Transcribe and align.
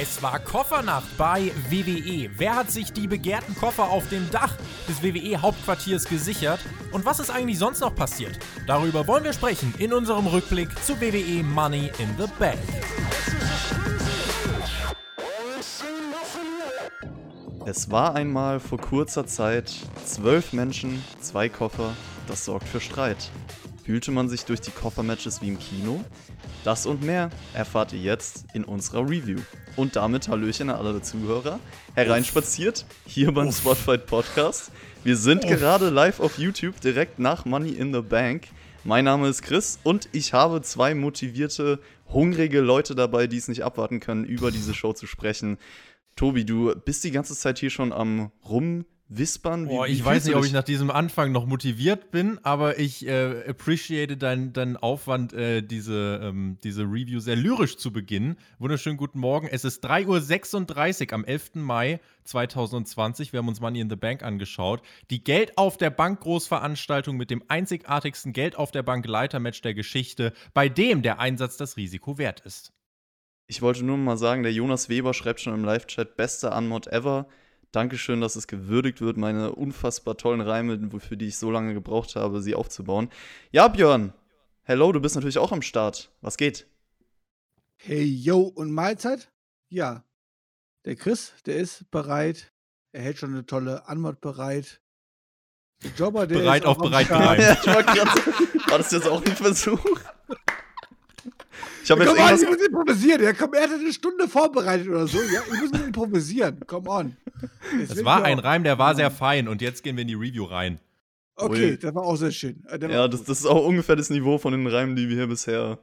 Es 0.00 0.22
war 0.22 0.38
Koffernacht 0.38 1.16
bei 1.16 1.50
WWE. 1.70 2.30
Wer 2.36 2.54
hat 2.54 2.70
sich 2.70 2.92
die 2.92 3.08
begehrten 3.08 3.56
Koffer 3.56 3.90
auf 3.90 4.08
dem 4.08 4.30
Dach 4.30 4.54
des 4.88 5.02
WWE-Hauptquartiers 5.02 6.04
gesichert? 6.04 6.60
Und 6.92 7.04
was 7.04 7.18
ist 7.18 7.30
eigentlich 7.30 7.58
sonst 7.58 7.80
noch 7.80 7.96
passiert? 7.96 8.38
Darüber 8.68 9.08
wollen 9.08 9.24
wir 9.24 9.32
sprechen 9.32 9.74
in 9.78 9.92
unserem 9.92 10.28
Rückblick 10.28 10.68
zu 10.84 11.00
WWE 11.00 11.42
Money 11.42 11.90
in 11.98 12.08
the 12.16 12.30
Bank. 12.38 12.60
Es 17.66 17.90
war 17.90 18.14
einmal 18.14 18.60
vor 18.60 18.78
kurzer 18.78 19.26
Zeit 19.26 19.74
zwölf 20.04 20.52
Menschen, 20.52 21.02
zwei 21.20 21.48
Koffer, 21.48 21.92
das 22.28 22.44
sorgt 22.44 22.68
für 22.68 22.80
Streit. 22.80 23.30
Fühlte 23.84 24.12
man 24.12 24.28
sich 24.28 24.44
durch 24.44 24.60
die 24.60 24.70
Koffermatches 24.70 25.42
wie 25.42 25.48
im 25.48 25.58
Kino? 25.58 26.04
Das 26.68 26.84
und 26.84 27.02
mehr 27.02 27.30
erfahrt 27.54 27.94
ihr 27.94 27.98
jetzt 27.98 28.44
in 28.52 28.62
unserer 28.62 29.00
Review. 29.00 29.38
Und 29.76 29.96
damit 29.96 30.28
Hallöchen 30.28 30.68
an 30.68 30.76
alle 30.84 31.00
Zuhörer. 31.00 31.60
Hereinspaziert, 31.94 32.84
hier 33.06 33.32
beim 33.32 33.50
Spotlight 33.50 34.04
Podcast. 34.04 34.70
Wir 35.02 35.16
sind 35.16 35.46
Uff. 35.46 35.50
gerade 35.50 35.88
live 35.88 36.20
auf 36.20 36.38
YouTube, 36.38 36.78
direkt 36.82 37.18
nach 37.18 37.46
Money 37.46 37.70
in 37.70 37.94
the 37.94 38.02
Bank. 38.02 38.48
Mein 38.84 39.06
Name 39.06 39.28
ist 39.28 39.40
Chris 39.40 39.78
und 39.82 40.10
ich 40.12 40.34
habe 40.34 40.60
zwei 40.60 40.94
motivierte, 40.94 41.80
hungrige 42.12 42.60
Leute 42.60 42.94
dabei, 42.94 43.28
die 43.28 43.38
es 43.38 43.48
nicht 43.48 43.64
abwarten 43.64 43.98
können, 43.98 44.24
über 44.26 44.50
diese 44.50 44.74
Show 44.74 44.92
zu 44.92 45.06
sprechen. 45.06 45.56
Tobi, 46.16 46.44
du 46.44 46.74
bist 46.74 47.02
die 47.02 47.12
ganze 47.12 47.34
Zeit 47.34 47.58
hier 47.58 47.70
schon 47.70 47.94
am 47.94 48.30
Rum 48.46 48.84
Wispern? 49.08 49.66
Boah, 49.66 49.86
wie, 49.86 49.90
wie 49.90 49.94
ich 49.94 50.04
weiß 50.04 50.26
nicht, 50.26 50.36
ob 50.36 50.44
ich 50.44 50.52
nach 50.52 50.64
diesem 50.64 50.90
Anfang 50.90 51.32
noch 51.32 51.46
motiviert 51.46 52.10
bin, 52.10 52.38
aber 52.42 52.78
ich 52.78 53.06
äh, 53.06 53.48
appreciate 53.48 54.16
deinen 54.16 54.52
dein 54.52 54.76
Aufwand, 54.76 55.32
äh, 55.32 55.62
diese, 55.62 56.20
ähm, 56.22 56.58
diese 56.62 56.82
Review 56.82 57.18
sehr 57.20 57.36
lyrisch 57.36 57.76
zu 57.76 57.92
beginnen. 57.92 58.36
Wunderschönen 58.58 58.98
guten 58.98 59.18
Morgen. 59.18 59.48
Es 59.48 59.64
ist 59.64 59.84
3.36 59.84 61.06
Uhr 61.08 61.12
am 61.14 61.24
11. 61.24 61.54
Mai 61.54 62.00
2020. 62.24 63.32
Wir 63.32 63.38
haben 63.38 63.48
uns 63.48 63.60
Money 63.60 63.80
in 63.80 63.88
the 63.88 63.96
Bank 63.96 64.22
angeschaut. 64.22 64.82
Die 65.10 65.24
Geld 65.24 65.56
auf 65.56 65.78
der 65.78 65.90
Bank 65.90 66.20
Großveranstaltung 66.20 67.16
mit 67.16 67.30
dem 67.30 67.42
einzigartigsten 67.48 68.32
Geld 68.34 68.56
auf 68.56 68.72
der 68.72 68.82
Bank 68.82 69.06
Leitermatch 69.06 69.62
der 69.62 69.74
Geschichte, 69.74 70.34
bei 70.52 70.68
dem 70.68 71.00
der 71.00 71.18
Einsatz 71.18 71.56
das 71.56 71.76
Risiko 71.78 72.18
wert 72.18 72.40
ist. 72.40 72.72
Ich 73.46 73.62
wollte 73.62 73.82
nur 73.82 73.96
mal 73.96 74.18
sagen, 74.18 74.42
der 74.42 74.52
Jonas 74.52 74.90
Weber 74.90 75.14
schreibt 75.14 75.40
schon 75.40 75.54
im 75.54 75.64
Live-Chat, 75.64 76.16
beste 76.16 76.50
Unmod 76.50 76.86
ever. 76.88 77.26
Dankeschön, 77.72 78.20
dass 78.20 78.36
es 78.36 78.46
gewürdigt 78.46 79.00
wird, 79.00 79.18
meine 79.18 79.52
unfassbar 79.52 80.16
tollen 80.16 80.40
Reime, 80.40 80.90
für 81.00 81.16
die 81.16 81.26
ich 81.26 81.36
so 81.36 81.50
lange 81.50 81.74
gebraucht 81.74 82.16
habe, 82.16 82.40
sie 82.40 82.54
aufzubauen. 82.54 83.10
Ja, 83.50 83.68
Björn, 83.68 84.14
hello, 84.62 84.90
du 84.92 85.00
bist 85.00 85.16
natürlich 85.16 85.38
auch 85.38 85.52
am 85.52 85.62
Start. 85.62 86.10
Was 86.22 86.38
geht? 86.38 86.66
Hey, 87.76 88.04
yo, 88.04 88.40
und 88.40 88.72
Mahlzeit? 88.72 89.30
Ja. 89.68 90.04
Der 90.84 90.96
Chris, 90.96 91.34
der 91.44 91.56
ist 91.56 91.90
bereit. 91.90 92.52
Er 92.92 93.02
hält 93.02 93.18
schon 93.18 93.34
eine 93.34 93.44
tolle 93.44 93.86
Anmod 93.86 94.20
bereit. 94.20 94.80
Der 95.82 95.90
Jobber, 95.92 96.26
der 96.26 96.38
bereit 96.38 96.62
ist 96.62 96.68
auch, 96.68 96.78
auch 96.78 96.82
bereit, 96.82 97.08
bereit. 97.08 97.66
War 97.66 98.78
das 98.78 98.90
jetzt 98.90 99.06
auch 99.06 99.24
ein 99.24 99.36
Versuch? 99.36 100.00
Ich 101.82 101.90
habe 101.90 102.04
jetzt 102.04 102.12
on, 102.12 102.18
ich 102.18 102.48
muss 102.48 102.66
improvisieren. 102.66 103.22
Ja, 103.22 103.32
komm, 103.32 103.54
er 103.54 103.62
hat 103.62 103.70
eine 103.72 103.92
Stunde 103.92 104.28
vorbereitet 104.28 104.88
oder 104.88 105.06
so. 105.06 105.18
Ja, 105.18 105.42
ich 105.52 105.60
muss 105.60 105.80
improvisieren. 105.80 106.60
Come 106.66 106.88
on. 106.88 107.16
Das 107.88 108.04
war 108.04 108.24
ein 108.24 108.38
Reim, 108.38 108.64
der 108.64 108.78
war 108.78 108.94
sehr 108.94 109.10
fein. 109.10 109.48
Und 109.48 109.62
jetzt 109.62 109.82
gehen 109.82 109.96
wir 109.96 110.02
in 110.02 110.08
die 110.08 110.14
Review 110.14 110.44
rein. 110.44 110.80
Okay, 111.36 111.70
Ui. 111.70 111.78
das 111.78 111.94
war 111.94 112.02
auch 112.02 112.16
sehr 112.16 112.32
schön. 112.32 112.64
Äh, 112.66 112.80
ja, 112.90 113.06
das, 113.06 113.22
das, 113.24 113.40
ist 113.40 113.46
auch 113.46 113.64
ungefähr 113.64 113.94
das 113.94 114.10
Niveau 114.10 114.38
von 114.38 114.52
den 114.52 114.66
Reimen, 114.66 114.96
die 114.96 115.08
wir 115.08 115.16
hier 115.16 115.28
bisher, 115.28 115.78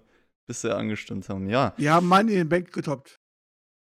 bisher 0.48 0.78
angestimmt 0.78 1.30
haben. 1.30 1.50
Ja. 1.50 1.74
Wir 1.78 1.94
haben 1.94 2.08
Mann 2.08 2.28
in 2.28 2.36
den 2.36 2.50
Bank 2.50 2.74
getoppt. 2.74 3.20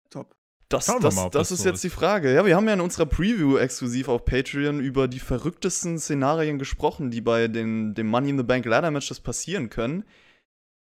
Top. 0.10 0.36
Das, 0.70 0.86
das, 0.86 1.16
mal, 1.16 1.30
das 1.30 1.52
ist 1.52 1.64
so 1.64 1.70
jetzt 1.70 1.76
ist. 1.76 1.84
die 1.84 1.90
Frage. 1.90 2.34
Ja, 2.34 2.46
wir 2.46 2.56
haben 2.56 2.68
ja 2.68 2.74
in 2.74 2.82
unserer 2.82 3.06
Preview 3.06 3.58
exklusiv 3.58 4.08
auf 4.08 4.24
Patreon 4.24 4.80
über 4.80 5.08
die 5.10 5.20
verrücktesten 5.20 6.00
Szenarien 6.00 6.60
gesprochen, 6.60 7.12
die 7.12 7.22
bei 7.22 7.50
den, 7.50 7.94
dem 7.94 8.08
Money 8.08 8.30
in 8.30 8.38
the 8.38 8.44
Bank 8.44 8.66
Ladder 8.66 8.90
Matches 8.90 9.20
passieren 9.20 9.70
können. 9.70 10.06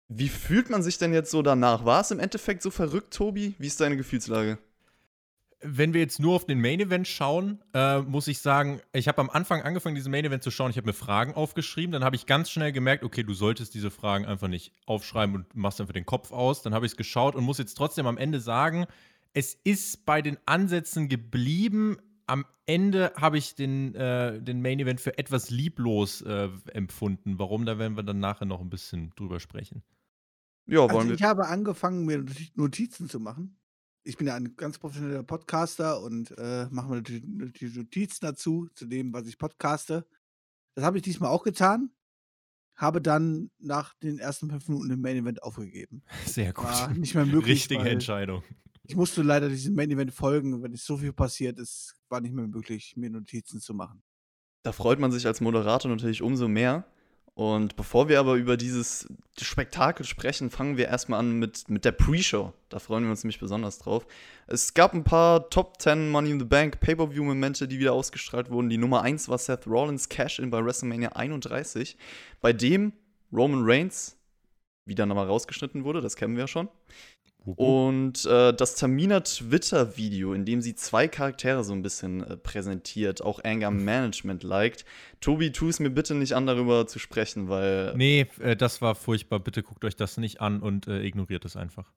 Wie 0.09 0.29
fühlt 0.29 0.69
man 0.69 0.83
sich 0.83 0.97
denn 0.97 1.13
jetzt 1.13 1.31
so 1.31 1.41
danach? 1.41 1.83
War 1.83 2.01
es 2.01 2.11
im 2.11 2.19
Endeffekt 2.19 2.61
so 2.61 2.71
verrückt, 2.71 3.13
Tobi? 3.13 3.55
Wie 3.59 3.67
ist 3.67 3.81
deine 3.81 3.97
Gefühlslage? 3.97 4.57
Wenn 5.59 5.93
wir 5.93 5.99
jetzt 5.99 6.19
nur 6.19 6.35
auf 6.35 6.45
den 6.45 6.61
Main 6.61 6.79
Event 6.79 7.07
schauen, 7.07 7.61
äh, 7.73 7.99
muss 7.99 8.27
ich 8.27 8.39
sagen, 8.39 8.79
ich 8.93 9.07
habe 9.07 9.19
am 9.19 9.29
Anfang 9.29 9.63
angefangen, 9.63 9.95
diesen 9.95 10.11
Main 10.11 10.23
Event 10.23 10.43
zu 10.43 10.51
schauen. 10.51 10.69
Ich 10.69 10.77
habe 10.77 10.87
mir 10.87 10.93
Fragen 10.93 11.33
aufgeschrieben. 11.33 11.91
Dann 11.91 12.05
habe 12.05 12.15
ich 12.15 12.25
ganz 12.25 12.51
schnell 12.51 12.71
gemerkt, 12.71 13.03
okay, 13.03 13.23
du 13.23 13.33
solltest 13.33 13.73
diese 13.73 13.91
Fragen 13.91 14.25
einfach 14.25 14.47
nicht 14.47 14.71
aufschreiben 14.85 15.35
und 15.35 15.55
machst 15.55 15.81
einfach 15.81 15.93
den 15.93 16.05
Kopf 16.05 16.31
aus. 16.31 16.61
Dann 16.61 16.73
habe 16.73 16.85
ich 16.85 16.93
es 16.93 16.97
geschaut 16.97 17.35
und 17.35 17.43
muss 17.43 17.57
jetzt 17.57 17.73
trotzdem 17.73 18.05
am 18.05 18.17
Ende 18.17 18.39
sagen, 18.39 18.85
es 19.33 19.55
ist 19.63 20.05
bei 20.05 20.21
den 20.21 20.37
Ansätzen 20.45 21.09
geblieben. 21.09 21.97
Am 22.27 22.45
Ende 22.65 23.11
habe 23.17 23.37
ich 23.37 23.55
den, 23.55 23.93
äh, 23.95 24.39
den 24.41 24.61
Main 24.61 24.79
Event 24.79 25.01
für 25.01 25.17
etwas 25.17 25.49
lieblos 25.49 26.21
äh, 26.21 26.49
empfunden. 26.71 27.39
Warum? 27.39 27.65
Da 27.65 27.77
werden 27.77 27.97
wir 27.97 28.03
dann 28.03 28.19
nachher 28.19 28.45
noch 28.45 28.61
ein 28.61 28.69
bisschen 28.69 29.11
drüber 29.15 29.39
sprechen. 29.39 29.83
Ja, 30.67 30.79
wollen 30.79 30.95
also 30.95 31.13
ich 31.13 31.19
wir. 31.21 31.27
habe 31.27 31.47
angefangen, 31.47 32.05
mir 32.05 32.23
Notizen 32.55 33.09
zu 33.09 33.19
machen. 33.19 33.57
Ich 34.03 34.17
bin 34.17 34.27
ja 34.27 34.35
ein 34.35 34.55
ganz 34.55 34.77
professioneller 34.77 35.23
Podcaster 35.23 36.01
und 36.01 36.37
äh, 36.37 36.67
mache 36.69 36.89
mir 36.89 36.95
natürlich 36.97 37.75
Notizen 37.75 38.25
dazu, 38.25 38.69
zu 38.75 38.85
dem, 38.85 39.13
was 39.13 39.27
ich 39.27 39.37
podcaste. 39.37 40.05
Das 40.75 40.85
habe 40.85 40.97
ich 40.97 41.03
diesmal 41.03 41.29
auch 41.29 41.43
getan. 41.43 41.91
Habe 42.75 43.01
dann 43.01 43.49
nach 43.57 43.95
den 43.95 44.19
ersten 44.19 44.49
fünf 44.49 44.67
Minuten 44.67 44.91
im 44.91 45.01
Main 45.01 45.17
Event 45.17 45.41
aufgegeben. 45.41 46.03
Sehr 46.25 46.53
gut. 46.53 46.65
War 46.65 46.93
nicht 46.93 47.15
mehr 47.15 47.25
möglich. 47.25 47.55
Richtige 47.55 47.89
Entscheidung. 47.89 48.43
Ich 48.83 48.95
musste 48.95 49.21
leider 49.21 49.49
diesem 49.49 49.73
Main 49.75 49.91
Event 49.91 50.13
folgen, 50.13 50.63
wenn 50.63 50.73
es 50.73 50.85
so 50.85 50.97
viel 50.97 51.11
passiert 51.11 51.59
ist, 51.59 51.95
war 52.07 52.21
nicht 52.21 52.33
mehr 52.33 52.47
möglich, 52.47 52.95
mir 52.95 53.09
Notizen 53.09 53.59
zu 53.59 53.73
machen. 53.73 54.01
Da 54.63 54.71
freut 54.71 54.99
man 54.99 55.11
sich 55.11 55.25
als 55.25 55.41
Moderator 55.41 55.89
natürlich 55.91 56.21
umso 56.21 56.47
mehr, 56.47 56.85
und 57.37 57.75
bevor 57.75 58.09
wir 58.09 58.19
aber 58.19 58.33
über 58.33 58.57
dieses 58.57 59.07
Spektakel 59.39 60.07
sprechen, 60.07 60.49
fangen 60.49 60.75
wir 60.75 60.87
erstmal 60.87 61.19
an 61.19 61.37
mit, 61.37 61.69
mit 61.69 61.85
der 61.85 61.91
Pre-Show. 61.91 62.51
Da 62.69 62.79
freuen 62.79 63.03
wir 63.03 63.11
uns 63.11 63.23
nämlich 63.23 63.39
besonders 63.39 63.77
drauf. 63.77 64.07
Es 64.47 64.73
gab 64.73 64.95
ein 64.95 65.03
paar 65.03 65.47
Top 65.51 65.79
10 65.79 66.09
Money 66.09 66.31
in 66.31 66.39
the 66.39 66.45
Bank 66.45 66.79
Pay-Per-View-Momente, 66.79 67.67
die 67.67 67.77
wieder 67.77 67.93
ausgestrahlt 67.93 68.49
wurden. 68.49 68.69
Die 68.69 68.79
Nummer 68.79 69.03
1 69.03 69.29
war 69.29 69.37
Seth 69.37 69.67
Rollins 69.67 70.09
Cash-In 70.09 70.49
bei 70.49 70.65
WrestleMania 70.65 71.09
31, 71.09 71.95
bei 72.41 72.53
dem 72.53 72.91
Roman 73.31 73.61
Reigns 73.63 74.17
wieder 74.85 75.05
nochmal 75.05 75.27
rausgeschnitten 75.27 75.83
wurde, 75.83 76.01
das 76.01 76.15
kennen 76.15 76.33
wir 76.33 76.45
ja 76.45 76.47
schon. 76.47 76.69
Und 77.55 78.25
äh, 78.25 78.53
das 78.53 78.75
Tamina 78.75 79.21
Twitter-Video, 79.21 80.33
in 80.33 80.45
dem 80.45 80.61
sie 80.61 80.75
zwei 80.75 81.07
Charaktere 81.07 81.63
so 81.63 81.73
ein 81.73 81.81
bisschen 81.81 82.23
äh, 82.23 82.37
präsentiert, 82.37 83.21
auch 83.21 83.43
Anger 83.43 83.71
Management 83.71 84.43
liked. 84.43 84.85
Tobi, 85.21 85.51
tu 85.51 85.69
es 85.69 85.79
mir 85.79 85.89
bitte 85.89 86.13
nicht 86.15 86.33
an, 86.33 86.45
darüber 86.45 86.87
zu 86.87 86.99
sprechen, 86.99 87.49
weil. 87.49 87.93
Nee, 87.95 88.27
äh, 88.39 88.55
das 88.55 88.81
war 88.81 88.95
furchtbar. 88.95 89.39
Bitte 89.39 89.63
guckt 89.63 89.85
euch 89.85 89.95
das 89.95 90.17
nicht 90.17 90.41
an 90.41 90.61
und 90.61 90.87
äh, 90.87 91.03
ignoriert 91.03 91.45
es 91.45 91.55
einfach. 91.55 91.93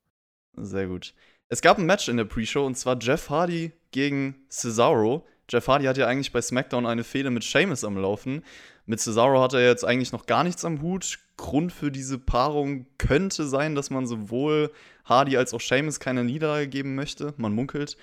Sehr 0.55 0.87
gut. 0.87 1.13
Es 1.49 1.61
gab 1.61 1.77
ein 1.77 1.85
Match 1.85 2.07
in 2.07 2.17
der 2.17 2.25
Pre-Show 2.25 2.65
und 2.65 2.75
zwar 2.75 2.97
Jeff 2.99 3.29
Hardy 3.29 3.71
gegen 3.91 4.35
Cesaro. 4.49 5.27
Jeff 5.49 5.67
Hardy 5.67 5.85
hat 5.85 5.97
ja 5.97 6.07
eigentlich 6.07 6.31
bei 6.31 6.41
SmackDown 6.41 6.85
eine 6.85 7.03
Fehde 7.03 7.29
mit 7.29 7.43
Sheamus 7.43 7.83
am 7.83 7.97
Laufen. 7.97 8.43
Mit 8.91 8.99
Cesaro 8.99 9.41
hat 9.41 9.53
er 9.53 9.65
jetzt 9.65 9.85
eigentlich 9.85 10.11
noch 10.11 10.25
gar 10.25 10.43
nichts 10.43 10.65
am 10.65 10.81
Hut. 10.81 11.19
Grund 11.37 11.71
für 11.71 11.91
diese 11.91 12.19
Paarung 12.19 12.87
könnte 12.97 13.47
sein, 13.47 13.73
dass 13.73 13.89
man 13.89 14.05
sowohl 14.05 14.69
Hardy 15.05 15.37
als 15.37 15.53
auch 15.53 15.61
Sheamus 15.61 16.01
keine 16.01 16.25
Niederlage 16.25 16.67
geben 16.67 16.95
möchte. 16.95 17.33
Man 17.37 17.53
munkelt. 17.53 17.95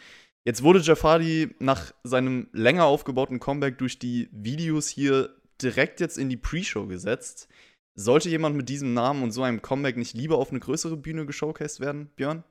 Jetzt 0.47 0.63
wurde 0.63 0.79
Jeff 0.79 1.03
Hardy 1.05 1.55
nach 1.59 1.93
seinem 2.05 2.49
länger 2.55 2.87
aufgebauten 2.87 3.39
Comeback 3.39 3.77
durch 3.77 3.99
die 3.99 4.31
Videos 4.33 4.89
hier 4.89 5.29
direkt 5.61 6.01
jetzt 6.01 6.17
in 6.17 6.31
die 6.31 6.39
Pre-Show 6.39 6.87
gesetzt. 6.87 7.49
Sollte 7.95 8.31
jemand 8.31 8.57
mit 8.57 8.71
diesem 8.71 8.95
Namen 8.95 9.23
und 9.23 9.33
so 9.33 9.43
einem 9.43 9.61
Comeback 9.61 9.99
nicht 9.99 10.15
lieber 10.15 10.39
auf 10.39 10.53
eine 10.53 10.61
größere 10.61 10.97
Bühne 10.97 11.27
geshowcased 11.27 11.81
werden, 11.81 12.09
Björn? 12.17 12.45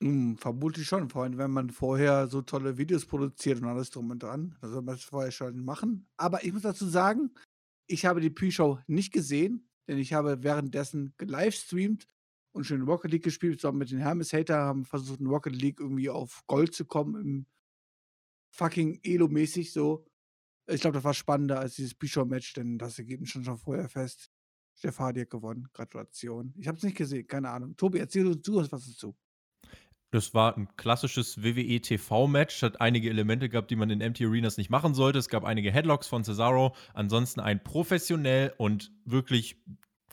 Hm, 0.00 0.36
vermutlich 0.38 0.86
schon, 0.86 1.08
vor 1.10 1.24
allem 1.24 1.38
wenn 1.38 1.50
man 1.50 1.70
vorher 1.70 2.28
so 2.28 2.40
tolle 2.42 2.78
Videos 2.78 3.04
produziert 3.04 3.60
und 3.60 3.66
alles 3.66 3.90
drum 3.90 4.10
und 4.10 4.22
dran. 4.22 4.56
Da 4.60 4.68
soll 4.68 4.82
man 4.82 4.94
das 4.94 5.04
vorher 5.04 5.32
schon 5.32 5.64
machen. 5.64 6.06
Aber 6.16 6.44
ich 6.44 6.52
muss 6.52 6.62
dazu 6.62 6.86
sagen, 6.86 7.32
ich 7.88 8.06
habe 8.06 8.20
die 8.20 8.30
Pre-Show 8.30 8.78
nicht 8.86 9.12
gesehen, 9.12 9.68
denn 9.88 9.98
ich 9.98 10.12
habe 10.12 10.42
währenddessen 10.42 11.14
gelivestreamt 11.16 12.06
und 12.52 12.64
schön 12.64 12.82
Rocket 12.82 13.10
League 13.10 13.24
gespielt, 13.24 13.60
zusammen 13.60 13.78
mit 13.78 13.90
den 13.90 13.98
Hermes-Hater, 13.98 14.56
haben 14.56 14.84
versucht, 14.84 15.20
in 15.20 15.26
Rocket 15.26 15.54
League 15.56 15.80
irgendwie 15.80 16.10
auf 16.10 16.44
Gold 16.46 16.74
zu 16.74 16.84
kommen, 16.84 17.20
im 17.20 17.46
fucking 18.50 19.00
Elo-mäßig 19.02 19.72
so. 19.72 20.06
Ich 20.68 20.80
glaube, 20.80 20.94
das 20.94 21.04
war 21.04 21.14
spannender 21.14 21.58
als 21.60 21.76
dieses 21.76 21.94
Pre-Show-Match, 21.94 22.52
denn 22.54 22.78
das 22.78 22.98
Ergebnis 22.98 23.30
schon 23.30 23.44
schon 23.44 23.58
vorher 23.58 23.88
fest. 23.88 24.30
Hardy 24.98 25.20
hat 25.22 25.30
gewonnen. 25.30 25.68
Gratulation. 25.72 26.54
Ich 26.56 26.68
habe 26.68 26.78
es 26.78 26.84
nicht 26.84 26.96
gesehen, 26.96 27.26
keine 27.26 27.50
Ahnung. 27.50 27.76
Tobi, 27.76 27.98
erzähl 27.98 28.26
uns 28.26 28.46
was 28.70 28.86
dazu. 28.86 29.16
Das 30.10 30.32
war 30.32 30.56
ein 30.56 30.68
klassisches 30.76 31.42
WWE 31.42 31.80
TV-Match, 31.80 32.62
hat 32.62 32.80
einige 32.80 33.10
Elemente 33.10 33.48
gehabt, 33.48 33.70
die 33.70 33.76
man 33.76 33.90
in 33.90 34.00
Empty 34.00 34.24
Arenas 34.24 34.56
nicht 34.56 34.70
machen 34.70 34.94
sollte. 34.94 35.18
Es 35.18 35.28
gab 35.28 35.44
einige 35.44 35.70
Headlocks 35.70 36.06
von 36.06 36.24
Cesaro, 36.24 36.74
ansonsten 36.94 37.40
ein 37.40 37.62
professionell 37.62 38.54
und 38.56 38.90
wirklich 39.04 39.62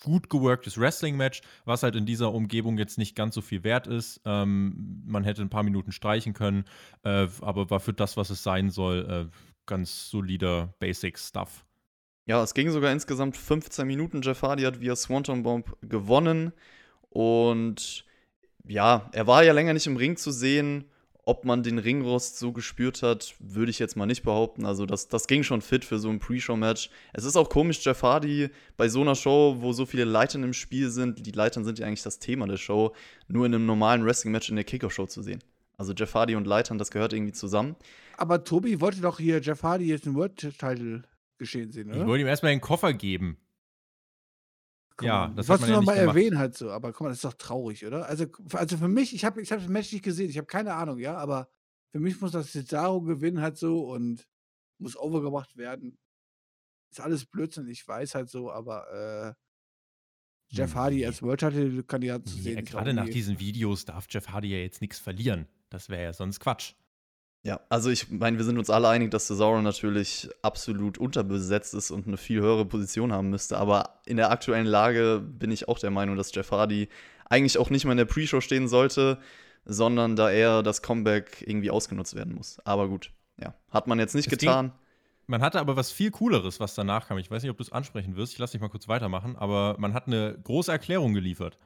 gut 0.04 0.30
geworktes 0.30 0.78
Wrestling-Match, 0.78 1.42
was 1.64 1.82
halt 1.82 1.96
in 1.96 2.06
dieser 2.06 2.34
Umgebung 2.34 2.78
jetzt 2.78 2.98
nicht 2.98 3.16
ganz 3.16 3.36
so 3.36 3.42
viel 3.42 3.64
wert 3.64 3.88
ist. 3.88 4.22
Ähm, 4.26 5.02
man 5.06 5.24
hätte 5.24 5.42
ein 5.42 5.50
paar 5.50 5.64
Minuten 5.64 5.94
streichen 5.94 6.34
können, 6.34 6.66
äh, 7.04 7.28
aber 7.42 7.70
war 7.70 7.80
für 7.80 7.94
das, 7.94 8.18
was 8.18 8.30
es 8.30 8.44
sein 8.44 8.70
soll, 8.70 9.30
äh, 9.32 9.36
ganz 9.66 10.10
solider 10.10 10.74
Basic-Stuff. 10.80 11.66
Ja, 12.28 12.44
es 12.44 12.54
ging 12.54 12.70
sogar 12.72 12.92
insgesamt 12.92 13.38
15 13.38 13.88
Minuten. 13.88 14.22
Jeff 14.22 14.42
Hardy 14.42 14.64
hat 14.64 14.82
via 14.82 14.96
Swanton 14.96 15.44
Bomb 15.44 15.76
gewonnen. 15.82 16.54
Und 17.10 18.05
ja, 18.68 19.10
er 19.12 19.28
war 19.28 19.44
ja 19.44 19.54
länger 19.54 19.74
nicht 19.74 19.88
im 19.88 19.98
Ring 19.98 20.18
zu 20.18 20.32
sehen. 20.32 20.86
Ob 21.28 21.44
man 21.44 21.64
den 21.64 21.80
Ringrost 21.80 22.38
so 22.38 22.52
gespürt 22.52 23.02
hat, 23.02 23.34
würde 23.40 23.72
ich 23.72 23.80
jetzt 23.80 23.98
mal 23.98 24.06
nicht 24.06 24.22
behaupten. 24.22 24.64
Also, 24.64 24.86
das, 24.86 25.08
das 25.08 25.26
ging 25.26 25.42
schon 25.42 25.62
fit 25.62 25.84
für 25.84 25.98
so 25.98 26.08
ein 26.10 26.20
Pre-Show-Match. 26.20 26.92
Es 27.14 27.24
ist 27.24 27.36
auch 27.36 27.50
komisch, 27.50 27.84
Jeff 27.84 28.04
Hardy 28.04 28.52
bei 28.78 28.90
so 28.90 29.02
einer 29.02 29.16
Show, 29.16 29.56
wo 29.58 29.74
so 29.74 29.88
viele 29.88 30.04
Leitern 30.04 30.44
im 30.44 30.54
Spiel 30.54 30.92
sind, 30.92 31.26
die 31.26 31.32
Leitern 31.32 31.66
sind 31.66 31.80
ja 31.80 31.88
eigentlich 31.88 32.04
das 32.04 32.20
Thema 32.20 32.46
der 32.46 32.58
Show, 32.58 32.94
nur 33.28 33.48
in 33.48 33.56
einem 33.56 33.66
normalen 33.66 34.06
Wrestling-Match 34.06 34.50
in 34.50 34.56
der 34.56 34.66
Kicker-Show 34.66 35.08
zu 35.08 35.24
sehen. 35.24 35.40
Also, 35.78 35.94
Jeff 35.94 36.14
Hardy 36.14 36.36
und 36.36 36.46
Leitern, 36.46 36.78
das 36.78 36.92
gehört 36.92 37.12
irgendwie 37.12 37.34
zusammen. 37.34 37.76
Aber 38.18 38.44
Tobi 38.44 38.80
wollte 38.80 39.02
doch 39.02 39.18
hier 39.18 39.42
Jeff 39.42 39.64
Hardy 39.64 39.88
jetzt 39.88 40.06
einen 40.06 40.16
World-Title 40.16 41.06
geschehen 41.40 41.72
sehen, 41.72 41.90
oder? 41.90 42.02
Ich 42.02 42.06
wollte 42.06 42.22
ihm 42.22 42.28
erstmal 42.28 42.52
den 42.52 42.62
Koffer 42.62 42.94
geben. 42.94 43.38
Komm 44.98 45.08
Ja, 45.08 45.28
das 45.36 45.48
wolltest 45.50 45.68
du 45.68 45.72
ja 45.72 45.76
noch 45.76 45.82
nicht 45.82 45.88
mal 45.88 46.00
gemacht. 46.00 46.16
erwähnen 46.16 46.38
halt 46.38 46.56
so. 46.56 46.72
Aber 46.72 46.92
guck 46.94 47.02
mal, 47.02 47.10
das 47.10 47.18
ist 47.18 47.26
doch 47.26 47.34
traurig, 47.34 47.86
oder? 47.86 48.06
Also, 48.08 48.26
also 48.54 48.78
für 48.78 48.88
mich, 48.88 49.14
ich 49.14 49.26
habe 49.26 49.42
ich 49.42 49.52
hab 49.52 49.60
das 49.60 49.68
Match 49.68 49.92
nicht 49.92 50.04
gesehen, 50.04 50.30
ich 50.30 50.38
habe 50.38 50.48
keine 50.48 50.74
Ahnung, 50.74 51.00
ja, 51.00 51.18
aber 51.18 51.50
für 51.92 52.00
mich 52.00 52.20
muss 52.22 52.32
das 52.32 52.52
Cesaro 52.52 53.02
gewinnen 53.02 53.42
halt 53.42 53.58
so 53.58 53.90
und 53.92 54.28
muss 54.80 54.98
overgebracht 54.98 55.58
werden. 55.58 55.98
Ist 56.92 57.02
alles 57.02 57.26
Blödsinn, 57.26 57.68
ich 57.68 57.86
weiß 57.88 58.16
halt 58.16 58.30
so, 58.30 58.52
aber 58.52 59.34
äh, 59.34 59.34
Jeff 60.56 60.76
Hardy 60.76 60.98
Nee. 60.98 61.06
als 61.08 61.22
World-Title-Kandidat 61.22 62.28
zu 62.28 62.36
Nee, 62.38 62.42
sehen. 62.42 62.66
gerade 62.66 62.94
nach 62.94 63.10
diesen 63.10 63.40
Videos 63.40 63.84
darf 63.86 64.06
Jeff 64.10 64.30
Hardy 64.30 64.50
ja 64.50 64.58
jetzt 64.60 64.80
nichts 64.82 65.00
verlieren. 65.00 65.48
Das 65.70 65.90
wäre 65.90 66.04
ja 66.04 66.14
sonst 66.14 66.40
Quatsch. 66.40 66.74
Ja, 67.46 67.60
also 67.70 67.92
ich 67.92 68.10
meine, 68.10 68.38
wir 68.38 68.44
sind 68.46 68.58
uns 68.58 68.72
alle 68.72 68.88
einig, 68.90 69.12
dass 69.12 69.28
Cesaro 69.28 69.62
natürlich 69.62 70.28
absolut 70.42 70.98
unterbesetzt 70.98 71.76
ist 71.76 71.92
und 71.92 72.08
eine 72.08 72.18
viel 72.18 72.42
höhere 72.42 72.66
Position 72.66 73.14
haben 73.14 73.30
müsste. 73.30 73.58
Aber 73.58 74.00
in 74.08 74.18
der 74.18 74.32
aktuellen 74.32 74.66
Lage 74.66 75.20
bin 75.24 75.52
ich 75.52 75.68
auch 75.68 75.78
der 75.78 75.92
Meinung, 75.92 76.16
dass 76.18 76.34
Jeff 76.34 76.50
Hardy 76.52 76.90
eigentlich 77.30 77.60
auch 77.60 77.70
nicht 77.70 77.86
mal 77.86 77.92
in 77.92 78.00
der 78.00 78.06
Pre-Show 78.06 78.42
stehen 78.42 78.68
sollte, 78.68 79.20
sondern 79.64 80.16
da 80.16 80.32
eher 80.32 80.64
das 80.64 80.82
Comeback 80.82 81.44
irgendwie 81.48 81.70
ausgenutzt 81.70 82.16
werden 82.16 82.34
muss. 82.34 82.58
Aber 82.66 82.88
gut, 82.88 83.12
ja, 83.40 83.54
hat 83.70 83.86
man 83.88 84.00
jetzt 84.00 84.16
nicht 84.16 84.26
Es 84.32 84.38
ging- 84.40 84.48
getan. 84.50 84.72
Man 85.28 85.42
hatte 85.42 85.60
aber 85.60 85.76
was 85.76 85.92
viel 85.92 86.12
Cooleres, 86.12 86.60
was 86.60 86.74
danach 86.76 87.08
kam. 87.08 87.18
Ich 87.20 87.30
weiß 87.32 87.42
nicht, 87.44 87.50
ob 87.52 87.58
du 87.58 87.64
es 87.64 87.72
ansprechen 87.72 88.16
wirst. 88.16 88.34
Ich 88.34 88.40
lasse 88.40 88.54
dich 88.54 88.62
mal 88.62 88.70
kurz 88.70 88.88
weitermachen. 88.88 89.36
Aber 89.36 89.76
man 89.80 89.94
hat 89.96 90.06
eine 90.08 90.38
große 90.44 90.72
Erklärung 90.72 91.14
geliefert. 91.16 91.58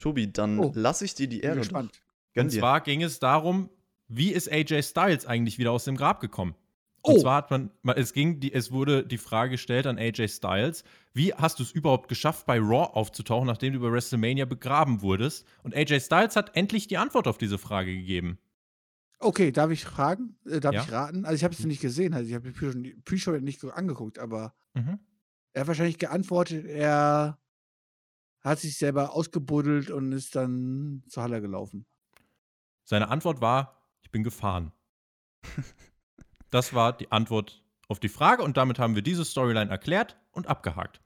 Tobi, 0.00 0.32
dann 0.32 0.58
Oh, 0.58 0.72
lass 0.74 1.02
ich 1.02 1.14
dir 1.14 1.28
die 1.28 1.38
Bin 1.38 1.50
Ehre. 1.50 1.58
gespannt. 1.58 2.00
Gönn 2.34 2.46
Und 2.46 2.50
zwar 2.50 2.80
ging 2.80 3.02
es 3.02 3.18
darum, 3.20 3.70
wie 4.10 4.30
ist 4.32 4.50
AJ 4.50 4.82
Styles 4.82 5.24
eigentlich 5.26 5.58
wieder 5.58 5.72
aus 5.72 5.84
dem 5.84 5.96
Grab 5.96 6.20
gekommen? 6.20 6.54
Und 7.02 7.14
Oh. 7.14 7.18
zwar 7.20 7.36
hat 7.36 7.50
man, 7.50 7.70
es 7.96 8.12
ging, 8.12 8.40
die, 8.40 8.52
es 8.52 8.70
wurde 8.72 9.06
die 9.06 9.16
Frage 9.16 9.52
gestellt 9.52 9.86
an 9.86 9.96
AJ 9.98 10.28
Styles, 10.28 10.84
wie 11.14 11.32
hast 11.32 11.58
du 11.58 11.62
es 11.62 11.72
überhaupt 11.72 12.08
geschafft, 12.08 12.44
bei 12.44 12.58
Raw 12.58 12.90
aufzutauchen, 12.92 13.46
nachdem 13.46 13.72
du 13.72 13.78
über 13.78 13.90
WrestleMania 13.90 14.44
begraben 14.44 15.00
wurdest? 15.00 15.46
Und 15.62 15.74
AJ 15.74 16.00
Styles 16.00 16.36
hat 16.36 16.54
endlich 16.56 16.88
die 16.88 16.98
Antwort 16.98 17.26
auf 17.26 17.38
diese 17.38 17.56
Frage 17.56 17.94
gegeben. 17.94 18.38
Okay, 19.18 19.50
darf 19.52 19.70
ich 19.70 19.84
fragen? 19.84 20.36
Äh, 20.46 20.60
darf 20.60 20.74
Ja. 20.74 20.82
ich 20.82 20.92
raten? 20.92 21.24
Also 21.24 21.36
ich 21.36 21.44
habe 21.44 21.54
es 21.54 21.64
nicht 21.64 21.80
gesehen, 21.80 22.12
also 22.12 22.28
ich 22.28 22.34
habe 22.34 22.50
die 22.52 22.94
Pre-Show- 23.02 23.38
nicht 23.40 23.60
ge- 23.62 23.70
angeguckt, 23.70 24.18
aber 24.18 24.54
Mhm. 24.74 24.98
er 25.54 25.60
hat 25.62 25.68
wahrscheinlich 25.68 25.98
geantwortet, 25.98 26.66
er 26.66 27.38
hat 28.42 28.58
sich 28.58 28.76
selber 28.76 29.14
ausgebuddelt 29.14 29.90
und 29.90 30.12
ist 30.12 30.36
dann 30.36 31.02
zur 31.08 31.22
Halle 31.22 31.40
gelaufen. 31.40 31.86
Seine 32.84 33.08
Antwort 33.08 33.40
war, 33.40 33.79
ich 34.10 34.12
bin 34.12 34.24
gefahren. 34.24 34.72
das 36.50 36.74
war 36.74 36.92
die 36.96 37.12
Antwort 37.12 37.62
auf 37.86 38.00
die 38.00 38.08
Frage 38.08 38.42
und 38.42 38.56
damit 38.56 38.80
haben 38.80 38.96
wir 38.96 39.02
diese 39.02 39.24
Storyline 39.24 39.70
erklärt 39.70 40.16
und 40.32 40.48
abgehakt. 40.48 41.00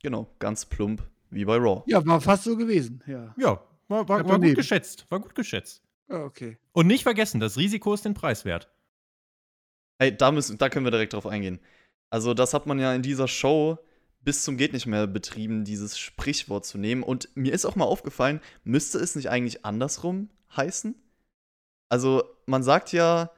Genau, 0.00 0.32
ganz 0.38 0.64
plump, 0.64 1.02
wie 1.30 1.44
bei 1.44 1.56
Raw. 1.56 1.82
Ja, 1.86 2.06
war 2.06 2.20
fast 2.20 2.44
so 2.44 2.56
gewesen, 2.56 3.02
ja. 3.08 3.34
Ja, 3.36 3.60
war, 3.88 4.08
war, 4.08 4.28
war 4.28 4.38
gut 4.38 4.54
geschätzt. 4.54 5.06
War 5.10 5.18
gut 5.18 5.34
geschätzt. 5.34 5.82
Ja, 6.08 6.22
okay. 6.22 6.56
Und 6.70 6.86
nicht 6.86 7.02
vergessen, 7.02 7.40
das 7.40 7.56
Risiko 7.56 7.94
ist 7.94 8.04
den 8.04 8.14
Preis 8.14 8.44
wert. 8.44 8.72
Ey, 9.98 10.16
da, 10.16 10.30
müssen, 10.30 10.56
da 10.56 10.68
können 10.68 10.86
wir 10.86 10.92
direkt 10.92 11.14
drauf 11.14 11.26
eingehen. 11.26 11.58
Also, 12.10 12.32
das 12.32 12.54
hat 12.54 12.64
man 12.64 12.78
ja 12.78 12.94
in 12.94 13.02
dieser 13.02 13.26
Show 13.26 13.76
bis 14.20 14.44
zum 14.44 14.56
geht 14.56 14.72
nicht 14.72 14.86
mehr 14.86 15.08
betrieben, 15.08 15.64
dieses 15.64 15.98
Sprichwort 15.98 16.64
zu 16.64 16.78
nehmen. 16.78 17.02
Und 17.02 17.28
mir 17.34 17.52
ist 17.52 17.64
auch 17.64 17.74
mal 17.74 17.86
aufgefallen, 17.86 18.40
müsste 18.62 18.98
es 18.98 19.16
nicht 19.16 19.30
eigentlich 19.30 19.64
andersrum 19.64 20.30
heißen? 20.56 20.94
Also, 21.90 22.24
man 22.46 22.62
sagt 22.62 22.92
ja, 22.92 23.30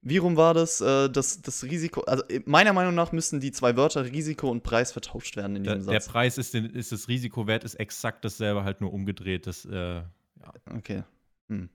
wie 0.00 0.16
rum 0.18 0.36
war 0.36 0.54
das? 0.54 0.80
Äh, 0.80 1.10
das, 1.10 1.42
das 1.42 1.64
Risiko, 1.64 2.00
also 2.02 2.22
äh, 2.28 2.40
meiner 2.46 2.72
Meinung 2.72 2.94
nach 2.94 3.12
müssten 3.12 3.40
die 3.40 3.52
zwei 3.52 3.76
Wörter 3.76 4.04
Risiko 4.04 4.48
und 4.50 4.62
Preis 4.62 4.92
vertauscht 4.92 5.36
werden 5.36 5.56
in 5.56 5.64
Der, 5.64 5.74
diesem 5.74 5.90
der 5.90 6.00
Satz. 6.00 6.10
Preis 6.12 6.38
ist, 6.38 6.54
den, 6.54 6.66
ist 6.70 6.92
das 6.92 7.08
Risiko 7.08 7.46
wert, 7.46 7.64
ist 7.64 7.74
exakt 7.74 8.24
dasselbe, 8.24 8.64
halt 8.64 8.80
nur 8.80 8.92
umgedreht. 8.92 9.46
Das, 9.46 9.64
äh, 9.66 10.00
Okay. 10.74 11.02
Hm. 11.48 11.68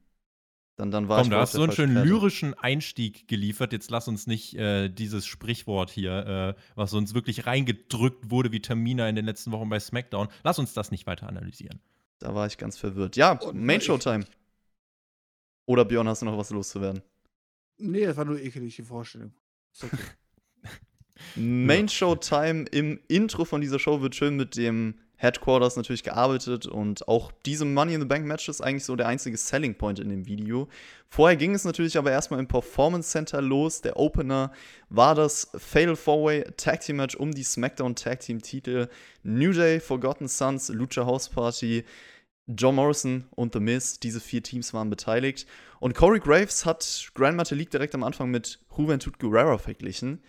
Dann, 0.77 0.89
dann 0.89 1.07
war 1.07 1.21
komm, 1.21 1.29
du 1.29 1.35
hast 1.35 1.53
der 1.53 1.59
so 1.59 1.63
einen 1.65 1.73
schönen 1.73 1.93
Fährte. 1.93 2.07
lyrischen 2.09 2.53
Einstieg 2.55 3.27
geliefert. 3.27 3.73
Jetzt 3.73 3.91
lass 3.91 4.07
uns 4.07 4.25
nicht 4.25 4.55
äh, 4.55 4.89
dieses 4.89 5.27
Sprichwort 5.27 5.91
hier, 5.91 6.55
äh, 6.57 6.61
was 6.75 6.93
uns 6.93 7.13
wirklich 7.13 7.45
reingedrückt 7.45 8.31
wurde 8.31 8.51
wie 8.51 8.61
Termina 8.61 9.07
in 9.07 9.15
den 9.15 9.25
letzten 9.25 9.51
Wochen 9.51 9.69
bei 9.69 9.79
SmackDown, 9.79 10.29
lass 10.43 10.57
uns 10.57 10.73
das 10.73 10.89
nicht 10.89 11.05
weiter 11.05 11.27
analysieren. 11.27 11.79
Da 12.17 12.33
war 12.33 12.47
ich 12.47 12.57
ganz 12.57 12.77
verwirrt. 12.77 13.15
Ja, 13.17 13.37
Main 13.53 13.79
ich- 13.79 13.85
Show-Time. 13.85 14.25
Oder 15.65 15.85
Björn, 15.85 16.07
hast 16.07 16.21
du 16.21 16.25
noch 16.25 16.37
was 16.37 16.49
loszuwerden? 16.49 17.01
Nee, 17.77 18.05
das 18.05 18.17
war 18.17 18.25
nur 18.25 18.39
ekelig, 18.39 18.75
die 18.75 18.83
Vorstellung. 18.83 19.33
Okay. 19.81 19.97
Main 21.35 21.89
Show 21.89 22.15
Time 22.15 22.65
im 22.71 22.99
Intro 23.07 23.45
von 23.45 23.61
dieser 23.61 23.79
Show 23.79 24.01
wird 24.01 24.15
schön 24.15 24.35
mit 24.35 24.55
dem 24.55 24.95
Headquarters 25.23 25.77
natürlich 25.77 26.03
gearbeitet 26.03 26.65
und 26.65 27.07
auch 27.07 27.31
diese 27.45 27.63
Money 27.63 27.93
in 27.93 28.01
the 28.01 28.07
Bank 28.07 28.25
Match 28.25 28.49
ist 28.49 28.59
eigentlich 28.59 28.83
so 28.83 28.97
der 28.97 29.07
einzige 29.07 29.37
Selling 29.37 29.75
Point 29.75 29.99
in 29.99 30.09
dem 30.09 30.25
Video. 30.25 30.67
Vorher 31.07 31.37
ging 31.37 31.55
es 31.55 31.63
natürlich 31.63 31.97
aber 31.97 32.11
erstmal 32.11 32.41
im 32.41 32.47
Performance 32.47 33.09
Center 33.09 33.41
los. 33.41 33.79
Der 33.79 33.97
Opener 33.97 34.51
war 34.89 35.15
das 35.15 35.49
Fatal 35.55 35.95
Four 35.95 36.25
Way 36.25 36.43
Tag 36.57 36.81
Team 36.81 36.97
Match 36.97 37.15
um 37.15 37.31
die 37.31 37.43
SmackDown 37.43 37.95
Tag 37.95 38.19
Team 38.19 38.41
Titel. 38.41 38.89
New 39.23 39.53
Day, 39.53 39.79
Forgotten 39.79 40.27
Sons, 40.27 40.67
Lucha 40.67 41.05
House 41.05 41.29
Party, 41.29 41.85
John 42.47 42.75
Morrison 42.75 43.25
und 43.31 43.53
The 43.53 43.59
Miz, 43.59 43.99
diese 43.99 44.19
vier 44.19 44.43
Teams 44.43 44.73
waren 44.73 44.89
beteiligt. 44.89 45.47
Und 45.79 45.95
Corey 45.95 46.19
Graves 46.19 46.65
hat 46.65 47.11
Grand 47.15 47.37
Metalik 47.37 47.71
direkt 47.71 47.95
am 47.95 48.03
Anfang 48.03 48.31
mit 48.31 48.59
Juventud 48.77 49.17
Guerrero 49.17 49.57
verglichen. 49.57 50.21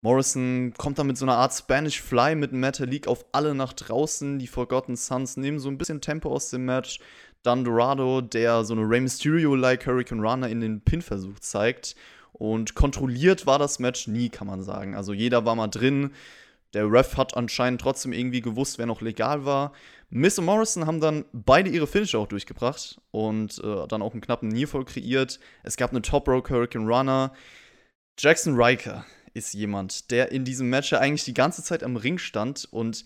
Morrison 0.00 0.74
kommt 0.76 0.98
dann 0.98 1.08
mit 1.08 1.16
so 1.16 1.24
einer 1.24 1.36
Art 1.36 1.52
Spanish 1.52 2.00
Fly 2.00 2.36
mit 2.36 2.52
Metalik 2.52 3.08
auf 3.08 3.26
alle 3.32 3.54
nach 3.54 3.72
draußen. 3.72 4.38
Die 4.38 4.46
Forgotten 4.46 4.94
Sons 4.94 5.36
nehmen 5.36 5.58
so 5.58 5.68
ein 5.68 5.78
bisschen 5.78 6.00
Tempo 6.00 6.32
aus 6.32 6.50
dem 6.50 6.66
Match. 6.66 7.00
Dann 7.42 7.64
Dorado, 7.64 8.20
der 8.20 8.64
so 8.64 8.74
eine 8.74 8.88
Rey 8.88 9.00
Mysterio-like 9.00 9.86
Hurricane 9.86 10.20
Runner 10.20 10.48
in 10.48 10.60
den 10.60 10.82
Pin-Versuch 10.82 11.40
zeigt. 11.40 11.96
Und 12.32 12.74
kontrolliert 12.74 13.46
war 13.46 13.58
das 13.58 13.80
Match 13.80 14.06
nie, 14.06 14.28
kann 14.28 14.46
man 14.46 14.62
sagen. 14.62 14.94
Also 14.94 15.12
jeder 15.12 15.44
war 15.44 15.56
mal 15.56 15.66
drin. 15.66 16.12
Der 16.74 16.90
Ref 16.90 17.16
hat 17.16 17.36
anscheinend 17.36 17.80
trotzdem 17.80 18.12
irgendwie 18.12 18.40
gewusst, 18.40 18.78
wer 18.78 18.86
noch 18.86 19.00
legal 19.00 19.44
war. 19.44 19.72
Miss 20.10 20.38
und 20.38 20.44
Morrison 20.44 20.86
haben 20.86 21.00
dann 21.00 21.24
beide 21.32 21.70
ihre 21.70 21.86
Finisher 21.86 22.18
auch 22.18 22.26
durchgebracht 22.26 23.00
und 23.10 23.58
äh, 23.58 23.86
dann 23.88 24.02
auch 24.02 24.12
einen 24.12 24.20
knappen 24.20 24.48
Nearfall 24.48 24.84
kreiert. 24.84 25.38
Es 25.62 25.76
gab 25.76 25.90
eine 25.90 26.02
Top 26.02 26.28
Rope 26.28 26.48
Hurricane 26.48 26.86
Runner. 26.86 27.32
Jackson 28.18 28.60
Riker 28.60 29.04
ist 29.34 29.54
jemand, 29.54 30.10
der 30.10 30.32
in 30.32 30.44
diesem 30.44 30.68
Match 30.68 30.92
ja 30.92 30.98
eigentlich 30.98 31.24
die 31.24 31.34
ganze 31.34 31.62
Zeit 31.62 31.82
am 31.82 31.96
Ring 31.96 32.18
stand 32.18 32.66
und 32.70 33.04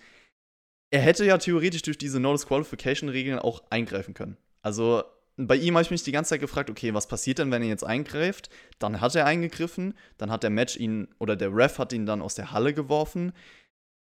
er 0.90 1.00
hätte 1.00 1.24
ja 1.24 1.38
theoretisch 1.38 1.82
durch 1.82 1.98
diese 1.98 2.20
No 2.20 2.32
Disqualification 2.32 3.08
Regeln 3.08 3.38
auch 3.38 3.62
eingreifen 3.70 4.14
können. 4.14 4.36
Also 4.62 5.02
bei 5.36 5.56
ihm 5.56 5.74
habe 5.74 5.82
ich 5.82 5.90
mich 5.90 6.02
die 6.02 6.12
ganze 6.12 6.30
Zeit 6.30 6.40
gefragt, 6.40 6.70
okay, 6.70 6.94
was 6.94 7.08
passiert 7.08 7.38
denn, 7.38 7.50
wenn 7.50 7.62
er 7.62 7.68
jetzt 7.68 7.84
eingreift? 7.84 8.50
Dann 8.78 9.00
hat 9.00 9.14
er 9.14 9.26
eingegriffen, 9.26 9.94
dann 10.18 10.30
hat 10.30 10.42
der 10.42 10.50
Match 10.50 10.76
ihn 10.76 11.08
oder 11.18 11.36
der 11.36 11.54
Ref 11.54 11.78
hat 11.78 11.92
ihn 11.92 12.06
dann 12.06 12.22
aus 12.22 12.34
der 12.34 12.52
Halle 12.52 12.74
geworfen. 12.74 13.32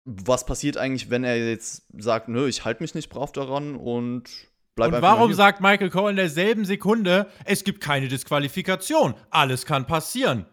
Was 0.06 0.46
passiert 0.46 0.78
eigentlich, 0.78 1.10
wenn 1.10 1.24
er 1.24 1.38
jetzt 1.38 1.86
sagt, 1.98 2.30
nö, 2.30 2.48
ich 2.48 2.64
halte 2.66 2.84
mich 2.84 2.96
nicht 2.96 3.10
brav 3.10 3.32
daran 3.32 3.76
und 3.76 4.30
bleib 4.76 4.94
Und 4.94 5.02
warum 5.02 5.28
hier? 5.28 5.36
sagt 5.36 5.60
Michael 5.60 5.90
Cole 5.90 6.12
in 6.12 6.16
derselben 6.16 6.66
Sekunde, 6.66 7.30
es 7.46 7.64
gibt 7.64 7.82
keine 7.82 8.08
Disqualifikation, 8.08 9.16
alles 9.32 9.66
kann 9.66 9.86
passieren? 9.88 10.46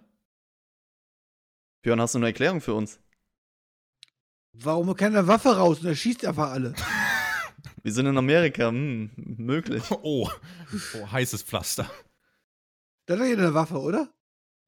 Björn, 1.83 2.01
hast 2.01 2.15
du 2.15 2.19
eine 2.19 2.27
Erklärung 2.29 2.61
für 2.63 2.75
uns? 2.75 2.99
Warum 4.55 4.89
holt 4.89 4.99
keine 4.99 5.27
Waffe 5.27 5.57
raus 5.57 5.81
und 5.81 5.87
er 5.87 5.95
schießt 5.95 6.25
einfach 6.25 6.51
alle? 6.51 6.75
Wir 7.83 7.93
sind 7.93 8.07
in 8.07 8.17
Amerika, 8.17 8.69
hm, 8.69 9.11
möglich. 9.17 9.83
Oh, 10.03 10.29
oh 10.95 11.13
heißes 11.13 11.43
Pflaster. 11.43 11.91
Da 13.07 13.15
hat 13.15 13.21
doch 13.21 13.27
jeder 13.27 13.43
eine 13.43 13.55
Waffe, 13.55 13.79
oder? 13.79 14.13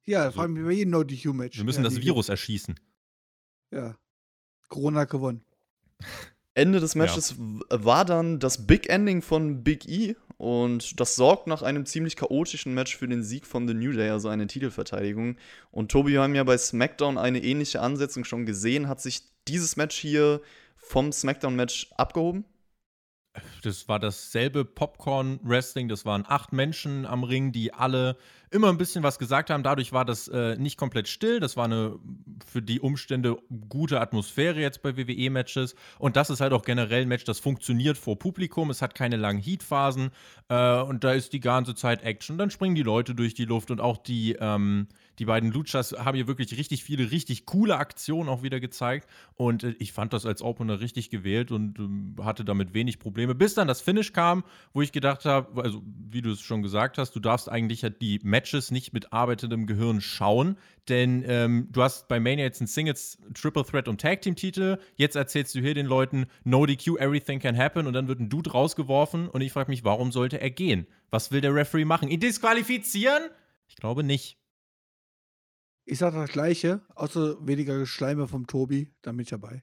Ja, 0.04 0.30
vor 0.30 0.42
allem 0.42 0.64
bei 0.64 0.72
jedem 0.72 0.90
No 0.90 1.02
DQ 1.02 1.32
Match. 1.32 1.58
Wir 1.58 1.64
müssen 1.64 1.82
ja, 1.82 1.90
das 1.90 2.00
Virus 2.00 2.28
erschießen. 2.28 2.78
Ja. 3.72 3.96
Corona 4.68 5.00
hat 5.00 5.10
gewonnen. 5.10 5.42
Ende 6.54 6.80
des 6.80 6.94
Matches 6.94 7.36
ja. 7.38 7.84
war 7.84 8.04
dann 8.04 8.38
das 8.38 8.66
Big 8.66 8.88
Ending 8.88 9.20
von 9.20 9.62
Big 9.62 9.86
E 9.88 10.16
und 10.38 11.00
das 11.00 11.16
sorgt 11.16 11.46
nach 11.46 11.62
einem 11.62 11.86
ziemlich 11.86 12.16
chaotischen 12.16 12.74
Match 12.74 12.96
für 12.96 13.08
den 13.08 13.22
Sieg 13.22 13.46
von 13.46 13.66
The 13.66 13.74
New 13.74 13.92
Day, 13.92 14.10
also 14.10 14.28
eine 14.28 14.46
Titelverteidigung. 14.46 15.36
Und 15.70 15.90
Tobi, 15.90 16.12
wir 16.12 16.22
haben 16.22 16.34
ja 16.34 16.44
bei 16.44 16.58
SmackDown 16.58 17.18
eine 17.18 17.42
ähnliche 17.42 17.80
Ansetzung 17.80 18.24
schon 18.24 18.46
gesehen. 18.46 18.88
Hat 18.88 19.00
sich 19.00 19.22
dieses 19.48 19.76
Match 19.76 19.96
hier 19.96 20.40
vom 20.76 21.10
SmackDown-Match 21.10 21.90
abgehoben? 21.96 22.44
Das 23.62 23.88
war 23.88 23.98
dasselbe 23.98 24.64
Popcorn-Wrestling. 24.64 25.88
Das 25.88 26.04
waren 26.04 26.24
acht 26.26 26.52
Menschen 26.52 27.06
am 27.06 27.24
Ring, 27.24 27.52
die 27.52 27.72
alle 27.72 28.16
immer 28.50 28.68
ein 28.68 28.78
bisschen 28.78 29.02
was 29.02 29.18
gesagt 29.18 29.50
haben. 29.50 29.62
Dadurch 29.62 29.92
war 29.92 30.04
das 30.04 30.28
äh, 30.28 30.56
nicht 30.56 30.76
komplett 30.78 31.08
still. 31.08 31.40
Das 31.40 31.56
war 31.56 31.64
eine 31.64 31.98
für 32.46 32.62
die 32.62 32.80
Umstände 32.80 33.36
gute 33.68 34.00
Atmosphäre 34.00 34.60
jetzt 34.60 34.82
bei 34.82 34.96
WWE-Matches. 34.96 35.74
Und 35.98 36.16
das 36.16 36.30
ist 36.30 36.40
halt 36.40 36.52
auch 36.52 36.62
generell 36.62 37.02
ein 37.02 37.08
Match, 37.08 37.24
das 37.24 37.40
funktioniert 37.40 37.98
vor 37.98 38.18
Publikum. 38.18 38.70
Es 38.70 38.82
hat 38.82 38.94
keine 38.94 39.16
langen 39.16 39.40
Heatphasen. 39.40 40.10
Äh, 40.48 40.80
und 40.80 41.04
da 41.04 41.12
ist 41.12 41.32
die 41.32 41.40
ganze 41.40 41.74
Zeit 41.74 42.02
Action. 42.02 42.38
Dann 42.38 42.50
springen 42.50 42.74
die 42.74 42.82
Leute 42.82 43.14
durch 43.14 43.34
die 43.34 43.44
Luft 43.44 43.70
und 43.70 43.80
auch 43.80 43.98
die. 43.98 44.36
Ähm, 44.40 44.88
die 45.18 45.24
beiden 45.24 45.50
Luchas 45.50 45.92
haben 45.92 46.16
hier 46.16 46.26
wirklich 46.26 46.56
richtig 46.56 46.84
viele, 46.84 47.10
richtig 47.10 47.46
coole 47.46 47.76
Aktionen 47.76 48.28
auch 48.28 48.42
wieder 48.42 48.60
gezeigt. 48.60 49.08
Und 49.34 49.64
äh, 49.64 49.74
ich 49.78 49.92
fand 49.92 50.12
das 50.12 50.26
als 50.26 50.42
Opener 50.42 50.80
richtig 50.80 51.10
gewählt 51.10 51.50
und 51.50 51.78
äh, 51.78 52.22
hatte 52.22 52.44
damit 52.44 52.74
wenig 52.74 52.98
Probleme. 52.98 53.34
Bis 53.34 53.54
dann 53.54 53.68
das 53.68 53.80
Finish 53.80 54.12
kam, 54.12 54.44
wo 54.72 54.82
ich 54.82 54.92
gedacht 54.92 55.24
habe, 55.24 55.62
also 55.62 55.82
wie 56.10 56.22
du 56.22 56.30
es 56.30 56.40
schon 56.40 56.62
gesagt 56.62 56.98
hast, 56.98 57.16
du 57.16 57.20
darfst 57.20 57.50
eigentlich 57.50 57.86
die 58.00 58.20
Matches 58.22 58.70
nicht 58.70 58.92
mit 58.92 59.12
arbeitendem 59.12 59.66
Gehirn 59.66 60.00
schauen. 60.00 60.56
Denn 60.88 61.24
ähm, 61.26 61.68
du 61.72 61.82
hast 61.82 62.08
bei 62.08 62.20
Mania 62.20 62.44
jetzt 62.44 62.60
einen 62.60 62.68
Singles, 62.68 63.18
Triple 63.34 63.64
Threat 63.64 63.88
und 63.88 64.00
Tag 64.00 64.22
Team 64.22 64.36
Titel. 64.36 64.78
Jetzt 64.96 65.16
erzählst 65.16 65.54
du 65.54 65.60
hier 65.60 65.74
den 65.74 65.86
Leuten, 65.86 66.26
no 66.44 66.64
DQ, 66.64 66.98
everything 66.98 67.40
can 67.40 67.56
happen. 67.56 67.86
Und 67.86 67.94
dann 67.94 68.06
wird 68.06 68.20
ein 68.20 68.28
Dude 68.28 68.50
rausgeworfen. 68.50 69.28
Und 69.28 69.40
ich 69.40 69.52
frage 69.52 69.70
mich, 69.70 69.84
warum 69.84 70.12
sollte 70.12 70.40
er 70.40 70.50
gehen? 70.50 70.86
Was 71.10 71.32
will 71.32 71.40
der 71.40 71.54
Referee 71.54 71.84
machen? 71.84 72.08
Ihn 72.08 72.20
disqualifizieren? 72.20 73.24
Ich 73.68 73.76
glaube 73.76 74.04
nicht. 74.04 74.38
Ich 75.88 75.98
sage 75.98 76.16
das 76.16 76.32
Gleiche, 76.32 76.80
außer 76.96 77.46
weniger 77.46 77.78
Geschleime 77.78 78.26
vom 78.26 78.48
Tobi, 78.48 78.92
da 79.02 79.12
bin 79.12 79.20
ich 79.20 79.28
dabei. 79.28 79.62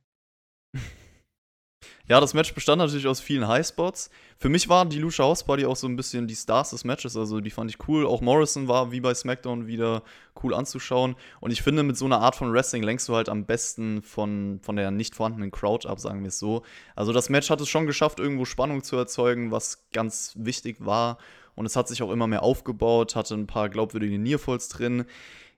Ja, 2.08 2.22
das 2.22 2.34
Match 2.34 2.53
bestand 2.53 2.80
natürlich 2.80 3.08
aus 3.08 3.20
vielen 3.20 3.46
Highspots. 3.46 4.10
Für 4.38 4.48
mich 4.48 4.70
waren 4.70 4.89
die 4.89 5.00
Lucha 5.00 5.24
House 5.24 5.44
Party 5.44 5.65
auch 5.65 5.75
so 5.75 5.86
ein 5.86 5.98
bisschen 5.98 6.27
die 6.27 6.36
Stars 6.36 6.70
des 6.70 6.86
Matches. 6.86 7.18
Also 7.18 7.42
die 7.42 7.50
fand 7.50 7.70
ich 7.70 7.88
cool. 7.88 8.06
Auch 8.06 8.22
Morrison 8.22 8.70
war 8.70 8.94
wie 8.94 9.01
bei 9.01 9.13
SmackDown 9.13 9.68
wieder 9.68 10.03
cool 10.42 10.53
anzuschauen. 10.53 11.15
Und 11.42 11.51
ich 11.51 11.62
finde, 11.62 11.84
mit 11.84 11.98
so 11.98 12.06
einer 12.06 12.20
Art 12.22 12.36
von 12.36 12.53
Wrestling 12.53 12.84
lenkst 12.84 13.10
du 13.10 13.15
halt 13.15 13.27
am 13.27 13.46
besten 13.46 14.01
von, 14.01 14.60
von 14.62 14.77
der 14.77 14.92
nicht 14.92 15.15
vorhandenen 15.15 15.51
Crowd 15.51 15.88
ab, 15.88 16.00
sagen 16.00 16.22
wir 16.22 16.30
es 16.30 16.39
so. 16.39 16.63
Also 16.96 17.12
das 17.12 17.30
Match 17.30 17.50
hat 17.50 17.60
es 17.60 17.68
schon 17.68 17.86
geschafft, 17.86 18.20
irgendwo 18.20 18.46
Spannung 18.46 18.84
zu 18.84 18.96
erzeugen, 18.96 19.51
was 19.51 19.89
ganz 19.92 20.34
wichtig 20.38 20.77
war. 20.80 21.18
Und 21.56 21.65
es 21.65 21.75
hat 21.75 21.89
sich 21.89 22.01
auch 22.01 22.12
immer 22.12 22.27
mehr 22.27 22.44
aufgebaut, 22.44 23.15
hatte 23.15 23.36
ein 23.36 23.48
paar 23.48 23.70
glaubwürdige 23.70 24.20
Nearfalls 24.20 24.70
drin. 24.70 25.06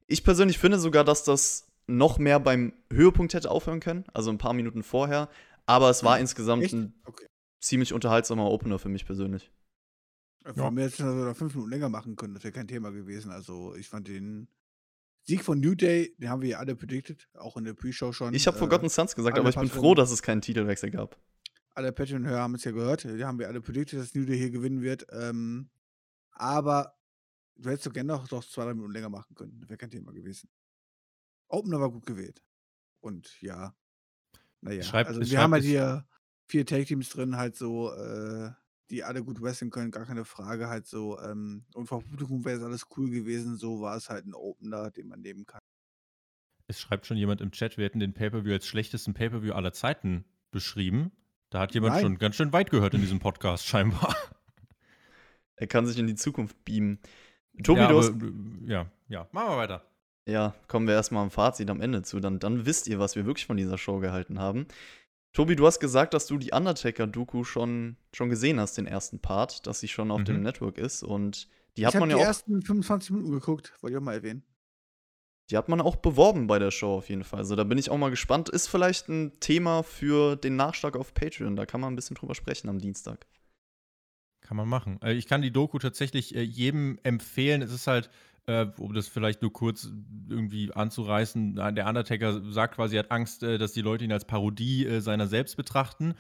Ich 0.08 0.24
persönlich 0.24 0.60
finde 0.60 0.80
sogar, 0.80 1.04
dass 1.04 1.24
das 1.24 1.68
noch 1.88 2.18
mehr 2.18 2.40
beim 2.40 2.74
Höhepunkt 2.92 3.34
hätte 3.34 3.52
aufhören 3.52 3.80
können, 3.80 4.06
also 4.14 4.32
ein 4.32 4.38
paar 4.38 4.54
Minuten 4.54 4.84
vorher. 4.84 5.30
Aber 5.66 5.90
es 5.90 6.04
war 6.04 6.16
mhm. 6.16 6.22
insgesamt 6.22 6.64
Echt? 6.64 6.74
ein 6.74 6.94
okay. 7.06 7.26
ziemlich 7.60 7.94
unterhaltsamer 7.94 8.50
Opener 8.50 8.80
für 8.80 8.90
mich 8.90 9.06
persönlich. 9.06 9.52
Von 10.44 10.78
ja. 10.78 10.84
hätte 10.84 10.86
es 10.86 10.98
sogar 10.98 11.34
fünf 11.34 11.56
Minuten 11.56 11.72
länger 11.72 11.90
machen 11.90 12.16
können, 12.16 12.36
das 12.36 12.44
wäre 12.44 12.52
kein 12.52 12.68
Thema 12.68 12.92
gewesen. 12.92 13.32
Also 13.32 13.76
ich 13.76 13.90
fand 13.90 14.08
den 14.08 14.48
Sieg 15.24 15.44
von 15.44 15.60
New 15.60 15.74
Day, 15.74 16.16
den 16.20 16.30
haben 16.30 16.44
wir 16.44 16.50
ja 16.50 16.60
alle 16.60 16.76
predicted, 16.76 17.28
auch 17.34 17.58
in 17.58 17.64
der 17.64 17.74
Pre-Show 17.74 18.12
schon. 18.12 18.36
Ich 18.36 18.46
habe 18.46 18.56
äh, 18.58 18.60
Forgotten 18.60 18.90
Sons 18.90 19.16
gesagt, 19.16 19.40
aber 19.40 19.50
ich 19.50 19.56
bin 19.56 19.70
froh, 19.70 19.96
dass 19.96 20.12
es 20.12 20.22
keinen 20.22 20.42
Titelwechsel 20.42 20.92
gab. 20.92 21.18
Alle 21.74 21.92
Patreon-Hörer 21.92 22.42
haben 22.42 22.56
es 22.56 22.64
ja 22.64 22.72
gehört, 22.72 23.04
die 23.06 23.26
haben 23.26 23.40
wir 23.40 23.48
alle 23.48 23.60
predicted, 23.60 24.00
dass 24.00 24.14
New 24.14 24.26
Day 24.26 24.38
hier 24.38 24.52
gewinnen 24.52 24.82
wird. 24.82 25.08
Ähm, 25.12 25.70
aber 26.32 26.95
du 27.58 27.70
hättest 27.70 27.88
doch 27.88 27.94
gerne 27.94 28.14
noch, 28.14 28.30
noch 28.30 28.44
zwei, 28.44 28.66
drei 28.66 28.74
Minuten 28.74 28.94
länger 28.94 29.10
machen 29.10 29.36
können, 29.36 29.60
das 29.60 29.70
wäre 29.70 29.78
kein 29.78 29.92
Thema 29.92 30.12
gewesen. 30.12 30.50
Opener 31.48 31.80
war 31.80 31.92
gut 31.92 32.06
gewählt. 32.06 32.44
Und 33.00 33.40
ja, 33.42 33.76
naja, 34.62 34.84
schreibt, 34.84 35.10
also 35.10 35.22
wir 35.22 35.40
haben 35.40 35.54
halt 35.54 35.64
hier 35.64 36.08
vier 36.48 36.66
Tag-Teams 36.66 37.10
drin, 37.10 37.38
halt 37.38 37.56
so, 37.56 37.94
äh, 37.94 38.52
die 38.90 39.04
alle 39.04 39.24
gut 39.24 39.42
wrestlen 39.42 39.72
können, 39.72 39.92
gar 39.92 40.06
keine 40.06 40.26
Frage, 40.26 40.70
halt 40.70 40.88
so. 40.88 41.20
Ähm, 41.20 41.66
und 41.74 41.88
vor 41.88 42.02
Publikum 42.02 42.46
wäre 42.46 42.58
es 42.58 42.64
alles 42.64 42.86
cool 42.98 43.10
gewesen, 43.10 43.58
so 43.58 43.82
war 43.82 43.96
es 43.96 44.10
halt 44.10 44.26
ein 44.26 44.34
Opener, 44.34 44.92
den 44.92 45.08
man 45.08 45.22
nehmen 45.22 45.46
kann. 45.46 45.62
Es 46.68 46.80
schreibt 46.80 47.06
schon 47.06 47.18
jemand 47.18 47.42
im 47.42 47.52
Chat, 47.52 47.78
wir 47.78 47.86
hätten 47.86 48.00
den 48.00 48.14
Pay-Per-View 48.14 48.54
als 48.54 48.66
schlechtesten 48.66 49.14
Pay-Per-View 49.14 49.54
aller 49.54 49.74
Zeiten 49.74 50.26
beschrieben. 50.50 51.12
Da 51.52 51.60
hat 51.60 51.74
jemand 51.74 51.94
Nein. 51.94 52.02
schon 52.02 52.18
ganz 52.18 52.36
schön 52.36 52.54
weit 52.54 52.72
gehört 52.72 52.96
in 52.96 53.02
diesem 53.02 53.20
Podcast, 53.20 53.66
scheinbar. 53.66 54.16
Er 55.58 55.68
kann 55.68 55.88
sich 55.88 55.98
in 55.98 56.08
die 56.08 56.16
Zukunft 56.16 56.66
beamen. 56.66 57.00
Tobi, 57.64 57.80
ja, 57.80 57.88
du 57.88 57.98
hast, 57.98 58.14
ja, 58.66 58.86
ja, 59.08 59.28
machen 59.32 59.50
wir 59.50 59.58
weiter. 59.58 59.86
Ja, 60.28 60.56
kommen 60.68 60.88
wir 60.88 60.96
erstmal 60.96 61.24
am 61.24 61.32
Fazit 61.32 61.70
am 61.70 61.82
Ende 61.82 62.02
zu. 62.02 62.20
Dann, 62.20 62.40
dann 62.40 62.66
wisst 62.66 62.88
ihr, 62.88 63.00
was 63.00 63.16
wir 63.16 63.26
wirklich 63.26 63.46
von 63.46 63.58
dieser 63.58 63.78
Show 63.78 64.00
gehalten 64.00 64.40
haben. 64.40 64.68
Tobi, 65.34 65.56
du 65.56 65.68
hast 65.68 65.80
gesagt, 65.80 66.14
dass 66.14 66.28
du 66.28 66.38
die 66.38 66.52
Undertaker-Doku 66.52 67.44
schon, 67.44 67.98
schon 68.14 68.30
gesehen 68.30 68.60
hast, 68.60 68.78
den 68.78 68.88
ersten 68.88 69.20
Part, 69.20 69.68
dass 69.68 69.82
sie 69.82 69.88
schon 69.88 70.10
auf 70.10 70.22
mhm. 70.22 70.26
dem 70.26 70.42
Network 70.42 70.78
ist. 70.78 71.04
Und 71.04 71.50
die 71.78 71.86
hat 71.86 71.94
ich 71.94 72.00
man 72.00 72.10
ja 72.10 72.16
auch. 72.16 72.22
Ich 72.22 72.28
habe 72.28 72.36
die 72.46 72.54
ersten 72.54 72.62
25 72.62 73.12
Minuten 73.12 73.32
geguckt, 73.34 73.74
wollte 73.82 73.94
ich 73.94 73.98
auch 74.00 74.04
mal 74.04 74.14
erwähnen. 74.14 74.44
Die 75.52 75.58
hat 75.58 75.70
man 75.70 75.80
auch 75.80 75.98
beworben 75.98 76.48
bei 76.48 76.58
der 76.58 76.72
Show 76.72 76.96
auf 76.96 77.10
jeden 77.10 77.24
Fall. 77.24 77.40
Also 77.40 77.56
da 77.56 77.64
bin 77.64 77.78
ich 77.78 77.92
auch 77.92 77.98
mal 77.98 78.10
gespannt. 78.10 78.50
Ist 78.50 78.68
vielleicht 78.68 79.10
ein 79.10 79.40
Thema 79.40 79.84
für 79.84 80.36
den 80.36 80.56
Nachschlag 80.56 80.96
auf 80.96 81.14
Patreon. 81.14 81.56
Da 81.56 81.68
kann 81.68 81.82
man 81.82 81.94
ein 81.94 81.96
bisschen 81.96 82.16
drüber 82.16 82.34
sprechen 82.34 82.68
am 82.68 82.80
Dienstag. 82.80 83.28
Kann 84.46 84.58
man 84.58 84.70
machen. 84.70 85.00
Äh, 85.02 85.14
ich 85.14 85.26
kann 85.26 85.42
die 85.42 85.52
Doku 85.52 85.80
tatsächlich 85.80 86.36
äh, 86.36 86.42
jedem 86.42 87.00
empfehlen. 87.02 87.64
Es 87.64 87.74
ist 87.74 87.88
halt 87.88 88.12
äh, 88.46 88.68
um 88.78 88.94
das 88.94 89.08
vielleicht 89.08 89.42
nur 89.42 89.52
kurz 89.52 89.90
irgendwie 90.30 90.72
anzureißen, 90.72 91.56
der 91.56 91.88
Undertaker 91.88 92.42
sagt 92.52 92.76
quasi, 92.76 92.96
er 92.96 93.00
hat 93.00 93.12
Angst, 93.12 93.42
dass 93.42 93.72
die 93.72 93.82
Leute 93.82 94.04
ihn 94.04 94.12
als 94.12 94.26
Parodie 94.26 95.00
seiner 95.00 95.26
selbst 95.26 95.58
betrachten. 95.58 96.14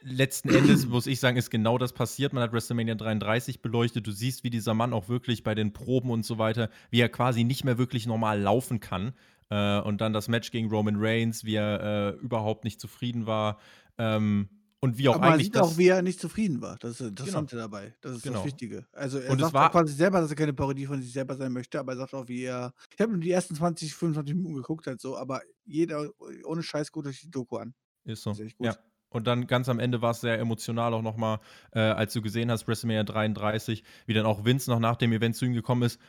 Letzten 0.00 0.50
Endes 0.50 0.86
muss 0.88 1.08
ich 1.08 1.18
sagen, 1.18 1.36
ist 1.36 1.50
genau 1.50 1.78
das 1.78 1.92
passiert. 1.92 2.34
Man 2.34 2.44
hat 2.44 2.52
WrestleMania 2.52 2.94
33 2.94 3.62
beleuchtet. 3.62 4.06
Du 4.06 4.12
siehst, 4.12 4.44
wie 4.44 4.50
dieser 4.50 4.74
Mann 4.74 4.92
auch 4.92 5.08
wirklich 5.08 5.42
bei 5.42 5.56
den 5.56 5.72
Proben 5.72 6.10
und 6.10 6.24
so 6.24 6.38
weiter, 6.38 6.70
wie 6.90 7.00
er 7.00 7.08
quasi 7.08 7.42
nicht 7.42 7.64
mehr 7.64 7.78
wirklich 7.78 8.06
normal 8.06 8.40
laufen 8.40 8.78
kann. 8.78 9.12
Äh, 9.50 9.80
und 9.80 10.00
dann 10.00 10.12
das 10.12 10.28
Match 10.28 10.52
gegen 10.52 10.70
Roman 10.70 10.96
Reigns, 10.98 11.44
wie 11.44 11.56
er 11.56 12.14
äh, 12.14 12.24
überhaupt 12.24 12.62
nicht 12.62 12.80
zufrieden 12.80 13.26
war. 13.26 13.58
Ähm, 13.98 14.48
und 14.82 14.98
wie 14.98 15.08
auch 15.08 15.14
Aber 15.14 15.26
eigentlich. 15.26 15.52
Man 15.52 15.64
sieht 15.64 15.72
auch, 15.74 15.78
wie 15.78 15.86
er 15.86 16.02
nicht 16.02 16.20
zufrieden 16.20 16.60
war. 16.60 16.76
Das 16.78 16.92
ist 16.92 17.00
das 17.00 17.26
genau. 17.26 17.38
Interessante 17.38 17.56
genau. 17.56 17.68
dabei. 17.68 17.94
Das 18.00 18.16
ist 18.16 18.22
genau. 18.22 18.38
das 18.38 18.46
Wichtige. 18.46 18.84
Also 18.92 19.20
er 19.20 19.30
und 19.30 19.38
sagt 19.38 19.54
war 19.54 19.70
quasi 19.70 19.94
selber, 19.94 20.20
dass 20.20 20.30
er 20.30 20.36
keine 20.36 20.52
Parodie 20.52 20.86
von 20.86 21.00
sich 21.00 21.12
selber 21.12 21.36
sein 21.36 21.52
möchte, 21.52 21.78
aber 21.78 21.92
er 21.92 21.98
sagt 21.98 22.14
auch, 22.14 22.26
wie 22.26 22.42
er. 22.42 22.74
Ich 22.92 23.00
habe 23.00 23.12
nur 23.12 23.20
die 23.20 23.30
ersten 23.30 23.54
20, 23.54 23.94
25 23.94 24.34
Minuten 24.34 24.56
geguckt, 24.56 24.88
halt 24.88 25.00
so, 25.00 25.16
aber 25.16 25.40
jeder 25.64 26.10
ohne 26.44 26.64
Scheiß 26.64 26.90
gut 26.90 27.06
durch 27.06 27.20
die 27.20 27.30
Doku 27.30 27.58
an. 27.58 27.74
Ist 28.04 28.24
so. 28.24 28.32
Ist 28.32 28.56
ja. 28.58 28.76
Und 29.08 29.26
dann 29.26 29.46
ganz 29.46 29.68
am 29.68 29.78
Ende 29.78 30.02
war 30.02 30.12
es 30.12 30.20
sehr 30.20 30.38
emotional 30.40 30.94
auch 30.94 31.02
nochmal, 31.02 31.38
äh, 31.72 31.80
als 31.80 32.12
du 32.12 32.22
gesehen 32.22 32.50
hast, 32.50 32.66
WrestleMania 32.66 33.04
33, 33.04 33.84
wie 34.06 34.14
dann 34.14 34.26
auch 34.26 34.44
Vince 34.44 34.70
noch 34.70 34.80
nach 34.80 34.96
dem 34.96 35.12
Event 35.12 35.36
zu 35.36 35.44
ihm 35.44 35.52
gekommen 35.52 35.82
ist. 35.82 36.00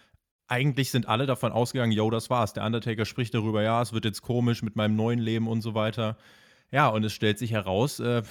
Eigentlich 0.47 0.89
sind 0.89 1.07
alle 1.07 1.25
davon 1.25 1.51
ausgegangen, 1.51 1.91
yo, 1.91 2.09
das 2.09 2.29
war's. 2.29 2.53
Der 2.53 2.65
Undertaker 2.65 3.05
spricht 3.05 3.33
darüber, 3.33 3.61
ja, 3.61 3.81
es 3.81 3.93
wird 3.93 4.05
jetzt 4.05 4.21
komisch 4.21 4.63
mit 4.63 4.75
meinem 4.75 4.95
neuen 4.95 5.19
Leben 5.19 5.47
und 5.47 5.61
so 5.61 5.75
weiter. 5.75 6.17
Ja, 6.71 6.87
und 6.87 7.03
es 7.03 7.13
stellt 7.13 7.37
sich 7.37 7.51
heraus, 7.51 7.99
äh, 7.99 8.23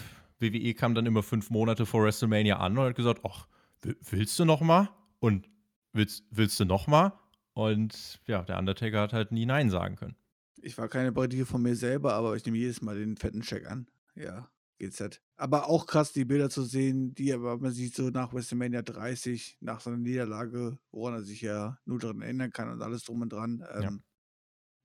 WWE 0.43 0.75
kam 0.75 0.95
dann 0.95 1.07
immer 1.07 1.23
fünf 1.23 1.51
Monate 1.51 1.87
vor 1.87 2.03
WrestleMania 2.05 2.59
an 2.59 2.77
und 2.77 2.85
hat 2.85 2.97
gesagt, 2.97 3.23
ach, 3.25 3.47
willst 3.83 4.39
du 4.39 4.45
noch 4.45 4.61
mal? 4.61 4.91
Und 5.21 5.49
willst, 5.93 6.25
willst 6.31 6.59
du 6.61 6.65
noch 6.65 6.87
mal? 6.87 7.19
Und 7.55 8.21
ja, 8.27 8.43
der 8.43 8.59
Undertaker 8.59 9.01
hat 9.01 9.13
halt 9.13 9.33
nie 9.33 9.47
Nein 9.47 9.71
sagen 9.71 9.97
können. 9.97 10.17
Ich 10.61 10.79
war 10.79 10.89
keine 10.89 11.13
Parodie 11.13 11.45
von 11.45 11.63
mir 11.63 11.77
selber, 11.77 12.15
aber 12.15 12.37
ich 12.37 12.45
nehme 12.45 12.59
jedes 12.59 12.83
Mal 12.83 12.99
den 12.99 13.17
fetten 13.17 13.41
Check 13.43 13.67
an. 13.67 13.89
Ja, 14.15 14.51
geht's 14.79 15.01
halt. 15.01 15.21
Aber 15.37 15.69
auch 15.69 15.87
krass, 15.87 16.13
die 16.13 16.25
Bilder 16.25 16.51
zu 16.51 16.63
sehen, 16.63 17.15
die 17.15 17.33
aber 17.33 17.59
man 17.59 17.73
sieht 17.73 17.95
so 17.95 18.11
nach 18.11 18.33
WrestleMania 18.33 18.83
30, 18.83 19.59
nach 19.61 19.81
seiner 19.81 19.97
Niederlage, 19.97 20.79
woran 20.91 21.15
er 21.15 21.23
sich 21.23 21.41
ja 21.41 21.79
nur 21.85 21.99
daran 21.99 22.23
erinnern 22.23 22.53
kann 22.53 22.71
und 22.71 22.83
alles 22.83 23.05
drum 23.05 23.23
und 23.23 23.33
dran. 23.33 23.65
Ähm, 23.75 23.83
ja. 23.83 23.91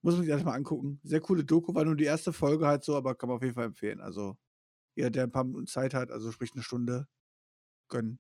Muss 0.01 0.15
man 0.15 0.23
sich 0.23 0.31
erstmal 0.31 0.55
angucken. 0.55 0.99
Sehr 1.03 1.21
coole 1.21 1.43
Doku, 1.43 1.73
war 1.73 1.85
nur 1.85 1.95
die 1.95 2.05
erste 2.05 2.33
Folge 2.33 2.65
halt 2.67 2.83
so, 2.83 2.95
aber 2.95 3.15
kann 3.15 3.29
man 3.29 3.37
auf 3.37 3.43
jeden 3.43 3.55
Fall 3.55 3.65
empfehlen. 3.65 3.99
Also 4.01 4.37
jeder, 4.97 5.11
der 5.11 5.23
ein 5.23 5.31
paar 5.31 5.43
Minuten 5.43 5.67
Zeit 5.67 5.93
hat, 5.93 6.11
also 6.11 6.31
sprich 6.31 6.51
eine 6.53 6.63
Stunde, 6.63 7.07
gönnen. 7.89 8.19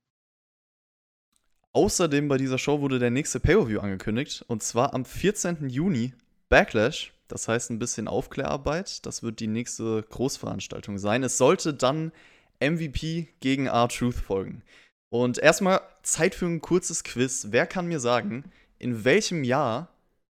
Außerdem 1.73 2.27
bei 2.27 2.37
dieser 2.37 2.57
Show 2.57 2.81
wurde 2.81 2.99
der 2.99 3.11
nächste 3.11 3.39
Pay-Per-View 3.39 3.79
angekündigt 3.79 4.43
und 4.47 4.63
zwar 4.63 4.93
am 4.93 5.05
14. 5.05 5.69
Juni 5.69 6.13
Backlash. 6.49 7.13
Das 7.27 7.47
heißt 7.47 7.71
ein 7.71 7.79
bisschen 7.79 8.07
Aufklärarbeit. 8.07 9.05
Das 9.05 9.21
wird 9.21 9.41
die 9.41 9.47
nächste 9.47 10.01
Großveranstaltung 10.03 10.97
sein. 10.97 11.23
Es 11.23 11.37
sollte 11.37 11.73
dann 11.73 12.13
MVP 12.61 13.27
gegen 13.41 13.67
R-Truth 13.67 14.15
folgen. 14.15 14.63
Und 15.09 15.37
erstmal 15.37 15.81
Zeit 16.03 16.35
für 16.35 16.45
ein 16.45 16.61
kurzes 16.61 17.03
Quiz. 17.03 17.47
Wer 17.49 17.67
kann 17.67 17.87
mir 17.87 17.99
sagen, 17.99 18.45
in 18.79 19.03
welchem 19.03 19.43
Jahr 19.43 19.89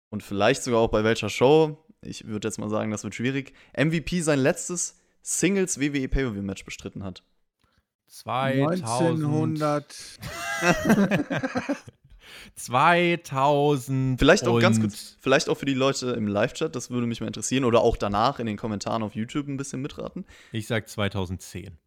und 0.10 0.24
vielleicht 0.24 0.64
sogar 0.64 0.80
auch 0.80 0.90
bei 0.90 1.04
welcher 1.04 1.30
Show, 1.30 1.78
ich 2.02 2.26
würde 2.28 2.48
jetzt 2.48 2.58
mal 2.58 2.70
sagen, 2.70 2.92
das 2.92 3.04
wird 3.04 3.16
schwierig, 3.16 3.54
MVP 3.78 4.22
sein 4.22 4.40
letztes 4.40 4.99
Singles 5.30 5.80
WWE 5.80 6.08
Pay-Per-View-Match 6.08 6.66
bestritten 6.66 7.04
hat? 7.04 7.24
2000. 8.08 8.84
1900. 8.84 9.96
2000. 12.56 14.20
Vielleicht 14.20 14.48
auch 14.48 14.60
ganz 14.60 14.80
kurz, 14.80 15.18
vielleicht 15.20 15.48
auch 15.50 15.56
für 15.56 15.68
die 15.68 15.76
Leute 15.76 16.12
im 16.14 16.26
Live-Chat, 16.26 16.76
das 16.76 16.90
würde 16.90 17.06
mich 17.06 17.22
mal 17.22 17.28
interessieren. 17.28 17.64
Oder 17.64 17.82
auch 17.82 17.96
danach 17.96 18.40
in 18.40 18.48
den 18.48 18.58
Kommentaren 18.58 19.04
auf 19.04 19.14
YouTube 19.14 19.48
ein 19.48 19.58
bisschen 19.58 19.84
mitraten. 19.84 20.26
Ich 20.52 20.66
sag 20.66 20.90
2010. 20.90 21.78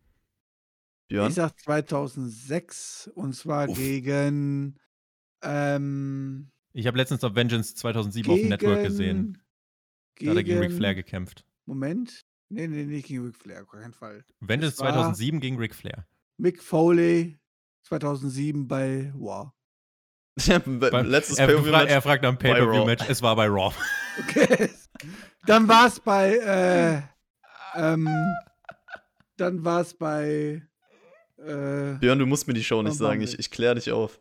Björn? 1.09 1.29
Ich 1.29 1.35
sag 1.35 1.59
2006 1.59 3.11
und 3.13 3.35
zwar 3.35 3.69
Uff. 3.69 3.77
gegen. 3.77 4.79
Ähm, 5.43 6.53
Ich 6.75 6.87
habe 6.87 6.97
letztens 6.97 7.23
noch 7.23 7.35
Vengeance 7.35 7.75
2007 7.75 8.31
auf 8.31 8.39
dem 8.39 8.49
Network 8.51 8.85
gesehen. 8.85 9.43
Da 10.21 10.31
hat 10.31 10.37
er 10.37 10.45
gegen 10.45 10.61
Ric 10.61 10.73
Flair 10.73 10.95
gekämpft. 10.95 11.45
Moment. 11.67 12.25
Nee, 12.53 12.69
nee, 12.69 12.85
nicht 12.85 13.07
gegen 13.07 13.25
Ric 13.25 13.37
Flair, 13.37 13.63
auf 13.63 13.69
keinen 13.71 13.95
Fall. 13.95 14.25
Vengeance 14.41 14.75
Es 14.75 14.81
war- 14.81 14.93
2007 14.93 15.41
gegen 15.41 15.59
Ric 15.59 15.75
Flair. 15.75 16.07
Mick 16.37 16.63
Foley 16.63 17.39
2007 17.85 18.69
bei 18.69 19.13
War. 19.15 19.55
Beim- 20.67 21.07
Letztes 21.07 21.39
er, 21.39 21.49
fra 21.63 21.85
er 21.85 22.03
fragt 22.03 22.23
nach 22.23 22.37
bei 22.37 22.53
Raw. 22.53 22.59
Pay-Per-View-Match. 22.61 23.05
Es 23.09 23.23
war 23.23 23.37
bei 23.37 23.47
Raw. 23.47 23.75
Okay. 24.21 24.71
Dann 25.47 25.67
war 25.69 25.87
es 25.87 25.99
bei. 26.01 26.37
Äh, 26.37 27.03
ähm, 27.81 28.09
dann 29.37 29.65
war 29.65 29.81
es 29.81 29.95
bei. 29.95 30.63
Äh, 31.39 31.95
Björn, 31.99 32.19
du 32.19 32.27
musst 32.27 32.47
mir 32.47 32.55
die 32.55 32.63
Show 32.65 32.83
nicht 32.83 32.97
sagen, 32.97 33.21
ich, 33.23 33.39
ich 33.39 33.51
kläre 33.51 33.75
dich 33.77 33.91
auf. 33.93 34.21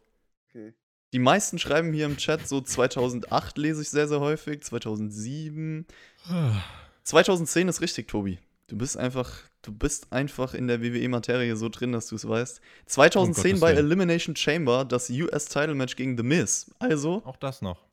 okay. 0.49 0.73
Die 1.13 1.19
meisten 1.19 1.59
schreiben 1.59 1.91
hier 1.93 2.05
im 2.05 2.15
Chat 2.17 2.47
so 2.47 2.61
2008 2.61 3.57
lese 3.57 3.81
ich 3.81 3.89
sehr, 3.89 4.07
sehr 4.07 4.21
häufig, 4.21 4.63
2007. 4.63 5.85
2010 7.03 7.67
ist 7.67 7.81
richtig, 7.81 8.07
Tobi. 8.07 8.39
Du 8.67 8.77
bist 8.77 8.95
einfach, 8.97 9.39
du 9.63 9.73
bist 9.73 10.11
einfach 10.13 10.53
in 10.53 10.67
der 10.67 10.81
WWE-Materie 10.81 11.55
so 11.57 11.67
drin, 11.69 11.91
dass 11.91 12.07
du 12.07 12.15
es 12.15 12.27
weißt. 12.27 12.61
2010 12.85 13.43
Gottes 13.43 13.59
bei. 13.59 13.73
Elimination 13.73 14.35
Chamber 14.35 14.85
das 14.85 15.09
US-Title-Match 15.09 15.95
gegen 15.95 16.15
The 16.17 16.23
Miz. 16.23 16.71
Also 16.79 17.21
Auch 17.25 17.35
das 17.35 17.61
noch. 17.61 17.83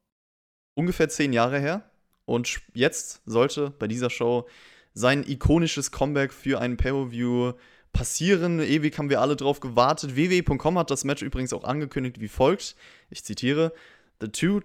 ungefähr 0.74 1.08
zehn 1.08 1.32
Jahre 1.32 1.58
her. 1.58 1.90
Und 2.26 2.60
jetzt 2.74 3.22
sollte 3.26 3.70
bei 3.70 3.88
dieser 3.88 4.10
Show 4.10 4.46
sein 4.94 5.24
ikonisches 5.26 5.90
Comeback 5.90 6.32
für 6.32 6.60
einen 6.60 6.76
Pay-Per-View 6.76 7.54
passieren. 7.92 8.60
Ewig 8.60 8.96
haben 8.98 9.10
wir 9.10 9.20
alle 9.20 9.34
drauf 9.34 9.60
gewartet. 9.60 10.14
WWE.com 10.14 10.78
hat 10.78 10.90
das 10.90 11.04
Match 11.04 11.22
übrigens 11.22 11.52
auch 11.52 11.64
angekündigt 11.64 12.20
wie 12.20 12.28
folgt. 12.28 12.76
Ich 13.10 13.24
zitiere: 13.24 13.72
The 14.20 14.28
two 14.28 14.60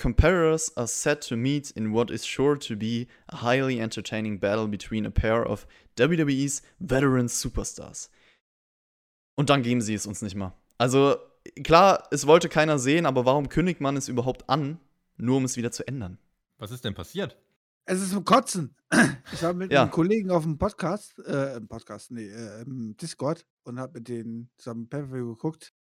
competitors 0.00 0.74
are 0.76 0.86
set 0.88 1.20
to 1.28 1.36
meet 1.36 1.70
in 1.70 1.92
what 1.92 2.10
is 2.10 2.26
sure 2.26 2.58
to 2.58 2.76
be 2.76 3.06
a 3.28 3.36
highly 3.42 3.78
entertaining 3.80 4.38
battle 4.40 4.66
between 4.66 5.04
a 5.06 5.10
pair 5.10 5.44
of 5.46 5.66
WWE's 5.96 6.62
veteran 6.78 7.28
superstars. 7.28 8.08
Und 9.36 9.50
dann 9.50 9.62
geben 9.62 9.80
sie 9.80 9.94
es 9.94 10.06
uns 10.06 10.22
nicht 10.22 10.34
mal. 10.34 10.52
Also 10.78 11.16
klar, 11.62 12.08
es 12.10 12.26
wollte 12.26 12.48
keiner 12.48 12.78
sehen, 12.78 13.06
aber 13.06 13.24
warum 13.26 13.48
kündigt 13.48 13.80
man 13.80 13.96
es 13.96 14.08
überhaupt 14.08 14.48
an, 14.48 14.78
nur 15.16 15.36
um 15.36 15.44
es 15.44 15.56
wieder 15.56 15.70
zu 15.70 15.86
ändern? 15.86 16.18
Was 16.58 16.70
ist 16.70 16.84
denn 16.84 16.94
passiert? 16.94 17.36
Es 17.86 18.00
ist 18.00 18.10
zum 18.12 18.24
Kotzen. 18.24 18.74
Ich 19.32 19.42
war 19.42 19.52
mit 19.54 19.70
Ja. 19.72 19.82
einem 19.82 19.90
Kollegen 19.90 20.30
auf 20.30 20.42
dem 20.42 20.58
Podcast, 20.58 21.18
äh, 21.20 21.56
im 21.56 21.68
Podcast, 21.68 22.10
nee, 22.10 22.26
äh, 22.28 22.62
im 22.62 22.96
Discord 22.96 23.46
und 23.64 23.78
habe 23.78 23.98
mit 23.98 24.08
denen 24.08 24.50
zusammen 24.58 24.88
Pay-Per-View 24.88 25.34
geguckt. 25.34 25.72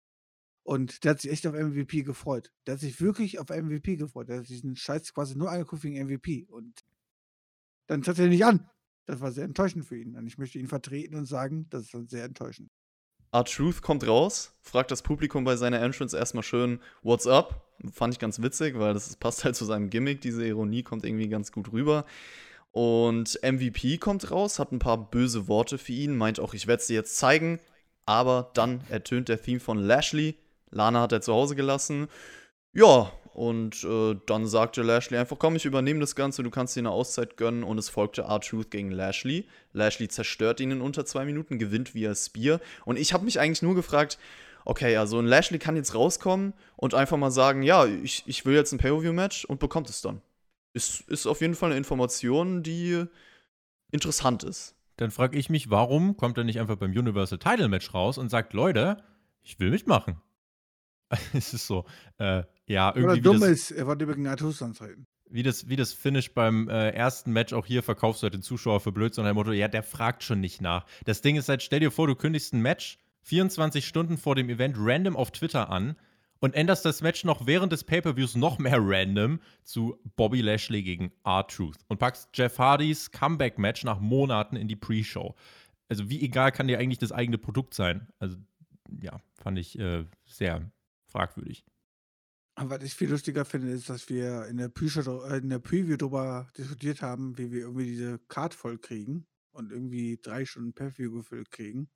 Und 0.69 1.03
der 1.03 1.13
hat 1.13 1.21
sich 1.21 1.31
echt 1.31 1.47
auf 1.47 1.55
MVP 1.55 2.03
gefreut. 2.03 2.51
Der 2.67 2.75
hat 2.75 2.79
sich 2.79 3.01
wirklich 3.01 3.39
auf 3.39 3.49
MVP 3.49 3.95
gefreut. 3.95 4.29
Der 4.29 4.41
hat 4.41 4.49
den 4.49 4.75
Scheiß 4.75 5.15
quasi 5.15 5.35
nur 5.35 5.49
angeguckt 5.49 5.83
wegen 5.83 6.05
MVP. 6.05 6.45
Und 6.47 6.81
dann 7.87 8.03
tritt 8.03 8.19
er 8.19 8.27
nicht 8.27 8.45
an. 8.45 8.69
Das 9.07 9.19
war 9.19 9.31
sehr 9.31 9.45
enttäuschend 9.45 9.85
für 9.85 9.97
ihn. 9.97 10.15
Und 10.15 10.27
ich 10.27 10.37
möchte 10.37 10.59
ihn 10.59 10.67
vertreten 10.67 11.15
und 11.15 11.25
sagen, 11.25 11.65
das 11.71 11.85
ist 11.85 11.95
dann 11.95 12.07
sehr 12.07 12.23
enttäuschend. 12.23 12.69
R-Truth 13.31 13.81
kommt 13.81 14.05
raus, 14.05 14.53
fragt 14.61 14.91
das 14.91 15.01
Publikum 15.01 15.43
bei 15.43 15.55
seiner 15.55 15.81
Entrance 15.81 16.15
erstmal 16.15 16.43
schön, 16.43 16.79
what's 17.01 17.25
up? 17.25 17.65
Fand 17.91 18.13
ich 18.13 18.19
ganz 18.19 18.39
witzig, 18.39 18.77
weil 18.77 18.93
das 18.93 19.15
passt 19.19 19.43
halt 19.45 19.55
zu 19.55 19.65
seinem 19.65 19.89
Gimmick. 19.89 20.21
Diese 20.21 20.45
Ironie 20.45 20.83
kommt 20.83 21.03
irgendwie 21.03 21.29
ganz 21.29 21.51
gut 21.51 21.71
rüber. 21.71 22.05
Und 22.69 23.39
MVP 23.41 23.97
kommt 23.97 24.29
raus, 24.29 24.59
hat 24.59 24.71
ein 24.71 24.77
paar 24.77 25.09
böse 25.09 25.47
Worte 25.47 25.79
für 25.79 25.93
ihn, 25.93 26.15
meint 26.15 26.39
auch, 26.39 26.53
ich 26.53 26.67
werde 26.67 26.81
es 26.81 26.85
dir 26.85 26.93
jetzt 26.93 27.17
zeigen. 27.17 27.59
Aber 28.05 28.51
dann 28.53 28.81
ertönt 28.89 29.29
der 29.29 29.41
Theme 29.41 29.59
von 29.59 29.79
Lashley. 29.79 30.35
Lana 30.71 31.01
hat 31.01 31.11
er 31.11 31.21
zu 31.21 31.33
Hause 31.33 31.55
gelassen. 31.55 32.07
Ja, 32.73 33.11
und 33.33 33.83
äh, 33.85 34.15
dann 34.25 34.47
sagte 34.47 34.81
Lashley 34.81 35.17
einfach, 35.17 35.39
komm, 35.39 35.55
ich 35.55 35.65
übernehme 35.65 36.01
das 36.01 36.15
Ganze, 36.15 36.43
du 36.43 36.49
kannst 36.49 36.75
dir 36.75 36.81
eine 36.81 36.91
Auszeit 36.91 37.37
gönnen. 37.37 37.63
Und 37.63 37.77
es 37.77 37.89
folgte 37.89 38.23
R-Truth 38.23 38.69
gegen 38.69 38.91
Lashley. 38.91 39.47
Lashley 39.71 40.07
zerstört 40.09 40.59
ihn 40.59 40.71
in 40.71 40.81
unter 40.81 41.05
zwei 41.05 41.25
Minuten, 41.25 41.57
gewinnt 41.57 41.95
via 41.95 42.13
Spear. 42.13 42.59
Und 42.85 42.99
ich 42.99 43.13
habe 43.13 43.25
mich 43.25 43.39
eigentlich 43.39 43.61
nur 43.61 43.75
gefragt, 43.75 44.17
okay, 44.65 44.97
also 44.97 45.19
ein 45.19 45.25
Lashley 45.25 45.57
kann 45.57 45.75
jetzt 45.75 45.95
rauskommen 45.95 46.53
und 46.75 46.93
einfach 46.93 47.17
mal 47.17 47.31
sagen, 47.31 47.63
ja, 47.63 47.85
ich, 47.85 48.23
ich 48.25 48.45
will 48.45 48.55
jetzt 48.55 48.71
ein 48.71 48.77
Pay-Per-View-Match 48.77 49.45
und 49.45 49.59
bekommt 49.59 49.89
es 49.89 50.01
dann. 50.01 50.21
Ist, 50.73 51.01
ist 51.09 51.25
auf 51.25 51.41
jeden 51.41 51.55
Fall 51.55 51.69
eine 51.69 51.77
Information, 51.77 52.61
die 52.61 53.05
interessant 53.91 54.43
ist. 54.43 54.75
Dann 54.97 55.11
frage 55.11 55.37
ich 55.39 55.49
mich, 55.49 55.69
warum 55.69 56.17
kommt 56.17 56.37
er 56.37 56.43
nicht 56.43 56.59
einfach 56.59 56.75
beim 56.75 56.91
Universal 56.91 57.39
Title 57.39 57.69
Match 57.69 57.93
raus 57.93 58.17
und 58.17 58.29
sagt, 58.29 58.53
Leute, 58.53 59.01
ich 59.43 59.59
will 59.59 59.71
mitmachen. 59.71 60.21
es 61.33 61.53
ist 61.53 61.67
so, 61.67 61.85
äh, 62.17 62.43
ja, 62.67 62.91
Oder 62.91 62.97
irgendwie 62.97 63.17
wie 63.17 63.21
dumm 63.21 63.39
das, 63.39 63.49
ist, 63.49 63.71
er 63.71 63.87
wollte 63.87 64.05
gegen 64.05 64.27
Artus 64.27 64.61
antreten. 64.61 65.07
wie 65.29 65.43
das, 65.43 65.67
wie 65.67 65.75
das 65.75 65.93
Finish 65.93 66.33
beim 66.33 66.69
äh, 66.69 66.89
ersten 66.91 67.31
Match 67.31 67.53
auch 67.53 67.65
hier 67.65 67.83
verkaufst 67.83 68.21
du 68.21 68.25
halt 68.25 68.33
den 68.33 68.41
Zuschauer 68.41 68.79
für 68.79 68.91
Blödsinn, 68.91 69.23
sondern 69.23 69.35
Motto, 69.35 69.51
ja, 69.51 69.67
der 69.67 69.83
fragt 69.83 70.23
schon 70.23 70.39
nicht 70.39 70.61
nach. 70.61 70.85
Das 71.05 71.21
Ding 71.21 71.35
ist 71.35 71.49
halt, 71.49 71.63
stell 71.63 71.79
dir 71.79 71.91
vor, 71.91 72.07
du 72.07 72.15
kündigst 72.15 72.53
ein 72.53 72.61
Match 72.61 72.99
24 73.23 73.85
Stunden 73.85 74.17
vor 74.17 74.35
dem 74.35 74.49
Event 74.49 74.75
random 74.77 75.15
auf 75.15 75.31
Twitter 75.31 75.69
an 75.69 75.95
und 76.39 76.55
änderst 76.55 76.85
das 76.85 77.01
Match 77.01 77.23
noch 77.23 77.45
während 77.45 77.71
des 77.71 77.83
Pay-Per-Views 77.83 78.35
noch 78.35 78.59
mehr 78.59 78.77
random 78.79 79.39
zu 79.63 79.99
Bobby 80.15 80.41
Lashley 80.41 80.83
gegen 80.83 81.11
R-Truth 81.25 81.77
und 81.87 81.99
packst 81.99 82.29
Jeff 82.33 82.57
Hardys 82.57 83.11
Comeback-Match 83.11 83.83
nach 83.83 83.99
Monaten 83.99 84.55
in 84.55 84.67
die 84.67 84.75
Pre-Show. 84.75 85.35
Also 85.89 86.09
wie 86.09 86.21
egal 86.21 86.51
kann 86.51 86.67
dir 86.67 86.79
eigentlich 86.79 86.99
das 86.99 87.11
eigene 87.11 87.37
Produkt 87.37 87.73
sein? 87.73 88.07
Also 88.19 88.37
ja, 89.01 89.19
fand 89.41 89.59
ich 89.59 89.77
äh, 89.77 90.05
sehr 90.25 90.71
fragwürdig. 91.09 91.65
Was 92.61 92.83
ich 92.83 92.93
viel 92.93 93.09
lustiger 93.09 93.45
finde, 93.45 93.71
ist, 93.71 93.89
dass 93.89 94.09
wir 94.09 94.45
in 94.47 94.57
der, 94.57 94.69
äh, 94.69 95.37
in 95.37 95.49
der 95.49 95.59
Preview 95.59 95.95
darüber 95.95 96.47
diskutiert 96.57 97.01
haben, 97.01 97.37
wie 97.37 97.51
wir 97.51 97.61
irgendwie 97.61 97.85
diese 97.85 98.19
Card 98.27 98.53
voll 98.53 98.77
kriegen 98.77 99.27
und 99.51 99.71
irgendwie 99.71 100.19
drei 100.21 100.45
Stunden 100.45 100.73
Pay-View 100.73 101.11
gefüllt 101.13 101.51
kriegen. 101.51 101.89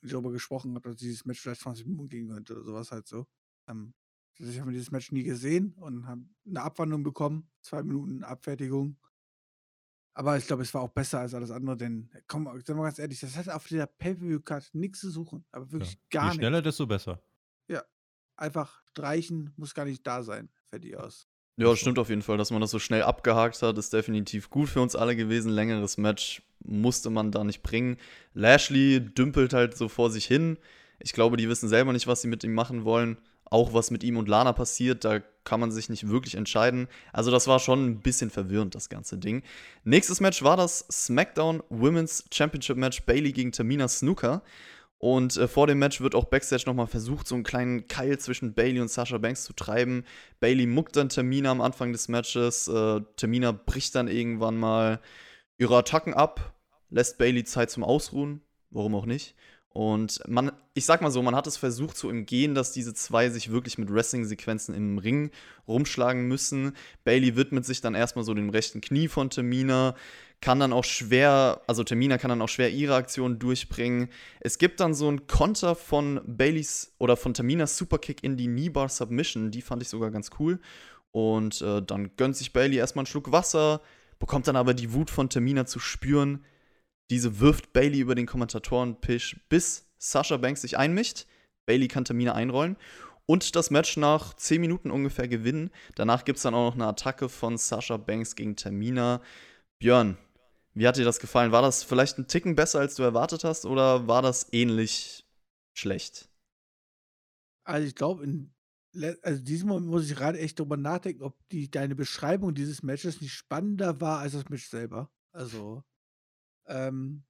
Und 0.00 0.06
ich 0.06 0.12
darüber 0.12 0.32
gesprochen 0.32 0.74
habe, 0.74 0.88
dass 0.90 0.98
dieses 0.98 1.26
Match 1.26 1.40
vielleicht 1.40 1.60
20 1.60 1.86
Minuten 1.86 2.08
gehen 2.08 2.28
könnte 2.28 2.54
oder 2.54 2.64
sowas 2.64 2.90
halt 2.90 3.06
so. 3.06 3.26
Ähm, 3.68 3.92
also 4.38 4.50
ich 4.50 4.60
habe 4.60 4.72
dieses 4.72 4.90
Match 4.90 5.12
nie 5.12 5.24
gesehen 5.24 5.74
und 5.74 6.06
habe 6.06 6.22
eine 6.46 6.62
Abwandlung 6.62 7.02
bekommen, 7.02 7.50
zwei 7.60 7.82
Minuten 7.82 8.24
Abfertigung. 8.24 8.96
Aber 10.14 10.36
ich 10.36 10.46
glaube, 10.46 10.62
es 10.62 10.72
war 10.74 10.82
auch 10.82 10.90
besser 10.92 11.20
als 11.20 11.34
alles 11.34 11.50
andere, 11.50 11.76
denn, 11.76 12.10
komm, 12.26 12.44
sagen 12.44 12.78
wir 12.78 12.84
ganz 12.84 12.98
ehrlich, 12.98 13.20
das 13.20 13.36
hat 13.36 13.48
auf 13.48 13.66
der 13.68 13.86
Pay-Per-View-Card 13.86 14.74
nichts 14.74 15.00
zu 15.00 15.10
suchen. 15.10 15.44
Aber 15.52 15.70
wirklich 15.70 15.94
Ja. 15.94 16.00
gar 16.10 16.24
Je 16.30 16.36
nichts 16.36 16.36
schneller, 16.36 16.62
desto 16.62 16.86
besser. 16.86 17.22
Einfach 18.36 18.82
streichen, 18.90 19.52
muss 19.56 19.74
gar 19.74 19.84
nicht 19.84 20.06
da 20.06 20.22
sein. 20.22 20.48
Fertig 20.70 20.96
aus. 20.96 21.26
Ja, 21.56 21.76
stimmt 21.76 21.98
auf 21.98 22.08
jeden 22.08 22.22
Fall, 22.22 22.38
dass 22.38 22.50
man 22.50 22.60
das 22.60 22.70
so 22.70 22.78
schnell 22.78 23.02
abgehakt 23.02 23.60
hat, 23.60 23.76
ist 23.76 23.92
definitiv 23.92 24.48
gut 24.48 24.70
für 24.70 24.80
uns 24.80 24.96
alle 24.96 25.14
gewesen. 25.14 25.52
Längeres 25.52 25.98
Match 25.98 26.42
musste 26.64 27.10
man 27.10 27.30
da 27.30 27.44
nicht 27.44 27.62
bringen. 27.62 27.98
Lashley 28.32 29.00
dümpelt 29.00 29.52
halt 29.52 29.76
so 29.76 29.88
vor 29.88 30.10
sich 30.10 30.24
hin. 30.24 30.56
Ich 30.98 31.12
glaube, 31.12 31.36
die 31.36 31.48
wissen 31.48 31.68
selber 31.68 31.92
nicht, 31.92 32.06
was 32.06 32.22
sie 32.22 32.28
mit 32.28 32.42
ihm 32.42 32.54
machen 32.54 32.84
wollen. 32.84 33.18
Auch 33.44 33.74
was 33.74 33.90
mit 33.90 34.02
ihm 34.02 34.16
und 34.16 34.28
Lana 34.28 34.54
passiert, 34.54 35.04
da 35.04 35.20
kann 35.44 35.60
man 35.60 35.70
sich 35.70 35.90
nicht 35.90 36.08
wirklich 36.08 36.36
entscheiden. 36.36 36.88
Also, 37.12 37.30
das 37.30 37.48
war 37.48 37.58
schon 37.58 37.84
ein 37.84 38.00
bisschen 38.00 38.30
verwirrend, 38.30 38.74
das 38.74 38.88
ganze 38.88 39.18
Ding. 39.18 39.42
Nächstes 39.84 40.20
Match 40.20 40.42
war 40.42 40.56
das 40.56 40.86
SmackDown 40.90 41.62
Women's 41.68 42.24
Championship 42.32 42.78
Match 42.78 43.02
Bailey 43.02 43.32
gegen 43.32 43.52
Tamina 43.52 43.88
Snooker. 43.88 44.42
Und 45.04 45.36
äh, 45.36 45.48
vor 45.48 45.66
dem 45.66 45.80
Match 45.80 46.00
wird 46.00 46.14
auch 46.14 46.26
Backstage 46.26 46.62
nochmal 46.64 46.86
versucht, 46.86 47.26
so 47.26 47.34
einen 47.34 47.42
kleinen 47.42 47.88
Keil 47.88 48.20
zwischen 48.20 48.54
Bailey 48.54 48.80
und 48.80 48.88
Sasha 48.88 49.18
Banks 49.18 49.42
zu 49.42 49.52
treiben. 49.52 50.04
Bailey 50.38 50.64
muckt 50.66 50.94
dann 50.94 51.08
Tamina 51.08 51.50
am 51.50 51.60
Anfang 51.60 51.90
des 51.90 52.06
Matches. 52.06 52.68
Äh, 52.68 53.00
Tamina 53.16 53.50
bricht 53.50 53.96
dann 53.96 54.06
irgendwann 54.06 54.56
mal 54.56 55.00
ihre 55.58 55.76
Attacken 55.76 56.14
ab, 56.14 56.54
lässt 56.88 57.18
Bailey 57.18 57.42
Zeit 57.42 57.72
zum 57.72 57.82
Ausruhen. 57.82 58.42
Warum 58.70 58.94
auch 58.94 59.06
nicht? 59.06 59.34
Und 59.70 60.22
man, 60.28 60.52
ich 60.74 60.84
sag 60.84 61.02
mal 61.02 61.10
so, 61.10 61.20
man 61.20 61.34
hat 61.34 61.48
es 61.48 61.56
versucht 61.56 61.96
zu 61.96 62.08
umgehen, 62.08 62.54
dass 62.54 62.70
diese 62.70 62.94
zwei 62.94 63.28
sich 63.28 63.50
wirklich 63.50 63.78
mit 63.78 63.92
Wrestling-Sequenzen 63.92 64.72
im 64.72 64.98
Ring 64.98 65.32
rumschlagen 65.66 66.28
müssen. 66.28 66.76
Bailey 67.02 67.34
widmet 67.34 67.64
sich 67.64 67.80
dann 67.80 67.96
erstmal 67.96 68.24
so 68.24 68.34
dem 68.34 68.50
rechten 68.50 68.80
Knie 68.80 69.08
von 69.08 69.30
Tamina, 69.30 69.96
kann 70.42 70.60
dann 70.60 70.74
auch 70.74 70.84
schwer, 70.84 71.62
also 71.66 71.84
Tamina 71.84 72.18
kann 72.18 72.28
dann 72.28 72.42
auch 72.42 72.48
schwer 72.48 72.68
ihre 72.68 72.96
Aktion 72.96 73.38
durchbringen. 73.38 74.10
Es 74.40 74.58
gibt 74.58 74.80
dann 74.80 74.92
so 74.92 75.08
einen 75.08 75.26
Konter 75.26 75.74
von 75.74 76.20
Baileys 76.26 76.92
oder 76.98 77.16
von 77.16 77.32
Taminas 77.32 77.78
Superkick 77.78 78.22
in 78.22 78.36
die 78.36 78.48
Kneebar 78.48 78.90
Submission, 78.90 79.50
die 79.50 79.62
fand 79.62 79.82
ich 79.82 79.88
sogar 79.88 80.10
ganz 80.10 80.30
cool. 80.38 80.60
Und 81.12 81.62
äh, 81.62 81.80
dann 81.80 82.16
gönnt 82.16 82.36
sich 82.36 82.52
Bailey 82.52 82.76
erstmal 82.76 83.02
einen 83.02 83.06
Schluck 83.06 83.32
Wasser, 83.32 83.80
bekommt 84.18 84.48
dann 84.48 84.56
aber 84.56 84.74
die 84.74 84.92
Wut 84.92 85.10
von 85.10 85.30
Tamina 85.30 85.64
zu 85.64 85.78
spüren, 85.78 86.44
Diese 87.10 87.40
wirft 87.40 87.72
Bailey 87.72 88.00
über 88.00 88.14
den 88.14 88.26
Kommentatoren-Pisch, 88.26 89.40
bis 89.48 89.86
Sasha 89.98 90.36
Banks 90.36 90.62
sich 90.62 90.76
einmischt. 90.76 91.26
Bailey 91.66 91.88
kann 91.88 92.04
Tamina 92.04 92.34
einrollen 92.34 92.76
und 93.26 93.54
das 93.54 93.70
Match 93.70 93.96
nach 93.96 94.34
10 94.34 94.60
Minuten 94.60 94.90
ungefähr 94.90 95.28
gewinnen. 95.28 95.70
Danach 95.94 96.24
gibt 96.24 96.38
es 96.38 96.42
dann 96.42 96.54
auch 96.54 96.70
noch 96.70 96.74
eine 96.74 96.86
Attacke 96.86 97.28
von 97.28 97.56
Sasha 97.56 97.96
Banks 97.96 98.34
gegen 98.34 98.56
Tamina. 98.56 99.20
Björn, 99.78 100.16
wie 100.74 100.86
hat 100.86 100.96
dir 100.96 101.04
das 101.04 101.20
gefallen? 101.20 101.52
War 101.52 101.62
das 101.62 101.82
vielleicht 101.82 102.18
ein 102.18 102.26
Ticken 102.26 102.54
besser, 102.54 102.80
als 102.80 102.94
du 102.94 103.02
erwartet 103.02 103.44
hast, 103.44 103.66
oder 103.66 104.06
war 104.08 104.22
das 104.22 104.52
ähnlich 104.52 105.26
schlecht? 105.74 106.28
Also 107.64 107.86
ich 107.86 107.94
glaube, 107.94 108.24
in 108.24 108.54
also 109.22 109.42
diesem 109.42 109.68
Moment 109.68 109.86
muss 109.86 110.10
ich 110.10 110.16
gerade 110.16 110.38
echt 110.38 110.58
drüber 110.58 110.76
nachdenken, 110.76 111.22
ob 111.22 111.36
die, 111.48 111.70
deine 111.70 111.94
Beschreibung 111.94 112.54
dieses 112.54 112.82
Matches 112.82 113.20
nicht 113.20 113.32
spannender 113.32 114.00
war 114.00 114.18
als 114.18 114.32
das 114.32 114.48
Match 114.48 114.68
selber. 114.68 115.10
Also, 115.32 115.82
ähm, 116.66 117.24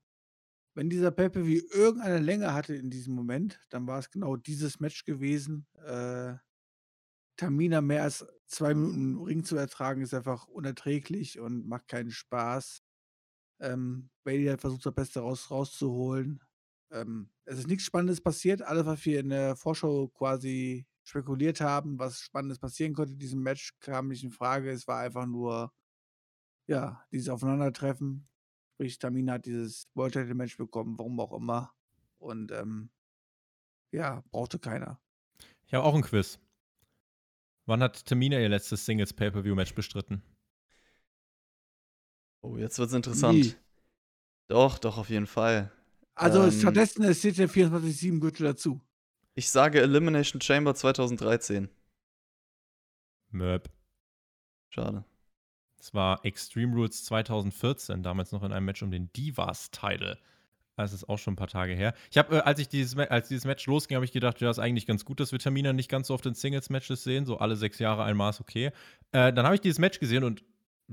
wenn 0.75 0.91
dieser 0.91 1.11
Pepe 1.11 1.47
wie 1.47 1.59
irgendeine 1.59 2.19
Länge 2.19 2.55
hatte 2.55 2.75
in 2.75 2.91
diesem 2.91 3.15
Moment, 3.15 3.61
dann 3.71 3.87
war 3.87 3.99
es 3.99 4.11
genau 4.11 4.37
dieses 4.37 4.81
Match 4.81 5.05
gewesen. 5.05 5.67
Äh, 5.85 6.35
Tamina 7.37 7.81
mehr 7.81 8.03
als 8.03 8.27
zwei 8.47 8.75
Minuten 8.75 9.23
Ring 9.25 9.45
zu 9.45 9.57
ertragen, 9.57 10.03
ist 10.03 10.15
einfach 10.15 10.47
unerträglich 10.49 11.39
und 11.39 11.67
macht 11.67 11.89
keinen 11.89 12.11
Spaß. 12.11 12.83
Ähm, 13.63 14.11
Bailey 14.25 14.47
hat 14.47 14.61
versucht, 14.61 14.85
das 14.85 14.95
Beste 14.95 15.21
raus, 15.21 15.51
rauszuholen. 15.51 16.43
Ähm, 16.91 17.31
es 17.45 17.61
ist 17.61 17.69
nichts 17.69 17.85
Spannendes 17.85 18.21
passiert. 18.21 18.61
Alles, 18.61 18.85
was 18.87 19.05
wir 19.05 19.21
in 19.21 19.31
der 19.31 19.57
Vorschau 19.57 20.09
quasi 20.09 20.87
spekuliert 21.05 21.61
haben, 21.61 21.99
was 21.99 22.21
Spannendes 22.21 22.59
passieren 22.59 22.93
konnte 22.93 23.13
in 23.13 23.19
diesem 23.19 23.43
Match, 23.43 23.79
kam 23.81 24.09
nicht 24.09 24.25
in 24.25 24.31
Frage. 24.31 24.71
Es 24.71 24.87
war 24.87 25.01
einfach 25.01 25.27
nur, 25.27 25.73
ja, 26.67 27.05
dieses 27.13 27.29
Aufeinandertreffen. 27.29 28.29
Sprich, 28.75 28.99
Tamina 28.99 29.35
hat 29.35 29.47
dieses 29.47 29.89
World 29.95 30.15
Title 30.15 30.35
Match 30.35 30.57
bekommen, 30.57 30.99
warum 30.99 31.21
auch 31.21 31.33
immer. 31.33 31.73
Und 32.19 32.51
ähm, 32.53 32.91
ja, 33.93 34.23
brauchte 34.31 34.59
keiner. 34.59 35.01
Ich 35.67 35.75
habe 35.75 35.85
auch 35.85 35.95
ein 35.95 36.03
Quiz. 36.03 36.39
Wann 37.67 37.83
hat 37.83 38.07
Tamina 38.07 38.41
ihr 38.41 38.49
letztes 38.49 38.85
Singles 38.85 39.13
Pay-Per-View-Match 39.13 39.75
bestritten? 39.75 40.23
Oh, 42.43 42.57
jetzt 42.57 42.79
wird's 42.79 42.93
interessant. 42.93 43.39
Nie. 43.39 43.55
Doch, 44.49 44.79
doch, 44.79 44.99
auf 44.99 45.09
jeden 45.09 45.27
Fall. 45.27 45.73
Also 46.15 46.43
ähm, 46.43 46.51
stattdessen 46.51 47.05
es 47.05 47.21
steht 47.21 47.39
der 47.39 47.49
24-7 47.49 48.21
Gürtel 48.21 48.45
dazu. 48.45 48.81
Ich 49.35 49.49
sage 49.49 49.81
Elimination 49.81 50.41
Chamber 50.41 50.75
2013. 50.75 51.71
Möb. 53.31 53.71
Schade. 54.69 55.05
Es 55.81 55.95
war 55.95 56.25
Extreme 56.25 56.75
Rules 56.75 57.05
2014, 57.05 58.03
damals 58.03 58.31
noch 58.33 58.43
in 58.43 58.53
einem 58.53 58.67
Match 58.67 58.83
um 58.83 58.91
den 58.91 59.13
Divas-Title. 59.15 60.19
Das 60.77 60.93
ist 60.93 61.09
auch 61.09 61.19
schon 61.19 61.35
ein 61.35 61.37
paar 61.37 61.49
Tage 61.49 61.75
her. 61.75 61.95
Ich 62.11 62.19
habe, 62.19 62.37
äh, 62.37 62.41
als 62.41 62.59
ich 62.59 62.69
dieses, 62.69 62.97
als 62.97 63.29
dieses 63.29 63.45
Match 63.45 63.67
losging, 63.67 63.95
habe 63.97 64.05
ich 64.05 64.13
gedacht, 64.13 64.41
ja, 64.41 64.51
ist 64.51 64.59
eigentlich 64.59 64.87
ganz 64.87 65.05
gut, 65.05 65.21
dass 65.21 65.33
wir 65.33 65.39
Tamina 65.39 65.73
nicht 65.73 65.91
ganz 65.91 66.09
so 66.09 66.15
oft 66.15 66.27
in 66.27 66.35
Singles-Matches 66.35 67.05
sehen, 67.05 67.27
so 67.27 67.39
alle 67.39 67.57
sechs 67.57 67.79
Jahre 67.79 68.05
einmal 68.05 68.31
ist 68.31 68.41
okay. 68.41 68.73
Äh, 69.13 69.33
dann 69.33 69.45
habe 69.45 69.55
ich 69.55 69.61
dieses 69.61 69.79
Match 69.79 69.99
gesehen 69.99 70.25
und 70.25 70.45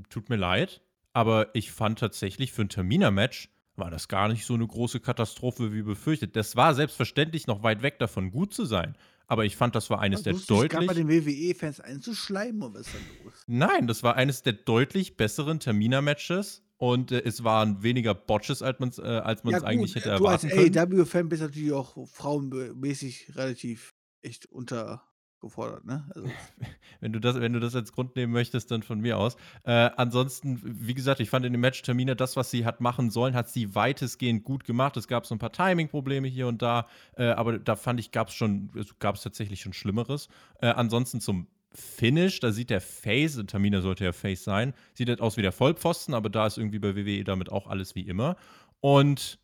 tut 0.10 0.30
mir 0.30 0.36
leid, 0.38 0.82
aber 1.14 1.54
ich 1.56 1.72
fand 1.72 2.00
tatsächlich 2.00 2.52
für 2.52 2.64
ein 2.64 2.70
Tamina-Match 2.70 3.50
war 3.76 3.90
das 3.90 4.08
gar 4.08 4.28
nicht 4.28 4.46
so 4.46 4.54
eine 4.54 4.68
große 4.68 5.00
Katastrophe 5.00 5.74
wie 5.74 5.82
befürchtet. 5.82 6.36
Das 6.36 6.56
war 6.56 6.76
selbstverständlich 6.76 7.48
noch 7.48 7.64
weit 7.64 7.82
weg 7.82 7.98
davon, 7.98 8.32
gut 8.32 8.54
zu 8.54 8.66
sein. 8.66 8.96
Aber 9.26 9.46
ich 9.46 9.56
fand, 9.56 9.76
das 9.76 9.90
war 9.90 10.00
eines 10.00 10.24
der 10.24 10.34
deutlich. 10.34 10.88
bei 10.88 10.94
den 10.94 11.08
WWE-Fans 11.08 11.80
einzuschleimen 11.80 12.64
oder 12.64 12.80
was 12.80 12.88
ist 12.88 12.96
da 12.96 13.24
los? 13.24 13.34
Nein, 13.48 13.88
das 13.88 14.04
war 14.04 14.16
eines 14.16 14.44
der 14.44 14.54
deutlich 14.54 15.18
besseren 15.18 15.60
Termina-Matches. 15.60 16.64
Und 16.78 17.12
äh, 17.12 17.22
es 17.26 17.44
waren 17.44 17.84
weniger 17.84 18.16
Botches, 18.16 18.62
als 18.62 18.80
man 18.80 18.90
es 18.90 19.00
äh, 19.00 19.08
ja, 19.08 19.24
eigentlich 19.64 19.96
hätte 19.96 20.10
erwarten 20.10 20.50
können. 20.50 20.72
Du 20.72 20.80
als 20.80 20.92
AEW-Fan 20.92 21.30
bist 21.30 21.42
natürlich 21.42 21.74
auch 21.74 22.08
frauenmäßig 22.08 23.36
relativ 23.36 23.94
echt 24.22 24.46
unter 24.48 25.04
gefordert, 25.40 25.86
ne? 25.86 26.06
Also. 26.16 26.30
wenn, 27.00 27.14
du 27.14 27.20
das, 27.20 27.40
wenn 27.40 27.54
du 27.54 27.60
das 27.60 27.76
als 27.76 27.92
Grund 27.92 28.16
nehmen 28.16 28.34
möchtest, 28.34 28.72
dann 28.72 28.84
von 28.84 29.00
mir 29.00 29.18
aus. 29.18 29.36
Äh, 29.64 29.90
ansonsten, 29.96 30.60
wie 30.64 30.94
gesagt, 30.94 31.20
ich 31.20 31.30
fand 31.30 31.46
in 31.46 31.54
dem 31.54 31.62
Match 31.62 31.82
Termina 31.82 32.16
das, 32.16 32.36
was 32.36 32.52
sie 32.52 32.66
hat 32.66 32.82
machen 32.82 33.10
sollen, 33.10 33.36
hat 33.36 33.50
sie 33.50 33.76
weitestgehend 33.76 34.44
gut 34.44 34.66
gemacht. 34.66 34.98
Es 34.98 35.08
gab 35.08 35.26
so 35.26 35.36
ein 35.36 35.40
paar 35.40 35.52
Timing-Probleme 35.52 36.28
hier 36.28 36.48
und 36.48 36.62
da, 36.62 36.88
äh, 37.16 37.26
aber 37.26 37.60
da 37.60 37.76
fand 37.76 38.00
ich, 38.00 38.12
gab 38.12 38.30
es 38.30 38.36
schon, 38.36 38.70
also 38.76 38.94
gab 39.00 39.16
es 39.16 39.24
tatsächlich 39.24 39.62
schon 39.62 39.74
Schlimmeres. 39.74 40.30
Äh, 40.62 40.68
ansonsten 40.68 41.22
zum 41.22 41.48
Finish, 41.74 42.40
da 42.40 42.52
sieht 42.52 42.70
der 42.70 42.82
Face, 42.82 43.42
Tamina 43.48 43.82
sollte 43.82 44.04
ja 44.04 44.12
Face 44.12 44.44
sein, 44.44 44.74
sieht 44.94 45.10
halt 45.10 45.22
aus 45.22 45.38
wie 45.38 45.44
der 45.44 45.52
Vollpfosten, 45.52 46.14
aber 46.14 46.30
da 46.30 46.48
ist 46.48 46.58
irgendwie 46.58 46.80
bei 46.80 46.96
WWE 46.96 47.24
damit 47.24 47.52
auch 47.52 47.68
alles 47.68 47.96
wie 47.96 48.02
immer. 48.02 48.38
Und 48.80 49.40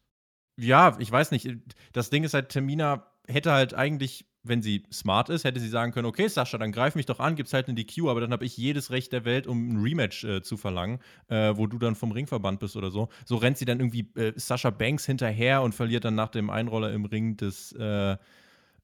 ja, 0.57 0.97
ich 0.99 1.11
weiß 1.11 1.31
nicht, 1.31 1.49
das 1.93 2.09
Ding 2.09 2.23
ist 2.23 2.33
halt, 2.33 2.49
Tamina 2.49 3.05
hätte 3.27 3.51
halt 3.51 3.73
eigentlich 3.73 4.25
wenn 4.47 4.61
sie 4.61 4.83
smart 4.91 5.29
ist, 5.29 5.43
hätte 5.43 5.59
sie 5.59 5.69
sagen 5.69 5.91
können, 5.91 6.07
okay, 6.07 6.27
Sascha, 6.27 6.57
dann 6.57 6.71
greif 6.71 6.95
mich 6.95 7.05
doch 7.05 7.19
an, 7.19 7.35
gib's 7.35 7.53
halt 7.53 7.67
in 7.67 7.75
die 7.75 7.85
Queue, 7.85 8.09
aber 8.09 8.21
dann 8.21 8.31
habe 8.31 8.45
ich 8.45 8.57
jedes 8.57 8.91
Recht 8.91 9.11
der 9.11 9.25
Welt, 9.25 9.47
um 9.47 9.69
ein 9.69 9.81
Rematch 9.81 10.23
äh, 10.23 10.41
zu 10.41 10.57
verlangen, 10.57 10.99
äh, 11.27 11.53
wo 11.55 11.67
du 11.67 11.77
dann 11.77 11.95
vom 11.95 12.11
Ringverband 12.11 12.59
bist 12.59 12.75
oder 12.75 12.91
so. 12.91 13.09
So 13.25 13.37
rennt 13.37 13.57
sie 13.57 13.65
dann 13.65 13.79
irgendwie 13.79 14.07
äh, 14.15 14.33
Sascha 14.35 14.69
Banks 14.69 15.05
hinterher 15.05 15.61
und 15.61 15.73
verliert 15.73 16.05
dann 16.05 16.15
nach 16.15 16.29
dem 16.29 16.49
Einroller 16.49 16.91
im 16.93 17.05
Ring 17.05 17.37
das, 17.37 17.73
äh, 17.77 18.17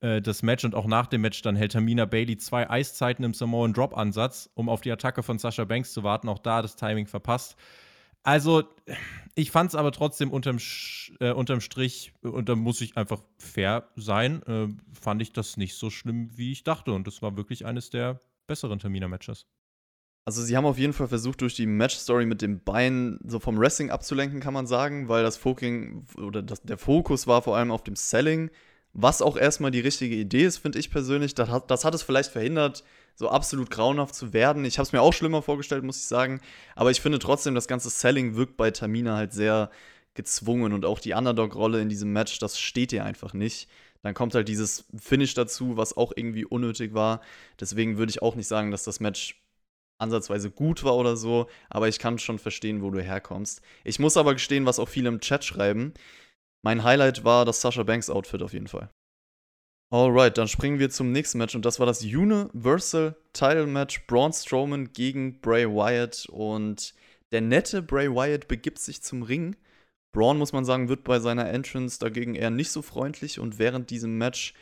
äh, 0.01 0.21
das 0.21 0.43
Match 0.43 0.65
und 0.65 0.75
auch 0.75 0.87
nach 0.87 1.07
dem 1.07 1.21
Match 1.21 1.41
dann 1.41 1.55
hält 1.55 1.73
Tamina 1.73 2.05
Bailey 2.05 2.37
zwei 2.37 2.69
Eiszeiten 2.69 3.23
im 3.23 3.33
Samoan 3.33 3.73
Drop 3.73 3.95
Ansatz, 3.97 4.49
um 4.55 4.69
auf 4.69 4.81
die 4.81 4.91
Attacke 4.91 5.23
von 5.23 5.39
Sascha 5.39 5.63
Banks 5.65 5.93
zu 5.93 6.03
warten. 6.03 6.27
Auch 6.29 6.39
da 6.39 6.61
das 6.61 6.75
Timing 6.75 7.07
verpasst. 7.07 7.55
Also, 8.23 8.63
ich 9.35 9.51
fand 9.51 9.69
es 9.69 9.75
aber 9.75 9.91
trotzdem 9.91 10.31
unterm, 10.31 10.57
äh, 11.19 11.31
unterm 11.31 11.61
Strich, 11.61 12.13
und 12.21 12.49
da 12.49 12.55
muss 12.55 12.81
ich 12.81 12.97
einfach 12.97 13.21
fair 13.37 13.89
sein, 13.95 14.43
äh, 14.43 14.67
fand 14.93 15.21
ich 15.21 15.33
das 15.33 15.57
nicht 15.57 15.75
so 15.75 15.89
schlimm, 15.89 16.29
wie 16.35 16.51
ich 16.51 16.63
dachte. 16.63 16.91
Und 16.91 17.07
das 17.07 17.21
war 17.21 17.37
wirklich 17.37 17.65
eines 17.65 17.89
der 17.89 18.19
besseren 18.47 18.79
Terminer-Matches. 18.79 19.45
Also 20.23 20.43
sie 20.43 20.55
haben 20.55 20.65
auf 20.65 20.77
jeden 20.77 20.93
Fall 20.93 21.07
versucht, 21.07 21.41
durch 21.41 21.55
die 21.55 21.65
Match-Story 21.65 22.25
mit 22.25 22.43
dem 22.43 22.63
Bein 22.63 23.19
so 23.25 23.39
vom 23.39 23.57
Wrestling 23.57 23.89
abzulenken, 23.89 24.39
kann 24.39 24.53
man 24.53 24.67
sagen, 24.67 25.07
weil 25.07 25.23
das 25.23 25.37
Foking 25.37 26.05
oder 26.15 26.43
das, 26.43 26.61
der 26.61 26.77
Fokus 26.77 27.25
war 27.25 27.41
vor 27.41 27.57
allem 27.57 27.71
auf 27.71 27.83
dem 27.83 27.95
Selling, 27.95 28.51
was 28.93 29.21
auch 29.21 29.35
erstmal 29.35 29.71
die 29.71 29.79
richtige 29.79 30.15
Idee 30.15 30.45
ist, 30.45 30.57
finde 30.57 30.77
ich 30.77 30.91
persönlich. 30.91 31.33
Das 31.33 31.49
hat, 31.49 31.71
das 31.71 31.85
hat 31.85 31.95
es 31.95 32.03
vielleicht 32.03 32.29
verhindert, 32.29 32.83
so 33.15 33.29
absolut 33.29 33.69
grauenhaft 33.69 34.15
zu 34.15 34.33
werden. 34.33 34.65
Ich 34.65 34.77
habe 34.77 34.85
es 34.85 34.93
mir 34.93 35.01
auch 35.01 35.13
schlimmer 35.13 35.41
vorgestellt, 35.41 35.83
muss 35.83 35.97
ich 35.97 36.07
sagen. 36.07 36.41
Aber 36.75 36.91
ich 36.91 37.01
finde 37.01 37.19
trotzdem, 37.19 37.55
das 37.55 37.67
ganze 37.67 37.89
Selling 37.89 38.35
wirkt 38.35 38.57
bei 38.57 38.71
Tamina 38.71 39.15
halt 39.15 39.33
sehr 39.33 39.69
gezwungen 40.13 40.73
und 40.73 40.85
auch 40.85 40.99
die 40.99 41.13
Underdog-Rolle 41.13 41.81
in 41.81 41.89
diesem 41.89 42.11
Match, 42.13 42.39
das 42.39 42.59
steht 42.59 42.91
ihr 42.93 43.05
einfach 43.05 43.33
nicht. 43.33 43.69
Dann 44.03 44.13
kommt 44.13 44.35
halt 44.35 44.47
dieses 44.47 44.85
Finish 44.97 45.33
dazu, 45.35 45.77
was 45.77 45.95
auch 45.95 46.11
irgendwie 46.15 46.45
unnötig 46.45 46.93
war. 46.93 47.21
Deswegen 47.59 47.97
würde 47.97 48.09
ich 48.09 48.21
auch 48.21 48.35
nicht 48.35 48.47
sagen, 48.47 48.71
dass 48.71 48.83
das 48.83 48.99
Match 48.99 49.41
ansatzweise 49.99 50.49
gut 50.49 50.83
war 50.83 50.95
oder 50.95 51.15
so, 51.15 51.47
aber 51.69 51.87
ich 51.87 51.99
kann 51.99 52.17
schon 52.17 52.39
verstehen, 52.39 52.81
wo 52.81 52.89
du 52.89 53.01
herkommst. 53.01 53.61
Ich 53.83 53.99
muss 53.99 54.17
aber 54.17 54.33
gestehen, 54.33 54.65
was 54.65 54.79
auch 54.79 54.89
viele 54.89 55.09
im 55.09 55.19
Chat 55.19 55.45
schreiben. 55.45 55.93
Mein 56.63 56.83
Highlight 56.83 57.23
war 57.23 57.45
das 57.45 57.61
Sasha 57.61 57.83
Banks 57.83 58.09
Outfit 58.09 58.41
auf 58.41 58.53
jeden 58.53 58.67
Fall. 58.67 58.89
Alright, 59.91 60.37
dann 60.37 60.47
springen 60.47 60.79
wir 60.79 60.89
zum 60.89 61.11
nächsten 61.11 61.37
Match 61.37 61.53
und 61.53 61.65
das 61.65 61.77
war 61.77 61.85
das 61.85 62.01
Universal 62.01 63.17
Title 63.33 63.67
Match 63.67 64.07
Braun 64.07 64.31
Strowman 64.31 64.93
gegen 64.93 65.41
Bray 65.41 65.67
Wyatt 65.67 66.27
und 66.29 66.93
der 67.33 67.41
nette 67.41 67.81
Bray 67.81 68.09
Wyatt 68.09 68.47
begibt 68.47 68.79
sich 68.79 69.03
zum 69.03 69.21
Ring. 69.21 69.57
Braun, 70.13 70.37
muss 70.37 70.53
man 70.53 70.63
sagen, 70.63 70.87
wird 70.87 71.03
bei 71.03 71.19
seiner 71.19 71.49
Entrance 71.49 71.99
dagegen 71.99 72.35
eher 72.35 72.51
nicht 72.51 72.71
so 72.71 72.81
freundlich 72.81 73.37
und 73.37 73.59
während 73.59 73.89
diesem 73.89 74.17
Match 74.17 74.53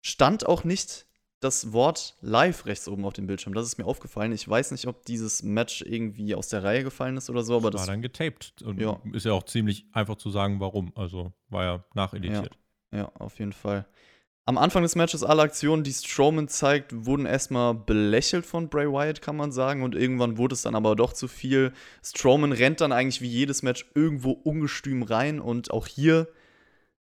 stand 0.00 0.46
auch 0.46 0.64
nicht 0.64 1.06
das 1.38 1.72
Wort 1.72 2.16
live 2.20 2.66
rechts 2.66 2.88
oben 2.88 3.04
auf 3.04 3.12
dem 3.12 3.28
Bildschirm. 3.28 3.54
Das 3.54 3.66
ist 3.66 3.78
mir 3.78 3.84
aufgefallen. 3.84 4.32
Ich 4.32 4.48
weiß 4.48 4.72
nicht, 4.72 4.88
ob 4.88 5.04
dieses 5.06 5.44
Match 5.44 5.82
irgendwie 5.82 6.34
aus 6.34 6.48
der 6.48 6.64
Reihe 6.64 6.82
gefallen 6.82 7.16
ist 7.16 7.30
oder 7.30 7.44
so, 7.44 7.56
aber 7.56 7.70
das, 7.70 7.82
das 7.82 7.88
war 7.88 7.94
dann 7.94 8.02
getaped 8.02 8.62
und 8.62 8.80
ja. 8.80 9.00
ist 9.12 9.26
ja 9.26 9.32
auch 9.32 9.44
ziemlich 9.44 9.86
einfach 9.92 10.16
zu 10.16 10.30
sagen, 10.30 10.58
warum. 10.58 10.92
Also 10.96 11.32
war 11.50 11.62
ja 11.62 11.84
nacheditiert. 11.94 12.58
Ja, 12.90 12.98
ja 12.98 13.12
auf 13.14 13.38
jeden 13.38 13.52
Fall. 13.52 13.86
Am 14.44 14.58
Anfang 14.58 14.82
des 14.82 14.96
Matches 14.96 15.22
alle 15.22 15.42
Aktionen, 15.42 15.84
die 15.84 15.92
Strowman 15.92 16.48
zeigt, 16.48 17.06
wurden 17.06 17.26
erstmal 17.26 17.74
belächelt 17.74 18.44
von 18.44 18.68
Bray 18.68 18.88
Wyatt, 18.88 19.22
kann 19.22 19.36
man 19.36 19.52
sagen. 19.52 19.84
Und 19.84 19.94
irgendwann 19.94 20.36
wurde 20.36 20.54
es 20.54 20.62
dann 20.62 20.74
aber 20.74 20.96
doch 20.96 21.12
zu 21.12 21.28
viel. 21.28 21.72
Strowman 22.02 22.50
rennt 22.50 22.80
dann 22.80 22.90
eigentlich 22.90 23.20
wie 23.20 23.28
jedes 23.28 23.62
Match 23.62 23.86
irgendwo 23.94 24.32
ungestüm 24.32 25.04
rein 25.04 25.38
und 25.38 25.70
auch 25.70 25.86
hier 25.86 26.26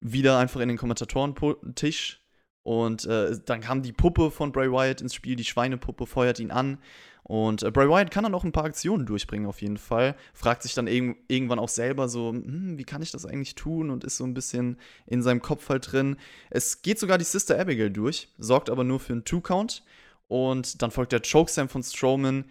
wieder 0.01 0.38
einfach 0.38 0.61
in 0.61 0.68
den 0.68 0.79
Kommentatorentisch. 0.79 2.22
Und 2.62 3.05
äh, 3.05 3.38
dann 3.44 3.61
kam 3.61 3.83
die 3.83 3.92
Puppe 3.92 4.31
von 4.31 4.51
Bray 4.51 4.72
Wyatt 4.72 5.03
ins 5.03 5.14
Spiel, 5.14 5.37
die 5.37 5.44
Schweinepuppe 5.44 6.07
feuert 6.07 6.40
ihn 6.40 6.51
an. 6.51 6.79
Und 7.29 7.65
äh, 7.65 7.73
Bray 7.73 7.89
Wyatt 7.89 8.12
kann 8.12 8.23
dann 8.23 8.37
auch 8.37 8.45
ein 8.45 8.53
paar 8.53 8.67
Aktionen 8.67 9.05
durchbringen, 9.05 9.49
auf 9.49 9.61
jeden 9.61 9.79
Fall. 9.79 10.15
Fragt 10.33 10.62
sich 10.62 10.75
dann 10.75 10.87
irg 10.87 11.17
irgendwann 11.27 11.59
auch 11.59 11.69
selber 11.69 12.09
so, 12.09 12.31
hm, 12.31 12.79
wie 12.79 12.85
kann 12.85 13.03
ich 13.03 13.11
das 13.11 13.27
eigentlich 13.27 13.57
tun? 13.57 13.91
Und 13.91 14.05
ist 14.05 14.17
so 14.17 14.25
ein 14.25 14.33
bisschen 14.33 14.79
in 15.07 15.23
seinem 15.23 15.43
Kopf 15.43 15.69
halt 15.69 15.91
drin. 15.91 16.19
Es 16.51 16.83
geht 16.83 17.01
sogar 17.01 17.19
die 17.19 17.25
Sister 17.25 17.59
Abigail 17.59 17.91
durch, 17.91 18.29
sorgt 18.39 18.71
aber 18.71 18.85
nur 18.85 19.01
für 19.01 19.12
einen 19.12 19.25
Two-Count. 19.25 19.83
Und 20.29 20.83
dann 20.83 20.93
folgt 20.93 21.11
der 21.11 21.21
Chokeslam 21.21 21.69
von 21.69 21.83
Strowman. 21.83 22.45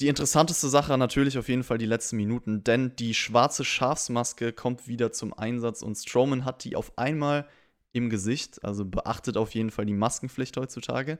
Die 0.00 0.08
interessanteste 0.08 0.70
Sache 0.70 0.96
natürlich 0.96 1.36
auf 1.36 1.50
jeden 1.50 1.62
Fall 1.62 1.76
die 1.76 1.84
letzten 1.84 2.16
Minuten, 2.16 2.64
denn 2.64 2.96
die 2.96 3.12
schwarze 3.12 3.66
Schafsmaske 3.66 4.54
kommt 4.54 4.88
wieder 4.88 5.12
zum 5.12 5.34
Einsatz 5.34 5.82
und 5.82 5.96
Strowman 5.96 6.46
hat 6.46 6.64
die 6.64 6.74
auf 6.74 6.96
einmal 6.96 7.46
im 7.92 8.08
Gesicht, 8.08 8.64
also 8.64 8.86
beachtet 8.86 9.36
auf 9.36 9.54
jeden 9.54 9.70
Fall 9.70 9.84
die 9.84 9.92
Maskenpflicht 9.92 10.56
heutzutage. 10.56 11.18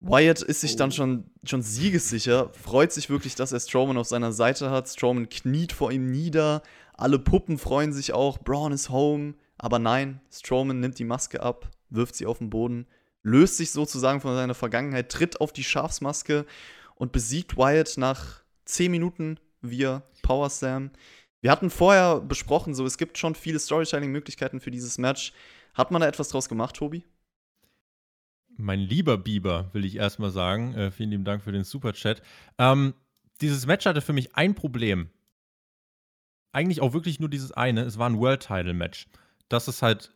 Wyatt 0.00 0.40
ist 0.40 0.62
sich 0.62 0.76
dann 0.76 0.90
oh. 0.90 0.92
schon, 0.92 1.24
schon 1.44 1.62
siegessicher, 1.62 2.50
freut 2.54 2.92
sich 2.92 3.10
wirklich, 3.10 3.34
dass 3.34 3.52
er 3.52 3.60
Strowman 3.60 3.98
auf 3.98 4.06
seiner 4.06 4.32
Seite 4.32 4.70
hat. 4.70 4.88
Strowman 4.88 5.28
kniet 5.28 5.72
vor 5.72 5.92
ihm 5.92 6.10
nieder, 6.10 6.62
alle 6.94 7.18
Puppen 7.18 7.58
freuen 7.58 7.92
sich 7.92 8.12
auch, 8.12 8.38
Braun 8.38 8.72
ist 8.72 8.90
home. 8.90 9.34
Aber 9.58 9.78
nein, 9.78 10.20
Strowman 10.32 10.80
nimmt 10.80 10.98
die 10.98 11.04
Maske 11.04 11.42
ab, 11.42 11.70
wirft 11.90 12.14
sie 12.14 12.24
auf 12.24 12.38
den 12.38 12.48
Boden, 12.48 12.86
löst 13.22 13.58
sich 13.58 13.72
sozusagen 13.72 14.22
von 14.22 14.34
seiner 14.34 14.54
Vergangenheit, 14.54 15.10
tritt 15.10 15.40
auf 15.40 15.52
die 15.52 15.64
Schafsmaske 15.64 16.46
und 16.94 17.12
besiegt 17.12 17.58
Wyatt 17.58 17.98
nach 17.98 18.42
10 18.64 18.90
Minuten 18.90 19.38
via 19.60 20.02
Power 20.22 20.48
Slam. 20.48 20.90
Wir 21.42 21.50
hatten 21.50 21.68
vorher 21.68 22.20
besprochen, 22.20 22.74
so 22.74 22.86
es 22.86 22.96
gibt 22.96 23.18
schon 23.18 23.34
viele 23.34 23.58
Storytelling-Möglichkeiten 23.58 24.60
für 24.60 24.70
dieses 24.70 24.96
Match. 24.96 25.34
Hat 25.74 25.90
man 25.90 26.00
da 26.00 26.08
etwas 26.08 26.28
draus 26.30 26.48
gemacht, 26.48 26.76
Tobi? 26.76 27.04
Mein 28.60 28.80
lieber 28.80 29.18
Bieber, 29.18 29.70
will 29.72 29.84
ich 29.84 29.96
erstmal 29.96 30.30
sagen. 30.30 30.74
Äh, 30.74 30.90
vielen 30.90 31.10
lieben 31.10 31.24
Dank 31.24 31.42
für 31.42 31.52
den 31.52 31.64
Superchat. 31.64 32.22
Ähm, 32.58 32.94
dieses 33.40 33.66
Match 33.66 33.86
hatte 33.86 34.00
für 34.00 34.12
mich 34.12 34.36
ein 34.36 34.54
Problem. 34.54 35.10
Eigentlich 36.52 36.80
auch 36.80 36.92
wirklich 36.92 37.20
nur 37.20 37.28
dieses 37.28 37.52
eine. 37.52 37.82
Es 37.82 37.98
war 37.98 38.08
ein 38.08 38.18
World 38.18 38.42
Title 38.42 38.74
Match. 38.74 39.08
Das 39.48 39.68
ist 39.68 39.82
halt 39.82 40.14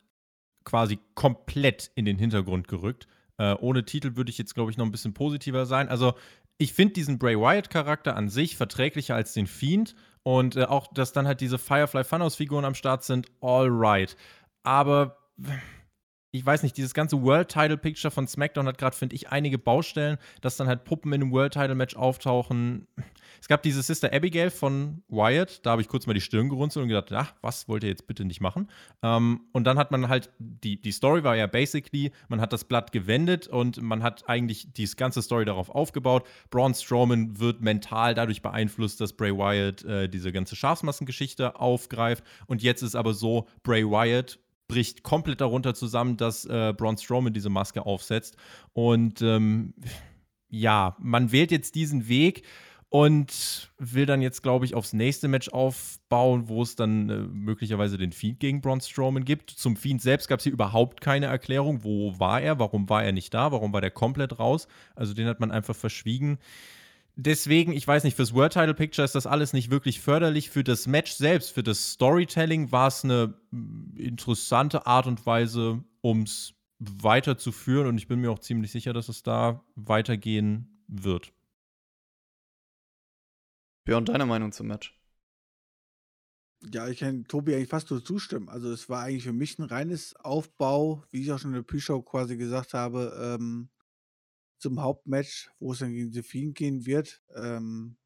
quasi 0.65 0.99
komplett 1.15 1.91
in 1.95 2.05
den 2.05 2.19
Hintergrund 2.19 2.69
gerückt. 2.69 3.07
Äh, 3.39 3.55
ohne 3.55 3.85
Titel 3.85 4.17
würde 4.17 4.31
ich 4.31 4.39
jetzt, 4.39 4.55
glaube 4.55 4.71
ich, 4.71 4.77
noch 4.77 4.85
ein 4.85 4.93
bisschen 4.93 5.15
positiver 5.15 5.67
sein. 5.67 5.89
Also, 5.89 6.15
ich 6.57 6.73
finde 6.73 6.95
diesen 6.95 7.19
Bray 7.19 7.37
Wyatt-Charakter 7.37 8.15
an 8.17 8.29
sich 8.29 8.57
verträglicher 8.57 9.15
als 9.15 9.33
den 9.33 9.47
Fiend. 9.47 9.95
Und 10.23 10.57
äh, 10.57 10.65
auch, 10.65 10.93
dass 10.93 11.13
dann 11.13 11.27
halt 11.27 11.41
diese 11.41 11.59
Firefly 11.59 12.05
Funhouse-Figuren 12.05 12.65
am 12.65 12.75
Start 12.75 13.05
sind, 13.05 13.31
all 13.41 13.69
right. 13.69 14.17
Aber 14.63 15.19
ich 16.35 16.45
weiß 16.45 16.65
nicht, 16.65 16.77
dieses 16.77 16.95
ganze 16.95 17.23
World 17.23 17.49
Title 17.49 17.79
Picture 17.79 18.11
von 18.11 18.27
SmackDown 18.27 18.67
hat 18.67 18.77
gerade, 18.77 18.97
finde 18.97 19.15
ich, 19.15 19.31
einige 19.31 19.57
Baustellen, 19.57 20.19
dass 20.41 20.57
dann 20.57 20.67
halt 20.67 20.83
Puppen 20.83 21.13
in 21.13 21.23
einem 21.23 21.31
World 21.31 21.53
Title 21.53 21.77
Match 21.77 21.95
auftauchen. 21.95 22.89
Es 23.41 23.47
gab 23.47 23.63
diese 23.63 23.83
Sister 23.83 24.13
Abigail 24.13 24.51
von 24.51 25.03
Wyatt, 25.09 25.65
da 25.65 25.73
habe 25.73 25.83
ich 25.83 25.87
kurz 25.87 26.07
mal 26.07 26.15
die 26.15 26.21
Stirn 26.21 26.49
gerunzelt 26.49 26.83
und 26.83 26.89
gedacht, 26.89 27.13
ach, 27.13 27.35
was 27.41 27.69
wollt 27.69 27.85
ihr 27.85 27.91
jetzt 27.91 28.09
bitte 28.09 28.25
nicht 28.25 28.41
machen? 28.41 28.69
Ähm, 29.03 29.43
und 29.53 29.65
dann 29.65 29.79
hat 29.79 29.93
man 29.93 30.09
halt, 30.09 30.31
die, 30.39 30.81
die 30.81 30.91
Story 30.91 31.23
war 31.23 31.37
ja 31.37 31.47
basically, 31.47 32.11
man 32.29 32.41
hat 32.41 32.53
das 32.53 32.65
Blatt 32.65 32.91
gewendet 32.91 33.47
und 33.47 33.81
man 33.81 34.03
hat 34.03 34.29
eigentlich 34.29 34.73
die 34.73 34.89
ganze 34.97 35.23
Story 35.23 35.45
darauf 35.45 35.71
aufgebaut. 35.71 36.27
Braun 36.51 36.75
Strowman 36.75 37.39
wird 37.39 37.61
mental 37.61 38.15
dadurch 38.15 38.43
beeinflusst, 38.43 39.01
dass 39.01 39.13
Bray 39.13 39.37
Wyatt 39.37 39.85
äh, 39.85 40.09
diese 40.09 40.33
ganze 40.33 40.57
Schafsmassengeschichte 40.57 41.61
aufgreift. 41.61 42.25
Und 42.47 42.61
jetzt 42.61 42.83
ist 42.83 42.97
aber 42.97 43.15
so, 43.15 43.47
Bray 43.63 43.85
Wyatt 43.85 44.41
bricht 44.69 45.03
komplett 45.03 45.41
darunter 45.41 45.75
zusammen, 45.75 46.17
dass 46.17 46.45
äh, 46.45 46.73
Braun 46.77 46.97
Strowman 46.97 47.33
diese 47.33 47.51
Maske 47.51 47.85
aufsetzt. 47.85 48.37
Und 48.73 49.23
ähm, 49.23 49.75
ja, 50.49 50.97
man 50.99 51.33
wählt 51.33 51.51
jetzt 51.51 51.75
diesen 51.75 52.09
Weg 52.09 52.45
und 52.89 53.73
will 53.79 54.07
dann 54.07 54.23
jetzt, 54.23 54.43
glaube 54.43 54.65
ich, 54.65 54.75
aufs 54.75 54.93
nächste 54.93 55.27
Match 55.27 55.49
aufbauen, 55.49 56.49
wo 56.49 56.63
es 56.63 56.77
dann 56.77 57.11
äh, 57.11 57.17
möglicherweise 57.17 57.99
den 57.99 58.13
Fiend 58.13 58.39
gegen 58.39 58.61
Braun 58.61 58.81
Strowman 58.81 59.25
gibt. 59.25 59.51
Zum 59.51 59.77
Fiend 59.77 60.01
selbst 60.01 60.29
gab 60.29 60.39
es 60.39 60.45
hier 60.45 60.53
überhaupt 60.53 61.01
keine 61.01 61.27
Erklärung. 61.27 61.83
Wo 61.83 62.19
war 62.21 62.41
er? 62.41 62.61
Warum 62.61 62.89
war 62.89 63.03
er 63.03 63.13
nicht 63.13 63.35
da? 63.35 63.51
Warum 63.51 63.73
war 63.73 63.81
der 63.81 63.91
komplett 63.91 64.39
raus? 64.39 64.69
Also 64.95 65.13
den 65.13 65.27
hat 65.27 65.41
man 65.41 65.51
einfach 65.51 65.75
verschwiegen 65.75 66.39
deswegen, 67.17 67.73
ich 67.73 67.87
weiß 67.87 68.05
nicht, 68.05 68.17
fürs 68.17 68.35
World 68.35 68.53
Title 68.53 68.75
Picture 68.75 69.05
ist 69.05 69.15
das 69.15 69.27
alles 69.27 69.53
nicht 69.53 69.71
wirklich 69.71 70.01
förderlich. 70.01 70.51
Für 70.51 70.65
das 70.65 70.87
Match 70.87 71.13
selbst, 71.13 71.53
für 71.53 71.63
das 71.63 71.93
Storytelling 71.93 72.73
war 72.73 72.89
es 72.89 73.05
eine 73.05 73.35
interessante 73.97 74.87
Art 74.87 75.07
und 75.07 75.25
Weise, 75.27 75.83
um 76.01 76.23
es 76.23 76.55
weiterzuführen. 76.79 77.87
Und 77.87 77.99
ich 77.99 78.09
bin 78.09 78.21
mir 78.21 78.31
auch 78.31 78.39
ziemlich 78.39 78.71
sicher, 78.71 78.93
dass 78.93 79.09
es 79.09 79.23
da 79.23 79.65
weitergehen 79.75 80.83
wird. 80.87 81.33
Björn, 83.85 84.05
deine 84.05 84.27
Meinung 84.27 84.53
zum 84.53 84.69
Match? 84.69 84.99
Ja, 86.73 86.89
ich 86.89 87.01
kann 87.01 87.25
Tobi 87.25 87.55
eigentlich 87.55 87.69
fast 87.69 87.91
nur 87.91 88.03
zustimmen. 88.03 88.49
Also 88.49 88.73
es 88.73 88.89
war 88.89 89.03
eigentlich 89.03 89.25
für 89.25 89.35
mich 89.35 89.59
ein 89.59 89.65
reines 89.65 90.17
Aufbau, 90.17 91.05
wie 91.11 91.21
ich 91.21 91.31
auch 91.31 91.39
schon 91.39 91.51
in 91.51 91.57
der 91.57 91.63
Pre-Show 91.63 92.01
quasi 92.01 92.39
gesagt 92.39 92.73
habe, 92.73 93.37
ähm, 93.39 93.69
zum 94.65 94.81
Hauptmatch, 94.81 95.51
wo 95.59 95.73
es 95.73 95.81
dann 95.81 95.93
gegen 95.93 96.23
Fiend 96.23 96.57
gehen 96.57 96.87
wird. 96.87 97.23
Ähm, 97.35 97.99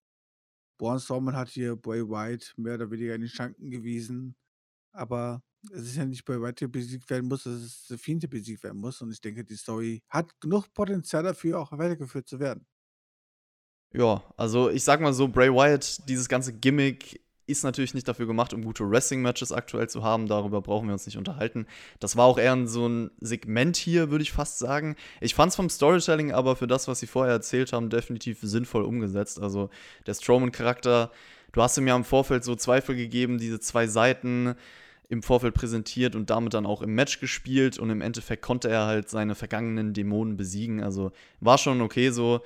Braun 0.77 0.99
Strowman 0.99 1.37
hat 1.37 1.51
hier 1.51 1.77
Bray 1.77 2.03
White 2.03 2.49
mehr 2.57 2.75
oder 2.75 2.90
weniger 2.90 3.14
in 3.14 3.21
die 3.21 3.29
Schranken 3.29 3.71
gewiesen. 3.71 4.35
Aber 4.92 5.44
es 5.71 5.83
ist 5.83 5.97
ja 5.97 6.05
nicht 6.05 6.25
Bray 6.25 6.42
White, 6.42 6.64
der 6.64 6.68
besiegt 6.68 7.09
werden 7.11 7.29
muss, 7.29 7.47
es 7.47 7.88
ist 7.90 8.01
Fiend, 8.01 8.25
der 8.25 8.29
besiegt 8.29 8.64
werden 8.64 8.81
muss. 8.81 9.01
Und 9.01 9.12
ich 9.12 9.21
denke, 9.21 9.44
die 9.44 9.55
Story 9.55 10.03
hat 10.09 10.40
genug 10.40 10.75
Potenzial 10.75 11.23
dafür, 11.23 11.61
auch 11.61 11.71
weitergeführt 11.71 12.27
zu 12.27 12.40
werden. 12.40 12.66
Ja, 13.92 14.25
also 14.37 14.68
ich 14.68 14.83
sag 14.83 15.01
mal 15.01 15.14
so, 15.14 15.29
Bray 15.29 15.51
Wyatt, 15.51 16.09
dieses 16.09 16.29
ganze 16.29 16.53
Gimmick 16.53 17.25
ist 17.49 17.65
natürlich 17.65 17.95
nicht 17.95 18.07
dafür 18.07 18.27
gemacht, 18.27 18.53
um 18.53 18.63
gute 18.63 18.89
Wrestling-Matches 18.89 19.53
aktuell 19.53 19.89
zu 19.89 20.03
haben. 20.03 20.29
Darüber 20.29 20.61
brauchen 20.61 20.87
wir 20.87 20.93
uns 20.93 21.07
nicht 21.07 21.17
unterhalten. 21.17 21.67
Das 21.99 22.17
war 22.17 22.27
auch 22.27 22.39
eher 22.39 22.67
so 22.67 22.87
ein 22.87 23.11
Segment 23.21 23.77
hier, 23.77 24.11
würde 24.11 24.23
ich 24.23 24.33
fast 24.33 24.59
sagen. 24.59 24.97
Ich 25.21 25.35
fand 25.35 25.51
es 25.51 25.57
vom 25.57 25.71
Storytelling 25.71 26.33
aber 26.33 26.57
für 26.57 26.67
das, 26.67 26.89
was 26.89 27.01
sie 27.01 27.07
vorher 27.07 27.33
erzählt 27.33 27.73
haben, 27.73 27.91
definitiv 27.91 28.39
sinnvoll 28.43 28.83
umgesetzt. 28.83 29.41
Also 29.41 29.71
der 30.07 30.15
Strowman-Charakter, 30.15 31.11
du 31.53 31.63
hast 31.63 31.79
ihm 31.79 31.87
ja 31.87 31.97
im 31.97 32.05
Vorfeld 32.05 32.45
so 32.45 32.55
Zweifel 32.55 32.97
gegeben, 32.97 33.39
diese 33.39 33.61
zwei 33.61 33.87
Seiten 33.87 34.55
im 35.09 35.23
Vorfeld 35.23 35.55
präsentiert 35.55 36.15
und 36.15 36.29
damit 36.31 36.53
dann 36.55 36.67
auch 36.67 36.83
im 36.83 36.95
Match 36.95 37.19
gespielt 37.19 37.79
und 37.79 37.89
im 37.89 38.03
Endeffekt 38.03 38.43
konnte 38.43 38.69
er 38.69 38.87
halt 38.87 39.09
seine 39.09 39.35
vergangenen 39.35 39.95
Dämonen 39.95 40.37
besiegen. 40.37 40.83
Also 40.83 41.13
war 41.41 41.57
schon 41.57 41.81
okay 41.81 42.11
so. 42.11 42.43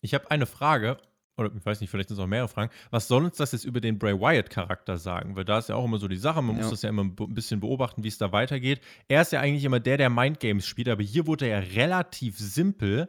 Ich 0.00 0.12
habe 0.14 0.30
eine 0.30 0.46
Frage 0.46 0.98
oder 1.38 1.50
ich 1.54 1.64
weiß 1.64 1.80
nicht, 1.80 1.90
vielleicht 1.90 2.08
sind 2.08 2.18
es 2.18 2.22
auch 2.22 2.26
mehrere 2.26 2.48
Fragen. 2.48 2.70
Was 2.90 3.08
soll 3.08 3.24
uns 3.24 3.36
das 3.36 3.52
jetzt 3.52 3.64
über 3.64 3.80
den 3.80 3.98
Bray 3.98 4.18
Wyatt-Charakter 4.18 4.98
sagen? 4.98 5.36
Weil 5.36 5.44
da 5.44 5.58
ist 5.58 5.68
ja 5.68 5.76
auch 5.76 5.84
immer 5.84 5.98
so 5.98 6.08
die 6.08 6.16
Sache, 6.16 6.42
man 6.42 6.56
ja. 6.56 6.62
muss 6.62 6.70
das 6.70 6.82
ja 6.82 6.88
immer 6.88 7.04
ein 7.04 7.14
bisschen 7.14 7.60
beobachten, 7.60 8.04
wie 8.04 8.08
es 8.08 8.18
da 8.18 8.32
weitergeht. 8.32 8.80
Er 9.08 9.22
ist 9.22 9.32
ja 9.32 9.40
eigentlich 9.40 9.64
immer 9.64 9.80
der, 9.80 9.96
der 9.96 10.10
Mindgames 10.10 10.66
spielt, 10.66 10.88
aber 10.88 11.02
hier 11.02 11.26
wurde 11.26 11.46
er 11.46 11.74
relativ 11.74 12.38
simpel 12.38 13.08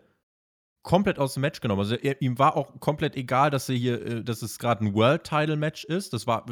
komplett 0.81 1.19
aus 1.19 1.33
dem 1.33 1.41
Match 1.41 1.59
genommen. 1.61 1.81
Also 1.81 1.95
er, 1.95 2.21
ihm 2.21 2.39
war 2.39 2.55
auch 2.55 2.79
komplett 2.79 3.15
egal, 3.15 3.49
dass 3.49 3.69
er 3.69 3.75
hier, 3.75 4.05
äh, 4.05 4.23
dass 4.23 4.41
es 4.41 4.59
gerade 4.59 4.85
ein 4.85 4.93
World-Title-Match 4.93 5.83
ist. 5.85 6.13
Das 6.13 6.25
war 6.25 6.45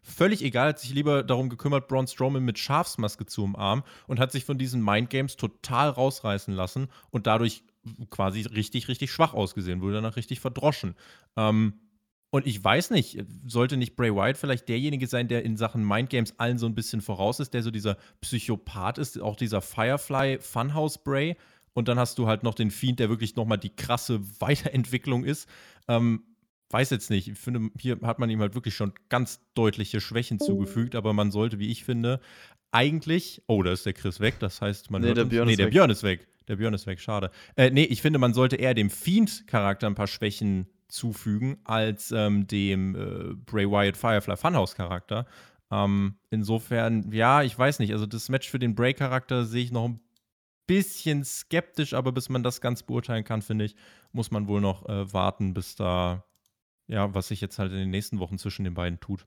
völlig 0.00 0.42
egal, 0.42 0.68
hat 0.68 0.78
sich 0.78 0.94
lieber 0.94 1.22
darum 1.22 1.48
gekümmert, 1.48 1.88
Braun 1.88 2.06
Strowman 2.06 2.44
mit 2.44 2.58
Schafsmaske 2.58 3.26
zu 3.26 3.44
umarmen 3.44 3.84
und 4.06 4.20
hat 4.20 4.32
sich 4.32 4.44
von 4.44 4.58
diesen 4.58 4.82
Mindgames 4.82 5.36
total 5.36 5.90
rausreißen 5.90 6.54
lassen 6.54 6.88
und 7.10 7.26
dadurch 7.26 7.64
quasi 8.10 8.42
richtig, 8.42 8.88
richtig 8.88 9.10
schwach 9.10 9.34
ausgesehen, 9.34 9.80
wurde 9.80 9.94
danach 9.94 10.16
richtig 10.16 10.40
verdroschen. 10.40 10.94
Ähm, 11.36 11.74
und 12.30 12.46
ich 12.46 12.62
weiß 12.64 12.90
nicht, 12.90 13.22
sollte 13.46 13.76
nicht 13.76 13.94
Bray 13.94 14.14
Wyatt 14.14 14.38
vielleicht 14.38 14.66
derjenige 14.68 15.06
sein, 15.06 15.28
der 15.28 15.44
in 15.44 15.58
Sachen 15.58 15.86
Mindgames 15.86 16.38
allen 16.38 16.56
so 16.56 16.64
ein 16.64 16.74
bisschen 16.74 17.02
voraus 17.02 17.40
ist, 17.40 17.52
der 17.52 17.62
so 17.62 17.70
dieser 17.70 17.98
Psychopath 18.22 18.96
ist, 18.96 19.20
auch 19.20 19.36
dieser 19.36 19.60
Firefly 19.60 20.38
Funhouse 20.40 21.02
Bray. 21.04 21.36
Und 21.74 21.88
dann 21.88 21.98
hast 21.98 22.18
du 22.18 22.26
halt 22.26 22.42
noch 22.42 22.54
den 22.54 22.70
Fiend, 22.70 23.00
der 23.00 23.10
wirklich 23.10 23.36
nochmal 23.36 23.58
die 23.58 23.74
krasse 23.74 24.20
Weiterentwicklung 24.40 25.24
ist. 25.24 25.46
Ähm, 25.88 26.22
weiß 26.70 26.88
jetzt 26.90 27.10
nicht. 27.10 27.28
Ich 27.28 27.38
finde, 27.38 27.70
hier 27.78 27.98
hat 28.02 28.18
man 28.18 28.30
ihm 28.30 28.40
halt 28.40 28.54
wirklich 28.54 28.74
schon 28.74 28.92
ganz 29.10 29.40
deutliche 29.54 30.00
Schwächen 30.00 30.38
zugefügt, 30.38 30.94
aber 30.94 31.12
man 31.12 31.30
sollte, 31.30 31.58
wie 31.58 31.70
ich 31.70 31.84
finde, 31.84 32.20
eigentlich. 32.70 33.42
Oh, 33.46 33.62
da 33.62 33.72
ist 33.72 33.84
der 33.84 33.92
Chris 33.92 34.20
weg. 34.20 34.36
Das 34.40 34.60
heißt, 34.60 34.90
man. 34.90 35.02
Nee, 35.02 35.14
der 35.14 35.24
Björn, 35.26 35.46
nee, 35.46 35.52
ist, 35.52 35.58
der. 35.58 35.66
Björn 35.66 35.90
ist 35.90 36.02
weg. 36.02 36.26
Der 36.48 36.56
Björn 36.56 36.74
ist 36.74 36.86
weg, 36.86 37.00
schade. 37.00 37.30
Äh, 37.56 37.70
nee, 37.70 37.84
ich 37.84 38.02
finde, 38.02 38.18
man 38.18 38.34
sollte 38.34 38.56
eher 38.56 38.74
dem 38.74 38.90
Fiend-Charakter 38.90 39.86
ein 39.86 39.94
paar 39.94 40.06
Schwächen 40.06 40.66
zufügen, 40.88 41.58
als 41.64 42.12
ähm, 42.12 42.46
dem 42.46 42.94
äh, 42.94 43.34
Bray 43.34 43.70
Wyatt 43.70 43.96
Firefly 43.96 44.36
Funhouse-Charakter. 44.36 45.26
Ähm, 45.70 46.16
insofern, 46.30 47.10
ja, 47.12 47.42
ich 47.42 47.58
weiß 47.58 47.78
nicht. 47.78 47.92
Also, 47.92 48.06
das 48.06 48.28
Match 48.28 48.50
für 48.50 48.58
den 48.58 48.74
Bray-Charakter 48.74 49.44
sehe 49.44 49.64
ich 49.64 49.72
noch 49.72 49.88
ein 49.88 50.00
bisschen 50.66 51.24
skeptisch, 51.24 51.94
aber 51.94 52.12
bis 52.12 52.28
man 52.28 52.42
das 52.42 52.60
ganz 52.60 52.82
beurteilen 52.82 53.24
kann, 53.24 53.42
finde 53.42 53.64
ich, 53.64 53.74
muss 54.12 54.30
man 54.30 54.46
wohl 54.48 54.60
noch 54.60 54.88
äh, 54.88 55.12
warten, 55.12 55.54
bis 55.54 55.74
da, 55.74 56.24
ja, 56.86 57.14
was 57.14 57.28
sich 57.28 57.40
jetzt 57.40 57.58
halt 57.58 57.72
in 57.72 57.78
den 57.78 57.90
nächsten 57.90 58.18
Wochen 58.18 58.38
zwischen 58.38 58.64
den 58.64 58.74
beiden 58.74 59.00
tut. 59.00 59.26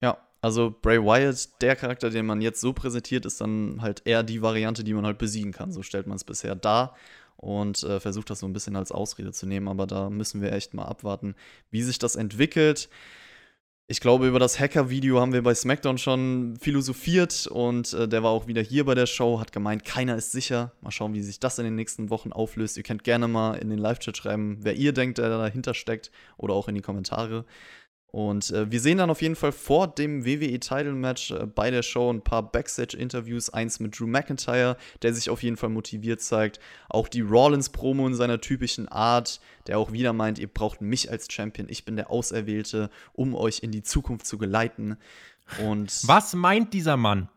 Ja, 0.00 0.18
also 0.44 0.74
Bray 0.82 1.02
Wyatt, 1.02 1.62
der 1.62 1.74
Charakter, 1.74 2.10
den 2.10 2.26
man 2.26 2.42
jetzt 2.42 2.60
so 2.60 2.74
präsentiert, 2.74 3.24
ist 3.24 3.40
dann 3.40 3.80
halt 3.80 4.02
eher 4.04 4.22
die 4.22 4.42
Variante, 4.42 4.84
die 4.84 4.92
man 4.92 5.06
halt 5.06 5.16
besiegen 5.16 5.52
kann. 5.52 5.72
So 5.72 5.82
stellt 5.82 6.06
man 6.06 6.16
es 6.16 6.24
bisher 6.24 6.54
dar 6.54 6.94
und 7.38 7.82
äh, 7.82 7.98
versucht 7.98 8.28
das 8.28 8.40
so 8.40 8.46
ein 8.46 8.52
bisschen 8.52 8.76
als 8.76 8.92
Ausrede 8.92 9.32
zu 9.32 9.46
nehmen. 9.46 9.68
Aber 9.68 9.86
da 9.86 10.10
müssen 10.10 10.42
wir 10.42 10.52
echt 10.52 10.74
mal 10.74 10.84
abwarten, 10.84 11.34
wie 11.70 11.80
sich 11.80 11.98
das 11.98 12.14
entwickelt. 12.14 12.90
Ich 13.86 14.00
glaube, 14.00 14.28
über 14.28 14.38
das 14.38 14.60
Hacker-Video 14.60 15.18
haben 15.18 15.32
wir 15.32 15.42
bei 15.42 15.54
SmackDown 15.54 15.96
schon 15.96 16.56
philosophiert 16.60 17.46
und 17.46 17.94
äh, 17.94 18.06
der 18.06 18.22
war 18.22 18.30
auch 18.30 18.46
wieder 18.46 18.60
hier 18.60 18.84
bei 18.84 18.94
der 18.94 19.06
Show, 19.06 19.40
hat 19.40 19.50
gemeint, 19.52 19.86
keiner 19.86 20.16
ist 20.16 20.32
sicher. 20.32 20.72
Mal 20.82 20.90
schauen, 20.90 21.14
wie 21.14 21.22
sich 21.22 21.40
das 21.40 21.58
in 21.58 21.64
den 21.64 21.74
nächsten 21.74 22.10
Wochen 22.10 22.32
auflöst. 22.32 22.76
Ihr 22.76 22.82
könnt 22.82 23.04
gerne 23.04 23.28
mal 23.28 23.54
in 23.54 23.70
den 23.70 23.78
Live-Chat 23.78 24.18
schreiben, 24.18 24.58
wer 24.60 24.74
ihr 24.74 24.92
denkt, 24.92 25.16
der 25.16 25.30
dahinter 25.30 25.72
steckt 25.72 26.10
oder 26.36 26.52
auch 26.52 26.68
in 26.68 26.74
die 26.74 26.82
Kommentare. 26.82 27.46
Und 28.14 28.52
äh, 28.52 28.70
wir 28.70 28.78
sehen 28.78 28.98
dann 28.98 29.10
auf 29.10 29.22
jeden 29.22 29.34
Fall 29.34 29.50
vor 29.50 29.88
dem 29.88 30.24
WWE-Title-Match 30.24 31.32
äh, 31.32 31.46
bei 31.46 31.72
der 31.72 31.82
Show 31.82 32.12
ein 32.12 32.22
paar 32.22 32.48
Backstage-Interviews. 32.48 33.50
Eins 33.50 33.80
mit 33.80 33.98
Drew 33.98 34.06
McIntyre, 34.06 34.76
der 35.02 35.12
sich 35.12 35.30
auf 35.30 35.42
jeden 35.42 35.56
Fall 35.56 35.70
motiviert 35.70 36.20
zeigt. 36.20 36.60
Auch 36.88 37.08
die 37.08 37.22
Rollins-Promo 37.22 38.06
in 38.06 38.14
seiner 38.14 38.40
typischen 38.40 38.86
Art, 38.86 39.40
der 39.66 39.80
auch 39.80 39.90
wieder 39.90 40.12
meint, 40.12 40.38
ihr 40.38 40.46
braucht 40.46 40.80
mich 40.80 41.10
als 41.10 41.26
Champion, 41.28 41.66
ich 41.68 41.84
bin 41.84 41.96
der 41.96 42.08
Auserwählte, 42.08 42.88
um 43.14 43.34
euch 43.34 43.64
in 43.64 43.72
die 43.72 43.82
Zukunft 43.82 44.28
zu 44.28 44.38
geleiten. 44.38 44.96
Und 45.60 46.06
Was 46.06 46.34
meint 46.34 46.72
dieser 46.72 46.96
Mann? 46.96 47.28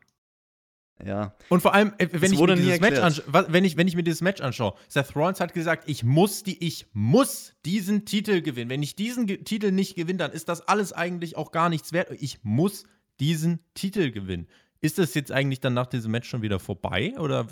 Ja, 1.05 1.36
Und 1.49 1.62
vor 1.62 1.73
allem, 1.73 1.93
äh, 1.99 2.07
wenn 2.12 2.33
ich, 2.33 2.39
wenn, 2.39 3.63
ich, 3.63 3.77
wenn 3.77 3.88
ich 3.88 3.95
mir 3.95 4.03
dieses 4.03 4.21
Match 4.21 4.41
anschaue, 4.41 4.73
Seth 4.88 5.15
Rollins 5.15 5.39
hat 5.39 5.53
gesagt, 5.53 5.88
ich 5.88 6.03
muss, 6.03 6.43
die, 6.43 6.65
ich 6.65 6.88
muss 6.93 7.53
diesen 7.65 8.05
Titel 8.05 8.41
gewinnen. 8.41 8.69
Wenn 8.69 8.81
ich 8.81 8.95
diesen 8.95 9.27
Ge 9.27 9.38
Titel 9.38 9.71
nicht 9.71 9.95
gewinne, 9.95 10.17
dann 10.17 10.31
ist 10.31 10.49
das 10.49 10.67
alles 10.67 10.93
eigentlich 10.93 11.38
auch 11.38 11.51
gar 11.51 11.69
nichts 11.69 11.93
wert. 11.93 12.10
Ich 12.19 12.43
muss 12.43 12.86
diesen 13.19 13.60
Titel 13.75 14.12
gewinnen. 14.12 14.47
Ist 14.81 14.97
das 14.97 15.13
jetzt 15.13 15.31
eigentlich 15.31 15.60
dann 15.60 15.73
nach 15.73 15.88
diesem 15.88 16.12
Match 16.12 16.29
schon 16.29 16.41
wieder 16.41 16.60
vorbei? 16.60 17.13
Oder 17.19 17.47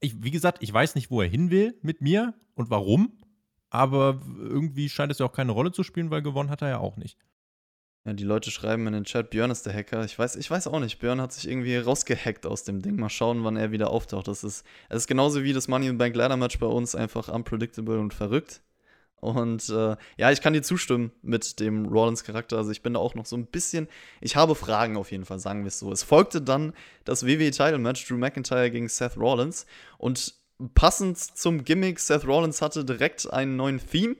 ich, 0.00 0.22
wie 0.22 0.30
gesagt, 0.30 0.58
ich 0.60 0.72
weiß 0.72 0.94
nicht, 0.94 1.10
wo 1.10 1.22
er 1.22 1.28
hin 1.28 1.50
will 1.50 1.78
mit 1.80 2.02
mir 2.02 2.34
und 2.54 2.68
warum. 2.68 3.18
Aber 3.70 4.20
irgendwie 4.38 4.88
scheint 4.88 5.10
es 5.10 5.18
ja 5.18 5.26
auch 5.26 5.32
keine 5.32 5.52
Rolle 5.52 5.72
zu 5.72 5.82
spielen, 5.82 6.10
weil 6.10 6.22
gewonnen 6.22 6.50
hat 6.50 6.62
er 6.62 6.68
ja 6.68 6.78
auch 6.78 6.96
nicht. 6.96 7.18
Ja, 8.06 8.12
die 8.12 8.24
Leute 8.24 8.50
schreiben 8.50 8.86
in 8.86 8.92
den 8.92 9.04
Chat, 9.04 9.30
Björn 9.30 9.50
ist 9.50 9.64
der 9.64 9.72
Hacker. 9.72 10.04
Ich 10.04 10.18
weiß, 10.18 10.36
ich 10.36 10.50
weiß 10.50 10.66
auch 10.66 10.78
nicht. 10.78 10.98
Björn 10.98 11.22
hat 11.22 11.32
sich 11.32 11.48
irgendwie 11.48 11.76
rausgehackt 11.76 12.44
aus 12.44 12.62
dem 12.62 12.82
Ding. 12.82 12.96
Mal 12.96 13.08
schauen, 13.08 13.44
wann 13.44 13.56
er 13.56 13.72
wieder 13.72 13.90
auftaucht. 13.90 14.28
Das 14.28 14.44
ist, 14.44 14.66
es 14.90 14.98
ist 14.98 15.06
genauso 15.06 15.42
wie 15.42 15.54
das 15.54 15.68
Money 15.68 15.86
in 15.86 15.96
Bank 15.96 16.14
Ladder 16.14 16.36
Match 16.36 16.58
bei 16.58 16.66
uns 16.66 16.94
einfach 16.94 17.28
unpredictable 17.28 17.98
und 17.98 18.12
verrückt. 18.12 18.60
Und 19.24 19.70
äh, 19.70 19.96
ja, 20.18 20.30
ich 20.32 20.42
kann 20.42 20.52
dir 20.52 20.60
zustimmen 20.60 21.12
mit 21.22 21.58
dem 21.60 21.86
Rollins-Charakter. 21.86 22.58
Also 22.58 22.72
ich 22.72 22.82
bin 22.82 22.92
da 22.92 23.00
auch 23.00 23.14
noch 23.14 23.24
so 23.24 23.38
ein 23.38 23.46
bisschen. 23.46 23.88
Ich 24.20 24.36
habe 24.36 24.54
Fragen 24.54 24.98
auf 24.98 25.10
jeden 25.10 25.24
Fall, 25.24 25.38
sagen 25.38 25.62
wir 25.62 25.68
es 25.68 25.78
so. 25.78 25.90
Es 25.90 26.02
folgte 26.02 26.42
dann 26.42 26.74
das 27.06 27.24
WWE-Title-Match, 27.24 28.06
Drew 28.06 28.18
McIntyre 28.18 28.70
gegen 28.70 28.88
Seth 28.88 29.16
Rollins. 29.16 29.64
Und 29.96 30.34
passend 30.74 31.16
zum 31.18 31.64
Gimmick, 31.64 32.00
Seth 32.00 32.26
Rollins 32.26 32.60
hatte 32.60 32.84
direkt 32.84 33.32
einen 33.32 33.56
neuen 33.56 33.80
Theme. 33.80 34.16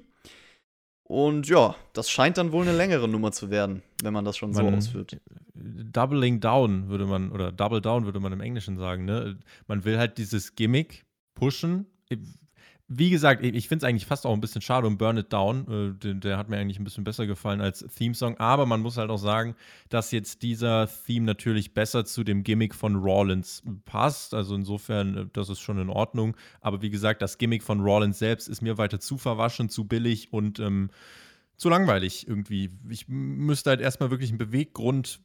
Und 1.07 1.47
ja, 1.49 1.77
das 1.93 2.09
scheint 2.11 2.39
dann 2.39 2.51
wohl 2.53 2.63
eine 2.67 2.77
längere 2.77 3.07
Nummer 3.09 3.31
zu 3.31 3.51
werden, 3.51 3.83
wenn 4.03 4.15
man 4.15 4.25
das 4.25 4.37
schon 4.39 4.55
so 4.55 4.63
Man- 4.63 4.77
ausführt. 4.77 5.19
Doubling 5.55 6.41
Down 6.41 6.89
würde 6.89 7.07
man, 7.07 7.31
oder 7.31 7.53
Double 7.53 7.81
Down 7.81 8.05
würde 8.07 8.21
man 8.21 8.33
im 8.33 8.41
Englischen 8.41 8.77
sagen, 8.79 9.05
ne? 9.05 9.39
Man 9.67 9.85
will 9.85 9.99
halt 9.99 10.19
dieses 10.19 10.55
Gimmick 10.57 11.05
pushen. 11.35 11.87
Wie 12.87 13.09
gesagt, 13.09 13.43
ich- 13.43 13.67
finde 13.67 13.85
es 13.87 13.89
eigentlich 13.89 14.05
fast 14.05 14.27
auch 14.27 14.35
ein 14.35 14.43
bisschen 14.43 14.61
schade 14.61 14.87
um 14.87 14.99
Burn 14.99 15.17
It 15.17 15.33
Down. 15.33 15.67
Äh, 15.69 15.99
der, 15.99 16.15
der 16.15 16.37
hat 16.37 16.51
mir 16.51 16.59
eigentlich 16.59 16.79
ein 16.79 16.85
bisschen 16.85 17.03
besser 17.05 17.27
gefallen 17.27 17.63
als 17.63 17.79
Theme-Song. 17.97 18.37
Aber 18.39 18.67
man 18.67 18.81
muss 18.83 18.99
halt 18.99 19.09
auch 19.11 19.19
sagen, 19.19 19.55
dass 19.89 20.11
jetzt 20.11 20.43
dieser 20.43 20.87
Theme 21.07 21.25
natürlich 21.25 21.73
besser 21.73 22.05
zu 22.05 22.25
dem 22.25 22.43
Gimmick 22.45 22.75
von 22.75 22.97
Rollins 22.97 23.63
passt. 23.87 24.35
Also 24.35 24.55
insofern, 24.55 25.17
äh, 25.17 25.27
das 25.33 25.49
ist 25.49 25.61
schon 25.61 25.79
in 25.79 25.89
Ordnung. 25.89 26.37
Aber 26.61 26.83
wie 26.83 26.91
gesagt, 26.91 27.23
das 27.23 27.39
Gimmick 27.39 27.63
von 27.63 27.81
Rollins 27.81 28.19
selbst 28.19 28.49
ist 28.49 28.61
mir 28.61 28.77
weiter 28.77 29.01
zu 29.01 29.17
verwaschen, 29.17 29.71
zu 29.71 29.85
billig 29.85 30.33
und 30.33 30.59
ähm, 30.61 30.91
zu 31.57 31.71
langweilig 31.71 32.29
irgendwie. 32.29 32.71
Ich 32.91 33.07
müsste 33.09 33.71
halt 33.71 33.81
erstmal 33.81 34.11
wirklich 34.11 34.29
einen 34.31 34.39
Beweggrund 34.39 35.21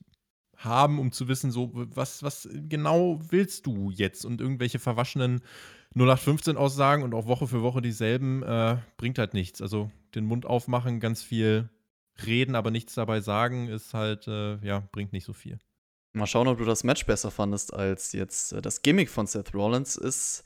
haben, 0.56 1.00
um 1.00 1.12
zu 1.12 1.28
wissen, 1.28 1.52
so, 1.52 1.72
was, 1.74 2.22
was 2.24 2.48
genau 2.54 3.20
willst 3.30 3.66
du 3.66 3.92
jetzt? 3.92 4.26
Und 4.26 4.40
irgendwelche 4.42 4.80
verwaschenen 4.80 5.42
0815-Aussagen 5.96 7.04
und 7.04 7.14
auch 7.14 7.26
Woche 7.26 7.48
für 7.48 7.64
Woche 7.64 7.82
dieselben 7.82 8.44
äh, 8.44 8.78
bringt 8.98 9.18
halt 9.18 9.34
nichts. 9.34 9.62
Also 9.62 9.92
den 10.16 10.26
Mund 10.26 10.46
aufmachen, 10.46 11.00
ganz 11.00 11.24
viel 11.24 11.70
reden, 12.26 12.56
aber 12.56 12.72
nichts 12.72 12.94
dabei 12.96 13.22
sagen, 13.22 13.68
ist 13.68 13.94
halt, 13.94 14.28
äh, 14.28 14.58
ja, 14.58 14.88
bringt 14.92 15.14
nicht 15.14 15.26
so 15.26 15.34
viel. 15.34 15.60
Mal 16.14 16.28
schauen, 16.28 16.48
ob 16.48 16.58
du 16.58 16.66
das 16.66 16.84
Match 16.84 17.06
besser 17.06 17.32
fandest 17.32 17.74
als 17.74 18.14
jetzt 18.14 18.54
äh, 18.54 18.62
das 18.62 18.82
Gimmick 18.82 19.10
von 19.10 19.28
Seth 19.28 19.54
Rollins. 19.54 19.96
Ist, 19.96 20.44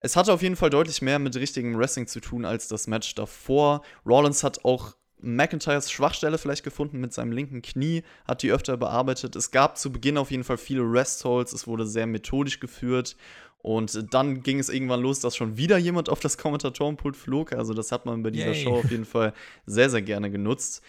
es 0.00 0.16
hatte 0.16 0.32
auf 0.32 0.42
jeden 0.42 0.56
Fall 0.56 0.70
deutlich 0.70 1.02
mehr 1.02 1.18
mit 1.18 1.36
richtigem 1.36 1.78
Wrestling 1.78 2.06
zu 2.06 2.20
tun 2.20 2.44
als 2.44 2.68
das 2.68 2.86
Match 2.86 3.14
davor. 3.14 3.82
Rollins 4.06 4.42
hat 4.42 4.64
auch 4.64 4.94
McIntyres 5.22 5.90
Schwachstelle 5.90 6.38
vielleicht 6.38 6.64
gefunden 6.64 6.98
mit 6.98 7.12
seinem 7.12 7.32
linken 7.32 7.62
Knie, 7.62 8.02
hat 8.26 8.42
die 8.42 8.50
öfter 8.50 8.76
bearbeitet. 8.76 9.36
Es 9.36 9.50
gab 9.50 9.78
zu 9.78 9.92
Beginn 9.92 10.18
auf 10.18 10.30
jeden 10.30 10.44
Fall 10.44 10.58
viele 10.58 10.82
Rest-Holds, 10.82 11.52
es 11.52 11.66
wurde 11.66 11.86
sehr 11.86 12.06
methodisch 12.06 12.58
geführt. 12.58 13.16
Und 13.62 14.12
dann 14.12 14.42
ging 14.42 14.58
es 14.58 14.68
irgendwann 14.68 15.00
los, 15.00 15.20
dass 15.20 15.36
schon 15.36 15.56
wieder 15.56 15.78
jemand 15.78 16.08
auf 16.08 16.18
das 16.18 16.36
Kommentatorenpult 16.36 17.16
flog. 17.16 17.52
Also 17.52 17.74
das 17.74 17.92
hat 17.92 18.06
man 18.06 18.22
bei 18.22 18.30
dieser 18.30 18.52
Yay. 18.52 18.64
Show 18.64 18.76
auf 18.76 18.90
jeden 18.90 19.04
Fall 19.04 19.32
sehr, 19.66 19.88
sehr 19.88 20.02
gerne 20.02 20.30
genutzt. 20.30 20.82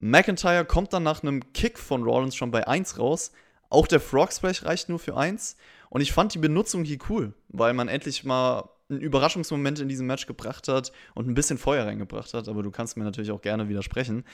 McIntyre 0.00 0.64
kommt 0.64 0.92
dann 0.94 1.02
nach 1.02 1.22
einem 1.22 1.52
Kick 1.52 1.78
von 1.78 2.02
Rollins 2.02 2.34
schon 2.34 2.50
bei 2.50 2.66
1 2.66 2.98
raus. 2.98 3.30
Auch 3.68 3.86
der 3.86 4.00
Frog 4.00 4.32
Splash 4.32 4.64
reicht 4.64 4.88
nur 4.88 4.98
für 4.98 5.16
1. 5.16 5.56
Und 5.90 6.00
ich 6.00 6.12
fand 6.12 6.34
die 6.34 6.38
Benutzung 6.38 6.84
hier 6.84 6.98
cool, 7.10 7.34
weil 7.48 7.74
man 7.74 7.88
endlich 7.88 8.24
mal 8.24 8.70
einen 8.88 9.00
Überraschungsmoment 9.00 9.80
in 9.80 9.88
diesem 9.88 10.06
Match 10.06 10.26
gebracht 10.26 10.66
hat 10.68 10.92
und 11.14 11.28
ein 11.28 11.34
bisschen 11.34 11.58
Feuer 11.58 11.84
reingebracht 11.84 12.32
hat. 12.32 12.48
Aber 12.48 12.62
du 12.62 12.70
kannst 12.70 12.96
mir 12.96 13.04
natürlich 13.04 13.32
auch 13.32 13.42
gerne 13.42 13.68
widersprechen. 13.68 14.24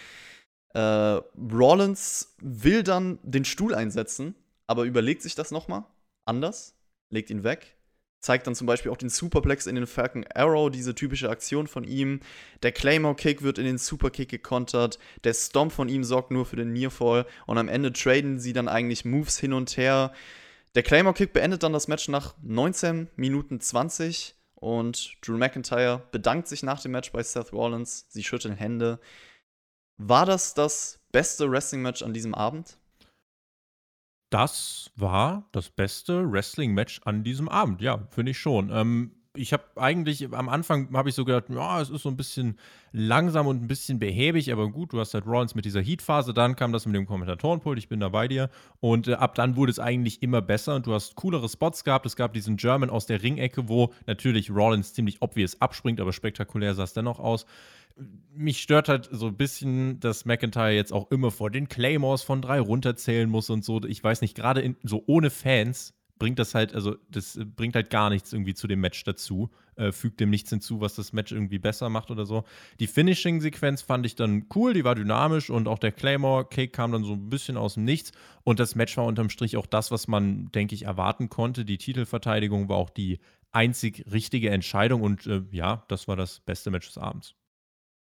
Äh, 0.75 0.81
Rollins 0.81 2.37
will 2.41 2.85
dann 2.85 3.19
den 3.23 3.45
Stuhl 3.45 3.75
einsetzen, 3.75 4.37
aber 4.69 4.85
überlegt 4.85 5.23
sich 5.23 5.35
das 5.35 5.51
nochmal 5.51 5.85
anders, 6.25 6.77
legt 7.11 7.31
ihn 7.31 7.43
weg, 7.43 7.77
zeigt 8.21 8.47
dann 8.47 8.55
zum 8.55 8.67
Beispiel 8.67 8.91
auch 8.93 8.97
den 8.97 9.09
Superplex 9.09 9.67
in 9.67 9.75
den 9.75 9.87
Falcon 9.87 10.25
Arrow, 10.35 10.71
diese 10.71 10.95
typische 10.95 11.31
Aktion 11.31 11.67
von 11.67 11.85
ihm. 11.85 12.21
Der 12.63 12.73
Claymore 12.73 13.15
Kick 13.15 13.43
wird 13.43 13.59
in 13.59 13.65
den 13.65 13.79
Superkick 13.79 14.29
gekontert. 14.29 14.99
Der 15.25 15.35
Stomp 15.35 15.73
von 15.73 15.89
ihm 15.89 16.05
sorgt 16.05 16.31
nur 16.31 16.47
für 16.47 16.57
den 16.57 16.73
Nearfall. 16.73 17.27
Und 17.47 17.59
am 17.59 17.69
Ende 17.69 17.93
traden 17.93 18.39
sie 18.39 18.53
dann 18.53 18.69
eigentlich 18.69 19.05
Moves 19.05 19.39
hin 19.39 19.53
und 19.53 19.77
her. 19.77 20.13
Der 20.75 20.83
Claymore 20.83 21.15
Kick 21.15 21.33
beendet 21.33 21.63
dann 21.63 21.73
das 21.73 21.89
Match 21.89 22.09
nach 22.09 22.35
19 22.43 23.09
Minuten 23.17 23.61
20. 23.61 24.37
Und 24.55 25.17
Drew 25.23 25.39
McIntyre 25.39 26.03
bedankt 26.13 26.47
sich 26.47 26.63
nach 26.63 26.81
dem 26.81 26.93
Match 26.93 27.13
bei 27.13 27.23
Seth 27.23 27.53
Rollins. 27.53 28.07
Sie 28.11 28.23
schütteln 28.23 28.55
Hände. 28.55 29.01
War 29.97 30.27
das 30.27 30.55
das 30.55 31.01
beste 31.13 31.51
Wrestling-Match 31.51 32.03
an 32.03 32.13
diesem 32.13 32.35
Abend? 32.35 32.77
Das 34.31 34.93
war 34.95 35.49
das 35.53 35.71
beste 35.71 36.31
Wrestling-Match 36.31 37.01
an 37.05 37.25
diesem 37.25 37.49
Abend, 37.49 37.83
ja, 37.83 38.07
finde 38.11 38.31
ich 38.31 38.39
schon. 38.39 38.71
Ähm, 38.71 39.11
ich 39.35 39.53
habe 39.53 39.65
eigentlich, 39.77 40.33
am 40.35 40.49
Anfang 40.49 40.93
habe 40.93 41.09
ich 41.09 41.15
so 41.15 41.25
gedacht, 41.25 41.45
ja, 41.51 41.81
es 41.81 41.89
ist 41.89 42.03
so 42.03 42.09
ein 42.09 42.17
bisschen 42.17 42.59
langsam 42.93 43.47
und 43.47 43.63
ein 43.63 43.69
bisschen 43.69 44.01
behäbig, 44.01 44.53
aber 44.53 44.69
gut, 44.69 44.93
du 44.93 44.99
hast 44.99 45.15
halt 45.15 45.27
Rollins 45.27 45.55
mit 45.55 45.65
dieser 45.65 45.81
Heat-Phase, 45.81 46.35
dann 46.35 46.57
kam 46.57 46.73
das 46.73 46.85
mit 46.85 46.97
dem 46.97 47.07
Kommentatorenpult, 47.07 47.79
ich 47.79 47.89
bin 47.89 48.01
da 48.01 48.09
bei 48.09 48.27
dir. 48.27 48.51
Und 48.81 49.07
äh, 49.07 49.15
ab 49.15 49.37
dann 49.37 49.55
wurde 49.55 49.71
es 49.71 49.79
eigentlich 49.79 50.23
immer 50.23 50.43
besser 50.43 50.75
und 50.75 50.87
du 50.87 50.95
hast 50.95 51.15
coolere 51.15 51.49
Spots 51.49 51.85
gehabt. 51.85 52.07
Es 52.07 52.17
gab 52.17 52.33
diesen 52.33 52.57
German 52.57 52.91
aus 52.91 53.07
der 53.07 53.23
Ringecke, 53.23 53.69
wo 53.69 53.93
natürlich 54.07 54.51
Rollins 54.51 54.95
ziemlich 54.95 55.23
obvious 55.23 55.61
abspringt, 55.61 56.01
aber 56.01 56.13
spektakulär 56.13 56.75
sah 56.75 56.85
es 56.85 56.93
dennoch 56.93 57.21
aus 57.21 57.47
mich 58.35 58.63
stört 58.63 58.89
halt 58.89 59.09
so 59.13 59.27
ein 59.27 59.37
bisschen, 59.37 60.01
dass 60.01 60.25
McIntyre 60.25 60.71
jetzt 60.71 60.93
auch 60.93 61.11
immer 61.11 61.31
vor 61.31 61.51
den 61.51 61.69
Claymores 61.69 62.23
von 62.23 62.41
drei 62.41 62.59
runterzählen 62.61 63.29
muss 63.29 63.51
und 63.51 63.65
so. 63.65 63.83
Ich 63.85 64.03
weiß 64.03 64.23
nicht, 64.23 64.35
gerade 64.35 64.75
so 64.83 65.03
ohne 65.07 65.29
Fans 65.29 65.93
bringt 66.21 66.39
das 66.39 66.55
halt, 66.55 66.73
also 66.77 66.95
das 67.11 67.35
äh, 67.35 67.45
bringt 67.45 67.75
halt 67.75 67.91
gar 67.91 68.11
nichts 68.11 68.33
irgendwie 68.33 68.55
zu 68.55 68.69
dem 68.69 68.81
Match 68.81 69.03
dazu, 69.03 69.51
äh, 69.75 69.91
fügt 69.91 70.21
dem 70.21 70.31
nichts 70.31 70.51
hinzu, 70.51 70.81
was 70.81 70.95
das 70.95 71.13
Match 71.13 71.33
irgendwie 71.33 71.59
besser 71.59 71.89
macht 71.89 72.13
oder 72.13 72.27
so. 72.27 72.45
Die 72.79 72.87
Finishing-Sequenz 72.87 73.83
fand 73.83 74.07
ich 74.07 74.15
dann 74.15 74.47
cool, 74.55 74.73
die 74.73 74.85
war 74.85 74.95
dynamisch 74.95 75.51
und 75.51 75.67
auch 75.67 75.81
der 75.81 75.91
Claymore-Kick 75.91 76.73
kam 76.73 76.93
dann 76.93 77.03
so 77.03 77.15
ein 77.15 77.29
bisschen 77.29 77.57
aus 77.57 77.75
dem 77.75 77.85
Nichts 77.85 78.13
und 78.45 78.61
das 78.61 78.77
Match 78.77 78.97
war 78.97 79.07
unterm 79.07 79.31
Strich 79.31 79.57
auch 79.57 79.67
das, 79.67 79.91
was 79.91 80.07
man, 80.07 80.53
denke 80.53 80.77
ich, 80.77 80.85
erwarten 80.85 81.29
konnte. 81.29 81.65
Die 81.65 81.79
Titelverteidigung 81.79 82.69
war 82.69 82.77
auch 82.77 82.91
die 82.91 83.19
einzig 83.51 84.05
richtige 84.13 84.51
Entscheidung 84.51 85.03
und 85.03 85.27
äh, 85.27 85.43
ja, 85.51 85.85
das 85.89 86.07
war 86.07 86.15
das 86.15 86.39
beste 86.41 86.71
Match 86.71 86.87
des 86.87 86.99
Abends. 86.99 87.35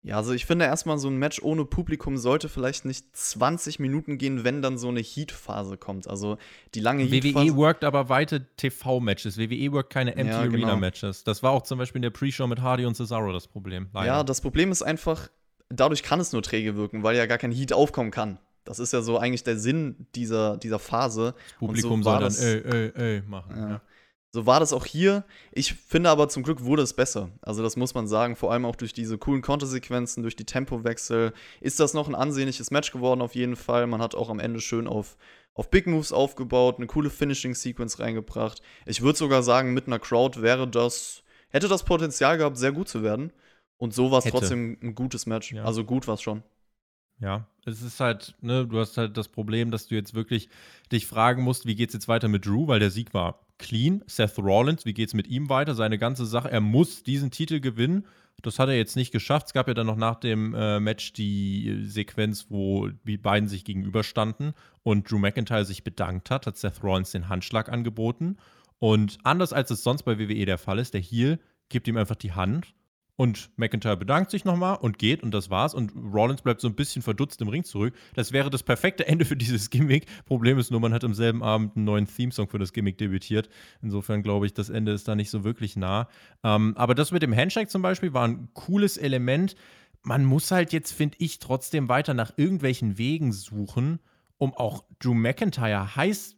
Ja, 0.06 0.18
also 0.18 0.34
ich 0.34 0.46
finde 0.46 0.66
erstmal, 0.66 0.98
so 0.98 1.08
ein 1.08 1.16
Match 1.16 1.42
ohne 1.42 1.63
Publikum 1.63 2.18
sollte 2.18 2.50
vielleicht 2.50 2.84
nicht 2.84 3.16
20 3.16 3.80
Minuten 3.80 4.18
gehen, 4.18 4.43
wenn 4.43 4.62
dann 4.62 4.78
so 4.78 4.89
eine 4.89 4.99
Heat-Phase 4.99 5.78
kommt. 5.78 6.10
Also 6.10 6.38
die 6.76 6.82
lange 6.82 7.04
Heat-Phase. 7.04 7.47
WWE 7.47 7.56
worked 7.56 7.84
aber 7.86 8.10
weite 8.10 8.45
TV-Matches. 8.58 9.38
WWE 9.38 9.72
worked 9.72 9.89
keine 9.89 10.16
Empty 10.16 10.34
Ja, 10.34 10.45
genau. 10.45 10.68
Arena-Matches. 10.68 11.24
Das 11.24 11.41
war 11.41 11.51
auch 11.51 11.62
zum 11.62 11.78
Beispiel 11.78 11.99
in 11.99 12.04
der 12.04 12.10
Pre-Show 12.10 12.47
mit 12.47 12.62
Hardy 12.62 12.86
und 12.86 12.95
Cesaro 12.95 13.32
das 13.32 13.47
Problem. 13.47 13.88
Leider. 13.93 14.08
Ja, 14.08 14.24
das 14.24 14.41
Problem 14.41 14.74
ist 14.74 14.82
einfach, 14.82 15.30
dadurch 15.70 16.04
kann 16.04 16.20
es 16.20 16.34
nur 16.34 16.43
träge 16.43 16.76
wirken, 16.76 17.04
weil 17.04 17.16
ja 17.16 17.26
gar 17.26 17.38
kein 17.38 17.51
Heat 17.51 17.72
aufkommen 17.72 18.12
kann. 18.12 18.39
Das 18.66 18.80
ist 18.80 18.91
ja 18.91 19.01
so 19.01 19.18
eigentlich 19.18 19.43
der 19.43 19.58
Sinn 19.58 20.08
dieser, 20.16 20.58
dieser 20.58 20.80
Phase. 20.80 21.34
das 21.38 21.60
Publikum 21.60 22.04
so 22.04 22.12
soll 22.12 22.20
dann 22.20 22.36
ey, 22.36 22.62
ey, 22.62 22.91
ey 22.95 23.22
machen. 23.22 23.56
Ja. 23.58 23.70
Ja. 23.70 23.82
So 24.36 24.48
war 24.48 24.60
das 24.60 24.74
auch 24.74 24.88
hier. 24.88 25.26
Ich 25.52 25.76
finde 25.76 26.10
aber 26.10 26.28
zum 26.28 26.42
Glück 26.42 26.64
wurde 26.64 26.82
es 26.82 26.96
besser. 26.96 27.30
Also 27.42 27.62
das 27.62 27.76
muss 27.76 27.94
man 27.94 28.08
sagen, 28.08 28.36
vor 28.36 28.52
allem 28.52 28.66
auch 28.66 28.76
durch 28.76 28.92
diese 28.92 29.20
coolen 29.20 29.44
Kontersequenzen, 29.44 30.24
durch 30.24 30.36
die 30.36 30.46
Tempowechsel 30.46 31.34
ist 31.62 31.80
das 31.80 31.94
noch 31.94 32.08
ein 32.08 32.16
ansehnliches 32.16 32.72
Match 32.72 32.92
geworden 32.92 33.22
auf 33.22 33.36
jeden 33.36 33.56
Fall. 33.56 33.86
Man 33.86 34.02
hat 34.02 34.16
auch 34.16 34.32
am 34.32 34.40
Ende 34.40 34.60
schön 34.60 34.88
auf, 34.88 35.18
auf 35.54 35.70
Big 35.70 35.86
Moves 35.86 36.12
aufgebaut, 36.12 36.78
eine 36.78 36.88
coole 36.88 37.12
Finishing-Sequence 37.12 38.00
reingebracht. 38.00 38.64
Ich 38.88 39.04
würde 39.04 39.20
sogar 39.20 39.44
sagen, 39.44 39.76
mit 39.76 39.86
einer 39.86 40.00
Crowd 40.00 40.42
wäre 40.42 40.68
das, 40.68 41.22
hätte 41.50 41.68
das 41.68 41.84
Potenzial 41.84 42.40
gehabt, 42.40 42.58
sehr 42.58 42.72
gut 42.72 42.90
zu 42.90 43.04
werden. 43.04 43.32
Und 43.78 43.94
so 43.94 44.10
war 44.10 44.18
es 44.18 44.26
trotzdem 44.26 44.80
ein 44.82 44.96
gutes 44.96 45.28
Match. 45.28 45.52
Ja. 45.52 45.64
Also 45.64 45.84
gut 45.84 46.08
war 46.08 46.16
es 46.16 46.24
schon. 46.24 46.42
Ja, 47.20 47.48
es 47.66 47.84
ist 47.84 48.00
halt, 48.00 48.36
ne, 48.42 48.66
du 48.66 48.80
hast 48.80 48.98
halt 48.98 49.16
das 49.16 49.28
Problem, 49.28 49.70
dass 49.70 49.88
du 49.88 49.94
jetzt 49.94 50.16
wirklich 50.16 50.50
dich 50.92 51.06
fragen 51.06 51.44
musst, 51.44 51.68
wie 51.68 51.76
geht's 51.76 51.94
jetzt 51.94 52.08
weiter 52.08 52.28
mit 52.28 52.48
Drew, 52.48 52.68
weil 52.68 52.80
der 52.80 52.90
Sieg 52.90 53.14
war 53.14 53.46
clean. 53.64 54.03
Seth 54.05 54.38
Rollins, 54.38 54.86
wie 54.86 54.93
geht's 54.93 55.14
mit 55.14 55.28
ihm 55.28 55.49
weiter? 55.49 55.74
Seine 55.74 55.97
ganze 55.97 56.26
Sache, 56.26 56.51
er 56.51 56.61
muss 56.61 57.01
diesen 57.01 57.32
Titel 57.32 57.59
gewinnen. 57.59 58.05
Das 58.41 58.59
hat 58.59 58.68
er 58.68 58.76
jetzt 58.76 58.97
nicht 58.97 59.11
geschafft. 59.11 59.47
Es 59.47 59.53
gab 59.53 59.68
ja 59.68 59.74
dann 59.74 59.88
noch 59.88 59.95
nach 59.95 60.16
dem 60.16 60.53
äh, 60.53 60.80
Match 60.80 61.14
die 61.14 61.86
Sequenz, 61.86 62.47
wo 62.49 62.89
die 63.05 63.18
beiden 63.18 63.47
sich 63.47 63.64
gegenüberstanden 63.64 64.53
und 64.84 65.09
Drew 65.09 65.18
McIntyre 65.18 65.64
sich 65.64 65.84
bedankt 65.84 66.30
hat, 66.30 66.45
hat 66.45 66.57
Seth 66.57 66.84
Rollins 66.84 67.11
den 67.11 67.30
Handschlag 67.30 67.70
angeboten. 67.70 68.38
Und 68.80 69.18
anders 69.24 69.53
als 69.53 69.72
es 69.72 69.82
sonst 69.82 70.03
bei 70.03 70.20
WWE 70.20 70.45
der 70.45 70.57
Fall 70.57 70.80
ist, 70.80 70.93
der 70.93 71.01
Heel 71.01 71.39
gibt 71.70 71.88
ihm 71.88 71.95
einfach 71.95 72.18
die 72.18 72.34
Hand 72.34 72.74
und 73.16 73.51
McIntyre 73.57 73.95
bedankt 73.95 74.32
sich 74.32 74.43
nochmal 74.43 74.78
und 74.78 74.97
geht 74.97 75.22
und 75.22 75.32
das 75.32 75.49
war's. 75.49 75.74
Und 75.76 75.91
Rollins 75.95 76.41
bleibt 76.41 76.61
so 76.61 76.68
ein 76.68 76.76
bisschen 76.76 77.01
verdutzt 77.01 77.41
im 77.41 77.47
Ring 77.47 77.64
zurück. 77.64 77.93
Das 78.16 78.32
wäre 78.32 78.49
das 78.49 78.64
perfekte 78.64 79.07
Ende 79.07 79.26
für 79.26 79.38
dieses 79.38 79.70
Gimmick. 79.70 80.07
Problem 80.26 80.57
ist 80.57 80.72
nur, 80.72 80.80
man 80.80 80.93
hat 80.93 81.03
am 81.03 81.14
selben 81.14 81.43
Abend 81.43 81.76
einen 81.76 81.86
neuen 81.86 82.07
Theme-Song 82.07 82.47
für 82.47 82.57
das 82.57 82.74
Gimmick 82.74 82.97
debütiert. 82.97 83.49
Insofern 83.82 84.24
glaube 84.24 84.47
ich, 84.47 84.53
das 84.53 84.70
Ende 84.70 84.93
ist 84.93 85.07
da 85.07 85.16
nicht 85.16 85.30
so 85.30 85.43
wirklich 85.43 85.76
nah. 85.76 86.07
Ähm, 86.43 86.74
aber 86.76 86.95
das 86.95 87.11
mit 87.11 87.22
dem 87.22 87.36
Handshake 87.36 87.70
zum 87.70 87.84
Beispiel 87.84 88.14
war 88.14 88.28
ein 88.28 88.49
cooles 88.53 88.97
Element. 88.97 89.55
Man 90.01 90.26
muss 90.26 90.49
halt 90.49 90.74
jetzt, 90.74 90.91
finde 90.91 91.18
ich, 91.20 91.39
trotzdem 91.39 91.89
weiter 91.89 92.14
nach 92.14 92.34
irgendwelchen 92.36 92.97
Wegen 92.97 93.32
suchen, 93.32 93.99
um 94.38 94.53
auch 94.55 94.84
Drew 94.99 95.14
McIntyre 95.14 95.95
heiß 95.95 96.36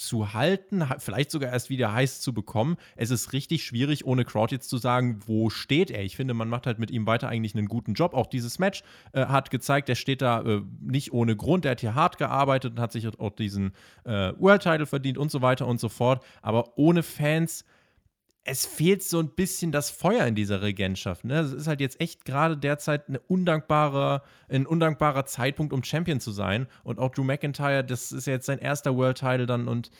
zu 0.00 0.32
halten, 0.32 0.84
vielleicht 0.98 1.30
sogar 1.30 1.52
erst 1.52 1.70
wieder 1.70 1.92
heiß 1.92 2.20
zu 2.20 2.32
bekommen. 2.32 2.76
Es 2.96 3.10
ist 3.10 3.32
richtig 3.32 3.64
schwierig, 3.64 4.04
ohne 4.04 4.24
Crowd 4.24 4.54
jetzt 4.54 4.68
zu 4.70 4.78
sagen, 4.78 5.20
wo 5.26 5.50
steht 5.50 5.90
er. 5.90 6.02
Ich 6.02 6.16
finde, 6.16 6.34
man 6.34 6.48
macht 6.48 6.66
halt 6.66 6.78
mit 6.78 6.90
ihm 6.90 7.06
weiter 7.06 7.28
eigentlich 7.28 7.54
einen 7.54 7.68
guten 7.68 7.94
Job. 7.94 8.14
Auch 8.14 8.26
dieses 8.26 8.58
Match 8.58 8.82
äh, 9.12 9.26
hat 9.26 9.50
gezeigt, 9.50 9.88
er 9.88 9.94
steht 9.94 10.22
da 10.22 10.42
äh, 10.42 10.62
nicht 10.80 11.12
ohne 11.12 11.36
Grund. 11.36 11.64
Er 11.64 11.72
hat 11.72 11.80
hier 11.80 11.94
hart 11.94 12.18
gearbeitet 12.18 12.72
und 12.72 12.80
hat 12.80 12.92
sich 12.92 13.06
auch 13.18 13.30
diesen 13.30 13.72
äh, 14.04 14.32
World 14.38 14.62
Title 14.62 14.86
verdient 14.86 15.18
und 15.18 15.30
so 15.30 15.42
weiter 15.42 15.66
und 15.66 15.78
so 15.78 15.88
fort. 15.88 16.24
Aber 16.42 16.78
ohne 16.78 17.02
Fans 17.02 17.64
es 18.44 18.64
fehlt 18.64 19.02
so 19.02 19.18
ein 19.18 19.30
bisschen 19.30 19.70
das 19.70 19.90
Feuer 19.90 20.26
in 20.26 20.34
dieser 20.34 20.62
Regentschaft. 20.62 21.24
Ne? 21.24 21.40
Es 21.40 21.52
ist 21.52 21.66
halt 21.66 21.80
jetzt 21.80 22.00
echt 22.00 22.24
gerade 22.24 22.56
derzeit 22.56 23.08
eine 23.08 23.20
undankbare, 23.20 24.22
ein 24.48 24.66
undankbarer 24.66 25.26
Zeitpunkt, 25.26 25.72
um 25.72 25.84
Champion 25.84 26.20
zu 26.20 26.30
sein. 26.30 26.66
Und 26.82 26.98
auch 26.98 27.10
Drew 27.10 27.24
McIntyre, 27.24 27.84
das 27.84 28.12
ist 28.12 28.26
jetzt 28.26 28.46
sein 28.46 28.58
erster 28.58 28.96
World 28.96 29.18
Title 29.18 29.46
dann 29.46 29.68
und 29.68 29.90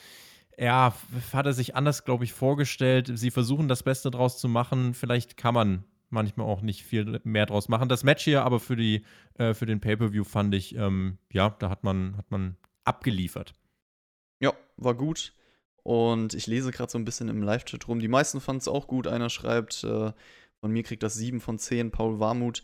ja, 0.58 0.94
hat 1.32 1.46
er 1.46 1.52
sich 1.52 1.74
anders, 1.74 2.04
glaube 2.04 2.24
ich, 2.24 2.32
vorgestellt. 2.32 3.10
Sie 3.14 3.30
versuchen 3.30 3.68
das 3.68 3.82
Beste 3.82 4.10
draus 4.10 4.38
zu 4.38 4.48
machen. 4.48 4.94
Vielleicht 4.94 5.36
kann 5.36 5.54
man 5.54 5.84
manchmal 6.10 6.46
auch 6.46 6.60
nicht 6.60 6.84
viel 6.84 7.20
mehr 7.24 7.46
draus 7.46 7.68
machen. 7.68 7.88
Das 7.88 8.04
Match 8.04 8.24
hier 8.24 8.44
aber 8.44 8.60
für, 8.60 8.76
die, 8.76 9.04
äh, 9.38 9.54
für 9.54 9.64
den 9.64 9.80
Pay-Per-View 9.80 10.24
fand 10.24 10.54
ich, 10.54 10.74
ähm, 10.76 11.18
ja, 11.32 11.50
da 11.58 11.70
hat 11.70 11.84
man, 11.84 12.16
hat 12.16 12.30
man 12.30 12.56
abgeliefert. 12.84 13.54
Ja, 14.40 14.52
war 14.76 14.94
gut. 14.94 15.32
Und 15.82 16.34
ich 16.34 16.46
lese 16.46 16.70
gerade 16.70 16.90
so 16.90 16.98
ein 16.98 17.04
bisschen 17.04 17.28
im 17.28 17.42
Live-Chat 17.42 17.88
rum. 17.88 18.00
Die 18.00 18.08
meisten 18.08 18.40
fanden 18.40 18.60
es 18.60 18.68
auch 18.68 18.86
gut. 18.86 19.06
Einer 19.06 19.30
schreibt, 19.30 19.84
äh, 19.84 20.12
von 20.60 20.70
mir 20.70 20.82
kriegt 20.82 21.02
das 21.02 21.14
7 21.14 21.40
von 21.40 21.58
10, 21.58 21.90
Paul 21.90 22.20
Warmuth. 22.20 22.62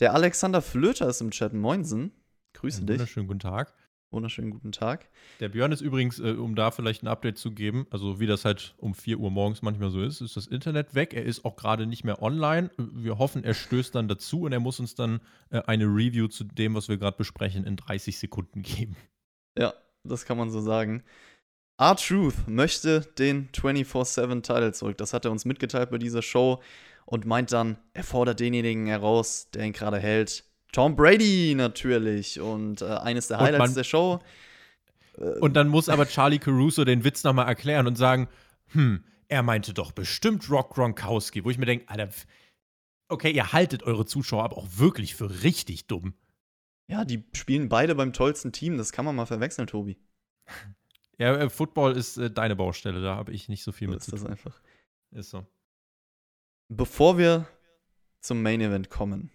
Der 0.00 0.14
Alexander 0.14 0.62
Flöter 0.62 1.08
ist 1.08 1.20
im 1.20 1.30
Chat. 1.30 1.52
Moinsen. 1.52 2.12
Grüße 2.54 2.80
ja, 2.80 2.86
dich. 2.86 2.98
Wunderschönen 2.98 3.26
guten 3.26 3.40
Tag. 3.40 3.74
Wunderschönen 4.14 4.50
guten 4.50 4.70
Tag. 4.70 5.08
Der 5.40 5.48
Björn 5.48 5.72
ist 5.72 5.80
übrigens, 5.80 6.20
äh, 6.20 6.34
um 6.34 6.54
da 6.54 6.70
vielleicht 6.70 7.02
ein 7.02 7.08
Update 7.08 7.36
zu 7.36 7.50
geben, 7.50 7.86
also 7.90 8.20
wie 8.20 8.26
das 8.26 8.44
halt 8.44 8.74
um 8.78 8.94
4 8.94 9.18
Uhr 9.18 9.30
morgens 9.30 9.60
manchmal 9.60 9.90
so 9.90 10.00
ist, 10.00 10.20
ist 10.20 10.36
das 10.36 10.46
Internet 10.46 10.94
weg. 10.94 11.14
Er 11.14 11.24
ist 11.24 11.44
auch 11.44 11.56
gerade 11.56 11.86
nicht 11.86 12.04
mehr 12.04 12.22
online. 12.22 12.70
Wir 12.76 13.18
hoffen, 13.18 13.42
er 13.42 13.54
stößt 13.54 13.92
dann 13.94 14.06
dazu 14.06 14.42
und 14.42 14.52
er 14.52 14.60
muss 14.60 14.78
uns 14.78 14.94
dann 14.94 15.20
äh, 15.50 15.62
eine 15.62 15.86
Review 15.86 16.28
zu 16.28 16.44
dem, 16.44 16.76
was 16.76 16.88
wir 16.88 16.96
gerade 16.96 17.16
besprechen, 17.16 17.64
in 17.64 17.76
30 17.76 18.16
Sekunden 18.16 18.62
geben. 18.62 18.96
Ja, 19.58 19.74
das 20.04 20.24
kann 20.24 20.38
man 20.38 20.50
so 20.50 20.60
sagen. 20.60 21.02
R-Truth 21.76 22.46
möchte 22.46 23.00
den 23.18 23.48
24-7-Title 23.50 24.72
zurück. 24.72 24.96
Das 24.98 25.12
hat 25.12 25.24
er 25.24 25.32
uns 25.32 25.44
mitgeteilt 25.44 25.90
bei 25.90 25.98
dieser 25.98 26.22
Show 26.22 26.62
und 27.04 27.26
meint 27.26 27.52
dann, 27.52 27.78
er 27.92 28.04
fordert 28.04 28.40
denjenigen 28.40 28.86
heraus, 28.86 29.50
der 29.52 29.64
ihn 29.64 29.72
gerade 29.72 29.98
hält. 29.98 30.44
Tom 30.72 30.96
Brady 30.96 31.54
natürlich 31.56 32.40
und 32.40 32.82
äh, 32.82 32.86
eines 32.86 33.28
der 33.28 33.38
Highlights 33.38 33.58
man, 33.58 33.74
der 33.74 33.84
Show. 33.84 34.20
Äh, 35.18 35.38
und 35.40 35.54
dann 35.54 35.68
muss 35.68 35.88
aber 35.88 36.06
Charlie 36.06 36.38
Caruso 36.38 36.84
den 36.84 37.04
Witz 37.04 37.24
nochmal 37.24 37.46
erklären 37.46 37.86
und 37.86 37.96
sagen, 37.96 38.28
hm, 38.68 39.04
er 39.28 39.42
meinte 39.42 39.74
doch 39.74 39.92
bestimmt 39.92 40.48
Rock 40.50 40.74
Gronkowski, 40.74 41.44
wo 41.44 41.50
ich 41.50 41.58
mir 41.58 41.66
denke, 41.66 41.88
Alter, 41.88 42.08
okay, 43.08 43.30
ihr 43.30 43.52
haltet 43.52 43.82
eure 43.82 44.06
Zuschauer 44.06 44.44
aber 44.44 44.58
auch 44.58 44.68
wirklich 44.76 45.14
für 45.14 45.42
richtig 45.42 45.86
dumm. 45.86 46.14
Ja, 46.86 47.04
die 47.04 47.24
spielen 47.32 47.68
beide 47.68 47.94
beim 47.94 48.12
tollsten 48.12 48.52
Team, 48.52 48.76
das 48.76 48.92
kann 48.92 49.04
man 49.04 49.16
mal 49.16 49.26
verwechseln, 49.26 49.66
Tobi. 49.66 49.98
Ja, 51.18 51.36
äh, 51.36 51.50
Football 51.50 51.96
ist 51.96 52.16
äh, 52.16 52.30
deine 52.30 52.56
Baustelle, 52.56 53.00
da 53.00 53.16
habe 53.16 53.32
ich 53.32 53.48
nicht 53.48 53.62
so 53.62 53.72
viel 53.72 53.88
so 53.88 53.92
mit 53.92 54.00
ist 54.00 54.06
zu 54.06 54.10
tun. 54.12 54.20
das 54.20 54.30
einfach. 54.30 54.60
Ist 55.12 55.30
so. 55.30 55.46
Bevor 56.68 57.18
wir 57.18 57.46
zum 58.20 58.42
Main 58.42 58.60
Event 58.60 58.90
kommen. 58.90 59.30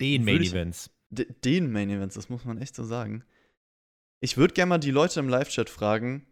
Den 0.00 0.24
Main 0.24 0.42
Events. 0.42 0.90
Den 1.10 1.70
Main 1.70 1.90
Events, 1.90 2.14
das 2.14 2.28
muss 2.28 2.44
man 2.44 2.58
echt 2.58 2.74
so 2.74 2.84
sagen. 2.84 3.24
Ich 4.20 4.36
würde 4.36 4.54
gerne 4.54 4.70
mal 4.70 4.78
die 4.78 4.90
Leute 4.90 5.20
im 5.20 5.28
Live-Chat 5.28 5.70
fragen, 5.70 6.26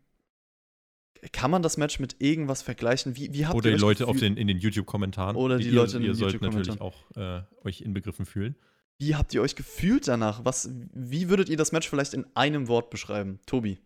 kann 1.33 1.51
man 1.51 1.63
das 1.63 1.77
Match 1.77 1.99
mit 1.99 2.17
irgendwas 2.21 2.63
vergleichen? 2.63 3.17
Wie, 3.17 3.33
wie 3.33 3.47
habt 3.47 3.57
Oder 3.57 3.71
ihr 3.71 3.77
die 3.77 3.81
Leute 3.81 4.07
auf 4.07 4.17
den, 4.19 4.37
in 4.37 4.47
den 4.47 4.59
YouTube-Kommentaren. 4.59 5.37
Oder 5.37 5.59
die, 5.59 5.65
die 5.65 5.71
Leute 5.71 5.97
in 5.97 6.05
den 6.05 6.15
YouTube-Kommentaren. 6.15 6.59
Ihr 6.59 6.65
sollt 6.65 7.17
natürlich 7.17 7.47
auch 7.51 7.51
äh, 7.65 7.67
euch 7.67 7.81
inbegriffen 7.81 8.25
fühlen. 8.25 8.55
Wie 8.99 9.15
habt 9.15 9.33
ihr 9.35 9.43
euch 9.43 9.57
gefühlt 9.57 10.09
danach? 10.09 10.45
Was, 10.45 10.71
wie 10.93 11.29
würdet 11.29 11.49
ihr 11.49 11.57
das 11.57 11.73
Match 11.73 11.89
vielleicht 11.89 12.15
in 12.15 12.27
einem 12.35 12.69
Wort 12.69 12.91
beschreiben? 12.91 13.41
Tobi. 13.47 13.79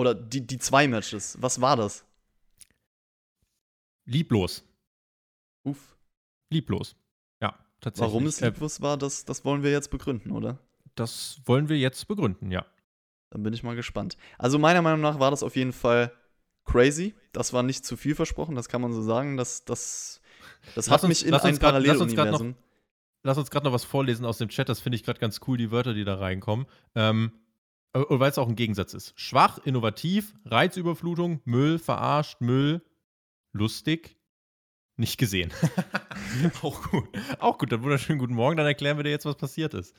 Oder 0.00 0.14
die, 0.14 0.46
die 0.46 0.56
zwei 0.56 0.88
Matches. 0.88 1.36
Was 1.42 1.60
war 1.60 1.76
das? 1.76 2.06
Lieblos. 4.06 4.64
Uff. 5.62 5.94
Lieblos. 6.48 6.96
Ja, 7.42 7.58
tatsächlich. 7.82 8.10
Warum 8.10 8.24
es 8.24 8.40
äh, 8.40 8.46
lieblos 8.46 8.80
war, 8.80 8.96
das, 8.96 9.26
das 9.26 9.44
wollen 9.44 9.62
wir 9.62 9.70
jetzt 9.70 9.90
begründen, 9.90 10.30
oder? 10.30 10.58
Das 10.94 11.42
wollen 11.44 11.68
wir 11.68 11.76
jetzt 11.76 12.08
begründen, 12.08 12.50
ja. 12.50 12.64
Dann 13.28 13.42
bin 13.42 13.52
ich 13.52 13.62
mal 13.62 13.76
gespannt. 13.76 14.16
Also 14.38 14.58
meiner 14.58 14.80
Meinung 14.80 15.02
nach 15.02 15.20
war 15.20 15.30
das 15.30 15.42
auf 15.42 15.54
jeden 15.54 15.74
Fall 15.74 16.10
crazy. 16.64 17.14
Das 17.32 17.52
war 17.52 17.62
nicht 17.62 17.84
zu 17.84 17.98
viel 17.98 18.14
versprochen, 18.14 18.54
das 18.54 18.70
kann 18.70 18.80
man 18.80 18.94
so 18.94 19.02
sagen. 19.02 19.36
Das, 19.36 19.66
das, 19.66 20.22
das 20.74 20.88
hat 20.88 21.04
uns, 21.04 21.08
mich 21.10 21.26
in 21.26 21.34
ein 21.34 21.58
Paralleluniversum. 21.58 22.54
Lass 23.22 23.36
uns 23.36 23.50
gerade 23.50 23.64
noch, 23.64 23.72
noch 23.72 23.74
was 23.74 23.84
vorlesen 23.84 24.24
aus 24.24 24.38
dem 24.38 24.48
Chat. 24.48 24.70
Das 24.70 24.80
finde 24.80 24.96
ich 24.96 25.04
gerade 25.04 25.20
ganz 25.20 25.40
cool, 25.46 25.58
die 25.58 25.70
Wörter, 25.70 25.92
die 25.92 26.04
da 26.04 26.14
reinkommen. 26.14 26.64
Ähm, 26.94 27.32
und 27.92 28.20
weil 28.20 28.30
es 28.30 28.38
auch 28.38 28.48
ein 28.48 28.56
Gegensatz 28.56 28.94
ist. 28.94 29.12
Schwach, 29.16 29.58
innovativ, 29.64 30.34
Reizüberflutung, 30.44 31.40
Müll, 31.44 31.78
verarscht, 31.78 32.40
Müll, 32.40 32.82
lustig, 33.52 34.16
nicht 34.96 35.18
gesehen. 35.18 35.52
auch 36.62 36.90
gut. 36.90 37.08
Auch 37.38 37.58
gut, 37.58 37.72
dann 37.72 37.82
wunderschönen 37.82 38.18
guten 38.18 38.34
Morgen, 38.34 38.56
dann 38.56 38.66
erklären 38.66 38.96
wir 38.96 39.04
dir 39.04 39.10
jetzt, 39.10 39.24
was 39.24 39.36
passiert 39.36 39.74
ist. 39.74 39.96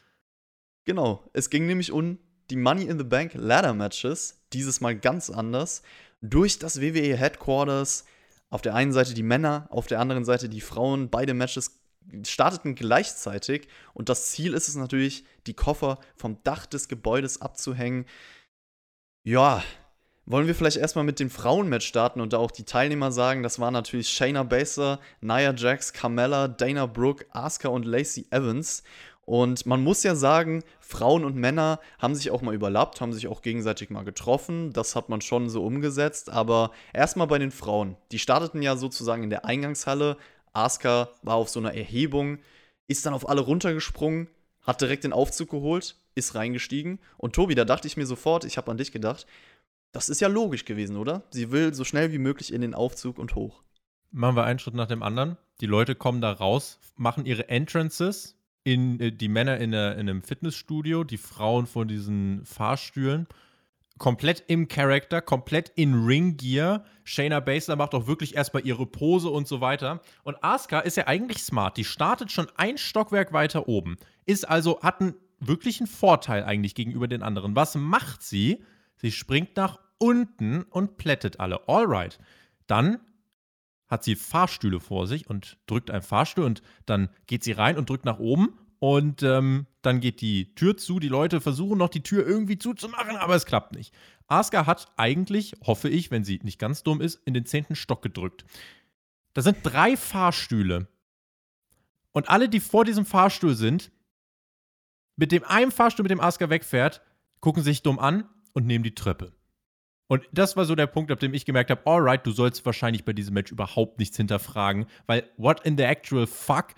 Genau, 0.86 1.30
es 1.34 1.50
ging 1.50 1.66
nämlich 1.68 1.92
um 1.92 2.18
die 2.50 2.56
Money 2.56 2.86
in 2.86 2.98
the 2.98 3.04
Bank 3.04 3.34
Ladder 3.34 3.74
Matches, 3.74 4.42
dieses 4.54 4.82
Mal 4.82 4.98
ganz 4.98 5.30
anders, 5.30 5.84
durch 6.22 6.60
das 6.60 6.82
WWE 6.82 7.18
Headquarters. 7.18 8.06
Auf 8.50 8.62
der 8.62 8.76
einen 8.76 8.92
Seite 8.92 9.14
die 9.14 9.24
Männer, 9.24 9.68
auf 9.70 9.88
der 9.88 10.00
anderen 10.00 10.26
Seite 10.26 10.50
die 10.50 10.60
Frauen. 10.60 11.10
Beide 11.10 11.34
Matches 11.34 11.81
starteten 12.24 12.76
gleichzeitig 12.76 13.68
und 13.94 14.10
das 14.10 14.32
Ziel 14.32 14.54
ist 14.54 14.68
es 14.68 14.76
natürlich, 14.76 15.26
die 15.48 15.54
Koffer 15.54 16.00
vom 16.16 16.42
Dach 16.44 16.66
des 16.66 16.88
Gebäudes 16.88 17.42
abzuhängen. 17.42 18.06
Ja, 19.24 19.64
wollen 20.26 20.48
wir 20.48 20.56
vielleicht 20.56 20.78
erstmal 20.78 21.04
mit 21.04 21.20
dem 21.20 21.30
Frauenmatch 21.30 21.86
starten 21.86 22.22
und 22.22 22.34
da 22.34 22.38
auch 22.38 22.52
die 22.52 22.64
Teilnehmer 22.64 23.12
sagen, 23.12 23.44
das 23.44 23.60
waren 23.60 23.74
natürlich 23.74 24.10
Shayna 24.10 24.44
Baszler, 24.44 25.00
Nia 25.20 25.54
Jax, 25.54 25.94
Carmella, 25.94 26.48
Dana 26.48 26.86
Brooke, 26.86 27.26
Asuka 27.32 27.70
und 27.70 27.86
Lacey 27.86 28.28
Evans. 28.30 28.84
Und 29.26 29.66
man 29.66 29.84
muss 29.84 30.04
ja 30.04 30.16
sagen, 30.16 30.64
Frauen 30.80 31.26
und 31.26 31.36
Männer 31.36 31.80
haben 32.00 32.16
sich 32.16 32.32
auch 32.32 32.42
mal 32.42 32.54
überlappt, 32.56 33.02
haben 33.02 33.14
sich 33.14 33.28
auch 33.28 33.42
gegenseitig 33.42 33.90
mal 33.90 34.04
getroffen. 34.04 34.74
Das 34.74 34.96
hat 34.96 35.10
man 35.10 35.22
schon 35.22 35.50
so 35.50 35.64
umgesetzt. 35.64 36.30
Aber 36.30 36.72
erstmal 36.94 37.28
bei 37.28 37.38
den 37.38 37.52
Frauen. 37.52 37.98
Die 38.12 38.20
starteten 38.20 38.62
ja 38.62 38.76
sozusagen 38.76 39.24
in 39.24 39.30
der 39.30 39.46
Eingangshalle, 39.46 40.18
Asuka 40.54 41.10
war 41.22 41.36
auf 41.36 41.50
so 41.50 41.60
einer 41.60 41.74
Erhebung, 41.74 42.40
ist 42.88 43.06
dann 43.06 43.14
auf 43.14 43.30
alle 43.30 43.42
runtergesprungen, 43.42 44.28
hat 44.62 44.82
direkt 44.82 45.04
den 45.04 45.14
Aufzug 45.14 45.50
geholt, 45.50 45.96
ist 46.16 46.36
reingestiegen. 46.36 47.00
Und 47.18 47.34
Tobi, 47.34 47.56
da 47.56 47.66
dachte 47.66 47.88
ich 47.88 47.98
mir 47.98 48.06
sofort, 48.06 48.44
ich 48.44 48.58
habe 48.58 48.70
an 48.72 48.78
dich 48.78 48.92
gedacht, 48.92 49.26
Das 49.94 50.08
ist 50.08 50.22
ja 50.22 50.30
logisch 50.30 50.64
gewesen, 50.66 50.96
oder? 50.96 51.24
Sie 51.32 51.52
will 51.52 51.74
so 51.74 51.84
schnell 51.84 52.14
wie 52.14 52.18
möglich 52.18 52.54
in 52.54 52.62
den 52.62 52.74
Aufzug 52.74 53.20
und 53.20 53.36
hoch. 53.36 53.62
Machen 54.12 54.36
wir 54.36 54.46
einen 54.46 54.60
Schritt 54.60 54.74
nach 54.74 54.88
dem 54.88 55.04
anderen. 55.04 55.38
Die 55.60 55.66
Leute 55.66 55.96
kommen 55.96 56.22
da 56.22 56.32
raus, 56.32 56.80
machen 56.96 57.26
ihre 57.26 57.50
Entrances, 57.50 58.38
in, 58.64 59.00
äh, 59.00 59.12
die 59.12 59.28
Männer 59.28 59.58
in, 59.58 59.72
der, 59.72 59.94
in 59.94 60.10
einem 60.10 60.22
Fitnessstudio, 60.22 61.04
die 61.04 61.18
Frauen 61.18 61.66
von 61.66 61.88
diesen 61.88 62.46
Fahrstühlen. 62.46 63.28
Komplett 64.02 64.46
im 64.48 64.68
Charakter, 64.68 65.22
komplett 65.22 65.70
in 65.76 65.94
Ring-Gear. 65.94 66.86
Shayna 67.04 67.40
Baszler 67.40 67.76
macht 67.76 67.94
auch 67.94 68.08
wirklich 68.08 68.36
erstmal 68.36 68.66
ihre 68.66 68.88
Pose 68.88 69.30
und 69.30 69.48
so 69.48 69.62
weiter. 69.62 70.02
Und 70.24 70.44
Asuka 70.44 70.80
ist 70.80 70.98
ja 70.98 71.06
eigentlich 71.06 71.44
smart. 71.44 71.78
Die 71.78 71.84
startet 71.84 72.32
schon 72.32 72.48
ein 72.56 72.80
Stockwerk 72.80 73.32
weiter 73.32 73.68
oben. 73.68 73.98
Ist 74.26 74.50
also, 74.50 74.82
hat 74.82 75.02
einen 75.02 75.14
wirklichen 75.40 75.86
Vorteil 75.86 76.44
eigentlich 76.44 76.74
gegenüber 76.74 77.08
den 77.08 77.22
anderen. 77.22 77.56
Was 77.56 77.76
macht 77.76 78.24
sie? 78.24 78.64
Sie 78.96 79.12
springt 79.12 79.56
nach 79.56 79.78
unten 80.00 80.64
und 80.64 80.98
plättet 80.98 81.40
alle. 81.40 81.70
Alright. 81.70 82.18
Dann 82.66 83.02
hat 83.88 84.04
sie 84.04 84.16
Fahrstühle 84.16 84.80
vor 84.80 85.06
sich 85.06 85.30
und 85.30 85.60
drückt 85.68 85.92
einen 85.92 86.02
Fahrstuhl 86.02 86.46
und 86.46 86.64
dann 86.88 87.10
geht 87.28 87.44
sie 87.44 87.52
rein 87.52 87.78
und 87.78 87.88
drückt 87.88 88.06
nach 88.06 88.18
oben 88.18 88.58
und 88.82 89.22
ähm, 89.22 89.68
dann 89.84 90.00
geht 90.00 90.22
die 90.22 90.56
Tür 90.56 90.76
zu. 90.76 91.00
Die 91.00 91.08
Leute 91.08 91.40
versuchen 91.40 91.78
noch 91.78 91.90
die 91.90 92.02
Tür 92.02 92.26
irgendwie 92.26 92.58
zuzumachen, 92.58 93.16
aber 93.16 93.36
es 93.36 93.46
klappt 93.46 93.76
nicht. 93.76 93.94
Asuka 94.26 94.66
hat 94.66 94.92
eigentlich, 94.98 95.54
hoffe 95.64 95.88
ich, 95.88 96.10
wenn 96.10 96.24
sie 96.24 96.40
nicht 96.42 96.58
ganz 96.58 96.82
dumm 96.82 97.00
ist, 97.00 97.22
in 97.26 97.36
den 97.36 97.46
zehnten 97.46 97.76
Stock 97.76 98.02
gedrückt. 98.02 98.44
Da 99.34 99.44
sind 99.44 99.58
drei 99.62 99.96
Fahrstühle. 99.96 100.88
Und 102.12 102.28
alle, 102.30 102.50
die 102.50 102.60
vor 102.60 102.84
diesem 102.84 103.06
Fahrstuhl 103.06 103.54
sind, 103.54 103.92
mit 105.16 105.32
dem 105.32 105.44
einen 105.44 105.72
Fahrstuhl, 105.72 106.04
mit 106.04 106.12
dem 106.12 106.20
Asuka 106.20 106.50
wegfährt, 106.50 107.04
gucken 107.40 107.62
sich 107.62 107.84
dumm 107.84 108.00
an 108.00 108.28
und 108.54 108.66
nehmen 108.66 108.84
die 108.84 108.96
Treppe. 108.96 109.32
Und 110.08 110.28
das 110.32 110.58
war 110.58 110.66
so 110.66 110.74
der 110.74 110.88
Punkt, 110.88 111.12
ab 111.12 111.20
dem 111.20 111.36
ich 111.36 111.46
gemerkt 111.46 111.70
habe, 111.70 111.86
alright, 111.86 112.26
du 112.26 112.32
sollst 112.32 112.66
wahrscheinlich 112.66 113.06
bei 113.06 113.14
diesem 113.14 113.36
Match 113.36 113.52
überhaupt 113.52 114.00
nichts 114.00 114.18
hinterfragen, 114.18 114.88
weil 115.06 115.30
what 115.38 115.64
in 115.68 115.78
the 115.78 115.84
actual 115.84 116.26
fuck? 116.26 116.70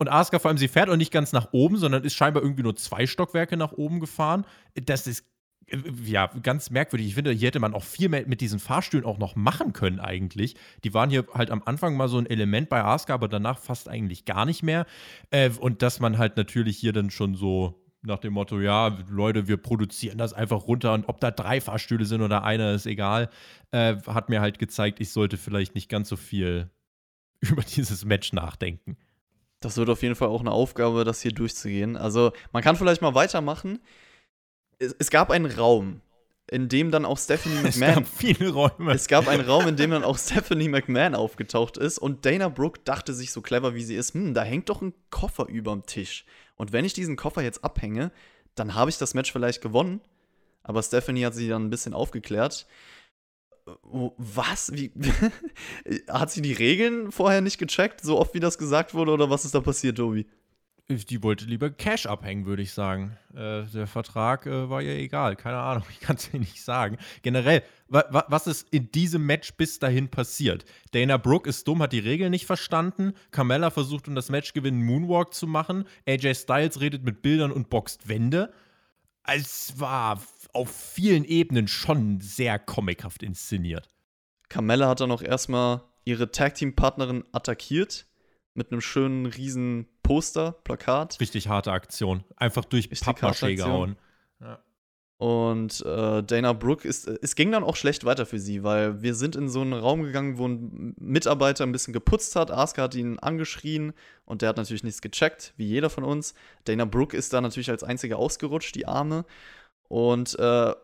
Und 0.00 0.08
Asuka 0.08 0.38
vor 0.38 0.48
allem, 0.48 0.56
sie 0.56 0.68
fährt 0.68 0.88
auch 0.88 0.96
nicht 0.96 1.12
ganz 1.12 1.34
nach 1.34 1.52
oben, 1.52 1.76
sondern 1.76 2.04
ist 2.04 2.14
scheinbar 2.14 2.42
irgendwie 2.42 2.62
nur 2.62 2.74
zwei 2.74 3.06
Stockwerke 3.06 3.58
nach 3.58 3.72
oben 3.72 4.00
gefahren. 4.00 4.46
Das 4.74 5.06
ist 5.06 5.26
äh, 5.66 5.76
ja, 6.06 6.28
ganz 6.42 6.70
merkwürdig. 6.70 7.08
Ich 7.08 7.14
finde, 7.14 7.32
hier 7.32 7.48
hätte 7.48 7.60
man 7.60 7.74
auch 7.74 7.84
viel 7.84 8.08
mehr 8.08 8.26
mit 8.26 8.40
diesen 8.40 8.60
Fahrstühlen 8.60 9.04
auch 9.04 9.18
noch 9.18 9.36
machen 9.36 9.74
können 9.74 10.00
eigentlich. 10.00 10.56
Die 10.84 10.94
waren 10.94 11.10
hier 11.10 11.26
halt 11.34 11.50
am 11.50 11.62
Anfang 11.66 11.98
mal 11.98 12.08
so 12.08 12.16
ein 12.16 12.24
Element 12.24 12.70
bei 12.70 12.82
Asuka, 12.82 13.12
aber 13.12 13.28
danach 13.28 13.58
fast 13.58 13.90
eigentlich 13.90 14.24
gar 14.24 14.46
nicht 14.46 14.62
mehr. 14.62 14.86
Äh, 15.30 15.50
und 15.50 15.82
dass 15.82 16.00
man 16.00 16.16
halt 16.16 16.38
natürlich 16.38 16.78
hier 16.78 16.94
dann 16.94 17.10
schon 17.10 17.34
so 17.34 17.84
nach 18.00 18.20
dem 18.20 18.32
Motto, 18.32 18.58
ja, 18.58 18.96
Leute, 19.10 19.48
wir 19.48 19.58
produzieren 19.58 20.16
das 20.16 20.32
einfach 20.32 20.66
runter 20.66 20.94
und 20.94 21.10
ob 21.10 21.20
da 21.20 21.30
drei 21.30 21.60
Fahrstühle 21.60 22.06
sind 22.06 22.22
oder 22.22 22.42
einer, 22.42 22.72
ist 22.72 22.86
egal, 22.86 23.28
äh, 23.72 23.96
hat 24.06 24.30
mir 24.30 24.40
halt 24.40 24.58
gezeigt, 24.58 24.98
ich 25.00 25.10
sollte 25.10 25.36
vielleicht 25.36 25.74
nicht 25.74 25.90
ganz 25.90 26.08
so 26.08 26.16
viel 26.16 26.70
über 27.40 27.62
dieses 27.62 28.06
Match 28.06 28.32
nachdenken. 28.32 28.96
Das 29.60 29.76
wird 29.76 29.90
auf 29.90 30.02
jeden 30.02 30.14
Fall 30.14 30.28
auch 30.28 30.40
eine 30.40 30.52
Aufgabe, 30.52 31.04
das 31.04 31.20
hier 31.20 31.32
durchzugehen. 31.32 31.96
Also, 31.96 32.32
man 32.52 32.62
kann 32.62 32.76
vielleicht 32.76 33.02
mal 33.02 33.14
weitermachen. 33.14 33.78
Es, 34.78 34.94
es 34.98 35.10
gab 35.10 35.30
einen 35.30 35.46
Raum, 35.46 36.00
in 36.50 36.68
dem 36.68 36.90
dann 36.90 37.04
auch 37.04 37.18
Stephanie 37.18 37.62
McMahon. 37.62 37.70
Es 37.78 37.94
gab 37.94 38.08
viele 38.08 38.50
Räume. 38.50 38.92
Es 38.92 39.06
gab 39.06 39.28
einen 39.28 39.44
Raum, 39.44 39.68
in 39.68 39.76
dem 39.76 39.90
dann 39.90 40.04
auch 40.04 40.18
Stephanie 40.18 40.68
McMahon 40.68 41.14
aufgetaucht 41.14 41.76
ist 41.76 41.98
und 41.98 42.24
Dana 42.24 42.48
Brooke 42.48 42.80
dachte 42.84 43.12
sich 43.12 43.32
so 43.32 43.42
clever, 43.42 43.74
wie 43.74 43.84
sie 43.84 43.94
ist, 43.94 44.14
hm, 44.14 44.34
da 44.34 44.42
hängt 44.42 44.70
doch 44.70 44.80
ein 44.80 44.94
Koffer 45.10 45.46
überm 45.46 45.84
Tisch. 45.84 46.24
Und 46.56 46.72
wenn 46.72 46.84
ich 46.84 46.94
diesen 46.94 47.16
Koffer 47.16 47.42
jetzt 47.42 47.62
abhänge, 47.62 48.10
dann 48.54 48.74
habe 48.74 48.90
ich 48.90 48.98
das 48.98 49.14
Match 49.14 49.30
vielleicht 49.30 49.60
gewonnen. 49.62 50.00
Aber 50.62 50.82
Stephanie 50.82 51.24
hat 51.24 51.34
sie 51.34 51.48
dann 51.48 51.66
ein 51.66 51.70
bisschen 51.70 51.94
aufgeklärt. 51.94 52.66
Was? 53.64 54.72
Wie? 54.74 54.92
hat 56.08 56.30
sie 56.30 56.42
die 56.42 56.52
Regeln 56.52 57.12
vorher 57.12 57.40
nicht 57.40 57.58
gecheckt, 57.58 58.00
so 58.02 58.18
oft 58.18 58.34
wie 58.34 58.40
das 58.40 58.58
gesagt 58.58 58.94
wurde, 58.94 59.12
oder 59.12 59.30
was 59.30 59.44
ist 59.44 59.54
da 59.54 59.60
passiert, 59.60 59.98
Tobi? 59.98 60.26
Die 60.90 61.22
wollte 61.22 61.44
lieber 61.44 61.70
Cash 61.70 62.06
abhängen, 62.06 62.46
würde 62.46 62.62
ich 62.62 62.72
sagen. 62.72 63.16
Äh, 63.32 63.62
der 63.62 63.86
Vertrag 63.86 64.46
äh, 64.46 64.68
war 64.68 64.82
ihr 64.82 64.96
egal. 64.96 65.36
Keine 65.36 65.58
Ahnung, 65.58 65.84
ich 65.90 66.00
kann 66.00 66.16
es 66.16 66.30
dir 66.30 66.40
nicht 66.40 66.62
sagen. 66.62 66.98
Generell, 67.22 67.62
wa 67.88 68.04
wa 68.10 68.24
was 68.28 68.48
ist 68.48 68.66
in 68.72 68.90
diesem 68.90 69.24
Match 69.24 69.54
bis 69.54 69.78
dahin 69.78 70.08
passiert? 70.08 70.64
Dana 70.90 71.16
Brooke 71.16 71.48
ist 71.48 71.68
dumm, 71.68 71.80
hat 71.80 71.92
die 71.92 72.00
Regeln 72.00 72.32
nicht 72.32 72.46
verstanden. 72.46 73.12
Carmella 73.30 73.70
versucht, 73.70 74.08
um 74.08 74.16
das 74.16 74.30
Match 74.30 74.52
gewinnen, 74.52 74.82
Moonwalk 74.84 75.32
zu 75.32 75.46
machen. 75.46 75.84
AJ 76.08 76.34
Styles 76.34 76.80
redet 76.80 77.04
mit 77.04 77.22
Bildern 77.22 77.52
und 77.52 77.70
boxt 77.70 78.08
Wände. 78.08 78.52
Es 79.24 79.78
war 79.78 80.20
auf 80.52 80.70
vielen 80.70 81.24
Ebenen 81.24 81.68
schon 81.68 82.20
sehr 82.20 82.58
comichaft 82.58 83.22
inszeniert. 83.22 83.88
Carmella 84.48 84.88
hat 84.88 85.00
dann 85.00 85.12
auch 85.12 85.22
erstmal 85.22 85.82
ihre 86.04 86.30
Tag-Team-Partnerin 86.30 87.24
attackiert 87.32 88.06
mit 88.54 88.72
einem 88.72 88.80
schönen 88.80 89.26
riesen 89.26 89.86
Poster, 90.02 90.52
Plakat. 90.64 91.20
Richtig 91.20 91.48
harte 91.48 91.72
Aktion. 91.72 92.24
Einfach 92.36 92.64
durch 92.64 92.90
Pappmaché 92.90 93.54
gehauen. 93.54 93.96
Ja. 94.40 94.58
Und 95.20 95.84
äh, 95.84 96.22
Dana 96.22 96.54
Brooke 96.54 96.88
ist, 96.88 97.06
es 97.06 97.34
ging 97.34 97.52
dann 97.52 97.62
auch 97.62 97.76
schlecht 97.76 98.06
weiter 98.06 98.24
für 98.24 98.38
sie, 98.38 98.62
weil 98.62 99.02
wir 99.02 99.14
sind 99.14 99.36
in 99.36 99.50
so 99.50 99.60
einen 99.60 99.74
Raum 99.74 100.02
gegangen, 100.02 100.38
wo 100.38 100.48
ein 100.48 100.94
Mitarbeiter 100.98 101.62
ein 101.64 101.72
bisschen 101.72 101.92
geputzt 101.92 102.36
hat. 102.36 102.50
Asuka 102.50 102.84
hat 102.84 102.94
ihn 102.94 103.18
angeschrien 103.18 103.92
und 104.24 104.40
der 104.40 104.48
hat 104.48 104.56
natürlich 104.56 104.82
nichts 104.82 105.02
gecheckt, 105.02 105.52
wie 105.58 105.66
jeder 105.66 105.90
von 105.90 106.04
uns. 106.04 106.32
Dana 106.64 106.86
Brooke 106.86 107.14
ist 107.14 107.34
da 107.34 107.42
natürlich 107.42 107.68
als 107.68 107.84
einzige 107.84 108.16
ausgerutscht, 108.16 108.74
die 108.74 108.86
Arme. 108.86 109.26
Und 109.88 110.38
äh, 110.38 110.74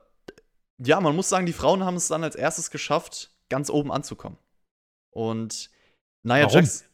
ja, 0.85 1.01
man 1.01 1.17
muss 1.17 1.31
sagen, 1.31 1.47
die 1.47 1.55
Frauen 1.55 1.83
haben 1.83 1.97
es 1.97 2.09
dann 2.09 2.23
als 2.23 2.37
erstes 2.37 2.71
geschafft, 2.71 3.31
ganz 3.49 3.71
oben 3.71 3.91
anzukommen. 3.91 4.37
Und 5.13 5.71
Nia 6.25 6.43
Warum? 6.43 6.57
Jax, 6.57 6.85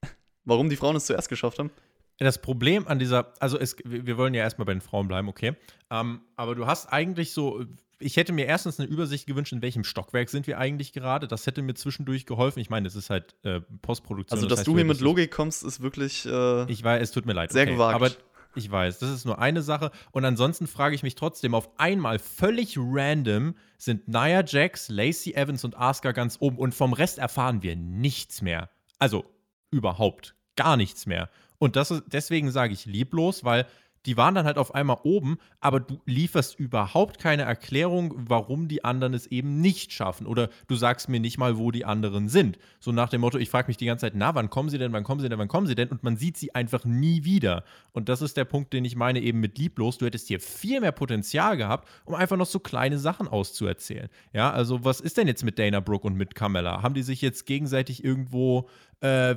Warum 0.44 0.70
die 0.70 0.76
Frauen 0.76 0.94
es 0.94 1.06
zuerst 1.06 1.28
geschafft 1.28 1.58
haben? 1.58 1.72
Das 2.18 2.40
Problem 2.40 2.86
an 2.86 2.98
dieser, 2.98 3.32
also 3.40 3.58
es, 3.58 3.76
wir 3.84 4.16
wollen 4.16 4.34
ja 4.34 4.42
erstmal 4.42 4.66
bei 4.66 4.72
den 4.72 4.80
Frauen 4.80 5.08
bleiben, 5.08 5.28
okay. 5.28 5.56
Ähm, 5.90 6.20
aber 6.36 6.54
du 6.54 6.66
hast 6.66 6.86
eigentlich 6.86 7.32
so, 7.32 7.64
ich 7.98 8.16
hätte 8.16 8.32
mir 8.32 8.46
erstens 8.46 8.78
eine 8.78 8.88
Übersicht 8.88 9.26
gewünscht, 9.26 9.52
in 9.52 9.62
welchem 9.62 9.84
Stockwerk 9.84 10.28
sind 10.28 10.46
wir 10.46 10.58
eigentlich 10.58 10.92
gerade. 10.92 11.26
Das 11.26 11.46
hätte 11.46 11.62
mir 11.62 11.74
zwischendurch 11.74 12.26
geholfen. 12.26 12.60
Ich 12.60 12.70
meine, 12.70 12.86
es 12.86 12.94
ist 12.94 13.10
halt 13.10 13.34
äh, 13.44 13.60
Postproduktion. 13.82 14.36
Also, 14.36 14.48
dass 14.48 14.60
das 14.60 14.64
du 14.64 14.72
heißt, 14.72 14.78
hier 14.78 14.84
mit 14.84 15.00
Logik 15.00 15.30
kommst, 15.30 15.64
ist 15.64 15.80
wirklich. 15.80 16.26
Äh, 16.26 16.70
ich 16.70 16.84
weiß, 16.84 17.02
es 17.02 17.10
tut 17.12 17.26
mir 17.26 17.32
leid. 17.32 17.52
Sehr 17.52 17.64
okay. 17.64 17.72
gewagt. 17.72 17.94
Aber 17.94 18.10
ich 18.56 18.70
weiß, 18.70 18.98
das 18.98 19.10
ist 19.10 19.24
nur 19.24 19.38
eine 19.38 19.62
Sache. 19.62 19.90
Und 20.12 20.24
ansonsten 20.24 20.66
frage 20.66 20.94
ich 20.94 21.02
mich 21.02 21.14
trotzdem, 21.14 21.54
auf 21.54 21.68
einmal 21.78 22.18
völlig 22.18 22.76
random 22.78 23.54
sind 23.78 24.06
Nia 24.08 24.44
Jax, 24.44 24.88
Lacey 24.88 25.34
Evans 25.34 25.64
und 25.64 25.76
Asuka 25.76 26.12
ganz 26.12 26.36
oben. 26.40 26.58
Und 26.58 26.74
vom 26.74 26.92
Rest 26.92 27.18
erfahren 27.18 27.62
wir 27.62 27.76
nichts 27.76 28.42
mehr. 28.42 28.70
Also 28.98 29.24
überhaupt 29.70 30.34
gar 30.56 30.76
nichts 30.76 31.06
mehr. 31.06 31.30
Und 31.58 31.76
das 31.76 31.90
ist, 31.90 32.04
deswegen 32.06 32.50
sage 32.50 32.72
ich 32.72 32.86
lieblos, 32.86 33.44
weil 33.44 33.66
die 34.06 34.16
waren 34.16 34.34
dann 34.34 34.44
halt 34.44 34.58
auf 34.58 34.74
einmal 34.74 34.98
oben, 35.02 35.38
aber 35.60 35.80
du 35.80 36.00
lieferst 36.04 36.58
überhaupt 36.58 37.18
keine 37.18 37.42
Erklärung, 37.42 38.14
warum 38.16 38.68
die 38.68 38.84
anderen 38.84 39.14
es 39.14 39.26
eben 39.26 39.60
nicht 39.60 39.92
schaffen. 39.92 40.26
Oder 40.26 40.50
du 40.66 40.76
sagst 40.76 41.08
mir 41.08 41.20
nicht 41.20 41.38
mal, 41.38 41.56
wo 41.56 41.70
die 41.70 41.84
anderen 41.84 42.28
sind. 42.28 42.58
So 42.80 42.92
nach 42.92 43.08
dem 43.08 43.22
Motto, 43.22 43.38
ich 43.38 43.48
frage 43.48 43.68
mich 43.68 43.78
die 43.78 43.86
ganze 43.86 44.02
Zeit, 44.02 44.14
na, 44.14 44.34
wann 44.34 44.50
kommen 44.50 44.68
sie 44.68 44.78
denn, 44.78 44.92
wann 44.92 45.04
kommen 45.04 45.20
sie 45.20 45.28
denn, 45.28 45.38
wann 45.38 45.48
kommen 45.48 45.66
sie 45.66 45.74
denn? 45.74 45.88
Und 45.88 46.02
man 46.02 46.16
sieht 46.16 46.36
sie 46.36 46.54
einfach 46.54 46.84
nie 46.84 47.24
wieder. 47.24 47.64
Und 47.92 48.08
das 48.08 48.20
ist 48.20 48.36
der 48.36 48.44
Punkt, 48.44 48.72
den 48.72 48.84
ich 48.84 48.94
meine 48.94 49.20
eben 49.20 49.40
mit 49.40 49.58
lieblos. 49.58 49.96
Du 49.96 50.04
hättest 50.04 50.28
hier 50.28 50.40
viel 50.40 50.80
mehr 50.80 50.92
Potenzial 50.92 51.56
gehabt, 51.56 51.88
um 52.04 52.14
einfach 52.14 52.36
noch 52.36 52.46
so 52.46 52.58
kleine 52.58 52.98
Sachen 52.98 53.26
auszuerzählen. 53.26 54.10
Ja, 54.34 54.50
also 54.50 54.84
was 54.84 55.00
ist 55.00 55.16
denn 55.16 55.28
jetzt 55.28 55.44
mit 55.44 55.58
Dana 55.58 55.80
Brooke 55.80 56.06
und 56.06 56.16
mit 56.16 56.34
Carmella? 56.34 56.82
Haben 56.82 56.94
die 56.94 57.02
sich 57.02 57.22
jetzt 57.22 57.46
gegenseitig 57.46 58.04
irgendwo 58.04 58.68
äh, 59.04 59.36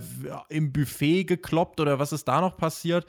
im 0.49 0.71
Buffet 0.71 1.25
gekloppt 1.25 1.79
oder 1.81 1.99
was 1.99 2.13
ist 2.13 2.27
da 2.27 2.39
noch 2.39 2.57
passiert? 2.57 3.05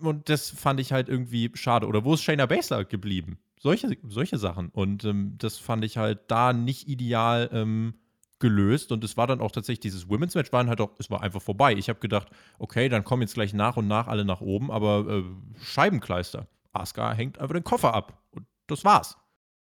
Und 0.00 0.28
das 0.28 0.50
fand 0.50 0.78
ich 0.78 0.92
halt 0.92 1.08
irgendwie 1.08 1.50
schade. 1.54 1.86
Oder 1.86 2.04
wo 2.04 2.14
ist 2.14 2.22
Shayna 2.22 2.46
Baszler 2.46 2.84
geblieben? 2.84 3.38
Solche, 3.58 3.96
solche 4.06 4.36
Sachen. 4.36 4.68
Und 4.68 5.04
ähm, 5.04 5.34
das 5.38 5.58
fand 5.58 5.84
ich 5.84 5.96
halt 5.96 6.20
da 6.28 6.52
nicht 6.52 6.86
ideal 6.88 7.48
ähm, 7.52 7.94
gelöst. 8.38 8.92
Und 8.92 9.02
es 9.04 9.16
war 9.16 9.26
dann 9.26 9.40
auch 9.40 9.50
tatsächlich, 9.50 9.80
dieses 9.80 10.08
Women's 10.08 10.34
Match 10.34 10.52
war 10.52 10.66
halt 10.66 10.80
auch, 10.80 10.90
es 10.98 11.10
war 11.10 11.22
einfach 11.22 11.40
vorbei. 11.40 11.72
Ich 11.72 11.88
habe 11.88 11.98
gedacht, 11.98 12.28
okay, 12.58 12.88
dann 12.90 13.04
kommen 13.04 13.22
jetzt 13.22 13.34
gleich 13.34 13.54
nach 13.54 13.76
und 13.78 13.88
nach 13.88 14.06
alle 14.06 14.24
nach 14.24 14.42
oben, 14.42 14.70
aber 14.70 15.06
äh, 15.08 15.24
Scheibenkleister. 15.62 16.46
Asuka 16.72 17.12
hängt 17.14 17.38
einfach 17.38 17.54
den 17.54 17.64
Koffer 17.64 17.94
ab. 17.94 18.22
Und 18.32 18.46
das 18.66 18.84
war's. 18.84 19.16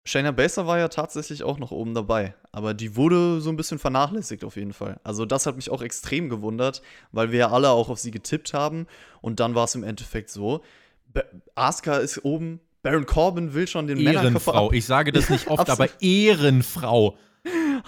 Shayna 0.03 0.31
Baszler 0.31 0.65
war 0.65 0.79
ja 0.79 0.87
tatsächlich 0.87 1.43
auch 1.43 1.59
noch 1.59 1.71
oben 1.71 1.93
dabei, 1.93 2.33
aber 2.51 2.73
die 2.73 2.95
wurde 2.95 3.39
so 3.39 3.49
ein 3.51 3.55
bisschen 3.55 3.77
vernachlässigt 3.77 4.43
auf 4.43 4.55
jeden 4.55 4.73
Fall. 4.73 4.99
Also 5.03 5.25
das 5.25 5.45
hat 5.45 5.55
mich 5.55 5.69
auch 5.69 5.83
extrem 5.83 6.27
gewundert, 6.27 6.81
weil 7.11 7.31
wir 7.31 7.39
ja 7.39 7.51
alle 7.51 7.69
auch 7.69 7.89
auf 7.89 7.99
sie 7.99 8.09
getippt 8.09 8.53
haben 8.53 8.87
und 9.21 9.39
dann 9.39 9.53
war 9.53 9.65
es 9.65 9.75
im 9.75 9.83
Endeffekt 9.83 10.31
so, 10.31 10.61
Asuka 11.53 11.97
ist 11.97 12.25
oben, 12.25 12.61
Baron 12.81 13.05
Corbin 13.05 13.53
will 13.53 13.67
schon 13.67 13.87
den 13.87 13.97
Männerkörper 13.97 14.27
Ehrenfrau. 14.27 14.67
ab 14.67 14.73
Ich 14.73 14.85
sage 14.85 15.11
das 15.11 15.29
nicht 15.29 15.47
oft, 15.49 15.69
aber. 15.69 15.87
Ehrenfrau. 16.01 17.17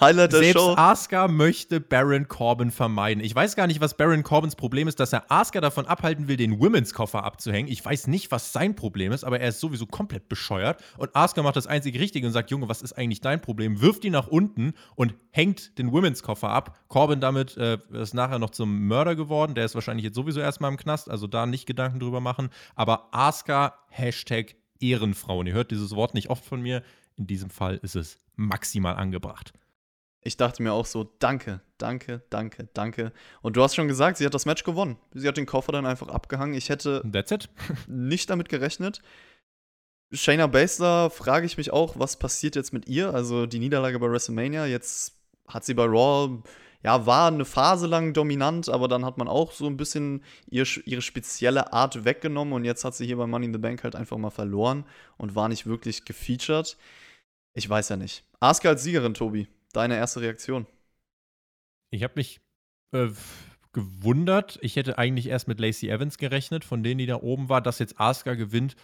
Highlight 0.00 0.32
der 0.32 0.40
Selbst 0.40 0.60
Show. 0.60 0.74
Asuka 0.76 1.28
möchte 1.28 1.80
Baron 1.80 2.26
Corbin 2.26 2.70
vermeiden. 2.70 3.22
Ich 3.22 3.34
weiß 3.34 3.54
gar 3.54 3.66
nicht, 3.66 3.80
was 3.80 3.96
Baron 3.96 4.22
Corbins 4.22 4.56
Problem 4.56 4.88
ist, 4.88 4.98
dass 4.98 5.12
er 5.12 5.30
Asuka 5.30 5.60
davon 5.60 5.86
abhalten 5.86 6.26
will, 6.26 6.36
den 6.36 6.60
Women's 6.60 6.92
Koffer 6.92 7.24
abzuhängen. 7.24 7.70
Ich 7.70 7.84
weiß 7.84 8.08
nicht, 8.08 8.30
was 8.32 8.52
sein 8.52 8.74
Problem 8.74 9.12
ist, 9.12 9.24
aber 9.24 9.40
er 9.40 9.50
ist 9.50 9.60
sowieso 9.60 9.86
komplett 9.86 10.28
bescheuert. 10.28 10.82
Und 10.98 11.14
Asuka 11.14 11.42
macht 11.42 11.56
das 11.56 11.66
einzig 11.66 11.98
Richtige 11.98 12.26
und 12.26 12.32
sagt: 12.32 12.50
Junge, 12.50 12.68
was 12.68 12.82
ist 12.82 12.94
eigentlich 12.94 13.20
dein 13.20 13.40
Problem? 13.40 13.80
Wirft 13.80 14.04
ihn 14.04 14.12
nach 14.12 14.26
unten 14.26 14.74
und 14.96 15.14
hängt 15.30 15.78
den 15.78 15.92
Women's 15.92 16.22
Koffer 16.22 16.50
ab. 16.50 16.78
Corbin 16.88 17.20
damit 17.20 17.56
äh, 17.56 17.78
ist 17.92 18.14
nachher 18.14 18.38
noch 18.38 18.50
zum 18.50 18.86
Mörder 18.88 19.14
geworden. 19.14 19.54
Der 19.54 19.64
ist 19.64 19.74
wahrscheinlich 19.74 20.04
jetzt 20.04 20.16
sowieso 20.16 20.40
erstmal 20.40 20.70
im 20.70 20.76
Knast, 20.76 21.08
also 21.10 21.26
da 21.26 21.46
nicht 21.46 21.66
Gedanken 21.66 22.00
drüber 22.00 22.20
machen. 22.20 22.50
Aber 22.74 23.08
Asuka, 23.12 23.74
Hashtag 23.88 24.56
Ehrenfrau. 24.80 25.38
Und 25.38 25.46
ihr 25.46 25.54
hört 25.54 25.70
dieses 25.70 25.94
Wort 25.94 26.14
nicht 26.14 26.30
oft 26.30 26.44
von 26.44 26.60
mir. 26.60 26.82
In 27.16 27.26
diesem 27.26 27.50
Fall 27.50 27.78
ist 27.82 27.96
es 27.96 28.18
maximal 28.36 28.96
angebracht. 28.96 29.52
Ich 30.26 30.38
dachte 30.38 30.62
mir 30.62 30.72
auch 30.72 30.86
so, 30.86 31.04
danke, 31.18 31.60
danke, 31.76 32.22
danke, 32.30 32.68
danke. 32.72 33.12
Und 33.42 33.56
du 33.56 33.62
hast 33.62 33.74
schon 33.74 33.88
gesagt, 33.88 34.16
sie 34.16 34.24
hat 34.24 34.32
das 34.32 34.46
Match 34.46 34.64
gewonnen. 34.64 34.96
Sie 35.12 35.28
hat 35.28 35.36
den 35.36 35.44
Koffer 35.44 35.72
dann 35.72 35.84
einfach 35.84 36.08
abgehangen. 36.08 36.54
Ich 36.54 36.70
hätte 36.70 37.02
That's 37.12 37.30
it. 37.30 37.50
nicht 37.88 38.30
damit 38.30 38.48
gerechnet. 38.48 39.02
Shayna 40.12 40.46
Baszler 40.46 41.10
frage 41.10 41.44
ich 41.44 41.58
mich 41.58 41.72
auch, 41.72 41.98
was 41.98 42.18
passiert 42.18 42.56
jetzt 42.56 42.72
mit 42.72 42.88
ihr? 42.88 43.12
Also 43.12 43.46
die 43.46 43.58
Niederlage 43.58 43.98
bei 43.98 44.10
WrestleMania, 44.10 44.64
jetzt 44.66 45.12
hat 45.46 45.64
sie 45.64 45.74
bei 45.74 45.84
Raw, 45.84 46.42
ja, 46.82 47.06
war 47.06 47.28
eine 47.28 47.44
Phase 47.44 47.86
lang 47.86 48.12
dominant, 48.12 48.68
aber 48.68 48.88
dann 48.88 49.04
hat 49.04 49.18
man 49.18 49.28
auch 49.28 49.52
so 49.52 49.66
ein 49.66 49.76
bisschen 49.76 50.22
ihr, 50.46 50.66
ihre 50.84 51.02
spezielle 51.02 51.72
Art 51.72 52.04
weggenommen 52.04 52.54
und 52.54 52.64
jetzt 52.64 52.84
hat 52.84 52.94
sie 52.94 53.06
hier 53.06 53.16
bei 53.16 53.26
Money 53.26 53.46
in 53.46 53.52
the 53.52 53.58
Bank 53.58 53.84
halt 53.84 53.96
einfach 53.96 54.18
mal 54.18 54.30
verloren 54.30 54.84
und 55.16 55.34
war 55.34 55.48
nicht 55.48 55.66
wirklich 55.66 56.04
gefeatured. 56.04 56.76
Ich 57.54 57.68
weiß 57.68 57.88
ja 57.88 57.96
nicht. 57.96 58.24
Asuka 58.40 58.70
als 58.70 58.82
Siegerin, 58.82 59.14
Tobi, 59.14 59.48
deine 59.72 59.96
erste 59.96 60.20
Reaktion. 60.20 60.66
Ich 61.90 62.02
habe 62.02 62.14
mich 62.16 62.40
äh, 62.92 63.08
gewundert. 63.72 64.58
Ich 64.60 64.76
hätte 64.76 64.98
eigentlich 64.98 65.28
erst 65.28 65.46
mit 65.46 65.60
Lacey 65.60 65.88
Evans 65.88 66.18
gerechnet, 66.18 66.64
von 66.64 66.82
denen, 66.82 66.98
die 66.98 67.06
da 67.06 67.16
oben 67.16 67.48
war, 67.48 67.62
dass 67.62 67.78
jetzt 67.78 68.00
Asuka 68.00 68.34
gewinnt. 68.34 68.74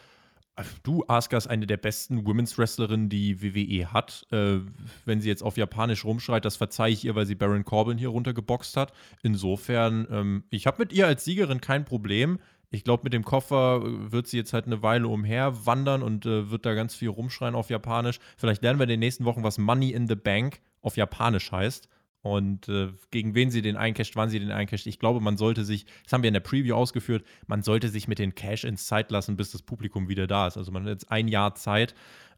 Du, 0.82 1.04
Asuka 1.08 1.36
ist 1.36 1.46
eine 1.46 1.66
der 1.66 1.78
besten 1.78 2.26
Women's 2.26 2.58
Wrestlerinnen, 2.58 3.08
die 3.08 3.42
WWE 3.42 3.92
hat. 3.92 4.26
Äh, 4.30 4.58
wenn 5.04 5.20
sie 5.20 5.28
jetzt 5.28 5.42
auf 5.42 5.56
Japanisch 5.56 6.04
rumschreit, 6.04 6.44
das 6.44 6.56
verzeihe 6.56 6.92
ich 6.92 7.04
ihr, 7.04 7.14
weil 7.14 7.26
sie 7.26 7.34
Baron 7.34 7.64
Corbin 7.64 7.98
hier 7.98 8.08
runtergeboxt 8.08 8.76
hat. 8.76 8.92
Insofern, 9.22 10.06
ähm, 10.10 10.44
ich 10.50 10.66
habe 10.66 10.82
mit 10.82 10.92
ihr 10.92 11.06
als 11.06 11.24
Siegerin 11.24 11.60
kein 11.60 11.84
Problem. 11.84 12.38
Ich 12.72 12.84
glaube, 12.84 13.02
mit 13.02 13.12
dem 13.12 13.24
Koffer 13.24 13.82
äh, 13.84 14.12
wird 14.12 14.28
sie 14.28 14.36
jetzt 14.36 14.52
halt 14.52 14.66
eine 14.66 14.82
Weile 14.82 15.08
umher 15.08 15.66
wandern 15.66 16.02
und 16.02 16.24
äh, 16.24 16.50
wird 16.50 16.64
da 16.64 16.74
ganz 16.74 16.94
viel 16.94 17.08
rumschreien 17.08 17.54
auf 17.54 17.68
Japanisch. 17.68 18.20
Vielleicht 18.36 18.62
lernen 18.62 18.78
wir 18.78 18.84
in 18.84 18.90
den 18.90 19.00
nächsten 19.00 19.24
Wochen, 19.24 19.42
was 19.42 19.58
Money 19.58 19.90
in 19.90 20.06
the 20.06 20.14
Bank 20.14 20.60
auf 20.80 20.96
Japanisch 20.96 21.50
heißt. 21.50 21.88
Und 22.22 22.68
äh, 22.68 22.92
gegen 23.10 23.34
wen 23.34 23.50
sie 23.50 23.62
den 23.62 23.76
eincasht, 23.76 24.14
wann 24.14 24.28
sie 24.28 24.38
den 24.38 24.52
eincasht. 24.52 24.86
Ich 24.86 24.98
glaube, 24.98 25.20
man 25.20 25.36
sollte 25.36 25.64
sich, 25.64 25.86
das 26.04 26.12
haben 26.12 26.22
wir 26.22 26.28
in 26.28 26.34
der 26.34 26.40
Preview 26.40 26.74
ausgeführt, 26.74 27.24
man 27.46 27.62
sollte 27.62 27.88
sich 27.88 28.08
mit 28.08 28.18
den 28.18 28.34
Cash-Ins 28.34 28.86
Zeit 28.86 29.10
lassen, 29.10 29.36
bis 29.36 29.52
das 29.52 29.62
Publikum 29.62 30.08
wieder 30.08 30.26
da 30.26 30.46
ist. 30.46 30.56
Also 30.56 30.70
man 30.70 30.84
hat 30.84 30.90
jetzt 30.90 31.10
ein 31.10 31.28
Jahr 31.28 31.54
Zeit. 31.54 31.94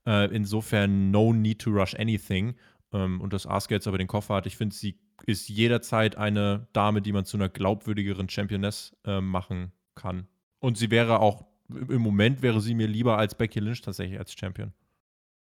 Äh, 0.07 0.35
insofern 0.35 1.11
no 1.11 1.33
need 1.33 1.61
to 1.61 1.71
rush 1.71 1.95
anything. 1.95 2.55
Ähm, 2.93 3.21
und 3.21 3.33
dass 3.33 3.47
Asuka 3.47 3.75
jetzt 3.75 3.87
aber 3.87 3.99
den 3.99 4.07
Koffer 4.07 4.37
hat, 4.37 4.47
ich 4.47 4.57
finde, 4.57 4.75
sie 4.75 4.99
ist 5.27 5.49
jederzeit 5.49 6.17
eine 6.17 6.69
Dame, 6.73 7.03
die 7.03 7.13
man 7.13 7.25
zu 7.25 7.37
einer 7.37 7.49
glaubwürdigeren 7.49 8.29
Championess 8.29 8.97
äh, 9.05 9.21
machen 9.21 9.73
kann. 9.95 10.27
Und 10.59 10.79
sie 10.79 10.91
wäre 10.91 11.21
auch, 11.21 11.45
im 11.69 12.03
Moment 12.03 12.43
wäre 12.43 12.61
sie 12.61 12.75
mir 12.75 12.87
lieber 12.87 13.19
als 13.19 13.35
Becky 13.35 13.61
Lynch 13.61 13.83
tatsächlich 13.83 14.19
als 14.19 14.33
Champion. 14.33 14.73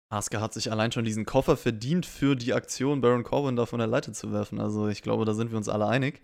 Asuka 0.09 0.41
hat 0.41 0.53
sich 0.53 0.71
allein 0.71 0.91
schon 0.91 1.05
diesen 1.05 1.25
Koffer 1.25 1.55
verdient 1.55 2.05
für 2.05 2.35
die 2.35 2.53
Aktion, 2.53 3.01
Baron 3.01 3.23
Corbin 3.23 3.55
da 3.55 3.65
von 3.65 3.79
der 3.79 3.87
Leiter 3.87 4.11
zu 4.11 4.31
werfen. 4.31 4.59
Also 4.59 4.87
ich 4.87 5.03
glaube, 5.03 5.25
da 5.25 5.33
sind 5.33 5.51
wir 5.51 5.57
uns 5.57 5.69
alle 5.69 5.87
einig. 5.87 6.21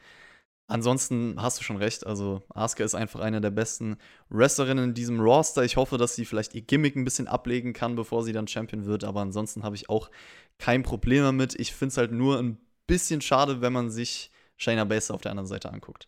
Ansonsten 0.68 1.36
hast 1.40 1.60
du 1.60 1.64
schon 1.64 1.78
recht. 1.78 2.08
Also 2.08 2.42
Asuka 2.50 2.84
ist 2.84 2.96
einfach 2.96 3.20
eine 3.20 3.42
der 3.42 3.52
besten 3.52 3.98
Wrestlerinnen 4.30 4.86
in 4.86 4.94
diesem 4.96 5.20
Roster. 5.20 5.64
Ich 5.64 5.78
hoffe, 5.78 6.00
dass 6.00 6.16
sie 6.16 6.26
vielleicht 6.26 6.56
ihr 6.56 6.64
Gimmick 6.64 6.96
ein 6.96 7.06
bisschen 7.06 7.28
ablegen 7.28 7.74
kann, 7.74 7.96
bevor 7.96 8.24
sie 8.24 8.34
dann 8.34 8.48
Champion 8.48 8.86
wird. 8.86 9.04
Aber 9.04 9.22
ansonsten 9.22 9.64
habe 9.64 9.76
ich 9.76 9.90
auch 9.90 10.10
kein 10.58 10.82
Problem 10.82 11.24
damit. 11.24 11.60
Ich 11.60 11.74
finde 11.74 11.92
es 11.92 11.98
halt 11.98 12.12
nur 12.12 12.40
ein 12.40 12.58
bisschen 12.88 13.22
schade, 13.22 13.62
wenn 13.62 13.74
man 13.74 13.92
sich 13.92 14.32
Shayna 14.58 14.86
Baszler 14.86 15.16
auf 15.16 15.22
der 15.22 15.32
anderen 15.32 15.48
Seite 15.48 15.72
anguckt. 15.72 16.08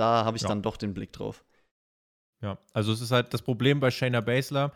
Da 0.00 0.24
habe 0.24 0.36
ich 0.38 0.42
Ja. 0.42 0.48
dann 0.48 0.62
doch 0.62 0.76
den 0.78 0.94
Blick 0.94 1.12
drauf. 1.12 1.44
Ja, 2.42 2.58
also 2.72 2.90
es 2.92 3.00
ist 3.02 3.10
halt 3.10 3.34
das 3.34 3.42
Problem 3.42 3.80
bei 3.80 3.90
Shayna 3.90 4.22
Baszler. 4.22 4.72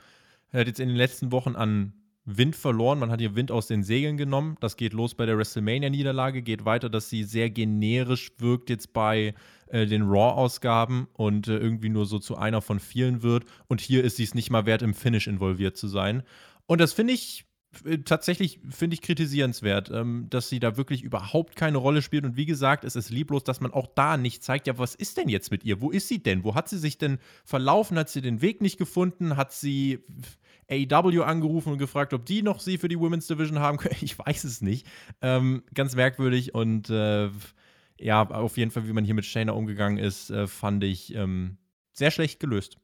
Er 0.50 0.60
hat 0.60 0.66
jetzt 0.66 0.80
in 0.80 0.88
den 0.88 0.96
letzten 0.98 1.32
Wochen 1.32 1.56
an 1.56 1.94
Wind 2.26 2.56
verloren. 2.56 2.98
Man 2.98 3.10
hat 3.10 3.20
ihr 3.20 3.34
Wind 3.34 3.50
aus 3.50 3.66
den 3.66 3.82
Segeln 3.82 4.16
genommen. 4.18 4.56
Das 4.60 4.76
geht 4.76 4.92
los 4.92 5.14
bei 5.14 5.24
der 5.26 5.36
WrestleMania-Niederlage, 5.38 6.42
geht 6.42 6.64
weiter, 6.66 6.88
dass 6.90 7.08
sie 7.08 7.24
sehr 7.24 7.48
generisch 7.50 8.32
wirkt 8.38 8.68
jetzt 8.70 8.92
bei 8.92 9.34
äh, 9.68 9.86
den 9.86 10.02
Raw-Ausgaben 10.02 11.08
und 11.14 11.48
äh, 11.48 11.56
irgendwie 11.56 11.88
nur 11.88 12.04
so 12.06 12.18
zu 12.18 12.36
einer 12.36 12.60
von 12.62 12.80
vielen 12.80 13.22
wird. 13.22 13.44
Und 13.66 13.80
hier 13.80 14.04
ist 14.04 14.16
sie 14.16 14.24
es 14.24 14.34
nicht 14.34 14.50
mal 14.50 14.66
wert, 14.66 14.82
im 14.82 14.92
Finish 14.94 15.26
involviert 15.26 15.76
zu 15.76 15.88
sein. 15.88 16.22
Und 16.66 16.80
das 16.80 16.92
finde 16.92 17.14
ich 17.14 17.46
tatsächlich 18.04 18.60
finde 18.70 18.94
ich 18.94 19.02
kritisierenswert, 19.02 19.90
ähm, 19.90 20.26
dass 20.30 20.48
sie 20.48 20.60
da 20.60 20.76
wirklich 20.76 21.02
überhaupt 21.02 21.56
keine 21.56 21.78
Rolle 21.78 22.02
spielt. 22.02 22.24
Und 22.24 22.36
wie 22.36 22.46
gesagt, 22.46 22.84
es 22.84 22.96
ist 22.96 23.10
lieblos, 23.10 23.44
dass 23.44 23.60
man 23.60 23.72
auch 23.72 23.86
da 23.94 24.16
nicht 24.16 24.42
zeigt, 24.42 24.66
ja, 24.66 24.78
was 24.78 24.94
ist 24.94 25.16
denn 25.16 25.28
jetzt 25.28 25.50
mit 25.50 25.64
ihr? 25.64 25.80
Wo 25.80 25.90
ist 25.90 26.08
sie 26.08 26.22
denn? 26.22 26.44
Wo 26.44 26.54
hat 26.54 26.68
sie 26.68 26.78
sich 26.78 26.98
denn 26.98 27.18
verlaufen? 27.44 27.98
Hat 27.98 28.08
sie 28.08 28.22
den 28.22 28.40
Weg 28.42 28.60
nicht 28.60 28.78
gefunden? 28.78 29.36
Hat 29.36 29.52
sie 29.52 30.00
AEW 30.70 31.22
angerufen 31.22 31.72
und 31.72 31.78
gefragt, 31.78 32.14
ob 32.14 32.24
die 32.26 32.42
noch 32.42 32.60
sie 32.60 32.78
für 32.78 32.88
die 32.88 32.98
Women's 32.98 33.26
Division 33.26 33.58
haben 33.58 33.78
können? 33.78 33.96
Ich 34.00 34.18
weiß 34.18 34.44
es 34.44 34.60
nicht. 34.60 34.86
Ähm, 35.22 35.62
ganz 35.74 35.94
merkwürdig 35.94 36.54
und 36.54 36.90
äh, 36.90 37.30
ja, 37.98 38.28
auf 38.28 38.56
jeden 38.56 38.70
Fall, 38.70 38.86
wie 38.88 38.92
man 38.92 39.04
hier 39.04 39.14
mit 39.14 39.24
Shayna 39.24 39.52
umgegangen 39.52 39.98
ist, 39.98 40.30
äh, 40.30 40.46
fand 40.46 40.82
ich 40.84 41.14
ähm, 41.14 41.58
sehr 41.92 42.10
schlecht 42.10 42.40
gelöst. 42.40 42.78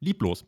Lieblos. 0.00 0.46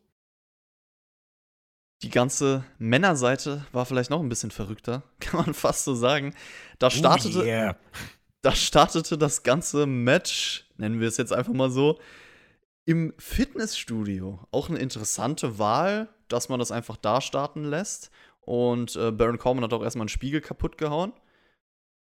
Die 2.04 2.10
ganze 2.10 2.64
Männerseite 2.78 3.64
war 3.72 3.86
vielleicht 3.86 4.10
noch 4.10 4.20
ein 4.20 4.28
bisschen 4.28 4.50
verrückter, 4.50 5.02
kann 5.20 5.44
man 5.44 5.54
fast 5.54 5.84
so 5.84 5.94
sagen. 5.94 6.34
Da 6.78 6.90
startete, 6.90 7.40
Oh 7.40 7.44
yeah. 7.44 7.76
da 8.42 8.52
startete 8.54 9.16
das 9.16 9.42
ganze 9.42 9.86
Match, 9.86 10.68
nennen 10.76 11.00
wir 11.00 11.08
es 11.08 11.16
jetzt 11.16 11.32
einfach 11.32 11.54
mal 11.54 11.70
so, 11.70 11.98
im 12.84 13.14
Fitnessstudio. 13.16 14.38
Auch 14.50 14.68
eine 14.68 14.78
interessante 14.80 15.58
Wahl, 15.58 16.10
dass 16.28 16.50
man 16.50 16.58
das 16.58 16.70
einfach 16.70 16.98
da 16.98 17.22
starten 17.22 17.64
lässt. 17.64 18.10
Und 18.42 18.96
äh, 18.96 19.10
Baron 19.10 19.38
Corbin 19.38 19.64
hat 19.64 19.72
auch 19.72 19.82
erstmal 19.82 20.02
einen 20.02 20.10
Spiegel 20.10 20.42
kaputt 20.42 20.76
gehauen. 20.76 21.14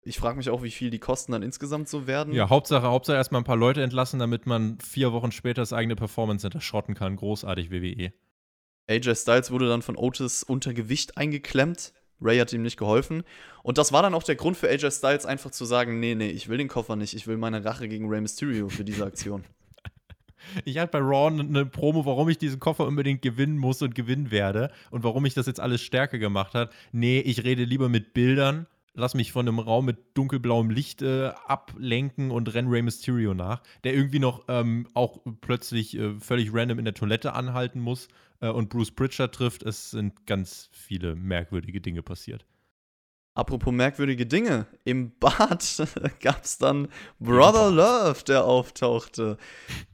Ich 0.05 0.19
frage 0.19 0.37
mich 0.37 0.51
auch, 0.51 0.65
wie 0.65 0.73
viel 0.73 0.91
die 0.91 0.99
Kosten 0.99 1.31
dann 1.31 1.45
insgesamt 1.45 1.89
so 1.89 2.09
werden. 2.09 2.35
Ja, 2.35 2.51
Hauptsache, 2.51 2.89
Hauptsache 2.89 3.17
erstmal 3.17 3.43
ein 3.43 3.45
paar 3.45 3.57
Leute 3.57 3.85
entlassen, 3.85 4.19
damit 4.19 4.47
man 4.47 4.81
vier 4.81 5.13
Wochen 5.13 5.31
später 5.31 5.63
das 5.63 5.73
eigene 5.73 5.95
Performance 5.95 6.43
Center 6.43 6.61
schrotten 6.61 6.97
kann. 6.97 7.15
Großartig. 7.15 7.71
WWE. 7.71 8.13
AJ 8.93 9.17
Styles 9.17 9.51
wurde 9.51 9.69
dann 9.69 9.83
von 9.83 9.97
Otis 9.97 10.43
unter 10.43 10.75
Gewicht 10.75 11.17
eingeklemmt. 11.17 11.93
Ray 12.21 12.39
hat 12.39 12.53
ihm 12.53 12.63
nicht 12.63 12.77
geholfen. 12.77 13.25
Und 13.63 13.79
das 13.79 13.93
war 13.93 14.03
dann 14.03 14.15
auch 14.15 14.23
der 14.23 14.37
Grund 14.37 14.57
für 14.57 14.69
AJ 14.69 14.91
Styles, 14.93 15.27
einfach 15.27 15.51
zu 15.51 15.65
sagen: 15.65 16.01
Nee, 16.01 16.15
nee, 16.15 16.31
ich 16.31 16.49
will 16.49 16.59
den 16.59 16.69
Koffer 16.69 16.97
nicht. 16.97 17.15
Ich 17.15 17.27
will 17.27 17.37
meine 17.37 17.65
Rache 17.65 17.89
gegen 17.89 18.09
Rey 18.09 18.21
Mysterio 18.21 18.69
für 18.69 18.85
diese 18.85 19.05
Aktion. 19.05 19.45
Ich 20.65 20.77
hatte 20.79 20.91
bei 20.91 20.99
Raw 20.99 21.29
eine 21.29 21.65
Promo, 21.65 22.05
warum 22.05 22.29
ich 22.29 22.37
diesen 22.37 22.59
Koffer 22.59 22.85
unbedingt 22.85 23.23
gewinnen 23.23 23.57
muss 23.57 23.81
und 23.81 23.95
gewinnen 23.95 24.33
werde 24.33 24.73
und 24.91 25.05
warum 25.05 25.25
ich 25.25 25.35
das 25.35 25.47
jetzt 25.47 25.61
alles 25.61 25.83
stärker 25.83 26.19
gemacht 26.19 26.55
hat. 26.55 26.73
Nee, 26.91 27.21
ich 27.21 27.45
rede 27.45 27.63
lieber 27.63 27.89
mit 27.89 28.13
Bildern, 28.13 28.67
lass 28.95 29.15
mich 29.15 29.33
von 29.33 29.49
einem 29.49 29.59
Raum 29.59 29.87
mit 29.87 29.99
dunkelblauem 30.15 30.71
Licht 30.71 31.03
äh, 31.03 31.33
ablenken 31.47 32.31
und 32.31 32.53
renn 32.55 32.69
Rey 32.69 32.83
Mysterio 32.83 33.35
nach, 33.35 33.63
der 33.85 33.95
irgendwie 33.95 34.19
noch 34.19 34.45
ähm, 34.49 34.87
auch 34.95 35.21
plötzlich 35.41 35.97
äh, 35.97 36.19
völlig 36.21 36.53
random 36.53 36.79
in 36.79 36.85
der 36.85 36.95
Toilette 36.95 37.35
anhalten 37.35 37.81
muss 37.81 38.09
äh, 38.41 38.49
und 38.49 38.69
Bruce 38.69 38.91
Pritchard 38.91 39.35
trifft. 39.35 39.63
Es 39.63 39.91
sind 39.91 40.27
ganz 40.27 40.69
viele 40.73 41.15
merkwürdige 41.15 41.81
Dinge 41.81 42.03
passiert. 42.03 42.45
Apropos 43.35 43.73
merkwürdige 43.73 44.27
Dinge. 44.27 44.67
Im 44.85 45.19
Bad 45.19 45.83
gab 46.21 46.45
es 46.45 46.59
dann 46.59 46.89
Brother 47.19 47.71
Love, 47.71 48.25
der 48.25 48.45
auftauchte. 48.45 49.39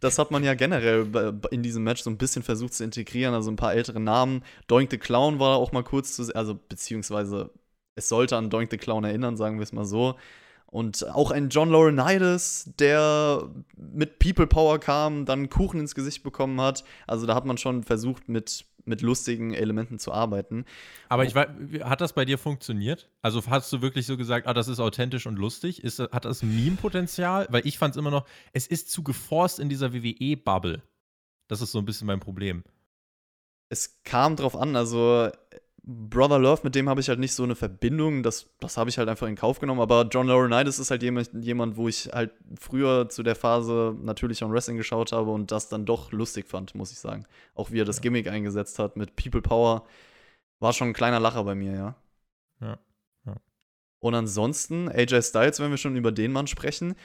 Das 0.01 0.19
hat 0.19 0.33
man 0.33 0.43
ja 0.43 0.55
generell 0.55 1.07
in 1.53 1.63
diesem 1.63 1.85
Match 1.85 2.03
so 2.03 2.11
ein 2.11 2.19
bisschen 2.19 2.43
versucht 2.43 2.75
zu 2.75 2.83
integrieren. 2.83 3.35
Also 3.35 3.53
ein 3.53 3.57
paar 3.57 3.75
ältere 3.75 4.01
Namen. 4.01 4.43
Doink 4.67 4.91
the 4.91 4.99
Clown 4.99 5.39
war 5.39 5.57
auch 5.57 5.71
mal 5.71 5.85
kurz 5.85 6.17
zu, 6.17 6.35
also 6.35 6.59
beziehungsweise 6.69 7.53
es 7.99 8.09
sollte 8.09 8.37
an 8.37 8.49
Doink 8.49 8.71
the 8.71 8.79
Clown 8.79 9.05
erinnern, 9.05 9.37
sagen 9.37 9.59
wir 9.59 9.65
es 9.65 9.73
mal 9.73 9.85
so. 9.85 10.17
Und 10.71 11.09
auch 11.09 11.31
ein 11.31 11.49
John 11.49 11.71
Laurinaitis, 11.71 12.71
der 12.79 13.49
mit 13.77 14.19
People 14.19 14.47
Power 14.47 14.79
kam, 14.79 15.25
dann 15.25 15.49
Kuchen 15.49 15.81
ins 15.81 15.95
Gesicht 15.95 16.23
bekommen 16.23 16.61
hat. 16.61 16.85
Also 17.07 17.27
da 17.27 17.35
hat 17.35 17.47
man 17.47 17.57
schon 17.57 17.83
versucht, 17.85 18.29
mit, 18.29 18.67
mit 18.85 19.01
lustigen 19.01 19.55
Elementen 19.55 19.99
zu 19.99 20.13
arbeiten. 20.13 20.67
Aber 21.09 21.25
ich 21.25 21.35
weiß, 21.35 21.49
hat 21.85 22.03
das 22.03 22.13
bei 22.13 22.27
dir 22.27 22.37
funktioniert? 22.37 23.09
Also 23.23 23.43
hast 23.47 23.73
du 23.73 23.81
wirklich 23.81 24.05
so 24.05 24.19
gesagt, 24.19 24.47
ah, 24.47 24.53
das 24.53 24.69
ist 24.69 24.79
authentisch 24.79 25.27
und 25.27 25.37
lustig? 25.37 25.83
Ist, 25.83 26.01
hat 26.01 26.27
das 26.27 26.43
Meme-Potenzial? 26.43 27.47
Weil 27.51 27.67
ich 27.67 27.79
fand 27.79 27.95
es 27.95 27.99
immer 27.99 28.11
noch, 28.11 28.27
es 28.53 28.67
ist 28.67 28.91
zu 28.91 29.03
geforst 29.03 29.59
in 29.61 29.71
dieser 29.71 29.95
WWE-Bubble. 29.95 30.83
Das 31.49 31.63
ist 31.63 31.73
so 31.73 31.79
ein 31.79 31.87
bisschen 31.87 32.07
mein 32.07 32.21
Problem. 32.21 32.63
es 33.71 34.03
kam 34.05 34.37
drauf 34.37 34.55
an, 34.55 34.77
also 34.77 35.31
Brother 35.91 36.39
Love, 36.39 36.61
mit 36.65 36.75
dem 36.75 36.87
habe 36.87 37.01
ich 37.01 37.09
halt 37.09 37.19
nicht 37.19 37.33
so 37.33 37.45
eine 37.45 37.55
Verbindung. 37.55 38.23
Das, 38.23 38.51
das 38.61 38.77
habe 38.77 38.91
ich 38.91 38.99
halt 38.99 39.09
einfach 39.09 39.27
in 39.27 39.37
Kauf 39.37 39.59
genommen. 39.59 39.81
Aber 39.81 40.03
John 40.03 40.27
Laurinaitis 40.27 40.79
ist 40.79 40.91
halt 40.91 41.03
jemand, 41.03 41.31
jemand, 41.41 41.79
wo 41.79 41.89
ich 41.89 42.11
halt 42.13 42.33
früher 42.61 43.09
zu 43.09 43.23
der 43.23 43.35
Phase 43.35 43.97
natürlich 44.03 44.43
on 44.43 44.53
Wrestling 44.53 44.77
geschaut 44.77 45.13
habe 45.13 45.31
und 45.31 45.51
das 45.51 45.71
dann 45.71 45.87
doch 45.87 46.13
lustig 46.13 46.47
fand, 46.47 46.75
muss 46.75 46.93
ich 46.93 46.99
sagen. 46.99 47.25
Auch 47.55 47.71
wie 47.71 47.81
er 47.81 47.87
das 47.87 47.97
ja. 47.97 48.03
Gimmick 48.03 48.29
eingesetzt 48.29 48.79
hat 48.79 48.99
mit 48.99 49.17
People 49.17 49.41
Power. 49.41 49.87
War 50.61 50.75
schon 50.75 50.89
ein 50.89 50.93
kleiner 50.93 51.21
Lacher 51.21 51.45
bei 51.45 51.55
mir, 51.55 51.73
ja. 51.73 51.95
Ja. 52.61 52.79
ja. 53.25 53.37
Und 53.99 54.15
ansonsten, 54.15 54.91
AJ 54.91 55.23
Styles, 55.23 55.59
wenn 55.59 55.71
wir 55.71 55.79
schon 55.79 55.97
über 55.97 56.13
den 56.13 56.33
Mann 56.33 56.49
sprechen, 56.49 56.97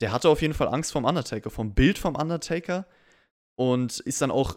der 0.00 0.12
hatte 0.12 0.30
auf 0.30 0.40
jeden 0.40 0.54
Fall 0.54 0.68
Angst 0.68 0.92
vom 0.92 1.04
Undertaker, 1.04 1.50
vom 1.50 1.74
Bild 1.74 1.98
vom 1.98 2.14
Undertaker 2.14 2.86
und 3.54 4.00
ist 4.00 4.22
dann 4.22 4.30
auch 4.30 4.56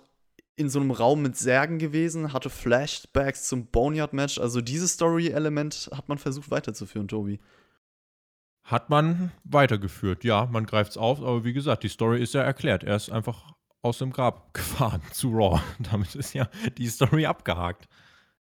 in 0.55 0.69
so 0.69 0.79
einem 0.79 0.91
Raum 0.91 1.21
mit 1.21 1.35
Särgen 1.35 1.79
gewesen, 1.79 2.33
hatte 2.33 2.49
Flashbacks 2.49 3.47
zum 3.47 3.67
Boneyard-Match. 3.67 4.37
Also 4.37 4.61
dieses 4.61 4.93
Story-Element 4.93 5.89
hat 5.93 6.09
man 6.09 6.17
versucht 6.17 6.51
weiterzuführen, 6.51 7.07
Tobi. 7.07 7.39
Hat 8.63 8.89
man 8.89 9.31
weitergeführt, 9.43 10.23
ja, 10.23 10.45
man 10.45 10.65
greift 10.65 10.91
es 10.91 10.97
auf, 10.97 11.19
aber 11.19 11.43
wie 11.43 11.53
gesagt, 11.53 11.83
die 11.83 11.89
Story 11.89 12.21
ist 12.21 12.33
ja 12.33 12.43
erklärt. 12.43 12.83
Er 12.83 12.95
ist 12.95 13.11
einfach 13.11 13.51
aus 13.81 13.97
dem 13.97 14.11
Grab 14.11 14.53
gefahren 14.53 15.01
zu 15.11 15.31
Raw. 15.31 15.61
Damit 15.91 16.15
ist 16.15 16.33
ja 16.33 16.47
die 16.77 16.87
Story 16.87 17.25
abgehakt. 17.25 17.87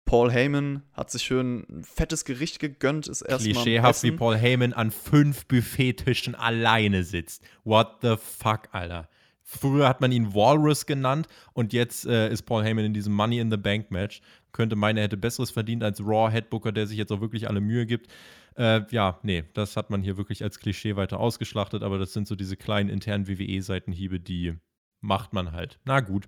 Paul 0.06 0.32
Heyman 0.32 0.84
hat 0.94 1.10
sich 1.10 1.24
schön 1.24 1.66
ein 1.68 1.84
fettes 1.84 2.26
Gericht 2.26 2.60
gegönnt, 2.60 3.08
ist 3.08 3.24
erstmal. 3.24 3.54
Klischeehaft, 3.54 4.04
wie 4.04 4.12
Paul 4.12 4.38
Heyman 4.38 4.72
an 4.72 4.92
fünf 4.92 5.48
Buffettischen 5.48 6.36
alleine 6.36 7.04
sitzt. 7.04 7.44
What 7.64 7.98
the 8.04 8.16
fuck, 8.18 8.70
Alter. 8.72 9.10
Früher 9.48 9.88
hat 9.88 10.02
man 10.02 10.12
ihn 10.12 10.34
Walrus 10.34 10.88
genannt 10.88 11.28
und 11.54 11.72
jetzt 11.72 12.08
äh, 12.08 12.32
ist 12.32 12.44
Paul 12.44 12.64
Heyman 12.64 12.86
in 12.86 12.94
diesem 12.96 13.14
Money 13.14 13.38
in 13.38 13.52
the 13.52 13.58
Bank 13.58 13.92
Match. 13.92 14.22
Könnte 14.52 14.76
meinen, 14.76 14.98
er 14.98 15.04
hätte 15.04 15.18
Besseres 15.18 15.52
verdient 15.52 15.84
als 15.84 16.02
Raw 16.02 16.32
Headbooker, 16.32 16.72
der 16.72 16.88
sich 16.88 16.98
jetzt 16.98 17.12
auch 17.12 17.22
wirklich 17.22 17.48
alle 17.48 17.62
Mühe 17.62 17.86
gibt. 17.86 18.12
Äh, 18.58 18.82
ja, 18.90 19.20
nee, 19.22 19.44
das 19.54 19.78
hat 19.78 19.92
man 19.92 20.02
hier 20.02 20.18
wirklich 20.18 20.42
als 20.42 20.60
Klischee 20.60 20.96
weiter 20.96 21.20
ausgeschlachtet, 21.20 21.84
aber 21.84 22.00
das 22.00 22.12
sind 22.12 22.28
so 22.28 22.36
diese 22.36 22.58
kleinen 22.58 22.90
internen 22.90 23.28
WWE-Seitenhiebe, 23.28 24.20
die 24.20 24.56
macht 25.00 25.34
man 25.34 25.52
halt. 25.52 25.80
Na 25.86 26.00
gut. 26.00 26.28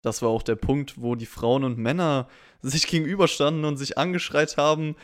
Das 0.00 0.22
war 0.22 0.30
auch 0.30 0.42
der 0.42 0.56
Punkt, 0.56 0.94
wo 0.98 1.16
die 1.16 1.26
Frauen 1.26 1.62
und 1.62 1.76
Männer 1.76 2.26
sich 2.62 2.86
gegenüberstanden 2.86 3.66
und 3.66 3.76
sich 3.76 3.98
angeschreit 3.98 4.56
haben. 4.56 4.96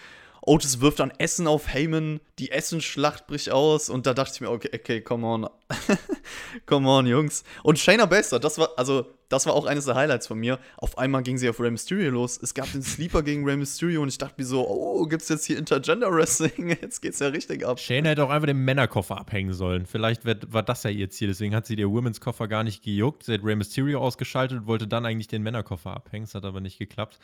Otis 0.47 0.81
wirft 0.81 1.01
dann 1.01 1.13
Essen 1.19 1.49
auf 1.49 1.75
Heyman, 1.75 2.21
die 2.39 2.53
Essenschlacht 2.53 3.27
bricht 3.27 3.51
aus 3.51 3.91
und 3.91 4.07
da 4.07 4.15
dachte 4.15 4.33
ich 4.35 4.41
mir, 4.41 4.51
okay, 4.51 4.71
okay, 4.73 5.01
come 5.01 5.27
on. 5.27 5.49
come 6.67 6.89
on, 6.89 7.05
Jungs. 7.07 7.43
Und 7.65 7.81
Shayna 7.81 8.07
Baszler, 8.07 8.39
das 8.39 8.57
war, 8.57 8.71
also, 8.77 9.07
das 9.29 9.47
war 9.47 9.55
auch 9.55 9.67
eines 9.67 9.87
der 9.87 9.97
Highlights 9.97 10.29
von 10.29 10.39
mir. 10.39 10.61
Auf 10.77 10.99
einmal 10.99 11.25
ging 11.25 11.37
sie 11.37 11.49
auf 11.49 11.59
Rey 11.59 11.73
Mysterio 11.73 12.13
los. 12.13 12.39
Es 12.41 12.55
gab 12.55 12.71
den 12.71 12.83
Sleeper 12.83 13.25
gegen 13.25 13.45
Rey 13.45 13.57
Mysterio 13.57 14.01
und 14.03 14.09
ich 14.09 14.19
dachte 14.19 14.35
mir 14.39 14.47
so, 14.47 14.65
oh, 14.69 15.05
gibt's 15.07 15.29
jetzt 15.29 15.47
hier 15.47 15.59
Intergender 15.59 16.13
Wrestling? 16.13 16.69
Jetzt 16.81 17.03
geht's 17.03 17.19
ja 17.19 17.27
richtig 17.27 17.67
ab. 17.67 17.81
Shayna 17.81 18.11
hätte 18.11 18.23
auch 18.23 18.31
einfach 18.31 18.47
den 18.47 18.65
Männerkoffer 18.65 19.19
abhängen 19.19 19.53
sollen. 19.53 19.85
Vielleicht 19.85 20.23
war 20.25 20.63
das 20.63 20.85
ja 20.85 20.91
ihr 20.91 21.11
Ziel. 21.11 21.27
Deswegen 21.27 21.57
hat 21.57 21.67
sie 21.67 21.75
der 21.75 21.91
Women's 21.91 22.21
Koffer 22.21 22.47
gar 22.47 22.63
nicht 22.63 22.85
gejuckt. 22.85 23.25
Sie 23.25 23.35
hat 23.35 23.43
Rey 23.43 23.57
Mysterio 23.57 24.01
ausgeschaltet 24.01 24.61
und 24.61 24.67
wollte 24.69 24.87
dann 24.87 25.05
eigentlich 25.05 25.29
den 25.29 25.43
Männerkoffer 25.43 25.93
abhängen. 25.93 26.27
Das 26.27 26.37
hat 26.37 26.45
aber 26.45 26.61
nicht 26.61 26.79
geklappt. 26.79 27.19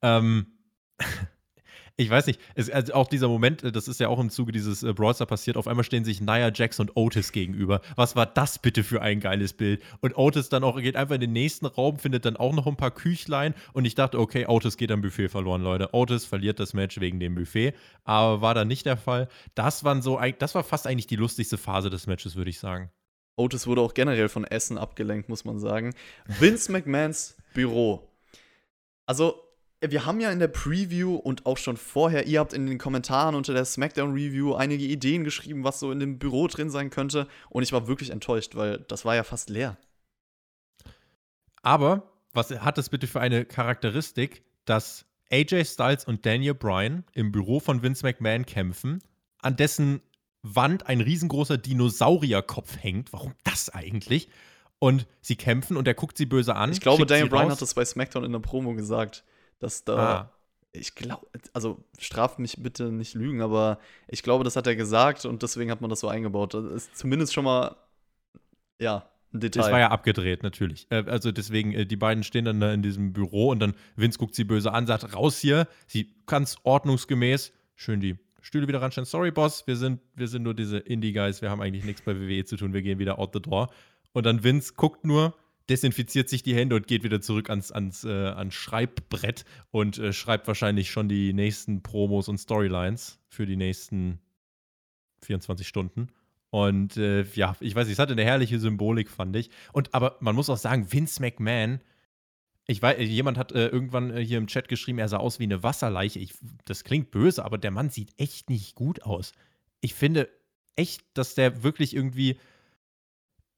Ähm. 0.00 0.46
ich 2.00 2.08
weiß 2.08 2.28
nicht, 2.28 2.40
es, 2.54 2.70
also 2.70 2.94
auch 2.94 3.08
dieser 3.08 3.26
Moment, 3.26 3.64
äh, 3.64 3.72
das 3.72 3.88
ist 3.88 3.98
ja 3.98 4.08
auch 4.08 4.20
im 4.20 4.30
Zuge 4.30 4.52
dieses 4.52 4.84
äh, 4.84 4.92
Brawlstar 4.92 5.26
passiert, 5.26 5.56
auf 5.56 5.66
einmal 5.66 5.84
stehen 5.84 6.04
sich 6.04 6.20
Nia 6.20 6.50
Jax 6.54 6.78
und 6.78 6.96
Otis 6.96 7.32
gegenüber. 7.32 7.80
Was 7.96 8.14
war 8.14 8.24
das 8.24 8.60
bitte 8.60 8.84
für 8.84 9.02
ein 9.02 9.18
geiles 9.18 9.52
Bild? 9.52 9.82
Und 10.00 10.16
Otis 10.16 10.48
dann 10.48 10.62
auch 10.62 10.80
geht 10.80 10.94
einfach 10.94 11.16
in 11.16 11.20
den 11.20 11.32
nächsten 11.32 11.66
Raum, 11.66 11.98
findet 11.98 12.24
dann 12.24 12.36
auch 12.36 12.54
noch 12.54 12.68
ein 12.68 12.76
paar 12.76 12.92
Küchlein 12.92 13.52
und 13.72 13.84
ich 13.84 13.96
dachte, 13.96 14.20
okay, 14.20 14.46
Otis 14.46 14.76
geht 14.76 14.92
am 14.92 15.02
Buffet 15.02 15.28
verloren, 15.28 15.62
Leute. 15.62 15.92
Otis 15.92 16.24
verliert 16.24 16.60
das 16.60 16.72
Match 16.72 17.00
wegen 17.00 17.18
dem 17.18 17.34
Buffet, 17.34 17.74
aber 18.04 18.40
war 18.42 18.54
dann 18.54 18.68
nicht 18.68 18.86
der 18.86 18.96
Fall. 18.96 19.28
Das 19.56 19.82
waren 19.82 20.00
so, 20.00 20.20
das 20.38 20.54
war 20.54 20.62
fast 20.62 20.86
eigentlich 20.86 21.08
die 21.08 21.16
lustigste 21.16 21.58
Phase 21.58 21.90
des 21.90 22.06
Matches, 22.06 22.36
würde 22.36 22.50
ich 22.50 22.60
sagen. 22.60 22.92
Otis 23.34 23.66
wurde 23.66 23.80
auch 23.80 23.94
generell 23.94 24.28
von 24.28 24.44
Essen 24.44 24.78
abgelenkt, 24.78 25.28
muss 25.28 25.44
man 25.44 25.58
sagen. 25.58 25.94
Vince 26.26 26.70
McMahons 26.70 27.36
Büro. 27.54 28.08
Also, 29.06 29.47
wir 29.80 30.06
haben 30.06 30.20
ja 30.20 30.30
in 30.32 30.40
der 30.40 30.48
Preview 30.48 31.14
und 31.14 31.46
auch 31.46 31.56
schon 31.56 31.76
vorher, 31.76 32.26
ihr 32.26 32.40
habt 32.40 32.52
in 32.52 32.66
den 32.66 32.78
Kommentaren 32.78 33.34
unter 33.34 33.52
der 33.52 33.64
SmackDown-Review 33.64 34.54
einige 34.54 34.84
Ideen 34.84 35.22
geschrieben, 35.22 35.62
was 35.62 35.78
so 35.78 35.92
in 35.92 36.00
dem 36.00 36.18
Büro 36.18 36.48
drin 36.48 36.70
sein 36.70 36.90
könnte. 36.90 37.28
Und 37.48 37.62
ich 37.62 37.72
war 37.72 37.86
wirklich 37.86 38.10
enttäuscht, 38.10 38.56
weil 38.56 38.78
das 38.88 39.04
war 39.04 39.14
ja 39.14 39.22
fast 39.22 39.50
leer. 39.50 39.76
Aber 41.62 42.10
was 42.32 42.50
hat 42.50 42.78
es 42.78 42.88
bitte 42.88 43.06
für 43.06 43.20
eine 43.20 43.44
Charakteristik, 43.44 44.42
dass 44.64 45.04
AJ 45.30 45.64
Styles 45.64 46.04
und 46.04 46.26
Daniel 46.26 46.54
Bryan 46.54 47.04
im 47.12 47.30
Büro 47.30 47.60
von 47.60 47.82
Vince 47.82 48.04
McMahon 48.04 48.46
kämpfen, 48.46 49.00
an 49.40 49.56
dessen 49.56 50.00
Wand 50.42 50.86
ein 50.86 51.00
riesengroßer 51.00 51.58
Dinosaurierkopf 51.58 52.78
hängt? 52.82 53.12
Warum 53.12 53.34
das 53.44 53.70
eigentlich? 53.70 54.28
Und 54.80 55.06
sie 55.20 55.36
kämpfen 55.36 55.76
und 55.76 55.86
er 55.86 55.94
guckt 55.94 56.16
sie 56.16 56.26
böse 56.26 56.56
an. 56.56 56.72
Ich 56.72 56.80
glaube, 56.80 57.06
Daniel 57.06 57.28
Bryan 57.28 57.50
hat 57.50 57.62
das 57.62 57.74
bei 57.74 57.84
SmackDown 57.84 58.24
in 58.24 58.32
der 58.32 58.38
Promo 58.40 58.74
gesagt 58.74 59.24
dass 59.58 59.84
da. 59.84 59.96
Ah. 59.96 60.32
Ich 60.72 60.94
glaube, 60.94 61.26
also 61.54 61.82
straft 61.98 62.38
mich 62.38 62.62
bitte 62.62 62.92
nicht 62.92 63.14
lügen, 63.14 63.40
aber 63.40 63.78
ich 64.06 64.22
glaube, 64.22 64.44
das 64.44 64.54
hat 64.54 64.66
er 64.66 64.76
gesagt 64.76 65.24
und 65.24 65.42
deswegen 65.42 65.70
hat 65.70 65.80
man 65.80 65.88
das 65.88 66.00
so 66.00 66.08
eingebaut. 66.08 66.54
Das 66.54 66.64
ist 66.64 66.96
zumindest 66.96 67.32
schon 67.32 67.44
mal, 67.44 67.74
ja, 68.78 69.08
ein 69.32 69.40
Detail. 69.40 69.62
Das 69.62 69.72
war 69.72 69.80
ja 69.80 69.90
abgedreht, 69.90 70.42
natürlich. 70.42 70.86
Äh, 70.90 71.04
also 71.06 71.32
deswegen, 71.32 71.72
äh, 71.72 71.86
die 71.86 71.96
beiden 71.96 72.22
stehen 72.22 72.44
dann 72.44 72.60
da 72.60 72.72
in 72.72 72.82
diesem 72.82 73.12
Büro 73.12 73.50
und 73.50 73.60
dann 73.60 73.74
Vince 73.96 74.18
guckt 74.18 74.34
sie 74.34 74.44
böse 74.44 74.72
an, 74.72 74.86
sagt, 74.86 75.14
raus 75.14 75.38
hier. 75.38 75.66
Sie 75.86 76.14
ganz 76.26 76.56
ordnungsgemäß, 76.62 77.52
schön 77.74 78.00
die 78.00 78.18
Stühle 78.40 78.68
wieder 78.68 78.80
ranstellen. 78.80 79.06
Sorry, 79.06 79.30
Boss, 79.30 79.66
wir 79.66 79.76
sind, 79.76 80.00
wir 80.14 80.28
sind 80.28 80.42
nur 80.42 80.54
diese 80.54 80.78
Indie-Guys, 80.78 81.42
wir 81.42 81.50
haben 81.50 81.60
eigentlich 81.60 81.84
nichts 81.84 82.02
bei 82.02 82.18
WWE 82.18 82.44
zu 82.44 82.56
tun, 82.56 82.72
wir 82.72 82.82
gehen 82.82 82.98
wieder 82.98 83.18
out 83.18 83.32
the 83.34 83.40
door. 83.40 83.68
Und 84.12 84.24
dann 84.24 84.42
Vince 84.42 84.74
guckt 84.74 85.04
nur, 85.04 85.34
desinfiziert 85.68 86.28
sich 86.28 86.42
die 86.42 86.54
Hände 86.54 86.76
und 86.76 86.86
geht 86.86 87.02
wieder 87.02 87.20
zurück 87.20 87.50
ans, 87.50 87.70
ans, 87.70 88.04
äh, 88.04 88.08
ans 88.08 88.54
Schreibbrett 88.54 89.44
und 89.70 89.98
äh, 89.98 90.12
schreibt 90.12 90.46
wahrscheinlich 90.46 90.90
schon 90.90 91.08
die 91.08 91.32
nächsten 91.32 91.82
Promos 91.82 92.28
und 92.28 92.38
Storylines 92.38 93.18
für 93.28 93.46
die 93.46 93.56
nächsten 93.56 94.20
24 95.22 95.66
Stunden. 95.66 96.08
Und 96.50 96.96
äh, 96.96 97.24
ja, 97.34 97.56
ich 97.60 97.74
weiß 97.74 97.86
nicht, 97.86 97.94
es 97.94 97.98
hatte 97.98 98.12
eine 98.12 98.24
herrliche 98.24 98.58
Symbolik, 98.58 99.10
fand 99.10 99.36
ich. 99.36 99.50
Und 99.72 99.92
aber 99.94 100.16
man 100.20 100.34
muss 100.34 100.48
auch 100.48 100.56
sagen, 100.56 100.90
Vince 100.90 101.20
McMahon, 101.20 101.80
ich 102.66 102.80
weiß, 102.80 102.98
jemand 103.00 103.36
hat 103.36 103.52
äh, 103.52 103.68
irgendwann 103.68 104.10
äh, 104.16 104.24
hier 104.24 104.38
im 104.38 104.46
Chat 104.46 104.68
geschrieben, 104.68 104.98
er 104.98 105.08
sah 105.08 105.18
aus 105.18 105.38
wie 105.38 105.44
eine 105.44 105.62
Wasserleiche. 105.62 106.18
Ich, 106.18 106.34
das 106.64 106.84
klingt 106.84 107.10
böse, 107.10 107.44
aber 107.44 107.58
der 107.58 107.70
Mann 107.70 107.90
sieht 107.90 108.12
echt 108.18 108.48
nicht 108.48 108.74
gut 108.74 109.02
aus. 109.02 109.32
Ich 109.80 109.94
finde 109.94 110.28
echt, 110.76 111.02
dass 111.14 111.34
der 111.34 111.62
wirklich 111.62 111.94
irgendwie 111.94 112.38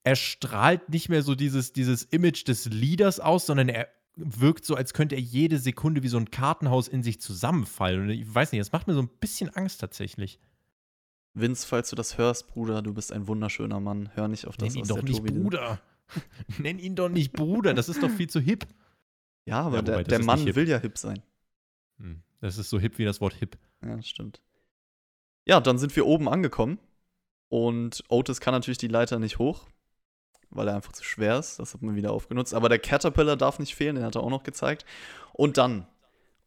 er 0.03 0.17
strahlt 0.17 0.89
nicht 0.89 1.09
mehr 1.09 1.23
so 1.23 1.35
dieses, 1.35 1.73
dieses 1.73 2.05
Image 2.05 2.47
des 2.49 2.67
Leaders 2.67 3.21
aus, 3.21 3.47
sondern 3.47 3.69
er 3.69 3.89
wirkt 4.17 4.65
so, 4.65 4.75
als 4.75 4.95
könnte 4.95 5.15
er 5.15 5.21
jede 5.21 5.59
Sekunde 5.59 6.03
wie 6.03 6.09
so 6.09 6.19
ein 6.19 6.31
Kartenhaus 6.31 6.89
in 6.89 7.03
sich 7.03 7.21
zusammenfallen. 7.21 8.03
Und 8.03 8.11
ich 8.11 8.35
weiß 8.35 8.53
nicht, 8.53 8.61
das 8.61 8.73
macht 8.73 8.87
mir 8.87 8.95
so 8.95 9.03
ein 9.03 9.11
bisschen 9.21 9.51
Angst 9.51 9.81
tatsächlich. 9.81 10.39
Vince, 11.33 11.67
falls 11.67 11.91
du 11.91 11.97
das 11.97 12.19
hörst, 12.19 12.49
Bruder, 12.49 12.83
du 12.83 12.93
bist 12.93 13.13
ein 13.13 13.29
wunderschöner 13.29 13.81
Mann. 13.81 14.11
Hör 14.15 14.29
nicht 14.29 14.47
auf 14.47 14.57
das, 14.57 14.75
Nenn 14.75 14.83
ihn 14.83 14.89
doch 14.89 15.03
nicht 15.03 15.19
Tobi 15.19 15.33
Bruder. 15.33 15.81
Nenn 16.59 16.79
ihn 16.79 16.97
doch 16.97 17.09
nicht 17.09 17.33
Bruder, 17.33 17.73
das 17.73 17.89
ist 17.89 18.03
doch 18.03 18.11
viel 18.11 18.29
zu 18.29 18.41
hip. 18.41 18.67
Ja, 19.45 19.63
aber 19.63 19.77
ja, 19.77 19.83
der, 19.83 20.05
der 20.05 20.25
Mann 20.25 20.45
will 20.55 20.69
ja 20.69 20.79
hip 20.79 20.99
sein. 20.99 21.23
Hm, 21.99 22.23
das 22.41 22.59
ist 22.59 22.69
so 22.69 22.81
hip 22.81 22.99
wie 22.99 23.05
das 23.05 23.21
Wort 23.21 23.35
hip. 23.35 23.57
Ja, 23.83 23.97
das 23.97 24.09
stimmt. 24.09 24.41
Ja, 25.47 25.61
dann 25.61 25.79
sind 25.79 25.95
wir 25.95 26.07
oben 26.07 26.29
angekommen. 26.29 26.79
Und 27.49 28.05
Otis 28.09 28.41
kann 28.41 28.53
natürlich 28.53 28.79
die 28.79 28.89
Leiter 28.89 29.19
nicht 29.19 29.39
hoch 29.39 29.67
weil 30.51 30.69
er 30.69 30.75
einfach 30.75 30.93
zu 30.93 31.05
schwer 31.05 31.39
ist. 31.39 31.59
Das 31.59 31.75
hat 31.75 31.83
man 31.83 31.95
wieder 31.95 32.13
aufgenutzt. 32.13 32.55
Aber 32.55 32.69
der 32.69 32.79
Caterpillar 32.79 33.37
darf 33.37 33.59
nicht 33.59 33.75
fehlen, 33.75 33.97
den 33.97 34.05
hat 34.05 34.17
er 34.17 34.23
auch 34.23 34.31
noch 34.31 34.43
gezeigt. 34.43 34.85
Und 35.33 35.59
dann, 35.59 35.87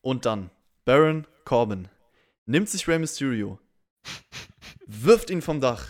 und 0.02 0.26
dann, 0.26 0.50
Baron 0.86 1.26
Corbin 1.46 1.88
nimmt 2.46 2.70
sich 2.70 2.88
Rey 2.88 3.00
Mysterio, 3.00 3.60
wirft 4.86 5.30
ihn 5.30 5.42
vom 5.42 5.62
Dach, 5.62 5.88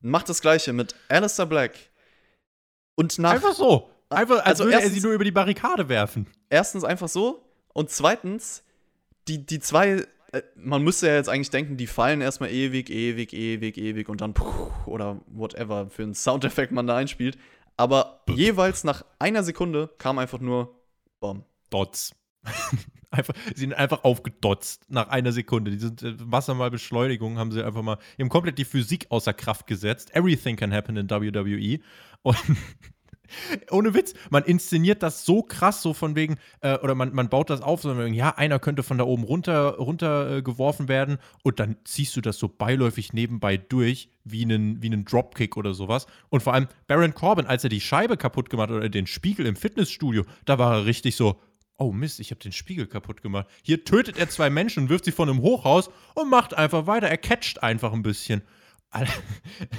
macht 0.00 0.28
das 0.28 0.40
gleiche 0.40 0.72
mit 0.72 0.94
Alistair 1.08 1.46
Black. 1.46 1.74
Und 2.94 3.18
nach. 3.18 3.32
Einfach 3.32 3.54
so. 3.54 3.90
Einfach, 4.10 4.38
als 4.38 4.46
also 4.46 4.64
würde 4.64 4.74
erstens, 4.74 4.92
er 4.92 5.00
sie 5.00 5.06
nur 5.06 5.14
über 5.14 5.24
die 5.24 5.30
Barrikade 5.30 5.88
werfen. 5.88 6.26
Erstens 6.50 6.84
einfach 6.84 7.08
so. 7.08 7.42
Und 7.72 7.90
zweitens, 7.90 8.62
die, 9.26 9.46
die 9.46 9.58
zwei 9.58 10.06
man 10.56 10.82
müsste 10.82 11.08
ja 11.08 11.14
jetzt 11.14 11.28
eigentlich 11.28 11.50
denken, 11.50 11.76
die 11.76 11.86
fallen 11.86 12.20
erstmal 12.20 12.50
ewig, 12.50 12.90
ewig, 12.90 13.32
ewig, 13.32 13.76
ewig 13.76 14.08
und 14.08 14.20
dann 14.20 14.34
oder 14.86 15.20
whatever 15.26 15.90
für 15.90 16.02
einen 16.02 16.14
Soundeffekt 16.14 16.72
man 16.72 16.86
da 16.86 16.96
einspielt. 16.96 17.38
Aber 17.76 18.22
jeweils 18.28 18.84
nach 18.84 19.04
einer 19.18 19.42
Sekunde 19.42 19.90
kam 19.98 20.18
einfach 20.18 20.40
nur 20.40 20.78
Bom. 21.20 21.44
Dots. 21.70 22.14
einfach, 23.10 23.34
sie 23.54 23.60
sind 23.60 23.74
einfach 23.74 24.04
aufgedotzt 24.04 24.86
nach 24.88 25.08
einer 25.08 25.32
Sekunde. 25.32 25.70
Diese 25.70 25.88
äh, 25.88 26.16
Wassermalbeschleunigung 26.18 27.38
haben 27.38 27.52
sie 27.52 27.62
einfach 27.62 27.82
mal, 27.82 27.98
die 28.16 28.22
haben 28.22 28.28
komplett 28.28 28.58
die 28.58 28.64
Physik 28.64 29.06
außer 29.10 29.32
Kraft 29.32 29.66
gesetzt. 29.66 30.14
Everything 30.14 30.56
can 30.56 30.72
happen 30.72 30.96
in 30.96 31.08
WWE. 31.08 31.80
Und 32.22 32.36
Ohne 33.70 33.94
Witz, 33.94 34.14
man 34.30 34.44
inszeniert 34.44 35.02
das 35.02 35.24
so 35.24 35.42
krass, 35.42 35.82
so 35.82 35.94
von 35.94 36.16
wegen, 36.16 36.36
äh, 36.60 36.78
oder 36.78 36.94
man, 36.94 37.14
man 37.14 37.28
baut 37.28 37.50
das 37.50 37.60
auf, 37.60 37.82
so 37.82 37.96
wegen, 37.98 38.14
ja, 38.14 38.30
einer 38.36 38.58
könnte 38.58 38.82
von 38.82 38.98
da 38.98 39.04
oben 39.04 39.24
runter, 39.24 39.76
runter 39.76 40.38
äh, 40.38 40.42
geworfen 40.42 40.88
werden 40.88 41.18
und 41.42 41.60
dann 41.60 41.76
ziehst 41.84 42.16
du 42.16 42.20
das 42.20 42.38
so 42.38 42.48
beiläufig 42.48 43.12
nebenbei 43.12 43.56
durch, 43.56 44.10
wie 44.24 44.44
einen, 44.44 44.82
wie 44.82 44.86
einen 44.86 45.04
Dropkick 45.04 45.56
oder 45.56 45.74
sowas. 45.74 46.06
Und 46.28 46.42
vor 46.42 46.54
allem 46.54 46.68
Baron 46.86 47.14
Corbin, 47.14 47.46
als 47.46 47.64
er 47.64 47.70
die 47.70 47.80
Scheibe 47.80 48.16
kaputt 48.16 48.50
gemacht 48.50 48.70
hat 48.70 48.76
oder 48.76 48.88
den 48.88 49.06
Spiegel 49.06 49.46
im 49.46 49.56
Fitnessstudio, 49.56 50.24
da 50.44 50.58
war 50.58 50.78
er 50.78 50.86
richtig 50.86 51.16
so, 51.16 51.40
oh 51.78 51.92
Mist, 51.92 52.20
ich 52.20 52.30
habe 52.30 52.40
den 52.40 52.52
Spiegel 52.52 52.86
kaputt 52.86 53.22
gemacht. 53.22 53.46
Hier 53.62 53.84
tötet 53.84 54.18
er 54.18 54.28
zwei 54.28 54.50
Menschen, 54.50 54.88
wirft 54.88 55.04
sie 55.04 55.12
von 55.12 55.28
einem 55.28 55.40
Hochhaus 55.40 55.90
und 56.14 56.30
macht 56.30 56.54
einfach 56.54 56.86
weiter. 56.86 57.08
Er 57.08 57.18
catcht 57.18 57.62
einfach 57.62 57.92
ein 57.92 58.02
bisschen. 58.02 58.42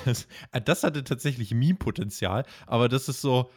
Das, 0.05 0.27
das 0.65 0.83
hatte 0.83 1.03
tatsächlich 1.03 1.53
Meme-Potenzial, 1.53 2.45
aber 2.65 2.89
das 2.89 3.09
ist 3.09 3.21
so, 3.21 3.49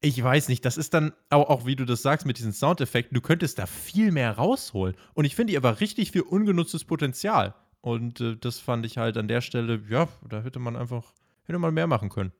ich 0.00 0.22
weiß 0.22 0.48
nicht, 0.48 0.64
das 0.64 0.76
ist 0.76 0.94
dann 0.94 1.12
auch, 1.30 1.48
auch, 1.48 1.66
wie 1.66 1.76
du 1.76 1.84
das 1.84 2.02
sagst 2.02 2.26
mit 2.26 2.38
diesen 2.38 2.52
Soundeffekten, 2.52 3.14
du 3.14 3.20
könntest 3.20 3.58
da 3.58 3.66
viel 3.66 4.12
mehr 4.12 4.32
rausholen. 4.32 4.96
Und 5.14 5.24
ich 5.24 5.34
finde, 5.34 5.52
hier 5.52 5.62
war 5.62 5.80
richtig 5.80 6.12
viel 6.12 6.22
ungenutztes 6.22 6.84
Potenzial. 6.84 7.54
Und 7.80 8.20
äh, 8.20 8.36
das 8.36 8.58
fand 8.58 8.84
ich 8.84 8.98
halt 8.98 9.16
an 9.16 9.28
der 9.28 9.40
Stelle, 9.40 9.82
ja, 9.88 10.08
da 10.28 10.42
hätte 10.42 10.58
man 10.58 10.76
einfach, 10.76 11.12
hätte 11.44 11.58
man 11.58 11.72
mehr 11.74 11.86
machen 11.86 12.08
können. 12.08 12.32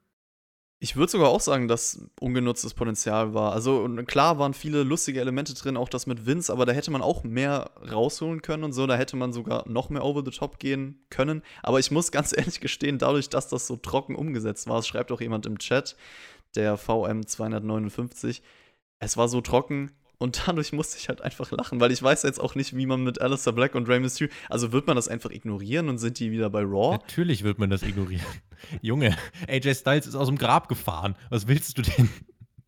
Ich 0.79 0.95
würde 0.95 1.11
sogar 1.11 1.29
auch 1.29 1.41
sagen, 1.41 1.67
dass 1.67 2.05
ungenutztes 2.19 2.75
Potenzial 2.75 3.33
war. 3.33 3.51
Also 3.51 3.89
klar 4.05 4.37
waren 4.37 4.53
viele 4.53 4.83
lustige 4.83 5.19
Elemente 5.19 5.55
drin, 5.55 5.75
auch 5.75 5.89
das 5.89 6.05
mit 6.05 6.27
Vince, 6.27 6.53
aber 6.53 6.67
da 6.67 6.71
hätte 6.71 6.91
man 6.91 7.01
auch 7.01 7.23
mehr 7.23 7.71
rausholen 7.91 8.43
können 8.43 8.63
und 8.63 8.73
so. 8.73 8.85
Da 8.85 8.95
hätte 8.95 9.15
man 9.15 9.33
sogar 9.33 9.67
noch 9.67 9.89
mehr 9.89 10.05
over 10.05 10.21
the 10.23 10.29
top 10.29 10.59
gehen 10.59 11.03
können. 11.09 11.41
Aber 11.63 11.79
ich 11.79 11.89
muss 11.89 12.11
ganz 12.11 12.35
ehrlich 12.37 12.59
gestehen, 12.59 12.99
dadurch, 12.99 13.29
dass 13.29 13.47
das 13.47 13.65
so 13.65 13.75
trocken 13.75 14.15
umgesetzt 14.15 14.67
war, 14.67 14.77
es 14.79 14.87
schreibt 14.87 15.11
auch 15.11 15.21
jemand 15.21 15.47
im 15.47 15.57
Chat, 15.57 15.95
der 16.55 16.77
VM259, 16.77 18.41
es 18.99 19.17
war 19.17 19.27
so 19.27 19.41
trocken, 19.41 19.91
und 20.19 20.47
dadurch 20.47 20.73
musste 20.73 20.97
ich 20.97 21.09
halt 21.09 21.21
einfach 21.21 21.51
lachen, 21.51 21.79
weil 21.79 21.91
ich 21.91 22.01
weiß 22.01 22.23
jetzt 22.23 22.39
auch 22.39 22.55
nicht, 22.55 22.75
wie 22.75 22.85
man 22.85 23.03
mit 23.03 23.21
Alistair 23.21 23.53
Black 23.53 23.75
und 23.75 23.87
Rey 23.87 23.99
Mysterio, 23.99 24.33
also 24.49 24.71
wird 24.71 24.87
man 24.87 24.95
das 24.95 25.07
einfach 25.07 25.29
ignorieren 25.29 25.89
und 25.89 25.99
sind 25.99 26.19
die 26.19 26.31
wieder 26.31 26.49
bei 26.49 26.61
Raw? 26.61 26.97
Natürlich 26.97 27.43
wird 27.43 27.59
man 27.59 27.69
das 27.69 27.83
ignorieren. 27.83 28.25
Junge, 28.81 29.15
AJ 29.47 29.75
Styles 29.75 30.07
ist 30.07 30.15
aus 30.15 30.27
dem 30.27 30.37
Grab 30.37 30.69
gefahren. 30.69 31.15
Was 31.29 31.47
willst 31.47 31.77
du 31.77 31.83
denn? 31.83 32.09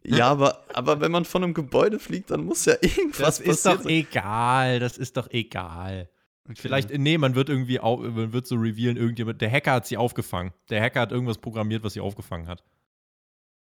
Ja, 0.03 0.29
aber, 0.29 0.63
aber 0.73 1.01
wenn 1.01 1.11
man 1.11 1.25
von 1.25 1.43
einem 1.43 1.53
Gebäude 1.53 1.99
fliegt, 1.99 2.31
dann 2.31 2.45
muss 2.45 2.65
ja 2.65 2.73
irgendwas 2.81 3.39
passieren. 3.39 3.47
Das 3.47 3.57
ist 3.57 3.65
doch 3.65 3.85
egal, 3.85 4.79
das 4.79 4.97
ist 4.97 5.17
doch 5.17 5.29
egal. 5.31 6.09
Okay. 6.45 6.57
Vielleicht, 6.61 6.89
nee, 6.91 7.17
man 7.17 7.35
wird 7.35 7.49
irgendwie, 7.49 7.77
man 7.79 8.33
wird 8.33 8.47
so 8.47 8.55
revealen, 8.55 8.97
irgendjemand, 8.97 9.41
der 9.41 9.51
Hacker 9.51 9.73
hat 9.73 9.85
sie 9.85 9.97
aufgefangen. 9.97 10.51
Der 10.69 10.81
Hacker 10.81 11.01
hat 11.01 11.11
irgendwas 11.11 11.37
programmiert, 11.37 11.83
was 11.83 11.93
sie 11.93 11.99
aufgefangen 11.99 12.47
hat. 12.47 12.63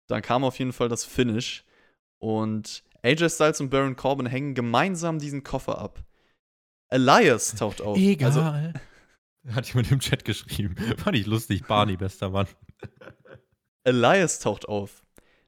Dann 0.07 0.21
kam 0.21 0.45
auf 0.45 0.57
jeden 0.57 0.71
Fall 0.71 0.87
das 0.87 1.03
Finish 1.03 1.65
und 2.17 2.83
AJ 3.07 3.29
Styles 3.29 3.61
und 3.61 3.69
Baron 3.69 3.95
Corbin 3.95 4.25
hängen 4.25 4.53
gemeinsam 4.53 5.17
diesen 5.17 5.43
Koffer 5.43 5.79
ab. 5.79 6.03
Elias 6.89 7.55
taucht 7.55 7.81
auf. 7.81 7.97
Egal. 7.97 8.27
Also, 8.27 8.41
Hat 9.55 9.67
jemand 9.69 9.91
im 9.91 9.99
Chat 9.99 10.25
geschrieben. 10.25 10.75
Fand 10.97 11.15
ich 11.15 11.25
lustig. 11.25 11.65
Barney, 11.65 11.95
bester 11.95 12.29
Mann. 12.29 12.47
Elias 13.85 14.39
taucht 14.39 14.67
auf. 14.67 15.03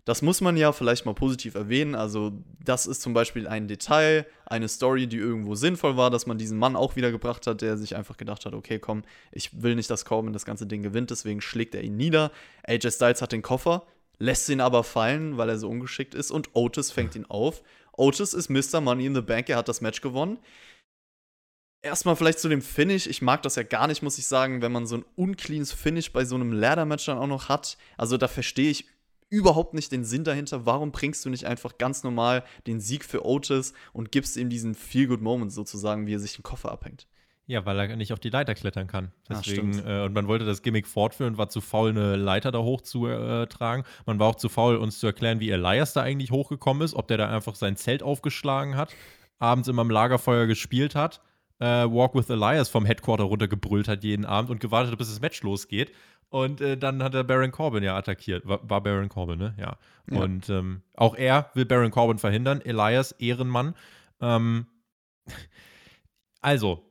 Das 0.05 0.21
muss 0.21 0.39
man 0.39 0.55
ja 0.55 0.71
vielleicht 0.71 1.05
mal 1.05 1.13
positiv 1.13 1.55
erwähnen. 1.55 1.95
Also, 1.95 2.31
das 2.63 2.87
ist 2.87 3.01
zum 3.01 3.13
Beispiel 3.13 3.45
ein 3.45 3.67
Detail, 3.67 4.25
eine 4.45 4.69
Story, 4.69 5.07
die 5.07 5.17
irgendwo 5.17 5.55
sinnvoll 5.55 5.97
war, 5.97 6.09
dass 6.09 6.25
man 6.25 6.37
diesen 6.37 6.57
Mann 6.57 6.77
auch 6.77 6.95
wiedergebracht 6.95 7.45
hat, 7.45 7.61
der 7.61 7.77
sich 7.77 7.97
einfach 7.97 8.15
gedacht 8.15 8.45
hat: 8.45 8.53
Okay, 8.53 8.79
komm, 8.79 9.03
ich 9.33 9.61
will 9.61 9.75
nicht, 9.75 9.89
dass 9.89 10.05
Corbin 10.05 10.31
das 10.31 10.45
ganze 10.45 10.65
Ding 10.65 10.81
gewinnt, 10.81 11.11
deswegen 11.11 11.41
schlägt 11.41 11.75
er 11.75 11.83
ihn 11.83 11.97
nieder. 11.97 12.31
AJ 12.63 12.91
Styles 12.91 13.21
hat 13.21 13.33
den 13.33 13.41
Koffer, 13.41 13.85
lässt 14.19 14.49
ihn 14.49 14.61
aber 14.61 14.83
fallen, 14.83 15.37
weil 15.37 15.49
er 15.49 15.57
so 15.57 15.69
ungeschickt 15.69 16.13
ist 16.13 16.31
und 16.31 16.49
Otis 16.53 16.91
fängt 16.91 17.15
ihn 17.15 17.25
auf. 17.25 17.63
Otis 17.93 18.33
ist 18.33 18.49
Mr. 18.49 18.81
Money 18.81 19.05
in 19.05 19.15
the 19.15 19.21
Bank, 19.21 19.49
er 19.49 19.57
hat 19.57 19.67
das 19.67 19.81
Match 19.81 20.01
gewonnen. 20.01 20.37
Erstmal 21.81 22.17
vielleicht 22.17 22.39
zu 22.39 22.49
dem 22.49 22.61
Finish. 22.61 23.07
Ich 23.07 23.21
mag 23.21 23.41
das 23.41 23.55
ja 23.55 23.63
gar 23.63 23.87
nicht, 23.87 24.03
muss 24.03 24.17
ich 24.17 24.27
sagen, 24.27 24.61
wenn 24.61 24.71
man 24.71 24.85
so 24.85 24.97
ein 24.97 25.05
uncleanes 25.15 25.71
Finish 25.71 26.11
bei 26.11 26.25
so 26.25 26.35
einem 26.35 26.51
Ladder-Match 26.51 27.05
dann 27.05 27.17
auch 27.17 27.27
noch 27.27 27.47
hat. 27.47 27.77
Also 27.97 28.17
da 28.17 28.27
verstehe 28.27 28.69
ich 28.69 28.85
überhaupt 29.29 29.73
nicht 29.73 29.91
den 29.91 30.03
Sinn 30.03 30.25
dahinter. 30.25 30.65
Warum 30.65 30.91
bringst 30.91 31.23
du 31.23 31.29
nicht 31.29 31.45
einfach 31.45 31.77
ganz 31.77 32.03
normal 32.03 32.43
den 32.67 32.81
Sieg 32.81 33.05
für 33.05 33.25
Otis 33.25 33.73
und 33.93 34.11
gibst 34.11 34.35
ihm 34.35 34.49
diesen 34.49 34.75
Feel-Good-Moment 34.75 35.53
sozusagen, 35.53 36.05
wie 36.05 36.15
er 36.15 36.19
sich 36.19 36.35
den 36.35 36.43
Koffer 36.43 36.71
abhängt? 36.71 37.07
Ja, 37.49 37.65
weil 37.65 37.79
er 37.79 37.95
nicht 37.95 38.13
auf 38.13 38.19
die 38.19 38.29
Leiter 38.29 38.53
klettern 38.53 38.85
kann. 38.85 39.11
Deswegen, 39.27 39.81
Ach, 39.83 39.89
äh, 39.89 40.05
und 40.05 40.13
man 40.13 40.27
wollte 40.27 40.45
das 40.45 40.61
Gimmick 40.61 40.85
fortführen, 40.85 41.39
war 41.39 41.49
zu 41.49 41.61
faul, 41.61 41.89
eine 41.89 42.15
Leiter 42.15 42.51
da 42.51 42.59
hochzutragen. 42.59 43.83
Äh, 43.83 43.87
man 44.05 44.19
war 44.19 44.27
auch 44.27 44.35
zu 44.35 44.49
faul, 44.49 44.75
uns 44.75 44.99
zu 44.99 45.07
erklären, 45.07 45.39
wie 45.39 45.49
Elias 45.49 45.93
da 45.93 46.03
eigentlich 46.03 46.29
hochgekommen 46.29 46.83
ist, 46.83 46.93
ob 46.93 47.07
der 47.07 47.17
da 47.17 47.27
einfach 47.27 47.55
sein 47.55 47.75
Zelt 47.75 48.03
aufgeschlagen 48.03 48.77
hat, 48.77 48.95
abends 49.39 49.67
immer 49.67 49.81
am 49.81 49.89
Lagerfeuer 49.89 50.45
gespielt 50.45 50.93
hat, 50.93 51.21
äh, 51.57 51.65
Walk 51.65 52.13
with 52.13 52.29
Elias 52.29 52.69
vom 52.69 52.85
Headquarter 52.85 53.23
runtergebrüllt 53.23 53.87
hat 53.87 54.03
jeden 54.03 54.25
Abend 54.25 54.51
und 54.51 54.59
gewartet 54.59 54.91
hat, 54.91 54.99
bis 54.99 55.09
das 55.09 55.19
Match 55.19 55.41
losgeht. 55.41 55.91
Und 56.29 56.61
äh, 56.61 56.77
dann 56.77 57.01
hat 57.01 57.15
er 57.15 57.23
Baron 57.23 57.51
Corbin 57.51 57.81
ja 57.81 57.97
attackiert. 57.97 58.47
War, 58.47 58.59
war 58.69 58.81
Baron 58.81 59.09
Corbin, 59.09 59.39
ne? 59.39 59.55
Ja. 59.57 59.77
ja. 60.11 60.21
Und 60.21 60.49
ähm, 60.49 60.83
auch 60.95 61.15
er 61.15 61.49
will 61.55 61.65
Baron 61.65 61.89
Corbin 61.89 62.19
verhindern. 62.19 62.61
Elias, 62.61 63.13
Ehrenmann. 63.13 63.73
Ähm, 64.21 64.67
also, 66.41 66.88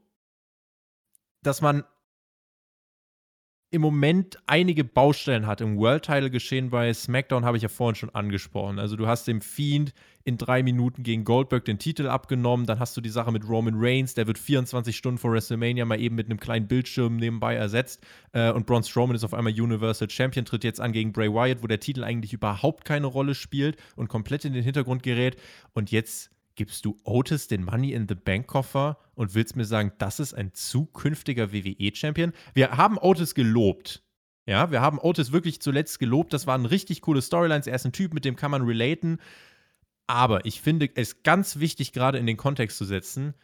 dass 1.43 1.61
man 1.61 1.84
im 3.70 3.82
Moment 3.82 4.39
einige 4.47 4.82
Baustellen 4.82 5.47
hat. 5.47 5.61
Im 5.61 5.76
World 5.76 6.07
Title 6.07 6.30
geschehen 6.30 6.70
bei 6.70 6.93
SmackDown 6.95 7.45
habe 7.45 7.59
ich 7.59 7.62
ja 7.62 7.68
vorhin 7.68 7.97
schon 7.97 8.09
angesprochen. 8.11 8.78
Also 8.78 8.97
du 8.97 9.07
hast 9.07 9.28
dem 9.28 9.43
Fiend 9.43 9.93
in 10.24 10.39
drei 10.39 10.62
Minuten 10.62 11.03
gegen 11.03 11.24
Goldberg 11.24 11.66
den 11.66 11.78
Titel 11.78 12.09
abgenommen, 12.09 12.64
dann 12.64 12.78
hast 12.78 12.97
du 12.97 13.03
die 13.03 13.11
Sache 13.11 13.30
mit 13.30 13.47
Roman 13.47 13.74
Reigns, 13.76 14.14
der 14.14 14.26
wird 14.26 14.39
24 14.39 14.97
Stunden 14.97 15.18
vor 15.18 15.32
WrestleMania 15.32 15.84
mal 15.84 16.01
eben 16.01 16.16
mit 16.16 16.26
einem 16.26 16.41
kleinen 16.41 16.66
Bildschirm 16.66 17.16
nebenbei 17.16 17.57
ersetzt 17.57 18.03
äh, 18.32 18.51
und 18.51 18.66
Braun 18.66 18.84
Strowman 18.84 19.16
ist 19.16 19.24
auf 19.24 19.34
einmal 19.34 19.53
Universal 19.53 20.09
Champion, 20.09 20.47
tritt 20.47 20.64
jetzt 20.64 20.80
an 20.80 20.93
gegen 20.93 21.12
Bray 21.12 21.30
Wyatt, 21.32 21.62
wo 21.62 21.66
der 21.66 21.80
Titel 21.80 22.05
eigentlich 22.05 22.32
überhaupt 22.32 22.86
keine 22.86 23.07
Rolle 23.07 23.34
spielt 23.34 23.76
und 23.97 24.09
komplett 24.09 24.47
in 24.47 24.55
den 24.55 24.64
Hintergrund 24.64 25.03
gerät 25.03 25.36
und 25.74 25.91
jetzt 25.91 26.30
gibst 26.59 26.84
du 26.84 26.98
Otis 27.04 27.46
den 27.46 27.64
Money 27.64 27.92
in 27.92 28.09
the 28.09 28.16
Bank 28.16 28.48
Koffer 28.48 28.98
und 29.14 29.34
willst 29.34 29.56
mir 29.56 29.64
sagen, 29.64 29.92
das 29.98 30.18
ist 30.18 30.34
ein 30.34 30.52
zukünftiger 30.52 31.52
WWE-Champion? 31.52 32.32
Wir 32.52 32.76
haben 32.76 32.98
Otis 32.98 33.34
gelobt. 33.34 34.02
Ja, 34.44 34.70
wir 34.70 34.80
haben 34.80 34.98
Otis 34.98 35.30
wirklich 35.30 35.62
zuletzt 35.62 36.00
gelobt. 36.00 36.32
Das 36.32 36.46
waren 36.46 36.66
richtig 36.66 37.00
coole 37.00 37.22
Storylines. 37.22 37.68
Er 37.68 37.76
ist 37.76 37.84
ein 37.84 37.92
Typ, 37.92 38.12
mit 38.12 38.24
dem 38.24 38.34
kann 38.34 38.50
man 38.50 38.62
relaten. 38.62 39.18
Aber 40.09 40.44
ich 40.46 40.61
finde 40.61 40.90
es 40.96 41.22
ganz 41.22 41.61
wichtig, 41.61 41.92
gerade 41.92 42.18
in 42.18 42.26
den 42.26 42.36
Kontext 42.36 42.76
zu 42.76 42.84
setzen. 42.84 43.34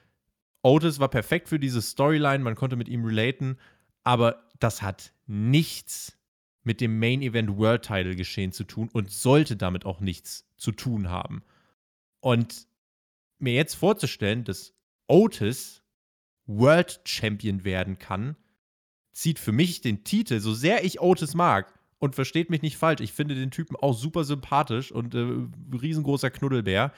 Otis 0.62 0.98
war 0.98 1.08
perfekt 1.08 1.48
für 1.48 1.60
diese 1.60 1.82
Storyline, 1.82 2.42
man 2.42 2.56
konnte 2.56 2.74
mit 2.74 2.88
ihm 2.88 3.04
relaten, 3.04 3.58
aber 4.02 4.48
das 4.58 4.82
hat 4.82 5.12
nichts 5.26 6.18
mit 6.62 6.80
dem 6.80 6.98
Main 6.98 7.22
Event 7.22 7.58
World 7.58 7.82
Title 7.82 8.16
geschehen 8.16 8.50
zu 8.50 8.64
tun 8.64 8.88
und 8.92 9.10
sollte 9.10 9.56
damit 9.56 9.84
auch 9.84 10.00
nichts 10.00 10.48
zu 10.56 10.72
tun 10.72 11.10
haben. 11.10 11.44
Und 12.20 12.66
mir 13.38 13.54
jetzt 13.54 13.74
vorzustellen, 13.74 14.44
dass 14.44 14.74
Otis 15.06 15.82
World 16.46 17.00
Champion 17.04 17.64
werden 17.64 17.98
kann, 17.98 18.36
zieht 19.12 19.38
für 19.38 19.52
mich 19.52 19.80
den 19.80 20.04
Titel, 20.04 20.40
so 20.40 20.52
sehr 20.52 20.84
ich 20.84 21.00
Otis 21.00 21.34
mag, 21.34 21.72
und 21.98 22.14
versteht 22.14 22.50
mich 22.50 22.60
nicht 22.60 22.76
falsch, 22.76 23.00
ich 23.00 23.12
finde 23.12 23.34
den 23.34 23.50
Typen 23.50 23.76
auch 23.76 23.94
super 23.94 24.24
sympathisch 24.24 24.92
und 24.92 25.14
äh, 25.14 25.48
riesengroßer 25.74 26.30
Knuddelbär, 26.30 26.92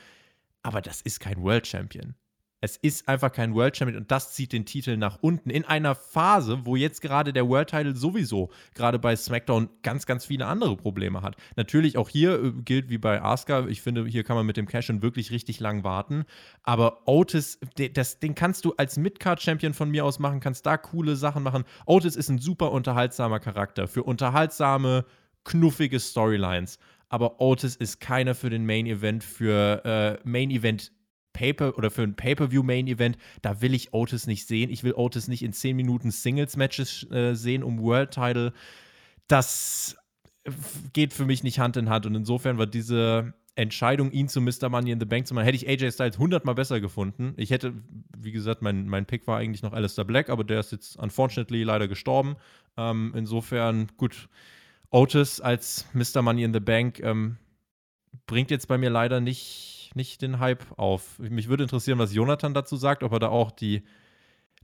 aber 0.63 0.83
das 0.83 1.01
ist 1.01 1.21
kein 1.21 1.41
World 1.43 1.67
Champion. 1.67 2.15
Es 2.61 2.77
ist 2.79 3.07
einfach 3.07 3.33
kein 3.33 3.55
World 3.55 3.77
Champion 3.77 4.01
und 4.01 4.11
das 4.11 4.33
zieht 4.33 4.53
den 4.53 4.65
Titel 4.65 4.97
nach 4.97 5.19
unten 5.21 5.51
in 5.51 5.65
einer 5.65 5.95
Phase, 5.95 6.61
wo 6.65 6.75
jetzt 6.75 7.03
gerade 7.03 7.35
der 7.35 7.47
World 7.49 7.69
Title 7.69 7.95
sowieso 7.95 8.51
gerade 8.75 8.99
bei 8.99 9.15
SmackDown 9.15 9.69
ganz, 9.83 10.07
ganz 10.07 10.25
viele 10.25 10.47
andere 10.47 10.77
Probleme 10.77 11.21
hat. 11.21 11.37
Natürlich 11.57 11.99
auch 11.99 12.09
hier 12.09 12.43
äh, 12.43 12.53
gilt 12.53 12.89
wie 12.89 12.99
bei 12.99 13.23
Asuka, 13.23 13.67
ich 13.67 13.83
finde, 13.83 14.07
hier 14.07 14.25
kann 14.25 14.37
man 14.37 14.47
mit 14.47 14.57
dem 14.57 14.67
Cash-In 14.67 15.03
wirklich 15.03 15.31
richtig 15.31 15.61
lang 15.61 15.85
warten. 15.85 16.25
Aber 16.63 17.07
Otis, 17.07 17.61
das, 17.93 18.21
den 18.21 18.35
kannst 18.35 18.65
du 18.65 18.73
als 18.77 18.97
Midcard-Champion 18.97 19.75
von 19.75 19.91
mir 19.91 20.05
aus 20.05 20.19
machen, 20.19 20.41
kannst 20.41 20.65
da 20.65 20.79
coole 20.79 21.17
Sachen 21.17 21.43
machen. 21.43 21.65
Otis 21.85 22.17
ist 22.17 22.31
ein 22.31 22.39
super 22.39 22.73
unterhaltsamer 22.73 23.39
Charakter 23.39 23.87
für 23.87 24.03
unterhaltsame, 24.03 25.05
knuffige 25.45 26.01
Storylines 26.01 26.79
aber 27.09 27.41
Otis 27.41 27.77
ist 27.77 28.01
keiner 28.01 28.35
für 28.35 28.51
den 28.51 28.67
Main 28.67 28.87
Event, 28.87 29.23
für 29.23 29.85
äh, 29.85 30.29
Main 30.29 30.51
Event 30.51 30.93
Paper 31.37 31.77
oder 31.77 31.91
für 31.91 32.03
ein 32.03 32.17
Pay-Per-View-Main-Event, 32.17 33.19
da 33.43 33.61
will 33.61 33.75
ich 33.75 33.93
Otis 33.93 34.27
nicht 34.27 34.47
sehen. 34.47 34.71
Ich 34.71 34.85
will 34.85 34.95
Otis 34.95 35.29
nicht 35.29 35.43
in 35.43 35.53
10 35.53 35.77
Minuten 35.77 36.11
Singles-Matches 36.11 37.11
äh, 37.11 37.35
sehen 37.35 37.63
um 37.63 37.81
World-Title. 37.81 38.53
Das 39.29 39.97
geht 40.93 41.13
für 41.13 41.27
mich 41.27 41.43
nicht 41.43 41.59
Hand 41.59 41.77
in 41.77 41.91
Hand. 41.91 42.07
Und 42.07 42.15
insofern 42.15 42.57
war 42.57 42.67
diese 42.67 43.35
Entscheidung, 43.57 44.11
ihn 44.13 44.29
zu 44.29 44.41
Mr. 44.41 44.69
Money 44.69 44.91
in 44.91 45.01
the 45.01 45.07
Bank 45.07 45.27
zu 45.27 45.35
machen, 45.35 45.45
hätte 45.45 45.57
ich 45.57 45.69
AJ 45.69 45.93
Styles 45.93 46.19
hundertmal 46.19 46.55
besser 46.55 46.81
gefunden. 46.81 47.35
Ich 47.37 47.51
hätte, 47.51 47.75
wie 48.17 48.33
gesagt, 48.33 48.63
mein, 48.63 48.87
mein 48.87 49.07
Pick 49.07 49.27
war 49.27 49.39
eigentlich 49.39 49.63
noch 49.63 49.73
Alistair 49.73 50.05
Black, 50.05 50.29
aber 50.29 50.45
der 50.45 50.61
ist 50.61 50.73
jetzt 50.73 50.97
unfortunately 50.97 51.63
leider 51.63 51.89
gestorben. 51.89 52.37
Ähm, 52.77 53.13
insofern, 53.17 53.89
gut, 53.97 54.29
Otis 54.91 55.41
als 55.41 55.87
Mr. 55.95 56.23
Money 56.23 56.45
in 56.45 56.53
the 56.53 56.61
Bank, 56.61 57.01
ähm, 57.01 57.39
bringt 58.27 58.51
jetzt 58.51 58.69
bei 58.69 58.79
mir 58.79 58.91
leider 58.91 59.21
nicht, 59.21 59.76
nicht 59.97 60.23
den 60.23 60.39
Hype 60.39 60.65
auf. 60.79 61.19
Mich 61.19 61.49
würde 61.49 61.65
interessieren, 61.65 61.99
was 61.99 62.15
Jonathan 62.15 62.55
dazu 62.55 62.77
sagt, 62.77 63.03
ob 63.03 63.13
er 63.13 63.19
da 63.19 63.29
auch 63.29 63.51
die, 63.51 63.83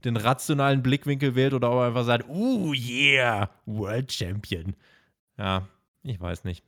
den 0.03 0.17
rationalen 0.17 0.83
Blickwinkel 0.83 1.35
wählt 1.35 1.53
oder 1.53 1.71
ob 1.71 1.77
er 1.77 1.87
einfach 1.87 2.05
sagt, 2.05 2.29
uh, 2.29 2.73
yeah, 2.73 3.49
World 3.65 4.11
Champion. 4.11 4.75
Ja, 5.37 5.67
ich 6.03 6.19
weiß 6.19 6.43
nicht. 6.43 6.63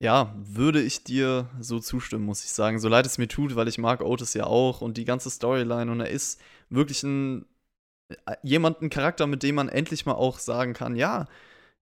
Ja, 0.00 0.34
würde 0.36 0.82
ich 0.82 1.04
dir 1.04 1.48
so 1.60 1.80
zustimmen, 1.80 2.24
muss 2.24 2.44
ich 2.44 2.50
sagen. 2.50 2.78
So 2.78 2.88
leid 2.88 3.06
es 3.06 3.18
mir 3.18 3.28
tut, 3.28 3.56
weil 3.56 3.68
ich 3.68 3.78
mag 3.78 4.00
Otis 4.02 4.34
ja 4.34 4.44
auch 4.44 4.80
und 4.80 4.96
die 4.96 5.04
ganze 5.04 5.30
Storyline 5.30 5.90
und 5.90 6.00
er 6.00 6.10
ist 6.10 6.40
wirklich 6.68 7.02
ein 7.02 7.46
jemand, 8.42 8.82
ein 8.82 8.90
Charakter, 8.90 9.26
mit 9.26 9.42
dem 9.42 9.54
man 9.54 9.68
endlich 9.68 10.06
mal 10.06 10.12
auch 10.12 10.38
sagen 10.38 10.74
kann, 10.74 10.96
ja, 10.96 11.26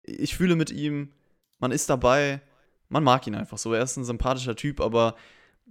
ich 0.03 0.35
fühle 0.35 0.55
mit 0.55 0.71
ihm, 0.71 1.11
man 1.59 1.71
ist 1.71 1.89
dabei, 1.89 2.41
man 2.89 3.03
mag 3.03 3.27
ihn 3.27 3.35
einfach 3.35 3.57
so. 3.57 3.73
Er 3.73 3.83
ist 3.83 3.97
ein 3.97 4.05
sympathischer 4.05 4.55
Typ, 4.55 4.79
aber 4.79 5.15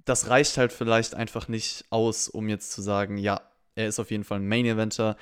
das 0.06 0.30
reicht 0.30 0.56
halt 0.56 0.72
vielleicht 0.72 1.14
einfach 1.14 1.48
nicht 1.48 1.84
aus, 1.90 2.28
um 2.28 2.48
jetzt 2.48 2.72
zu 2.72 2.80
sagen, 2.80 3.18
ja, 3.18 3.42
er 3.74 3.88
ist 3.88 4.00
auf 4.00 4.10
jeden 4.10 4.24
Fall 4.24 4.38
ein 4.38 4.48
Main-Eventer. 4.48 5.16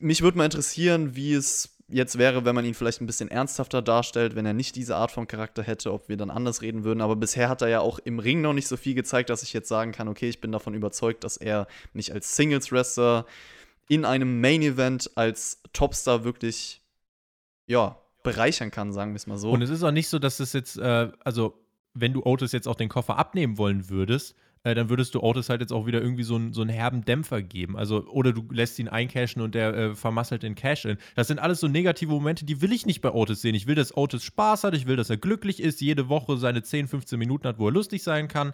Mich 0.00 0.22
würde 0.22 0.38
mal 0.38 0.46
interessieren, 0.46 1.16
wie 1.16 1.34
es 1.34 1.76
jetzt 1.88 2.16
wäre, 2.16 2.44
wenn 2.44 2.54
man 2.54 2.64
ihn 2.64 2.74
vielleicht 2.74 3.00
ein 3.00 3.06
bisschen 3.06 3.30
ernsthafter 3.30 3.82
darstellt, 3.82 4.36
wenn 4.36 4.46
er 4.46 4.52
nicht 4.52 4.76
diese 4.76 4.94
Art 4.94 5.10
von 5.10 5.26
Charakter 5.26 5.64
hätte, 5.64 5.92
ob 5.92 6.08
wir 6.08 6.16
dann 6.16 6.30
anders 6.30 6.62
reden 6.62 6.84
würden. 6.84 7.00
Aber 7.00 7.16
bisher 7.16 7.48
hat 7.48 7.62
er 7.62 7.68
ja 7.68 7.80
auch 7.80 7.98
im 7.98 8.20
Ring 8.20 8.40
noch 8.40 8.52
nicht 8.52 8.68
so 8.68 8.76
viel 8.76 8.94
gezeigt, 8.94 9.28
dass 9.28 9.42
ich 9.42 9.52
jetzt 9.52 9.68
sagen 9.68 9.90
kann, 9.90 10.06
okay, 10.06 10.28
ich 10.28 10.40
bin 10.40 10.52
davon 10.52 10.74
überzeugt, 10.74 11.24
dass 11.24 11.36
er 11.36 11.66
mich 11.92 12.12
als 12.12 12.36
Singles-Wrestler 12.36 13.26
in 13.88 14.04
einem 14.04 14.40
Main-Event 14.40 15.10
als 15.16 15.62
Topstar 15.72 16.22
wirklich, 16.22 16.80
ja, 17.66 17.98
bereichern 18.22 18.70
kann, 18.70 18.92
sagen 18.92 19.12
wir 19.12 19.16
es 19.16 19.26
mal 19.26 19.38
so. 19.38 19.50
Und 19.50 19.62
es 19.62 19.70
ist 19.70 19.82
auch 19.82 19.90
nicht 19.90 20.08
so, 20.08 20.20
dass 20.20 20.38
es 20.38 20.52
jetzt, 20.52 20.78
äh, 20.78 21.10
also 21.24 21.58
wenn 21.94 22.12
du 22.12 22.24
Otis 22.24 22.52
jetzt 22.52 22.68
auch 22.68 22.76
den 22.76 22.88
Koffer 22.88 23.18
abnehmen 23.18 23.58
wollen 23.58 23.88
würdest, 23.88 24.36
äh, 24.62 24.74
dann 24.74 24.90
würdest 24.90 25.14
du 25.14 25.22
Otis 25.22 25.48
halt 25.48 25.60
jetzt 25.60 25.72
auch 25.72 25.86
wieder 25.86 26.02
irgendwie 26.02 26.22
so, 26.22 26.36
ein, 26.36 26.52
so 26.52 26.60
einen 26.60 26.70
herben 26.70 27.04
Dämpfer 27.04 27.42
geben. 27.42 27.76
Also, 27.76 28.06
oder 28.06 28.32
du 28.32 28.46
lässt 28.50 28.78
ihn 28.78 28.88
eincashen 28.88 29.40
und 29.40 29.54
der 29.54 29.74
äh, 29.74 29.94
vermasselt 29.94 30.42
den 30.42 30.54
Cash 30.54 30.84
in. 30.84 30.98
Das 31.16 31.28
sind 31.28 31.38
alles 31.38 31.60
so 31.60 31.68
negative 31.68 32.10
Momente, 32.10 32.44
die 32.44 32.60
will 32.60 32.72
ich 32.72 32.86
nicht 32.86 33.00
bei 33.00 33.10
Otis 33.10 33.40
sehen. 33.40 33.54
Ich 33.54 33.66
will, 33.66 33.74
dass 33.74 33.96
Otis 33.96 34.22
Spaß 34.24 34.64
hat, 34.64 34.74
ich 34.74 34.86
will, 34.86 34.96
dass 34.96 35.10
er 35.10 35.16
glücklich 35.16 35.60
ist, 35.60 35.80
jede 35.80 36.08
Woche 36.08 36.36
seine 36.36 36.62
10, 36.62 36.88
15 36.88 37.18
Minuten 37.18 37.48
hat, 37.48 37.58
wo 37.58 37.68
er 37.68 37.72
lustig 37.72 38.02
sein 38.02 38.28
kann. 38.28 38.52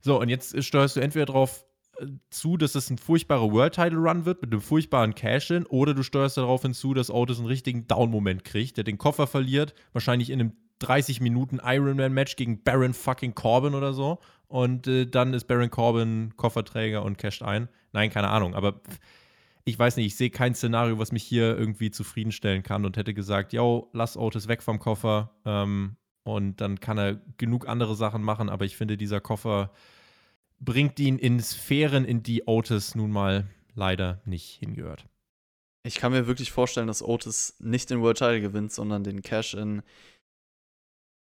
So, 0.00 0.20
und 0.20 0.28
jetzt 0.28 0.62
steuerst 0.64 0.96
du 0.96 1.00
entweder 1.00 1.26
drauf 1.26 1.66
äh, 1.98 2.06
zu, 2.30 2.56
dass 2.56 2.74
es 2.74 2.88
ein 2.88 2.96
furchtbarer 2.96 3.52
World 3.52 3.74
Title 3.74 3.98
Run 3.98 4.24
wird 4.24 4.40
mit 4.40 4.50
einem 4.50 4.62
furchtbaren 4.62 5.14
Cash-In, 5.14 5.66
oder 5.66 5.92
du 5.92 6.02
steuerst 6.02 6.38
darauf 6.38 6.62
hinzu, 6.62 6.94
dass 6.94 7.10
Otis 7.10 7.38
einen 7.38 7.48
richtigen 7.48 7.86
Down-Moment 7.86 8.44
kriegt, 8.44 8.78
der 8.78 8.84
den 8.84 8.96
Koffer 8.96 9.26
verliert, 9.26 9.74
wahrscheinlich 9.92 10.30
in 10.30 10.40
einem 10.40 10.52
30 10.80 11.20
Minuten 11.20 11.60
Ironman-Match 11.62 12.36
gegen 12.36 12.62
Baron 12.62 12.94
fucking 12.94 13.34
Corbin 13.34 13.74
oder 13.74 13.92
so. 13.92 14.18
Und 14.46 14.86
äh, 14.86 15.06
dann 15.06 15.34
ist 15.34 15.44
Baron 15.44 15.70
Corbin 15.70 16.34
Kofferträger 16.36 17.02
und 17.02 17.18
casht 17.18 17.42
ein. 17.42 17.68
Nein, 17.92 18.10
keine 18.10 18.28
Ahnung. 18.28 18.54
Aber 18.54 18.80
ich 19.64 19.78
weiß 19.78 19.96
nicht, 19.96 20.06
ich 20.06 20.16
sehe 20.16 20.30
kein 20.30 20.54
Szenario, 20.54 20.98
was 20.98 21.12
mich 21.12 21.22
hier 21.22 21.58
irgendwie 21.58 21.90
zufriedenstellen 21.90 22.62
kann 22.62 22.86
und 22.86 22.96
hätte 22.96 23.12
gesagt, 23.12 23.52
yo, 23.52 23.90
lass 23.92 24.16
Otis 24.16 24.48
weg 24.48 24.62
vom 24.62 24.78
Koffer. 24.78 25.32
Ähm, 25.44 25.96
und 26.22 26.60
dann 26.60 26.80
kann 26.80 26.98
er 26.98 27.20
genug 27.36 27.68
andere 27.68 27.94
Sachen 27.94 28.22
machen. 28.22 28.48
Aber 28.48 28.64
ich 28.64 28.76
finde, 28.76 28.96
dieser 28.96 29.20
Koffer 29.20 29.70
bringt 30.60 30.98
ihn 31.00 31.18
in 31.18 31.40
Sphären, 31.40 32.04
in 32.04 32.22
die 32.22 32.44
Otis 32.46 32.94
nun 32.94 33.10
mal 33.10 33.46
leider 33.74 34.20
nicht 34.24 34.58
hingehört. 34.58 35.06
Ich 35.84 35.96
kann 35.96 36.12
mir 36.12 36.26
wirklich 36.26 36.50
vorstellen, 36.50 36.86
dass 36.86 37.02
Otis 37.02 37.56
nicht 37.60 37.88
den 37.90 38.00
World 38.00 38.18
Title 38.18 38.40
gewinnt, 38.40 38.72
sondern 38.72 39.04
den 39.04 39.22
Cash-In 39.22 39.82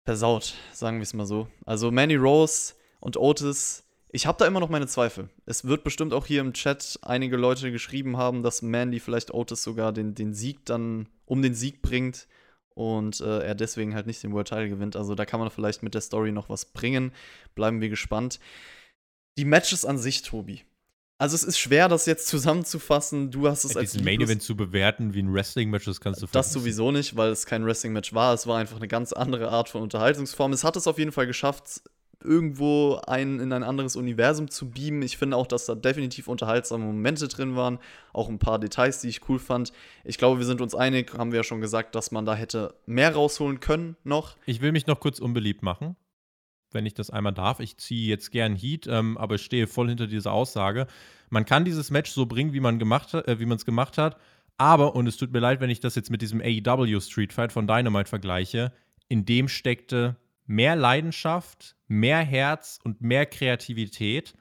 versaut, 0.05 0.55
sagen 0.72 0.98
wir 0.98 1.02
es 1.02 1.14
mal 1.14 1.26
so. 1.26 1.48
Also 1.64 1.90
Manny 1.90 2.16
Rose 2.16 2.74
und 3.00 3.16
Otis, 3.16 3.84
ich 4.11 4.26
habe 4.26 4.38
da 4.38 4.46
immer 4.46 4.61
noch 4.61 4.68
meine 4.68 4.86
Zweifel. 4.86 5.28
Es 5.46 5.64
wird 5.64 5.82
bestimmt 5.82 6.12
auch 6.12 6.26
hier 6.26 6.40
im 6.40 6.52
Chat 6.52 6.98
einige 7.02 7.36
Leute 7.36 7.72
geschrieben 7.72 8.16
haben, 8.16 8.42
dass 8.42 8.62
Mandy 8.62 9.00
vielleicht 9.00 9.34
Otis 9.34 9.62
sogar 9.62 9.92
den, 9.92 10.14
den 10.14 10.34
Sieg 10.34 10.64
dann 10.66 11.09
um 11.24 11.42
den 11.42 11.55
Sieg 11.55 11.82
bringt 11.82 12.28
und 12.74 13.20
äh, 13.20 13.40
er 13.40 13.55
deswegen 13.55 13.94
halt 13.94 14.07
nicht 14.07 14.22
den 14.22 14.32
World 14.32 14.48
Title 14.48 14.68
gewinnt. 14.68 14.96
Also 14.96 15.14
da 15.14 15.24
kann 15.24 15.40
man 15.40 15.50
vielleicht 15.50 15.82
mit 15.82 15.94
der 15.94 16.00
Story 16.00 16.32
noch 16.32 16.48
was 16.48 16.66
bringen. 16.66 17.12
Bleiben 17.55 17.80
wir 17.80 17.88
gespannt. 17.88 18.40
Die 19.38 19.44
Matches 19.44 19.84
an 19.84 19.98
sich, 19.98 20.22
Tobi. 20.22 20.62
Also 21.16 21.36
es 21.36 21.44
ist 21.44 21.58
schwer, 21.58 21.88
das 21.88 22.06
jetzt 22.06 22.26
zusammenzufassen. 22.26 23.30
Du 23.30 23.48
hast 23.48 23.64
es 23.64 23.74
ja, 23.74 23.80
als 23.80 23.92
diesen 23.92 24.04
Main 24.04 24.20
Event 24.20 24.42
zu 24.42 24.56
bewerten 24.56 25.14
wie 25.14 25.22
ein 25.22 25.32
Wrestling-Match, 25.32 25.84
das 25.84 26.00
kannst 26.00 26.22
du 26.22 26.26
Das 26.26 26.52
sowieso 26.52 26.90
nicht, 26.90 27.16
weil 27.16 27.30
es 27.30 27.46
kein 27.46 27.64
Wrestling-Match 27.64 28.12
war. 28.14 28.34
Es 28.34 28.46
war 28.46 28.58
einfach 28.58 28.76
eine 28.76 28.88
ganz 28.88 29.12
andere 29.12 29.50
Art 29.50 29.68
von 29.68 29.82
Unterhaltungsform. 29.82 30.52
Es 30.52 30.64
hat 30.64 30.76
es 30.76 30.88
auf 30.88 30.98
jeden 30.98 31.12
Fall 31.12 31.28
geschafft, 31.28 31.82
irgendwo 32.24 33.00
ein, 33.06 33.38
in 33.38 33.52
ein 33.52 33.62
anderes 33.62 33.94
Universum 33.94 34.50
zu 34.50 34.70
beamen. 34.70 35.02
Ich 35.02 35.16
finde 35.16 35.36
auch, 35.36 35.46
dass 35.46 35.66
da 35.66 35.74
definitiv 35.74 36.26
unterhaltsame 36.26 36.84
Momente 36.84 37.28
drin 37.28 37.54
waren. 37.54 37.78
Auch 38.12 38.28
ein 38.28 38.38
paar 38.38 38.58
Details, 38.58 39.00
die 39.00 39.08
ich 39.08 39.28
cool 39.28 39.38
fand. 39.38 39.72
Ich 40.02 40.18
glaube, 40.18 40.40
wir 40.40 40.46
sind 40.46 40.60
uns 40.60 40.74
einig, 40.74 41.14
haben 41.16 41.30
wir 41.30 41.38
ja 41.38 41.44
schon 41.44 41.60
gesagt, 41.60 41.94
dass 41.94 42.10
man 42.10 42.24
da 42.24 42.34
hätte 42.34 42.74
mehr 42.86 43.14
rausholen 43.14 43.60
können 43.60 43.96
noch. 44.02 44.36
Ich 44.46 44.60
will 44.60 44.72
mich 44.72 44.86
noch 44.86 44.98
kurz 44.98 45.20
unbeliebt 45.20 45.62
machen 45.62 45.96
wenn 46.75 46.87
ich 46.87 46.95
das 46.95 47.11
einmal 47.11 47.33
darf. 47.33 47.61
Ich 47.61 47.77
ziehe 47.79 48.09
jetzt 48.09 48.31
gern 48.31 48.57
Heat, 48.57 48.87
ähm, 48.87 49.16
aber 49.16 49.37
ich 49.37 49.43
stehe 49.43 49.66
voll 49.66 49.89
hinter 49.89 50.07
dieser 50.07 50.33
Aussage. 50.33 50.87
Man 51.31 51.45
kann 51.45 51.64
dieses 51.64 51.91
Match 51.91 52.11
so 52.11 52.27
bringen, 52.27 52.53
wie 52.53 52.61
man 52.61 52.79
gemacht 52.79 53.14
äh, 53.14 53.39
wie 53.39 53.47
man 53.47 53.57
es 53.57 53.64
gemacht 53.64 53.99
hat. 53.99 54.18
Aber, 54.57 54.95
und 54.95 55.07
es 55.07 55.16
tut 55.16 55.33
mir 55.33 55.41
leid, 55.41 55.61
wenn 55.61 55.70
ich 55.70 55.81
das 55.81 55.95
jetzt 55.95 56.11
mit 56.11 56.22
diesem 56.22 56.41
AEW 56.41 57.01
Street 57.01 57.33
Fight 57.33 57.53
von 57.53 57.66
Dynamite 57.66 58.09
vergleiche, 58.09 58.72
in 59.09 59.25
dem 59.25 59.49
steckte 59.49 60.16
mehr 60.47 60.77
Leidenschaft, 60.77 61.77
mehr 61.89 62.20
Herz 62.20 62.79
und 62.83 63.01
mehr 63.01 63.27
Kreativität 63.27 64.35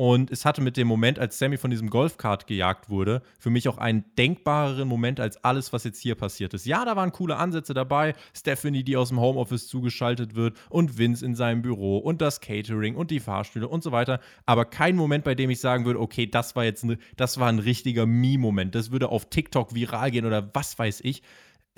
und 0.00 0.30
es 0.30 0.46
hatte 0.46 0.62
mit 0.62 0.78
dem 0.78 0.88
Moment, 0.88 1.18
als 1.18 1.38
Sammy 1.38 1.58
von 1.58 1.70
diesem 1.70 1.90
Golfkart 1.90 2.46
gejagt 2.46 2.88
wurde, 2.88 3.20
für 3.38 3.50
mich 3.50 3.68
auch 3.68 3.76
einen 3.76 4.02
denkbareren 4.16 4.88
Moment 4.88 5.20
als 5.20 5.44
alles, 5.44 5.74
was 5.74 5.84
jetzt 5.84 6.00
hier 6.00 6.14
passiert 6.14 6.54
ist. 6.54 6.64
Ja, 6.64 6.86
da 6.86 6.96
waren 6.96 7.12
coole 7.12 7.36
Ansätze 7.36 7.74
dabei. 7.74 8.14
Stephanie, 8.34 8.82
die 8.82 8.96
aus 8.96 9.10
dem 9.10 9.20
Homeoffice 9.20 9.68
zugeschaltet 9.68 10.34
wird 10.34 10.56
und 10.70 10.96
Vince 10.96 11.22
in 11.22 11.34
seinem 11.34 11.60
Büro 11.60 11.98
und 11.98 12.22
das 12.22 12.40
Catering 12.40 12.96
und 12.96 13.10
die 13.10 13.20
Fahrstühle 13.20 13.68
und 13.68 13.82
so 13.82 13.92
weiter. 13.92 14.20
Aber 14.46 14.64
kein 14.64 14.96
Moment, 14.96 15.22
bei 15.22 15.34
dem 15.34 15.50
ich 15.50 15.60
sagen 15.60 15.84
würde, 15.84 16.00
okay, 16.00 16.26
das 16.26 16.56
war 16.56 16.64
jetzt 16.64 16.82
ein, 16.82 16.96
das 17.18 17.38
war 17.38 17.50
ein 17.50 17.58
richtiger 17.58 18.06
Me-Moment. 18.06 18.74
Das 18.74 18.92
würde 18.92 19.10
auf 19.10 19.28
TikTok 19.28 19.74
viral 19.74 20.12
gehen 20.12 20.24
oder 20.24 20.48
was 20.54 20.78
weiß 20.78 21.02
ich 21.02 21.20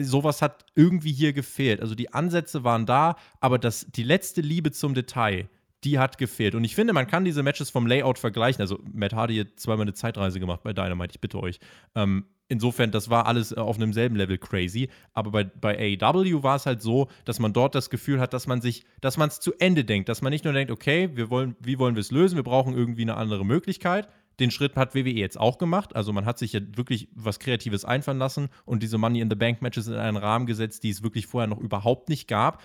sowas 0.00 0.42
hat 0.42 0.64
irgendwie 0.74 1.12
hier 1.12 1.32
gefehlt. 1.32 1.80
Also 1.80 1.94
die 1.94 2.14
Ansätze 2.14 2.64
waren 2.64 2.86
da, 2.86 3.16
aber 3.40 3.58
das, 3.58 3.86
die 3.90 4.02
letzte 4.04 4.40
Liebe 4.40 4.72
zum 4.72 4.94
Detail, 4.94 5.48
die 5.84 5.98
hat 5.98 6.18
gefehlt. 6.18 6.54
Und 6.54 6.64
ich 6.64 6.74
finde, 6.74 6.92
man 6.92 7.06
kann 7.06 7.24
diese 7.24 7.42
Matches 7.42 7.70
vom 7.70 7.86
Layout 7.86 8.18
vergleichen. 8.18 8.60
Also, 8.60 8.78
Matt 8.92 9.14
Hardy 9.14 9.38
hat 9.38 9.48
zweimal 9.58 9.82
eine 9.82 9.94
Zeitreise 9.94 10.38
gemacht 10.38 10.62
bei 10.62 10.72
Dynamite, 10.72 11.12
ich 11.14 11.20
bitte 11.20 11.40
euch. 11.40 11.58
Ähm, 11.94 12.26
insofern, 12.48 12.90
das 12.92 13.10
war 13.10 13.26
alles 13.26 13.52
äh, 13.52 13.56
auf 13.56 13.76
einem 13.76 13.92
selben 13.92 14.14
Level 14.14 14.38
crazy. 14.38 14.88
Aber 15.12 15.30
bei, 15.30 15.44
bei 15.44 15.98
AEW 16.00 16.42
war 16.42 16.56
es 16.56 16.66
halt 16.66 16.82
so, 16.82 17.08
dass 17.24 17.40
man 17.40 17.52
dort 17.52 17.74
das 17.74 17.90
Gefühl 17.90 18.20
hat, 18.20 18.32
dass 18.32 18.46
man 18.46 18.60
sich, 18.60 18.84
dass 19.00 19.16
man 19.16 19.28
es 19.28 19.40
zu 19.40 19.52
Ende 19.58 19.84
denkt. 19.84 20.08
Dass 20.08 20.22
man 20.22 20.30
nicht 20.30 20.44
nur 20.44 20.52
denkt, 20.52 20.70
okay, 20.70 21.10
wir 21.14 21.30
wollen, 21.30 21.56
wie 21.58 21.78
wollen 21.78 21.96
wir 21.96 22.00
es 22.00 22.12
lösen? 22.12 22.36
Wir 22.36 22.44
brauchen 22.44 22.74
irgendwie 22.74 23.02
eine 23.02 23.16
andere 23.16 23.44
Möglichkeit. 23.44 24.08
Den 24.38 24.50
Schritt 24.50 24.76
hat 24.76 24.94
WWE 24.94 25.10
jetzt 25.10 25.38
auch 25.38 25.58
gemacht. 25.58 25.96
Also 25.96 26.12
man 26.12 26.26
hat 26.26 26.38
sich 26.38 26.52
ja 26.52 26.60
wirklich 26.74 27.08
was 27.14 27.38
Kreatives 27.38 27.84
einfallen 27.84 28.18
lassen 28.18 28.48
und 28.64 28.82
diese 28.82 28.98
Money 28.98 29.20
in 29.20 29.30
the 29.30 29.36
Bank 29.36 29.62
Matches 29.62 29.88
in 29.88 29.94
einen 29.94 30.16
Rahmen 30.16 30.46
gesetzt, 30.46 30.84
die 30.84 30.90
es 30.90 31.02
wirklich 31.02 31.26
vorher 31.26 31.48
noch 31.48 31.58
überhaupt 31.58 32.08
nicht 32.08 32.28
gab. 32.28 32.62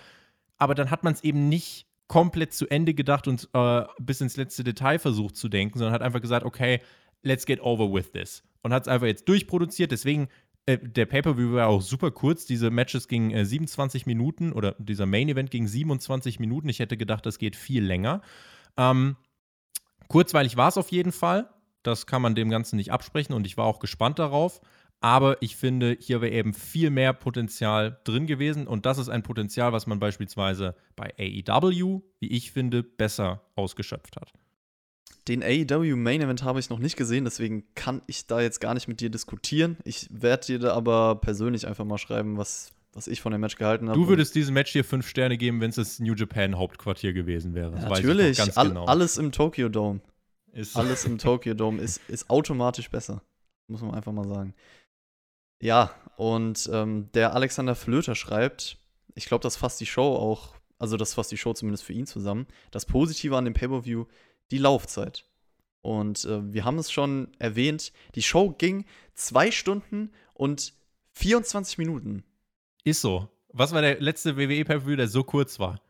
Aber 0.56 0.74
dann 0.74 0.90
hat 0.90 1.04
man 1.04 1.12
es 1.12 1.22
eben 1.24 1.48
nicht 1.48 1.87
komplett 2.08 2.54
zu 2.54 2.66
Ende 2.68 2.94
gedacht 2.94 3.28
und 3.28 3.48
äh, 3.52 3.84
bis 4.00 4.20
ins 4.20 4.36
letzte 4.36 4.64
Detail 4.64 4.98
versucht 4.98 5.36
zu 5.36 5.48
denken, 5.48 5.78
sondern 5.78 5.92
hat 5.92 6.02
einfach 6.02 6.22
gesagt, 6.22 6.44
okay, 6.44 6.80
let's 7.22 7.46
get 7.46 7.60
over 7.60 7.92
with 7.92 8.12
this. 8.12 8.42
Und 8.62 8.72
hat 8.72 8.82
es 8.82 8.88
einfach 8.88 9.06
jetzt 9.06 9.28
durchproduziert. 9.28 9.92
Deswegen, 9.92 10.28
äh, 10.66 10.78
der 10.78 11.06
Pay-Per-View 11.06 11.52
war 11.52 11.68
auch 11.68 11.82
super 11.82 12.10
kurz. 12.10 12.46
Diese 12.46 12.70
Matches 12.70 13.08
gingen 13.08 13.30
äh, 13.30 13.44
27 13.44 14.06
Minuten 14.06 14.52
oder 14.52 14.74
dieser 14.78 15.06
Main-Event 15.06 15.50
ging 15.50 15.66
27 15.66 16.40
Minuten. 16.40 16.68
Ich 16.68 16.78
hätte 16.78 16.96
gedacht, 16.96 17.26
das 17.26 17.38
geht 17.38 17.56
viel 17.56 17.84
länger. 17.84 18.22
Ähm, 18.76 19.16
kurzweilig 20.08 20.56
war 20.56 20.68
es 20.68 20.78
auf 20.78 20.90
jeden 20.90 21.12
Fall. 21.12 21.50
Das 21.82 22.06
kann 22.06 22.22
man 22.22 22.34
dem 22.34 22.50
Ganzen 22.50 22.76
nicht 22.76 22.90
absprechen 22.90 23.34
und 23.34 23.46
ich 23.46 23.56
war 23.56 23.66
auch 23.66 23.78
gespannt 23.78 24.18
darauf. 24.18 24.60
Aber 25.00 25.40
ich 25.40 25.56
finde, 25.56 25.96
hier 26.00 26.20
wäre 26.20 26.32
eben 26.32 26.54
viel 26.54 26.90
mehr 26.90 27.12
Potenzial 27.12 28.00
drin 28.04 28.26
gewesen. 28.26 28.66
Und 28.66 28.84
das 28.84 28.98
ist 28.98 29.08
ein 29.08 29.22
Potenzial, 29.22 29.72
was 29.72 29.86
man 29.86 30.00
beispielsweise 30.00 30.74
bei 30.96 31.14
AEW, 31.18 32.02
wie 32.18 32.28
ich 32.28 32.50
finde, 32.50 32.82
besser 32.82 33.42
ausgeschöpft 33.54 34.16
hat. 34.16 34.32
Den 35.28 35.42
AEW 35.42 35.94
Main 35.94 36.22
Event 36.22 36.42
habe 36.42 36.58
ich 36.58 36.70
noch 36.70 36.78
nicht 36.78 36.96
gesehen, 36.96 37.24
deswegen 37.24 37.64
kann 37.74 38.00
ich 38.06 38.26
da 38.26 38.40
jetzt 38.40 38.60
gar 38.60 38.72
nicht 38.72 38.88
mit 38.88 39.00
dir 39.00 39.10
diskutieren. 39.10 39.76
Ich 39.84 40.08
werde 40.10 40.46
dir 40.46 40.58
da 40.58 40.72
aber 40.72 41.16
persönlich 41.16 41.66
einfach 41.66 41.84
mal 41.84 41.98
schreiben, 41.98 42.38
was, 42.38 42.72
was 42.94 43.06
ich 43.06 43.20
von 43.20 43.32
dem 43.32 43.42
Match 43.42 43.56
gehalten 43.56 43.90
habe. 43.90 44.00
Du 44.00 44.08
würdest 44.08 44.34
diesem 44.34 44.54
Match 44.54 44.72
hier 44.72 44.84
fünf 44.84 45.06
Sterne 45.06 45.36
geben, 45.36 45.60
wenn 45.60 45.68
es 45.68 45.76
das 45.76 46.00
New 46.00 46.14
Japan 46.14 46.56
Hauptquartier 46.56 47.12
gewesen 47.12 47.54
wäre. 47.54 47.76
Ja, 47.76 47.90
natürlich, 47.90 48.40
all, 48.56 48.68
genau. 48.68 48.86
alles 48.86 49.18
im 49.18 49.30
Tokyo 49.30 49.68
Dome. 49.68 50.00
Ist 50.52 50.76
alles 50.76 51.04
im 51.04 51.18
Tokyo 51.18 51.52
Dome 51.52 51.80
ist, 51.82 52.00
ist 52.08 52.30
automatisch 52.30 52.90
besser. 52.90 53.20
Muss 53.68 53.82
man 53.82 53.94
einfach 53.94 54.12
mal 54.12 54.26
sagen. 54.26 54.54
Ja, 55.60 55.94
und 56.16 56.68
ähm, 56.72 57.10
der 57.14 57.34
Alexander 57.34 57.74
Flöter 57.74 58.14
schreibt, 58.14 58.78
ich 59.14 59.26
glaube, 59.26 59.42
das 59.42 59.56
fasst 59.56 59.80
die 59.80 59.86
Show 59.86 60.14
auch 60.14 60.54
Also 60.78 60.96
das 60.96 61.14
fasst 61.14 61.32
die 61.32 61.36
Show 61.36 61.52
zumindest 61.54 61.84
für 61.84 61.92
ihn 61.92 62.06
zusammen. 62.06 62.46
Das 62.70 62.86
Positive 62.86 63.36
an 63.36 63.44
dem 63.44 63.54
Pay-Per-View, 63.54 64.06
die 64.50 64.58
Laufzeit. 64.58 65.24
Und 65.80 66.24
äh, 66.24 66.52
wir 66.52 66.64
haben 66.64 66.78
es 66.78 66.90
schon 66.90 67.28
erwähnt, 67.38 67.92
die 68.14 68.22
Show 68.22 68.50
ging 68.50 68.84
zwei 69.14 69.50
Stunden 69.50 70.12
und 70.34 70.74
24 71.12 71.78
Minuten. 71.78 72.24
Ist 72.84 73.00
so. 73.00 73.28
Was 73.52 73.72
war 73.72 73.82
der 73.82 74.00
letzte 74.00 74.36
WWE 74.36 74.64
Pay-Per-View, 74.64 74.96
der 74.96 75.08
so 75.08 75.24
kurz 75.24 75.58
war? 75.58 75.80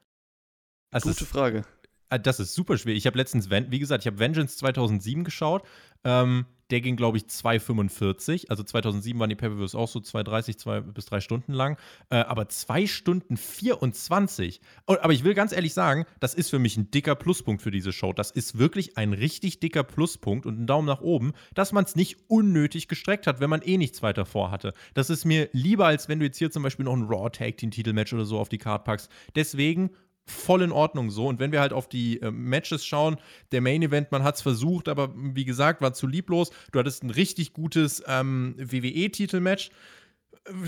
Also 0.90 1.10
Gute 1.10 1.26
Frage. 1.26 1.64
Ah, 2.08 2.18
das 2.18 2.40
ist 2.40 2.54
super 2.54 2.78
schwer. 2.78 2.94
Ich 2.94 3.06
habe 3.06 3.18
letztens, 3.18 3.50
wie 3.50 3.78
gesagt, 3.78 4.02
ich 4.02 4.06
habe 4.06 4.18
Vengeance 4.18 4.56
2007 4.56 5.24
geschaut. 5.24 5.66
Ähm, 6.04 6.46
der 6.70 6.80
ging, 6.80 6.96
glaube 6.96 7.18
ich, 7.18 7.24
2,45. 7.24 8.48
Also 8.48 8.62
2007 8.62 9.18
waren 9.18 9.30
die 9.30 9.36
Pay-Per-Views 9.36 9.74
auch 9.74 9.88
so 9.88 10.00
2,30, 10.00 10.56
2 10.56 10.80
bis 10.80 11.06
3 11.06 11.20
Stunden 11.20 11.52
lang. 11.52 11.78
Äh, 12.10 12.16
aber 12.16 12.48
2 12.48 12.86
Stunden 12.86 13.36
24. 13.36 14.60
Oh, 14.86 14.96
aber 15.00 15.12
ich 15.12 15.24
will 15.24 15.34
ganz 15.34 15.52
ehrlich 15.52 15.74
sagen, 15.74 16.04
das 16.20 16.34
ist 16.34 16.50
für 16.50 16.58
mich 16.58 16.76
ein 16.76 16.90
dicker 16.90 17.14
Pluspunkt 17.14 17.62
für 17.62 17.70
diese 17.70 17.92
Show. 17.92 18.12
Das 18.12 18.30
ist 18.30 18.58
wirklich 18.58 18.96
ein 18.96 19.12
richtig 19.12 19.60
dicker 19.60 19.84
Pluspunkt 19.84 20.46
und 20.46 20.60
ein 20.60 20.66
Daumen 20.66 20.86
nach 20.86 21.00
oben, 21.00 21.32
dass 21.54 21.72
man 21.72 21.84
es 21.84 21.96
nicht 21.96 22.18
unnötig 22.28 22.88
gestreckt 22.88 23.26
hat, 23.26 23.40
wenn 23.40 23.50
man 23.50 23.62
eh 23.62 23.78
nichts 23.78 24.02
weiter 24.02 24.26
vorhatte. 24.26 24.72
Das 24.94 25.10
ist 25.10 25.24
mir 25.24 25.48
lieber, 25.52 25.86
als 25.86 26.08
wenn 26.08 26.18
du 26.18 26.26
jetzt 26.26 26.38
hier 26.38 26.50
zum 26.50 26.62
Beispiel 26.62 26.84
noch 26.84 26.94
ein 26.94 27.04
Raw 27.04 27.30
Tag 27.30 27.56
Team 27.56 27.70
Titelmatch 27.70 28.12
oder 28.12 28.24
so 28.24 28.38
auf 28.38 28.48
die 28.48 28.58
Card 28.58 28.84
packst. 28.84 29.10
Deswegen 29.34 29.90
voll 30.30 30.62
in 30.62 30.72
Ordnung 30.72 31.10
so. 31.10 31.26
Und 31.26 31.40
wenn 31.40 31.52
wir 31.52 31.60
halt 31.60 31.72
auf 31.72 31.88
die 31.88 32.20
äh, 32.20 32.30
Matches 32.30 32.84
schauen, 32.84 33.16
der 33.52 33.60
Main 33.60 33.82
Event, 33.82 34.12
man 34.12 34.22
hat 34.22 34.36
es 34.36 34.42
versucht, 34.42 34.88
aber 34.88 35.12
wie 35.14 35.44
gesagt, 35.44 35.80
war 35.80 35.92
zu 35.92 36.06
lieblos. 36.06 36.50
Du 36.72 36.78
hattest 36.78 37.02
ein 37.02 37.10
richtig 37.10 37.52
gutes 37.52 38.02
ähm, 38.06 38.54
WWE-Titelmatch. 38.58 39.70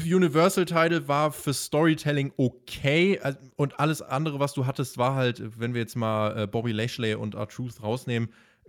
Universal 0.05 0.67
Title 0.67 1.09
war 1.09 1.33
für 1.33 1.55
Storytelling 1.55 2.33
okay 2.37 3.19
und 3.57 3.81
alles 3.81 4.03
andere, 4.03 4.39
was 4.39 4.53
du 4.53 4.67
hattest, 4.67 4.99
war 4.99 5.15
halt, 5.15 5.59
wenn 5.59 5.73
wir 5.73 5.81
jetzt 5.81 5.97
mal 5.97 6.37
äh, 6.43 6.47
Bobby 6.47 6.73
Lashley 6.73 7.15
und 7.15 7.35
R-Truth 7.35 7.83
rausnehmen, 7.83 8.29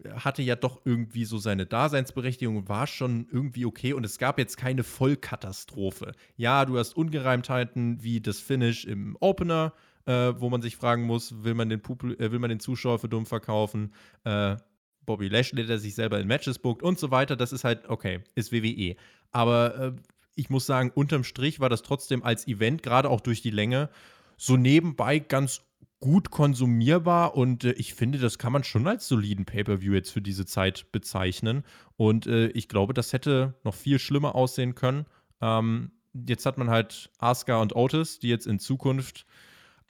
hatte 0.10 0.42
ja 0.42 0.56
doch 0.56 0.82
irgendwie 0.86 1.26
so 1.26 1.38
seine 1.38 1.66
Daseinsberechtigung, 1.66 2.68
war 2.68 2.88
schon 2.88 3.28
irgendwie 3.32 3.66
okay 3.66 3.94
und 3.94 4.06
es 4.06 4.18
gab 4.18 4.40
jetzt 4.40 4.58
keine 4.58 4.84
Vollkatastrophe. 4.84 6.14
Ja, 6.38 6.66
du 6.66 6.78
hast 6.78 6.96
Ungereimtheiten 6.96 8.02
wie 8.02 8.22
das 8.22 8.40
Finish 8.40 8.86
im 8.86 9.18
Opener, 9.20 9.74
äh, 10.06 10.34
wo 10.38 10.50
man 10.50 10.62
sich 10.62 10.76
fragen 10.76 11.04
muss, 11.04 11.44
will 11.44 11.54
man 11.54 11.70
den, 11.70 11.82
Pupil 11.82 12.16
äh, 12.20 12.32
will 12.32 12.40
man 12.40 12.50
den 12.50 12.60
Zuschauer 12.60 13.00
für 13.00 13.10
dumm 13.10 13.26
verkaufen? 13.26 13.94
Äh, 14.24 14.58
Bobby 15.06 15.28
Lashley, 15.28 15.66
der 15.66 15.80
sich 15.80 15.96
selber 15.96 16.20
in 16.20 16.28
Matches 16.28 16.60
bookt 16.60 16.84
und 16.84 17.00
so 17.00 17.12
weiter. 17.12 17.36
Das 17.36 17.52
ist 17.52 17.64
halt, 17.64 17.90
okay, 17.90 18.22
ist 18.36 18.52
WWE. 18.52 18.96
Aber 19.32 19.80
äh, 19.80 19.94
ich 20.36 20.50
muss 20.50 20.66
sagen, 20.66 20.92
unterm 20.94 21.24
Strich 21.24 21.60
war 21.60 21.70
das 21.70 21.82
trotzdem 21.82 22.24
als 22.24 22.48
Event, 22.48 22.84
gerade 22.84 23.10
auch 23.10 23.22
durch 23.22 23.42
die 23.42 23.50
Länge, 23.52 23.90
so 24.38 24.58
nebenbei 24.58 25.20
ganz 25.20 25.62
gut 26.00 26.32
konsumierbar 26.32 27.36
und 27.38 27.64
äh, 27.64 27.72
ich 27.74 27.94
finde, 27.94 28.18
das 28.18 28.40
kann 28.40 28.52
man 28.52 28.64
schon 28.64 28.88
als 28.88 29.08
soliden 29.08 29.46
Pay-per-View 29.46 29.94
jetzt 29.94 30.12
für 30.12 30.22
diese 30.22 30.46
Zeit 30.46 30.92
bezeichnen. 30.92 31.64
Und 31.96 32.26
äh, 32.26 32.48
ich 32.48 32.68
glaube, 32.68 32.94
das 32.94 33.14
hätte 33.14 33.54
noch 33.64 33.76
viel 33.76 34.00
schlimmer 34.00 34.36
aussehen 34.36 34.74
können. 34.74 35.06
Ähm, 35.42 35.92
jetzt 36.14 36.46
hat 36.46 36.58
man 36.58 36.70
halt 36.70 37.12
Asuka 37.20 37.62
und 37.62 37.76
Otis, 37.76 38.20
die 38.20 38.30
jetzt 38.30 38.48
in 38.48 38.60
Zukunft 38.60 39.26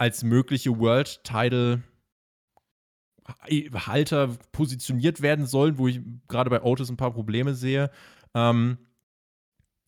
als 0.02 0.24
mögliche 0.24 0.80
World 0.80 1.24
Title 1.24 1.84
Halter 3.86 4.36
positioniert 4.52 5.22
werden 5.22 5.46
sollen, 5.46 5.78
wo 5.78 5.88
ich 5.88 6.02
gerade 6.28 6.50
bei 6.50 6.64
Otis 6.64 6.90
ein 6.90 6.98
paar 6.98 7.14
Probleme 7.14 7.54
sehe. 7.54 7.92
Ähm, 8.34 8.80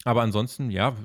aber 0.06 0.22
ansonsten, 0.22 0.70
ja, 0.70 0.96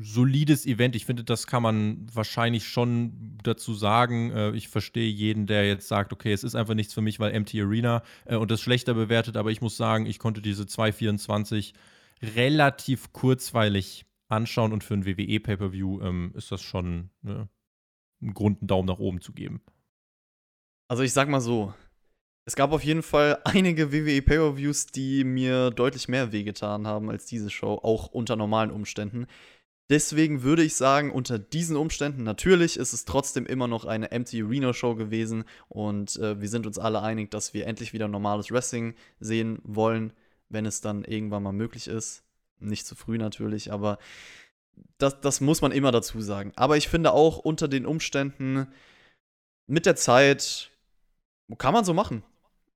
solides 0.00 0.64
Event. 0.64 0.94
Ich 0.94 1.06
finde, 1.06 1.24
das 1.24 1.48
kann 1.48 1.64
man 1.64 2.06
wahrscheinlich 2.14 2.68
schon 2.68 3.36
dazu 3.42 3.74
sagen. 3.74 4.30
Äh, 4.30 4.52
ich 4.52 4.68
verstehe 4.68 5.10
jeden, 5.10 5.48
der 5.48 5.66
jetzt 5.66 5.88
sagt, 5.88 6.12
okay, 6.12 6.32
es 6.32 6.44
ist 6.44 6.54
einfach 6.54 6.74
nichts 6.74 6.94
für 6.94 7.02
mich, 7.02 7.18
weil 7.18 7.32
Empty 7.32 7.60
Arena 7.62 8.04
äh, 8.26 8.36
und 8.36 8.52
das 8.52 8.60
schlechter 8.60 8.94
bewertet. 8.94 9.36
Aber 9.36 9.50
ich 9.50 9.60
muss 9.60 9.76
sagen, 9.76 10.06
ich 10.06 10.20
konnte 10.20 10.40
diese 10.40 10.66
224 10.68 11.74
relativ 12.22 13.12
kurzweilig 13.12 14.06
anschauen 14.28 14.72
und 14.72 14.84
für 14.84 14.94
ein 14.94 15.04
WWE 15.04 15.40
Pay-Per-View 15.40 16.00
ähm, 16.00 16.32
ist 16.36 16.52
das 16.52 16.62
schon 16.62 17.10
ne, 17.22 17.48
einen 18.22 18.34
Grund, 18.34 18.60
einen 18.60 18.68
Daumen 18.68 18.88
nach 18.88 18.98
oben 18.98 19.20
zu 19.20 19.32
geben. 19.32 19.60
Also 20.88 21.02
ich 21.02 21.12
sag 21.12 21.28
mal 21.28 21.40
so, 21.40 21.74
es 22.44 22.56
gab 22.56 22.72
auf 22.72 22.84
jeden 22.84 23.02
Fall 23.02 23.40
einige 23.44 23.92
WWE 23.92 24.22
Pay-Per-Views, 24.22 24.86
die 24.86 25.24
mir 25.24 25.70
deutlich 25.70 26.08
mehr 26.08 26.32
wehgetan 26.32 26.86
haben 26.86 27.10
als 27.10 27.26
diese 27.26 27.50
Show, 27.50 27.80
auch 27.82 28.08
unter 28.08 28.36
normalen 28.36 28.70
Umständen. 28.70 29.26
Deswegen 29.90 30.42
würde 30.42 30.62
ich 30.62 30.74
sagen, 30.74 31.10
unter 31.10 31.38
diesen 31.38 31.76
Umständen, 31.76 32.22
natürlich 32.22 32.78
ist 32.78 32.92
es 32.92 33.04
trotzdem 33.04 33.44
immer 33.44 33.68
noch 33.68 33.84
eine 33.84 34.10
Empty 34.10 34.42
Arena 34.42 34.72
Show 34.72 34.94
gewesen 34.94 35.44
und 35.68 36.16
äh, 36.16 36.40
wir 36.40 36.48
sind 36.48 36.66
uns 36.66 36.78
alle 36.78 37.02
einig, 37.02 37.30
dass 37.30 37.52
wir 37.52 37.66
endlich 37.66 37.92
wieder 37.92 38.08
normales 38.08 38.50
Wrestling 38.50 38.94
sehen 39.20 39.58
wollen, 39.64 40.12
wenn 40.48 40.66
es 40.66 40.80
dann 40.80 41.04
irgendwann 41.04 41.42
mal 41.42 41.52
möglich 41.52 41.88
ist. 41.88 42.24
Nicht 42.58 42.86
zu 42.86 42.94
früh 42.94 43.18
natürlich, 43.18 43.72
aber 43.72 43.98
das, 44.98 45.20
das 45.20 45.40
muss 45.40 45.60
man 45.60 45.72
immer 45.72 45.92
dazu 45.92 46.20
sagen. 46.20 46.52
Aber 46.56 46.76
ich 46.76 46.88
finde 46.88 47.12
auch 47.12 47.38
unter 47.38 47.68
den 47.68 47.86
Umständen 47.86 48.68
mit 49.66 49.86
der 49.86 49.96
Zeit 49.96 50.70
kann 51.58 51.74
man 51.74 51.84
so 51.84 51.92
machen. 51.92 52.22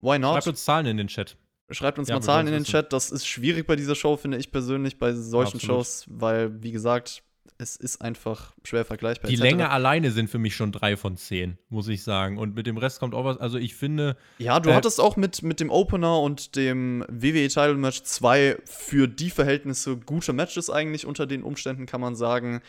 Why 0.00 0.18
not? 0.18 0.34
Schreibt 0.34 0.48
uns 0.48 0.64
Zahlen 0.64 0.86
in 0.86 0.96
den 0.96 1.08
Chat. 1.08 1.36
Schreibt 1.70 1.98
uns 1.98 2.08
ja, 2.08 2.16
mal 2.16 2.20
Zahlen 2.20 2.46
in 2.46 2.52
den 2.52 2.64
Chat. 2.64 2.92
Das 2.92 3.10
ist 3.10 3.26
schwierig 3.26 3.66
bei 3.66 3.76
dieser 3.76 3.94
Show, 3.94 4.16
finde 4.16 4.38
ich 4.38 4.52
persönlich, 4.52 4.98
bei 4.98 5.12
solchen 5.12 5.58
ja, 5.58 5.66
Shows, 5.66 6.04
weil, 6.08 6.62
wie 6.62 6.72
gesagt, 6.72 7.22
es 7.58 7.76
ist 7.76 8.02
einfach 8.02 8.52
schwer 8.64 8.84
vergleichbar. 8.84 9.30
Die 9.30 9.36
Länge 9.36 9.70
alleine 9.70 10.10
sind 10.10 10.28
für 10.28 10.38
mich 10.38 10.54
schon 10.54 10.72
drei 10.72 10.96
von 10.96 11.16
zehn, 11.16 11.58
muss 11.68 11.88
ich 11.88 12.02
sagen. 12.02 12.38
Und 12.38 12.54
mit 12.54 12.66
dem 12.66 12.76
Rest 12.76 13.00
kommt 13.00 13.14
auch 13.14 13.24
was. 13.24 13.38
Also 13.38 13.58
ich 13.58 13.74
finde. 13.74 14.16
Ja, 14.38 14.60
du 14.60 14.70
äh, 14.70 14.74
hattest 14.74 15.00
auch 15.00 15.16
mit, 15.16 15.42
mit 15.42 15.60
dem 15.60 15.70
Opener 15.70 16.20
und 16.20 16.56
dem 16.56 17.04
WWE 17.08 17.48
Title 17.48 17.74
Match 17.74 18.02
zwei 18.02 18.58
für 18.64 19.08
die 19.08 19.30
Verhältnisse 19.30 19.96
gute 19.96 20.32
Matches 20.32 20.70
eigentlich 20.70 21.06
unter 21.06 21.26
den 21.26 21.42
Umständen, 21.42 21.86
kann 21.86 22.00
man 22.00 22.14
sagen. 22.14 22.60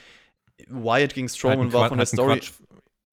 Wyatt 0.68 1.14
gegen 1.14 1.30
Strowman 1.30 1.66
halt 1.66 1.74
war 1.74 1.90
von 1.90 1.98
der 1.98 2.08
Story. 2.08 2.40
Quatsch, 2.40 2.52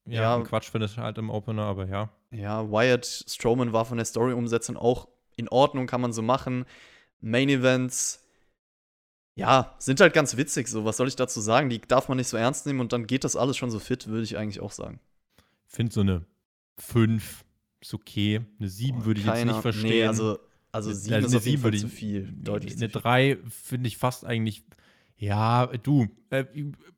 ja, 0.06 0.38
ja, 0.38 0.44
Quatsch 0.44 0.70
findet 0.70 0.96
halt 0.96 1.18
im 1.18 1.30
Opener, 1.30 1.64
aber 1.64 1.86
ja. 1.86 2.10
Ja, 2.30 2.70
Wyatt 2.70 3.06
Strowman 3.06 3.72
war 3.72 3.84
von 3.84 3.96
der 3.96 4.06
Story-Umsetzung 4.06 4.76
auch 4.76 5.08
in 5.36 5.48
Ordnung, 5.48 5.86
kann 5.86 6.00
man 6.00 6.12
so 6.12 6.22
machen. 6.22 6.64
Main 7.20 7.48
Events 7.48 8.23
ja, 9.36 9.74
sind 9.78 10.00
halt 10.00 10.14
ganz 10.14 10.36
witzig, 10.36 10.68
so. 10.68 10.84
Was 10.84 10.96
soll 10.96 11.08
ich 11.08 11.16
dazu 11.16 11.40
sagen? 11.40 11.68
Die 11.68 11.80
darf 11.80 12.08
man 12.08 12.18
nicht 12.18 12.28
so 12.28 12.36
ernst 12.36 12.66
nehmen 12.66 12.80
und 12.80 12.92
dann 12.92 13.06
geht 13.06 13.24
das 13.24 13.34
alles 13.34 13.56
schon 13.56 13.70
so 13.70 13.78
fit, 13.78 14.06
würde 14.06 14.22
ich 14.22 14.36
eigentlich 14.36 14.60
auch 14.60 14.72
sagen. 14.72 15.00
Ich 15.68 15.74
finde 15.74 15.92
so 15.92 16.00
eine 16.02 16.24
5 16.78 17.44
ist 17.80 17.94
okay. 17.94 18.40
Eine 18.58 18.68
7 18.68 18.98
oh, 18.98 19.04
würde 19.04 19.20
ich 19.20 19.26
jetzt 19.26 19.44
nicht 19.44 19.60
verstehen. 19.60 19.90
Nee, 19.90 20.04
also, 20.04 20.38
also 20.70 20.92
7 20.92 21.14
also 21.14 21.28
ist 21.28 21.34
auf 21.36 21.46
jeden 21.46 21.62
Fall 21.62 21.74
zu 21.74 21.88
viel. 21.88 22.32
Deutlich 22.32 22.76
eine 22.76 22.88
3 22.88 23.38
finde 23.48 23.88
ich 23.88 23.96
fast 23.96 24.24
eigentlich. 24.24 24.62
Ja, 25.16 25.66
du, 25.66 26.08
äh, 26.30 26.44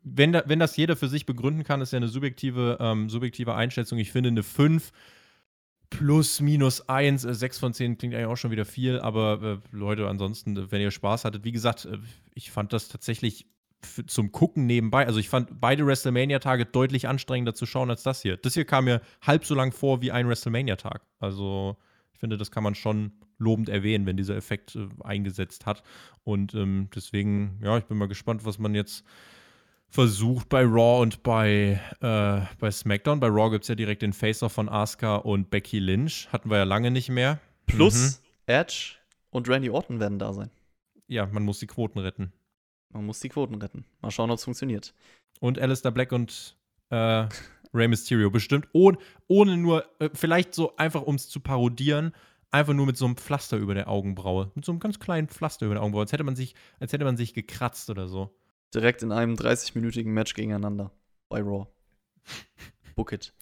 wenn, 0.03 0.33
da, 0.33 0.43
wenn 0.47 0.59
das 0.59 0.77
jeder 0.77 0.97
für 0.97 1.09
sich 1.09 1.27
begründen 1.27 1.65
kann, 1.65 1.81
ist 1.81 1.93
ja 1.93 1.99
eine 1.99 2.09
subjektive, 2.09 2.79
ähm, 2.81 3.09
subjektive 3.09 3.55
Einschätzung. 3.55 3.99
Ich 3.99 4.13
finde 4.13 4.29
eine 4.29 4.43
5 4.43 4.91
plus 5.91 6.41
minus 6.41 6.89
1, 6.89 7.25
äh, 7.25 7.35
6 7.35 7.59
von 7.59 7.73
10 7.73 7.99
klingt 7.99 8.15
eigentlich 8.15 8.27
auch 8.27 8.37
schon 8.37 8.51
wieder 8.51 8.65
viel, 8.65 8.99
aber 9.01 9.43
äh, 9.43 9.77
Leute, 9.77 10.09
ansonsten, 10.09 10.57
äh, 10.57 10.71
wenn 10.71 10.81
ihr 10.81 10.91
Spaß 10.91 11.25
hattet, 11.25 11.45
wie 11.45 11.53
gesagt, 11.53 11.85
äh, 11.85 11.99
ich 12.35 12.51
fand 12.51 12.73
das 12.73 12.89
tatsächlich 12.89 13.47
zum 14.07 14.33
Gucken 14.33 14.67
nebenbei, 14.67 15.07
also 15.07 15.21
ich 15.21 15.29
fand 15.29 15.61
beide 15.61 15.87
WrestleMania-Tage 15.87 16.67
deutlich 16.67 17.09
anstrengender 17.09 17.55
zu 17.55 17.67
schauen 17.67 17.91
als 17.91 18.03
das 18.03 18.23
hier. 18.23 18.37
Das 18.37 18.55
hier 18.55 18.65
kam 18.65 18.87
mir 18.87 19.01
halb 19.23 19.45
so 19.45 19.55
lang 19.55 19.73
vor 19.73 20.01
wie 20.01 20.11
ein 20.11 20.29
WrestleMania-Tag. 20.29 21.03
Also 21.21 21.77
ich 22.13 22.21
finde, 22.21 22.37
das 22.37 22.51
kann 22.51 22.63
man 22.63 22.75
schon 22.75 23.13
lobend 23.39 23.69
erwähnen, 23.69 24.07
wenn 24.07 24.17
dieser 24.17 24.37
Effekt 24.37 24.75
äh, 24.75 24.89
eingesetzt 25.05 25.67
hat. 25.67 25.83
Und 26.25 26.55
ähm, 26.55 26.89
deswegen, 26.95 27.61
ja, 27.63 27.79
ich 27.79 27.85
bin 27.85 27.99
mal 27.99 28.09
gespannt, 28.09 28.45
was 28.45 28.59
man 28.59 28.75
jetzt 28.75 29.05
versucht 29.89 30.49
bei 30.49 30.63
Raw 30.63 31.01
und 31.01 31.23
bei, 31.23 31.81
äh, 32.01 32.55
bei 32.59 32.71
SmackDown. 32.71 33.21
Bei 33.21 33.29
Raw 33.29 33.51
gibt 33.51 33.65
es 33.65 33.69
ja 33.69 33.75
direkt 33.75 34.03
den 34.03 34.13
Face-Off 34.13 34.53
von 34.53 34.69
Asuka 34.69 35.17
und 35.17 35.51
Becky 35.51 35.79
Lynch. 35.79 36.29
Hatten 36.33 36.51
wir 36.51 36.59
ja 36.59 36.65
lange 36.65 36.91
nicht 36.91 37.09
mehr. 37.09 37.41
Plus 37.67 38.21
mhm. 38.21 38.27
Edge 38.47 38.97
und 39.31 39.49
Randy 39.49 39.71
Orton 39.71 40.01
werden 40.01 40.19
da 40.19 40.33
sein. 40.33 40.51
Ja, 41.09 41.27
man 41.27 41.43
muss 41.43 41.61
die 41.61 41.67
Quoten 41.67 41.99
retten. 41.99 42.33
Man 42.91 43.07
muss 43.07 43.21
die 43.21 43.29
Quoten 43.29 43.55
retten. 43.57 43.85
Mal 44.01 44.11
schauen, 44.11 44.31
ob 44.31 44.39
es 44.39 44.45
funktioniert. 44.45 44.95
Und 45.41 45.59
Alistair 45.59 45.93
Black 45.93 46.13
und 46.13 46.57
äh, 46.91 47.29
Rey 47.75 47.89
Mysterio 47.89 48.31
bestimmt. 48.31 48.69
Ohne, 48.73 48.99
ohne 49.29 49.57
nur, 49.57 49.85
äh, 50.01 50.11
vielleicht 50.15 50.55
so 50.55 50.77
einfach, 50.77 51.03
um 51.03 51.15
es 51.15 51.29
zu 51.29 51.41
parodieren, 51.41 52.13
einfach 52.51 52.75
nur 52.75 52.87
mit 52.87 52.97
so 52.97 53.05
einem 53.05 53.17
Pflaster 53.17 53.57
über 53.57 53.75
der 53.75 53.89
Augenbraue. 53.89 54.51
Mit 54.55 54.65
so 54.65 54.73
einem 54.73 54.81
ganz 54.81 54.99
kleinen 54.99 55.29
Pflaster 55.29 55.67
über 55.67 55.75
der 55.75 55.83
Augenbraue. 55.83 56.03
Als 56.03 56.13
hätte 56.13 56.25
man 56.25 56.37
sich, 56.37 56.55
als 56.81 56.93
hätte 56.93 57.05
man 57.05 57.17
sich 57.17 57.35
gekratzt 57.35 57.91
oder 57.91 58.09
so 58.09 58.35
direkt 58.75 59.03
in 59.03 59.13
einem 59.13 59.35
30-minütigen 59.35 60.13
Match 60.13 60.35
gegeneinander 60.35 60.91
bei 61.29 61.41
Raw. 61.41 61.67
Book 62.95 63.13
it. 63.13 63.33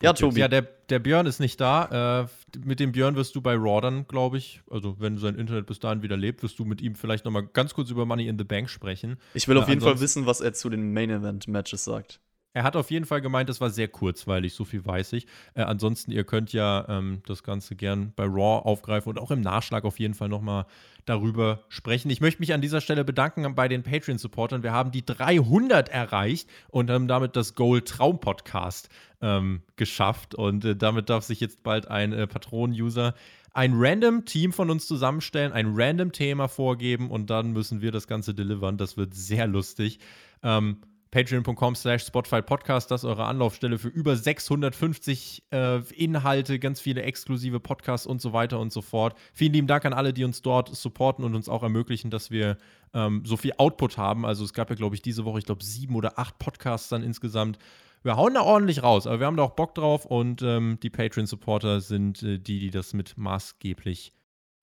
Ja, 0.00 0.12
Tobi. 0.12 0.40
Ja, 0.40 0.48
der, 0.48 0.62
der 0.62 1.00
Björn 1.00 1.26
ist 1.26 1.40
nicht 1.40 1.60
da. 1.60 2.22
Äh, 2.22 2.58
mit 2.64 2.78
dem 2.78 2.92
Björn 2.92 3.16
wirst 3.16 3.34
du 3.34 3.40
bei 3.40 3.54
Raw 3.54 3.80
dann, 3.80 4.06
glaube 4.06 4.38
ich, 4.38 4.62
also 4.70 5.00
wenn 5.00 5.18
sein 5.18 5.34
Internet 5.34 5.66
bis 5.66 5.80
dahin 5.80 6.02
wieder 6.02 6.16
lebt, 6.16 6.42
wirst 6.42 6.58
du 6.58 6.64
mit 6.64 6.80
ihm 6.80 6.94
vielleicht 6.94 7.24
nochmal 7.24 7.46
ganz 7.46 7.74
kurz 7.74 7.90
über 7.90 8.06
Money 8.06 8.28
in 8.28 8.38
the 8.38 8.44
Bank 8.44 8.70
sprechen. 8.70 9.18
Ich 9.34 9.48
will 9.48 9.56
auf 9.58 9.66
äh, 9.66 9.70
jeden 9.70 9.80
Fall 9.80 9.98
wissen, 10.00 10.26
was 10.26 10.40
er 10.40 10.52
zu 10.52 10.70
den 10.70 10.92
Main 10.92 11.10
Event 11.10 11.48
Matches 11.48 11.82
sagt. 11.82 12.20
Er 12.58 12.64
hat 12.64 12.74
auf 12.74 12.90
jeden 12.90 13.06
Fall 13.06 13.20
gemeint, 13.20 13.48
das 13.48 13.60
war 13.60 13.70
sehr 13.70 13.86
kurzweilig, 13.86 14.52
so 14.52 14.64
viel 14.64 14.84
weiß 14.84 15.12
ich. 15.12 15.28
Äh, 15.54 15.62
ansonsten, 15.62 16.10
ihr 16.10 16.24
könnt 16.24 16.52
ja 16.52 16.84
ähm, 16.88 17.22
das 17.24 17.44
Ganze 17.44 17.76
gern 17.76 18.12
bei 18.16 18.24
Raw 18.24 18.66
aufgreifen 18.68 19.10
und 19.10 19.20
auch 19.20 19.30
im 19.30 19.42
Nachschlag 19.42 19.84
auf 19.84 20.00
jeden 20.00 20.14
Fall 20.14 20.28
nochmal 20.28 20.66
darüber 21.04 21.60
sprechen. 21.68 22.10
Ich 22.10 22.20
möchte 22.20 22.40
mich 22.40 22.52
an 22.52 22.60
dieser 22.60 22.80
Stelle 22.80 23.04
bedanken 23.04 23.54
bei 23.54 23.68
den 23.68 23.84
Patreon-Supportern. 23.84 24.64
Wir 24.64 24.72
haben 24.72 24.90
die 24.90 25.06
300 25.06 25.88
erreicht 25.88 26.50
und 26.68 26.90
haben 26.90 27.06
damit 27.06 27.36
das 27.36 27.54
Goal 27.54 27.82
Traum 27.82 28.18
Podcast 28.18 28.88
ähm, 29.22 29.62
geschafft. 29.76 30.34
Und 30.34 30.64
äh, 30.64 30.74
damit 30.74 31.10
darf 31.10 31.22
sich 31.22 31.38
jetzt 31.38 31.62
bald 31.62 31.86
ein 31.86 32.12
äh, 32.12 32.26
Patronen-User 32.26 33.14
ein 33.54 33.74
random 33.74 34.24
Team 34.24 34.52
von 34.52 34.68
uns 34.68 34.88
zusammenstellen, 34.88 35.52
ein 35.52 35.74
random 35.74 36.10
Thema 36.10 36.48
vorgeben 36.48 37.08
und 37.08 37.30
dann 37.30 37.52
müssen 37.52 37.80
wir 37.80 37.92
das 37.92 38.08
Ganze 38.08 38.34
delivern. 38.34 38.78
Das 38.78 38.96
wird 38.96 39.14
sehr 39.14 39.46
lustig. 39.46 40.00
Ähm, 40.42 40.78
Patreon.com 41.10 41.74
slash 41.74 42.04
Spotify 42.04 42.42
Podcast, 42.42 42.90
das 42.90 43.02
ist 43.02 43.08
eure 43.08 43.24
Anlaufstelle 43.24 43.78
für 43.78 43.88
über 43.88 44.16
650 44.16 45.44
äh, 45.50 45.80
Inhalte, 45.94 46.58
ganz 46.58 46.80
viele 46.80 47.02
exklusive 47.02 47.60
Podcasts 47.60 48.06
und 48.06 48.20
so 48.20 48.32
weiter 48.32 48.60
und 48.60 48.72
so 48.72 48.82
fort. 48.82 49.16
Vielen 49.32 49.52
lieben 49.54 49.66
Dank 49.66 49.84
an 49.84 49.92
alle, 49.92 50.12
die 50.12 50.24
uns 50.24 50.42
dort 50.42 50.74
supporten 50.74 51.24
und 51.24 51.34
uns 51.34 51.48
auch 51.48 51.62
ermöglichen, 51.62 52.10
dass 52.10 52.30
wir 52.30 52.58
ähm, 52.92 53.22
so 53.24 53.36
viel 53.36 53.52
Output 53.56 53.96
haben. 53.96 54.26
Also 54.26 54.44
es 54.44 54.52
gab 54.52 54.68
ja, 54.70 54.76
glaube 54.76 54.94
ich, 54.94 55.02
diese 55.02 55.24
Woche, 55.24 55.38
ich 55.38 55.46
glaube, 55.46 55.64
sieben 55.64 55.94
oder 55.94 56.18
acht 56.18 56.38
Podcasts 56.38 56.88
dann 56.88 57.02
insgesamt. 57.02 57.58
Wir 58.02 58.16
hauen 58.16 58.34
da 58.34 58.42
ordentlich 58.42 58.82
raus, 58.82 59.06
aber 59.06 59.20
wir 59.20 59.26
haben 59.26 59.36
da 59.36 59.42
auch 59.42 59.56
Bock 59.56 59.74
drauf 59.74 60.04
und 60.04 60.42
ähm, 60.42 60.78
die 60.82 60.90
Patreon-Supporter 60.90 61.80
sind 61.80 62.22
äh, 62.22 62.38
die, 62.38 62.58
die 62.58 62.70
das 62.70 62.92
mit 62.92 63.16
maßgeblich 63.16 64.12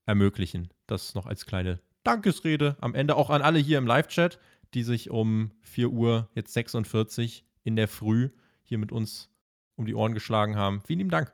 ermöglichen. 0.06 0.70
Das 0.88 1.16
noch 1.16 1.26
als 1.26 1.46
kleine 1.46 1.80
Dankesrede 2.04 2.78
am 2.80 2.94
Ende 2.94 3.16
auch 3.16 3.30
an 3.30 3.42
alle 3.42 3.60
hier 3.60 3.78
im 3.78 3.88
Live-Chat 3.88 4.40
die 4.76 4.84
sich 4.84 5.10
um 5.10 5.52
4 5.62 5.90
Uhr, 5.90 6.30
jetzt 6.36 6.54
46 6.54 7.46
in 7.64 7.76
der 7.76 7.88
Früh 7.88 8.30
hier 8.64 8.78
mit 8.78 8.92
uns 8.92 9.30
um 9.76 9.86
die 9.86 9.96
Ohren 9.96 10.14
geschlagen 10.14 10.56
haben. 10.56 10.82
Vielen 10.86 11.00
lieben 11.00 11.10
Dank. 11.10 11.34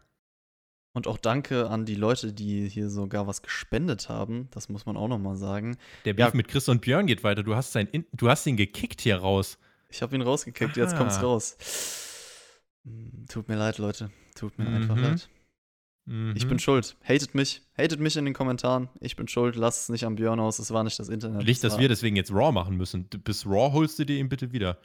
Und 0.94 1.08
auch 1.08 1.18
danke 1.18 1.70
an 1.70 1.86
die 1.86 1.96
Leute, 1.96 2.34
die 2.34 2.68
hier 2.68 2.90
sogar 2.90 3.26
was 3.26 3.42
gespendet 3.42 4.10
haben. 4.10 4.50
Das 4.52 4.68
muss 4.68 4.86
man 4.86 4.98
auch 4.98 5.08
nochmal 5.08 5.36
sagen. 5.36 5.78
Der 6.06 6.14
Beef 6.14 6.28
ja. 6.28 6.32
mit 6.34 6.50
Chris 6.50 6.68
und 6.68 6.82
Björn 6.82 7.08
geht 7.08 7.24
weiter. 7.24 7.44
Du 7.44 7.56
hast, 7.56 7.72
sein 7.72 7.88
In 7.88 8.06
du 8.12 8.30
hast 8.30 8.46
ihn 8.46 8.58
gekickt 8.58 9.02
hier 9.02 9.18
raus. 9.18 9.58
Ich 9.90 10.02
habe 10.02 10.16
ihn 10.16 10.22
rausgekickt, 10.22 10.78
Aha. 10.78 10.80
jetzt 10.80 10.98
kommt's 10.98 11.22
raus. 11.22 11.58
Hm, 12.84 13.26
tut 13.30 13.48
mir 13.48 13.56
leid, 13.56 13.78
Leute. 13.78 14.12
Tut 14.36 14.58
mir 14.58 14.66
mhm. 14.66 14.76
einfach 14.76 14.98
leid. 14.98 15.30
Mhm. 16.06 16.34
Ich 16.36 16.48
bin 16.48 16.60
schuld. 16.60 16.96
Hatet 17.04 17.36
mich. 17.36 17.62
Hatet 17.78 18.00
mich 18.00 18.18
in 18.18 18.26
den 18.26 18.34
Kommentaren. 18.34 18.90
Ich 19.00 19.16
bin 19.16 19.28
schuld. 19.28 19.56
Lasst 19.56 19.84
es 19.84 19.90
nicht 19.90 20.04
am 20.04 20.16
Björn 20.16 20.40
aus. 20.40 20.60
Es 20.60 20.72
war 20.72 20.84
nicht 20.84 21.00
das 21.00 21.10
Internet. 21.10 21.46
Nicht, 21.46 21.64
dass 21.64 21.78
wir 21.78 21.88
deswegen 21.88 22.16
jetzt 22.16 22.32
Raw 22.32 22.52
machen 22.52 22.78
müssen. 22.78 23.08
Bis 23.24 23.46
Raw 23.46 23.72
holst 23.72 24.00
du 24.00 24.06
dir 24.06 24.18
ihn 24.18 24.30
bitte 24.30 24.52
wieder. 24.52 24.78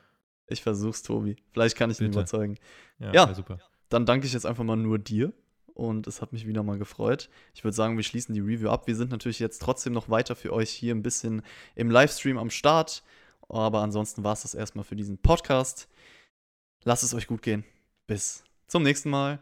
Ich 0.47 0.63
versuch's, 0.63 1.03
Tobi. 1.03 1.37
Vielleicht 1.53 1.77
kann 1.77 1.91
ich 1.91 1.99
bitte. 1.99 2.11
ihn 2.11 2.13
überzeugen. 2.13 2.57
Ja, 2.99 3.13
ja 3.13 3.35
super. 3.35 3.59
Dann 3.89 4.07
danke 4.07 4.27
ich 4.27 4.33
jetzt 4.33 4.47
einfach 4.47 4.65
mal 4.65 4.77
nur 4.77 4.99
dir. 4.99 5.33
Und 5.75 6.07
es 6.07 6.23
hat 6.23 6.33
mich 6.33 6.47
wieder 6.47 6.63
mal 6.63 6.79
gefreut. 6.79 7.29
Ich 7.55 7.63
würde 7.63 7.75
sagen, 7.75 7.97
wir 7.97 8.05
schließen 8.05 8.35
die 8.35 8.41
Review 8.41 8.71
ab. 8.71 8.87
Wir 8.87 8.97
sind 8.97 9.11
natürlich 9.11 9.41
jetzt 9.41 9.61
trotzdem 9.61 9.93
noch 9.93 10.09
weiter 10.09 10.35
für 10.35 10.53
euch 10.53 10.71
hier 10.71 10.95
ein 10.95 11.03
bisschen 11.03 11.43
im 11.75 11.91
Livestream 11.91 12.39
am 12.39 12.51
Start. 12.51 13.03
Aber 13.49 13.83
ansonsten 13.83 14.25
war 14.25 14.33
es 14.33 14.43
das 14.43 14.55
erstmal 14.55 14.85
für 14.85 14.97
diesen 14.97 15.19
Podcast. 15.19 15.89
Lasst 16.85 17.05
es 17.05 17.15
euch 17.15 17.27
gut 17.27 17.43
gehen. 17.43 17.65
Bis 18.07 18.45
zum 18.69 18.85
nächsten 18.85 19.11
Mal. 19.11 19.41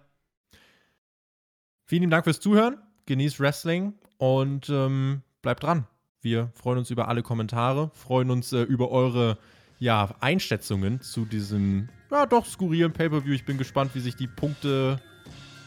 Vielen 1.86 2.02
lieben 2.02 2.11
Dank 2.11 2.24
fürs 2.24 2.40
Zuhören. 2.40 2.78
Genießt 3.06 3.40
Wrestling 3.40 3.94
und 4.16 4.70
ähm, 4.70 5.23
bleibt 5.43 5.62
dran. 5.62 5.86
Wir 6.23 6.51
freuen 6.55 6.78
uns 6.78 6.90
über 6.90 7.09
alle 7.09 7.23
Kommentare, 7.23 7.90
freuen 7.93 8.31
uns 8.31 8.52
äh, 8.55 8.62
über 8.62 8.90
eure 8.90 9.36
ja, 9.78 10.15
Einschätzungen 10.20 11.02
zu 11.02 11.27
diesem 11.27 11.90
ja 12.11 12.24
doch 12.24 12.47
skurrilen 12.47 12.93
Pay-Per-View. 12.93 13.35
Ich 13.35 13.44
bin 13.44 13.59
gespannt, 13.59 13.90
wie 13.94 14.01
sich 14.01 14.16
die 14.16 14.27
Punkte 14.27 14.98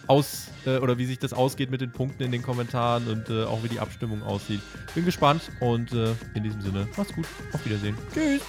aus 0.08 0.50
äh, 0.66 0.78
oder 0.78 0.98
wie 0.98 1.06
sich 1.06 1.20
das 1.20 1.34
ausgeht 1.34 1.70
mit 1.70 1.82
den 1.82 1.92
Punkten 1.92 2.24
in 2.24 2.32
den 2.32 2.42
Kommentaren 2.42 3.08
und 3.08 3.30
äh, 3.30 3.44
auch 3.44 3.64
wie 3.64 3.70
die 3.70 3.80
Abstimmung 3.80 4.24
aussieht. 4.24 4.62
Bin 4.96 5.06
gespannt 5.06 5.52
und 5.60 5.94
äh, 5.94 6.16
in 6.34 6.44
diesem 6.44 6.62
Sinne, 6.62 6.88
macht's 6.98 7.14
gut. 7.14 7.28
Auf 7.54 7.64
Wiedersehen. 7.64 7.96
Tschüss. 8.14 8.42